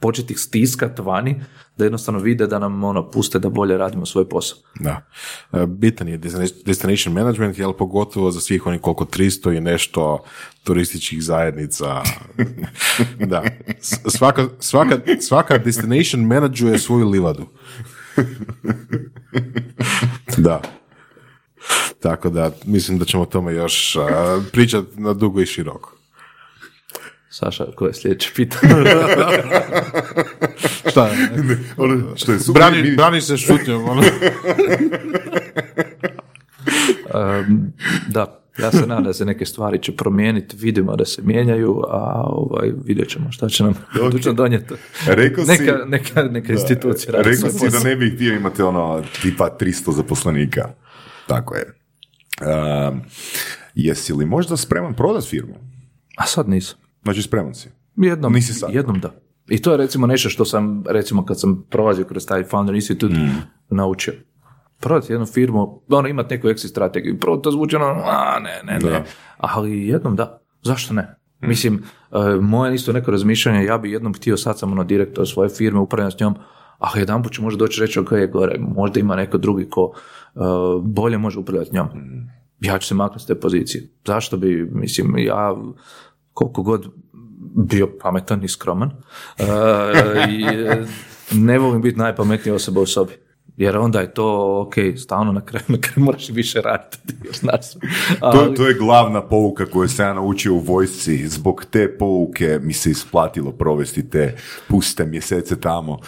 početi 0.00 0.32
ih 0.32 0.38
stiskat 0.38 0.98
vani 0.98 1.40
da 1.76 1.84
jednostavno 1.84 2.20
vide 2.20 2.46
da 2.46 2.58
nam 2.58 2.84
ono, 2.84 3.10
puste 3.10 3.38
da 3.38 3.48
bolje 3.48 3.78
radimo 3.78 4.06
svoj 4.06 4.28
posao. 4.28 4.58
Da. 4.80 5.06
E, 5.52 5.66
Bitan 5.66 6.08
je 6.08 6.18
destina- 6.18 6.64
destination 6.64 7.14
management, 7.14 7.58
jel 7.58 7.72
pogotovo 7.72 8.30
za 8.30 8.40
svih 8.40 8.66
onih 8.66 8.80
koliko 8.80 9.04
300 9.04 9.56
i 9.56 9.60
nešto 9.60 10.24
turističkih 10.64 11.22
zajednica. 11.22 12.02
da. 13.32 13.42
Svaka, 14.08 14.48
svaka, 14.58 14.98
svaka 15.20 15.58
destination 15.58 16.26
menadžuje 16.26 16.78
svoju 16.78 17.08
livadu. 17.08 17.46
da. 20.36 20.81
Tako 22.00 22.30
da, 22.30 22.50
mislim 22.64 22.98
da 22.98 23.04
ćemo 23.04 23.22
o 23.22 23.26
tome 23.26 23.54
još 23.54 23.96
pričati 24.52 24.86
na 24.94 25.12
dugo 25.12 25.40
i 25.40 25.46
široko. 25.46 25.96
Saša, 27.30 27.66
koje 27.74 27.88
je 27.88 27.94
sljedeće 27.94 28.30
pitanje? 28.36 28.74
Šta? 30.90 31.10
Ono 31.76 32.16
što 32.16 32.32
je 32.32 32.40
super, 32.40 32.60
Brani, 32.60 32.82
mi- 32.82 32.96
brani 32.96 33.20
se 33.20 33.36
šutnjom. 33.36 33.84
Ono. 33.84 34.02
Um, 37.06 37.72
da, 38.08 38.40
ja 38.58 38.70
se 38.72 38.80
nadam 38.80 39.04
da 39.04 39.12
se 39.12 39.24
neke 39.24 39.46
stvari 39.46 39.78
će 39.78 39.92
promijeniti, 39.92 40.56
vidimo 40.56 40.96
da 40.96 41.04
se 41.04 41.22
mijenjaju, 41.22 41.82
a 41.88 42.22
ovaj, 42.26 42.72
vidjet 42.84 43.08
ćemo 43.08 43.32
šta 43.32 43.48
će 43.48 43.64
nam 43.64 43.74
budućnost 43.96 44.36
donijeti. 44.36 44.74
Rekao 45.06 45.44
si- 45.44 45.50
neka, 45.52 45.78
neka, 45.86 46.22
neka 46.22 46.52
institucija 46.52 47.12
Rekao 47.14 47.50
si 47.50 47.70
da 47.70 47.78
ne 47.80 47.96
bih 47.96 48.12
htio 48.14 48.34
imati 48.34 48.62
ono 48.62 49.02
tipa 49.22 49.50
300 49.50 49.92
zaposlenika. 49.92 50.68
Tako 51.26 51.54
je. 51.54 51.74
Um, 52.40 53.00
jesi 53.74 54.12
li 54.12 54.26
možda 54.26 54.56
spreman 54.56 54.94
prodat 54.94 55.24
firmu? 55.24 55.54
A 56.16 56.26
sad 56.26 56.48
nisam. 56.48 56.78
Znači 57.02 57.22
spreman 57.22 57.54
si. 57.54 57.68
Jednom, 57.96 58.32
Nisi 58.32 58.54
sad. 58.54 58.74
jednom 58.74 59.00
da. 59.00 59.10
I 59.48 59.62
to 59.62 59.70
je 59.70 59.76
recimo 59.76 60.06
nešto 60.06 60.28
što 60.28 60.44
sam, 60.44 60.84
recimo 60.88 61.24
kad 61.24 61.40
sam 61.40 61.66
prolazio 61.70 62.04
kroz 62.04 62.26
taj 62.26 62.44
Founder 62.44 62.74
Institute, 62.74 63.14
Mm. 63.14 63.42
naučio. 63.70 64.14
Prodati 64.80 65.12
jednu 65.12 65.26
firmu, 65.26 65.82
ono 65.88 66.08
imati 66.08 66.34
neku 66.34 66.46
exit 66.48 66.68
strategiju. 66.70 67.18
Prvo 67.20 67.36
to 67.36 67.50
zvuči 67.50 67.76
ono, 67.76 67.86
a 68.04 68.38
ne, 68.42 68.72
ne, 68.72 68.78
ne. 68.78 68.90
Da. 68.90 69.04
Ali 69.36 69.86
jednom 69.88 70.16
da. 70.16 70.40
Zašto 70.62 70.94
ne? 70.94 71.02
Mm. 71.42 71.48
Mislim, 71.48 71.82
e, 72.12 72.40
moje 72.40 72.74
isto 72.74 72.92
neko 72.92 73.10
razmišljanje, 73.10 73.64
ja 73.64 73.78
bi 73.78 73.92
jednom 73.92 74.14
htio, 74.14 74.36
sad 74.36 74.58
sam 74.58 74.72
ono 74.72 74.84
direktor 74.84 75.28
svoje 75.28 75.48
firme, 75.50 75.80
upravljam 75.80 76.10
s 76.10 76.20
njom, 76.20 76.34
a 76.78 76.98
jedan 76.98 77.22
put 77.22 77.32
ću 77.32 77.42
možda 77.42 77.58
doći 77.58 77.80
reći, 77.80 78.00
ok, 78.00 78.10
gore, 78.32 78.58
možda 78.58 79.00
ima 79.00 79.16
neko 79.16 79.38
drugi 79.38 79.68
ko 79.70 79.92
bolje 80.82 81.18
može 81.18 81.38
upravljati 81.38 81.74
njom. 81.74 81.86
Mm. 81.86 82.30
Ja 82.60 82.78
ću 82.78 82.88
se 82.88 82.94
maknuti 82.94 83.24
s 83.24 83.26
te 83.26 83.40
pozicije. 83.40 83.88
Zašto 84.06 84.36
bi, 84.36 84.68
mislim, 84.72 85.18
ja 85.18 85.56
koliko 86.32 86.62
god 86.62 86.86
bio 87.56 87.88
pametan 88.00 88.44
i 88.44 88.48
skroman 88.48 88.90
e, 89.38 89.44
i 90.30 90.44
e, 90.44 90.86
ne 91.32 91.58
volim 91.58 91.82
biti 91.82 91.98
najpametnija 91.98 92.54
osoba 92.54 92.80
u 92.80 92.86
sobi. 92.86 93.12
Jer 93.56 93.76
onda 93.76 94.00
je 94.00 94.14
to, 94.14 94.60
ok, 94.66 94.74
stalno 94.96 95.32
na 95.32 95.40
kraju, 95.40 95.64
na 95.68 95.80
kraju 95.80 96.04
moraš 96.04 96.28
više 96.28 96.60
raditi. 96.60 96.98
znaš. 97.40 97.72
To, 98.20 98.52
to 98.56 98.66
je 98.66 98.74
glavna 98.74 99.22
pouka 99.28 99.66
koju 99.66 99.88
sam 99.88 100.06
ja 100.06 100.14
naučio 100.14 100.54
u 100.54 100.58
vojsci. 100.58 101.28
Zbog 101.28 101.64
te 101.70 101.98
pouke 101.98 102.58
mi 102.62 102.72
se 102.72 102.90
isplatilo 102.90 103.52
provesti 103.52 104.10
te 104.10 104.36
puste 104.68 105.06
mjesece 105.06 105.60
tamo. 105.60 105.98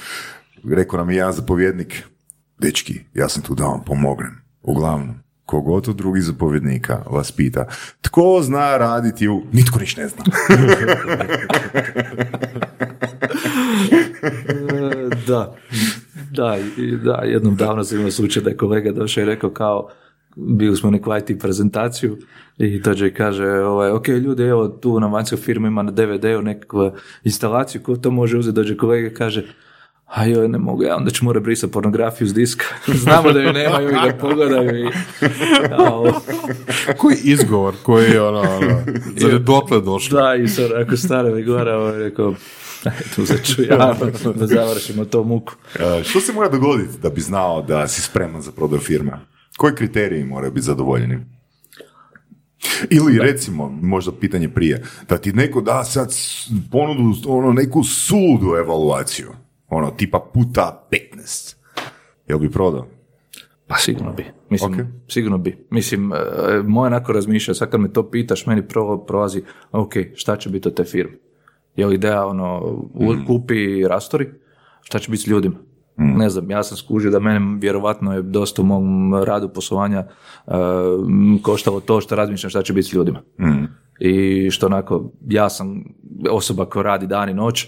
Rekao 0.70 0.98
nam 0.98 1.10
je 1.10 1.16
jedan 1.16 1.32
zapovjednik, 1.32 2.04
dečki, 2.58 3.00
ja 3.14 3.28
sam 3.28 3.42
tu 3.42 3.54
da 3.54 3.64
vam 3.64 3.84
pomognem. 3.84 4.40
Uglavnom, 4.62 5.14
kogod 5.44 5.88
od 5.88 5.96
drugih 5.96 6.22
zapovjednika 6.22 7.02
vas 7.10 7.32
pita, 7.32 7.66
tko 8.00 8.40
zna 8.42 8.76
raditi 8.76 9.28
u... 9.28 9.42
Nitko 9.52 9.78
niš 9.78 9.96
ne 9.96 10.08
zna. 10.08 10.24
Da, 15.26 15.56
da, 16.30 16.58
da, 17.02 17.14
jednom 17.14 17.56
davno 17.56 17.84
sam 17.84 17.98
imao 17.98 18.10
slučaj 18.10 18.42
da 18.42 18.50
je 18.50 18.56
kolega 18.56 18.92
došao 18.92 19.22
i 19.22 19.24
rekao 19.24 19.50
kao, 19.50 19.88
bili 20.36 20.76
smo 20.76 20.90
neku 20.90 21.10
IT 21.16 21.40
prezentaciju 21.40 22.18
i 22.58 22.80
dođe 22.80 23.06
i 23.06 23.14
kaže, 23.14 23.46
ovaj, 23.46 23.90
ok, 23.90 24.08
ljudi, 24.08 24.42
evo 24.42 24.68
tu 24.68 25.00
na 25.00 25.06
vanjskoj 25.06 25.38
firmi 25.38 25.68
ima 25.68 25.82
na 25.82 25.90
DVD-u 25.90 26.42
nekakvu 26.42 26.90
instalaciju, 27.24 27.82
ko 27.82 27.96
to 27.96 28.10
može 28.10 28.38
uzeti, 28.38 28.54
dođe 28.54 28.76
kolega 28.76 29.14
kaže, 29.14 29.44
a 30.14 30.24
joj, 30.24 30.48
ne 30.48 30.58
mogu 30.58 30.82
ja, 30.82 30.96
onda 30.96 31.10
ću 31.10 31.24
morati 31.24 31.44
brisati 31.44 31.72
pornografiju 31.72 32.28
s 32.28 32.34
diska. 32.34 32.64
Znamo 33.02 33.32
da 33.32 33.40
ju 33.40 33.52
nemaju 33.52 33.88
i 33.88 33.92
da 33.92 34.16
pogledaju 34.20 34.84
i... 34.84 34.88
A, 35.70 35.94
o, 35.94 36.20
Koji 36.98 37.16
izgovor, 37.22 37.74
koji 37.82 38.10
je 38.10 38.22
ono, 38.22 38.40
ono 38.40 38.82
zar 39.16 39.30
je 39.32 39.38
dotle 39.38 39.80
došlo? 39.80 40.20
da, 40.20 40.34
i 40.34 40.48
sad 40.48 40.72
ako 40.72 40.96
stara 40.96 41.30
mi 41.30 41.42
gora, 41.42 41.76
ovaj, 41.76 41.98
rekao, 41.98 42.34
eto, 43.00 43.22
uzet 43.22 43.44
ću 43.44 43.62
ja 43.62 43.94
da 44.34 44.46
završimo 44.46 45.04
to 45.04 45.24
muku. 45.24 45.52
E, 45.80 46.04
Što 46.04 46.20
se 46.20 46.32
mora 46.32 46.48
dogoditi 46.48 46.98
da 47.02 47.10
bi 47.10 47.20
znao 47.20 47.62
da 47.62 47.88
si 47.88 48.02
spreman 48.02 48.42
za 48.42 48.52
prodaju 48.52 48.80
firme? 48.80 49.12
Koji 49.56 49.74
kriteriji 49.74 50.24
moraju 50.24 50.52
biti 50.52 50.66
zadovoljeni? 50.66 51.18
Ili 52.90 53.18
recimo, 53.18 53.78
možda 53.82 54.12
pitanje 54.12 54.48
prije, 54.48 54.82
da 55.08 55.18
ti 55.18 55.32
neko 55.32 55.60
da 55.60 55.84
sad 55.84 56.14
ponudu 56.70 57.14
ono, 57.26 57.52
neku 57.52 57.84
suludu 57.84 58.56
evaluaciju, 58.58 59.32
ono 59.74 59.90
tipa 59.90 60.20
puta 60.34 60.88
15. 61.14 61.56
Jel 62.28 62.38
bi 62.38 62.50
prodao? 62.50 62.86
Pa 63.66 63.76
sigurno 63.76 64.12
bi. 64.12 64.24
Mislim, 64.50 64.72
Ok. 64.72 64.78
sigurno 65.08 65.38
bi. 65.38 65.66
Mislim, 65.70 66.12
e, 66.12 66.16
moje 66.62 66.86
onako 66.86 67.12
razmišlja, 67.12 67.54
sad 67.54 67.70
kad 67.70 67.80
me 67.80 67.92
to 67.92 68.10
pitaš, 68.10 68.46
meni 68.46 68.62
prvo 68.64 68.98
prolazi, 68.98 69.42
ok, 69.72 69.92
šta 70.14 70.36
će 70.36 70.50
biti 70.50 70.68
od 70.68 70.74
te 70.74 70.84
firme? 70.84 71.12
Je 71.76 71.86
li 71.86 71.94
ideja, 71.94 72.26
ono, 72.26 72.60
u- 72.94 73.26
kupi 73.26 73.54
rastori? 73.84 74.28
Šta 74.82 74.98
će 74.98 75.10
biti 75.10 75.22
s 75.22 75.26
ljudima? 75.26 75.54
Ne 75.96 76.28
znam, 76.28 76.50
ja 76.50 76.62
sam 76.62 76.76
skužio 76.76 77.10
da 77.10 77.18
mene 77.18 77.58
vjerovatno 77.58 78.12
je 78.12 78.22
dosta 78.22 78.62
u 78.62 78.66
mom 78.66 78.84
radu 79.16 79.48
poslovanja 79.48 80.06
m, 80.48 81.38
koštalo 81.38 81.80
to 81.80 82.00
što 82.00 82.16
razmišljam 82.16 82.50
šta 82.50 82.62
će 82.62 82.72
biti 82.72 82.88
s 82.88 82.92
ljudima. 82.92 83.22
I 84.00 84.50
što 84.50 84.66
onako, 84.66 85.10
ja 85.22 85.48
sam 85.48 85.84
osoba 86.30 86.64
koja 86.64 86.82
radi 86.82 87.06
dan 87.06 87.28
i 87.28 87.34
noć 87.34 87.66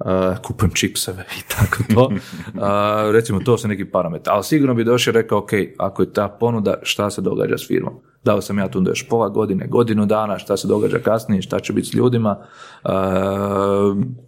uh, 0.00 0.38
kupujem 0.42 0.72
čipseve 0.72 1.24
i 1.40 1.42
tako 1.48 1.82
to. 1.94 2.06
Uh, 2.06 3.12
recimo, 3.12 3.40
to 3.40 3.58
su 3.58 3.68
neki 3.68 3.84
parametri. 3.84 4.30
Ali 4.30 4.44
sigurno 4.44 4.74
bi 4.74 4.84
došao 4.84 5.10
i 5.10 5.14
rekao, 5.14 5.38
ok, 5.38 5.50
ako 5.78 6.02
je 6.02 6.12
ta 6.12 6.28
ponuda, 6.28 6.74
šta 6.82 7.10
se 7.10 7.20
događa 7.20 7.58
s 7.58 7.66
firmom? 7.68 7.94
Da 8.24 8.34
li 8.34 8.42
sam 8.42 8.58
ja 8.58 8.68
tu 8.68 8.82
još 8.86 9.08
pola 9.08 9.28
godine, 9.28 9.66
godinu 9.66 10.06
dana, 10.06 10.38
šta 10.38 10.56
se 10.56 10.68
događa 10.68 10.98
kasnije, 10.98 11.42
šta 11.42 11.60
će 11.60 11.72
biti 11.72 11.88
s 11.88 11.94
ljudima, 11.94 12.38
uh, 12.84 12.90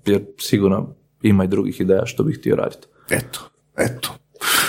jer 0.06 0.24
sigurno 0.38 0.94
ima 1.22 1.44
i 1.44 1.48
drugih 1.48 1.80
ideja 1.80 2.06
što 2.06 2.22
bih 2.22 2.38
htio 2.38 2.56
raditi. 2.56 2.86
Eto, 3.10 3.40
eto. 3.76 4.14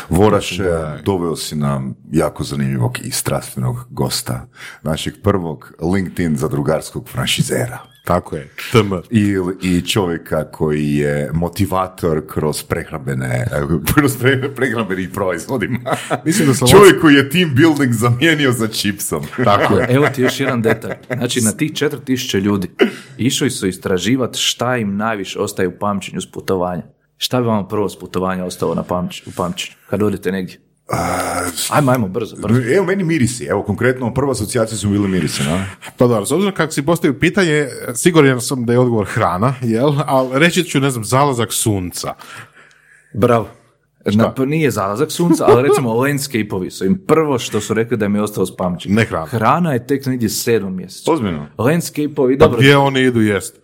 Voraše, 0.09 0.63
doveo 1.05 1.35
si 1.35 1.55
nam 1.55 1.95
jako 2.11 2.43
zanimljivog 2.43 2.97
i 3.03 3.11
strastvenog 3.11 3.75
gosta, 3.89 4.47
našeg 4.83 5.13
prvog 5.23 5.73
LinkedIn 5.93 6.35
zadrugarskog 6.35 7.09
franšizera. 7.09 7.90
Tako 8.03 8.35
je. 8.35 8.49
TM. 8.71 8.93
I, 9.09 9.35
I 9.61 9.81
čovjeka 9.81 10.51
koji 10.51 10.95
je 10.95 11.31
motivator 11.33 12.27
kroz 12.27 12.63
prehrambene, 12.63 13.45
kroz 13.93 14.17
pre, 14.17 14.55
prehrambenih 14.55 15.09
proizvodima. 15.13 15.79
Mislim 16.25 16.47
da 16.47 16.53
sam 16.53 16.67
Čovjek 16.67 17.01
koji 17.01 17.15
je 17.15 17.29
team 17.29 17.55
building 17.55 17.93
zamijenio 17.93 18.51
za 18.51 18.67
čipsom. 18.67 19.23
Tako 19.45 19.77
je. 19.77 19.87
Evo 19.89 20.07
ti 20.15 20.21
još 20.21 20.39
jedan 20.39 20.61
detalj. 20.61 20.93
Znači, 21.17 21.41
na 21.41 21.51
tih 21.51 21.71
4000 21.71 22.39
ljudi 22.39 22.71
išli 23.17 23.49
su 23.49 23.67
istraživati 23.67 24.39
šta 24.39 24.77
im 24.77 24.97
najviše 24.97 25.39
ostaje 25.39 25.67
u 25.67 25.79
pamćenju 25.79 26.21
s 26.21 26.31
putovanja. 26.31 26.83
Šta 27.17 27.41
bi 27.41 27.47
vam 27.47 27.67
prvo 27.67 27.89
s 27.89 27.99
putovanja 27.99 28.45
ostalo 28.45 28.75
na 28.75 28.83
pamć, 28.83 29.27
u 29.27 29.31
pamćenju, 29.37 29.77
kad 29.89 30.01
odete 30.01 30.31
negdje? 30.31 30.70
Ajmo, 31.69 31.91
ajmo, 31.91 32.07
brzo, 32.07 32.35
brzo. 32.35 32.61
Evo 32.75 32.85
meni 32.85 33.03
mirisi, 33.03 33.45
evo 33.45 33.63
konkretno 33.63 34.13
prva 34.13 34.31
asocijacija 34.31 34.77
su 34.77 34.89
bili 34.89 35.07
mirisi, 35.07 35.43
na? 35.43 35.65
Pa 35.97 36.07
dobro, 36.07 36.25
s 36.25 36.31
obzirom 36.31 36.55
kako 36.55 36.71
si 36.71 36.85
postavio 36.85 37.19
pitanje, 37.19 37.67
siguran 37.95 38.41
sam 38.41 38.65
da 38.65 38.73
je 38.73 38.79
odgovor 38.79 39.05
hrana, 39.05 39.53
jel? 39.61 39.93
Ali 40.05 40.39
reći 40.39 40.63
ću, 40.63 40.79
ne 40.79 40.89
znam, 40.89 41.03
zalazak 41.03 41.53
sunca. 41.53 42.13
Bravo. 43.13 43.47
Na, 44.05 44.33
pa 44.33 44.45
nije 44.45 44.71
zalazak 44.71 45.11
sunca, 45.11 45.45
ali 45.47 45.67
recimo 45.67 45.93
landscape-ovi 46.03 46.71
su 46.71 46.85
im 46.85 47.05
prvo 47.07 47.39
što 47.39 47.61
su 47.61 47.73
rekli 47.73 47.97
da 47.97 48.05
im 48.05 48.15
je 48.15 48.21
ostalo 48.21 48.45
s 48.45 48.55
pamćenjem. 48.55 48.95
Ne 48.95 49.05
hrana. 49.05 49.25
Hrana 49.25 49.73
je 49.73 49.87
tek 49.87 50.05
negdje 50.05 50.29
sedmom 50.29 50.75
mjesecu. 50.75 51.11
Ozbiljno? 51.11 51.47
Landscape-ovi, 51.57 52.37
Pa 52.37 52.45
dobro, 52.45 52.59
gdje 52.59 52.77
oni 52.77 53.01
idu 53.01 53.21
jest? 53.21 53.59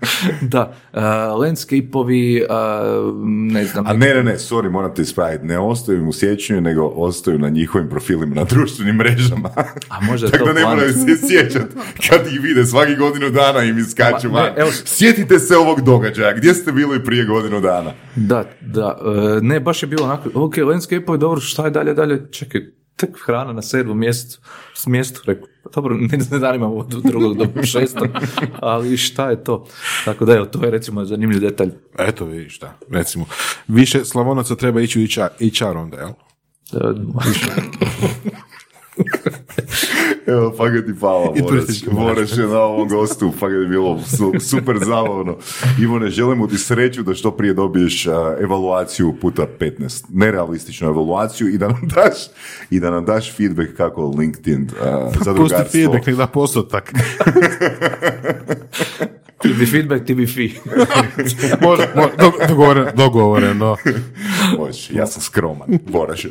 da, 0.42 0.60
uh, 0.92 1.00
landscape-ovi, 1.36 2.42
uh, 2.42 3.14
ne 3.26 3.64
znam, 3.64 3.86
A 3.86 3.92
ne, 3.92 4.14
ne, 4.14 4.22
ne, 4.22 4.34
sorry, 4.34 4.70
moram 4.70 4.94
te 4.94 5.02
ispraviti. 5.02 5.44
Ne 5.44 5.58
ostaju 5.58 6.08
u 6.08 6.12
sjećanju, 6.12 6.60
nego 6.60 6.86
ostaju 6.86 7.38
na 7.38 7.48
njihovim 7.48 7.88
profilima 7.88 8.34
na 8.34 8.44
društvenim 8.44 8.96
mrežama. 8.96 9.50
A 9.88 10.00
možda 10.02 10.26
je 10.26 10.30
Tako 10.32 10.44
to 10.44 10.46
da 10.46 10.54
ne 10.54 10.60
plan. 10.60 10.74
moraju 10.74 10.92
se 10.92 11.28
sjećati 11.28 11.74
kad 12.08 12.26
ih 12.26 12.40
vide 12.40 12.64
svaki 12.64 12.96
godinu 12.96 13.30
dana 13.30 13.62
im 13.62 13.78
iskaču 13.78 14.30
Ma, 14.30 14.40
ne, 14.40 14.52
evo- 14.56 14.70
Sjetite 14.84 15.38
se 15.38 15.56
ovog 15.56 15.80
događaja, 15.80 16.32
gdje 16.32 16.54
ste 16.54 16.72
bili 16.72 17.04
prije 17.04 17.24
godinu 17.24 17.60
dana? 17.60 17.92
Da, 18.16 18.44
da, 18.60 18.98
e, 19.36 19.42
ne, 19.42 19.60
baš 19.60 19.82
je 19.82 19.86
bilo 19.86 20.04
onako, 20.04 20.30
ok, 20.34 20.54
landscape-ovi, 20.56 21.18
dobro, 21.18 21.40
šta 21.40 21.64
je 21.64 21.70
dalje, 21.70 21.94
dalje, 21.94 22.22
čekaj, 22.30 22.60
tek 23.00 23.10
hrana 23.24 23.52
na 23.52 23.62
sedmom 23.62 23.98
mjesecu, 23.98 24.40
s 24.74 24.86
mjestu, 24.86 25.20
rekao, 25.26 25.48
pa 25.64 25.70
dobro, 25.70 25.96
ne, 25.96 26.18
ne 26.18 26.38
zanima 26.38 26.68
me 26.68 26.74
od 26.74 26.88
drugog 27.04 27.36
do 27.36 27.62
šestog, 27.72 28.08
ali 28.60 28.96
šta 28.96 29.30
je 29.30 29.44
to? 29.44 29.66
Tako 30.04 30.24
da, 30.24 30.36
evo, 30.36 30.46
to 30.46 30.64
je 30.64 30.70
recimo 30.70 31.04
zanimljiv 31.04 31.40
detalj. 31.40 31.70
Eto 31.98 32.24
vidiš 32.24 32.56
šta, 32.56 32.78
recimo. 32.90 33.26
Više 33.68 34.04
Slavonaca 34.04 34.54
treba 34.54 34.80
ići 34.80 35.00
u 35.00 35.06
HR, 35.06 35.48
HR 35.58 35.76
onda, 35.76 35.96
jel? 35.96 36.10
Evo, 40.30 40.52
fakat 40.52 40.84
ti 41.34 41.42
turistički 41.42 41.90
Boraš 41.90 42.30
je 42.32 42.46
na 42.46 42.58
ovom 42.58 42.88
gostu, 42.88 43.32
fakat 43.32 43.52
je 43.54 43.66
bilo 43.66 44.00
su- 44.00 44.32
super 44.40 44.78
zabavno. 44.78 45.36
Ivone, 45.80 46.10
želimo 46.10 46.46
ti 46.46 46.58
sreću 46.58 47.02
da 47.02 47.14
što 47.14 47.30
prije 47.30 47.54
dobiješ 47.54 48.06
a, 48.06 48.10
evaluaciju 48.40 49.14
puta 49.14 49.46
15, 49.60 50.04
nerealističnu 50.08 50.88
evaluaciju 50.88 51.48
i 51.48 51.58
da 51.58 51.68
nam 51.68 51.80
daš, 51.84 52.16
i 52.70 52.80
da 52.80 52.90
nam 52.90 53.04
daš 53.04 53.36
feedback 53.36 53.70
kako 53.72 54.06
LinkedIn 54.08 54.68
a, 54.82 55.04
Pusti 55.04 55.24
zadrugarstvo. 55.24 55.70
feedback, 55.72 56.06
nek 56.06 56.16
da 56.16 56.26
postotak. 56.26 56.92
ti 59.38 59.48
bi 59.50 59.66
feedback, 59.66 60.04
ti 60.04 60.14
bi 60.14 60.26
fee. 60.26 60.48
Može, 61.62 61.88
može, 61.94 62.10
do- 62.18 62.46
dogovoreno, 62.48 62.90
dogovoreno. 62.94 63.76
Može, 64.58 64.94
ja 64.94 65.06
sam 65.06 65.22
skroman, 65.22 65.68
Boraš. 65.86 66.26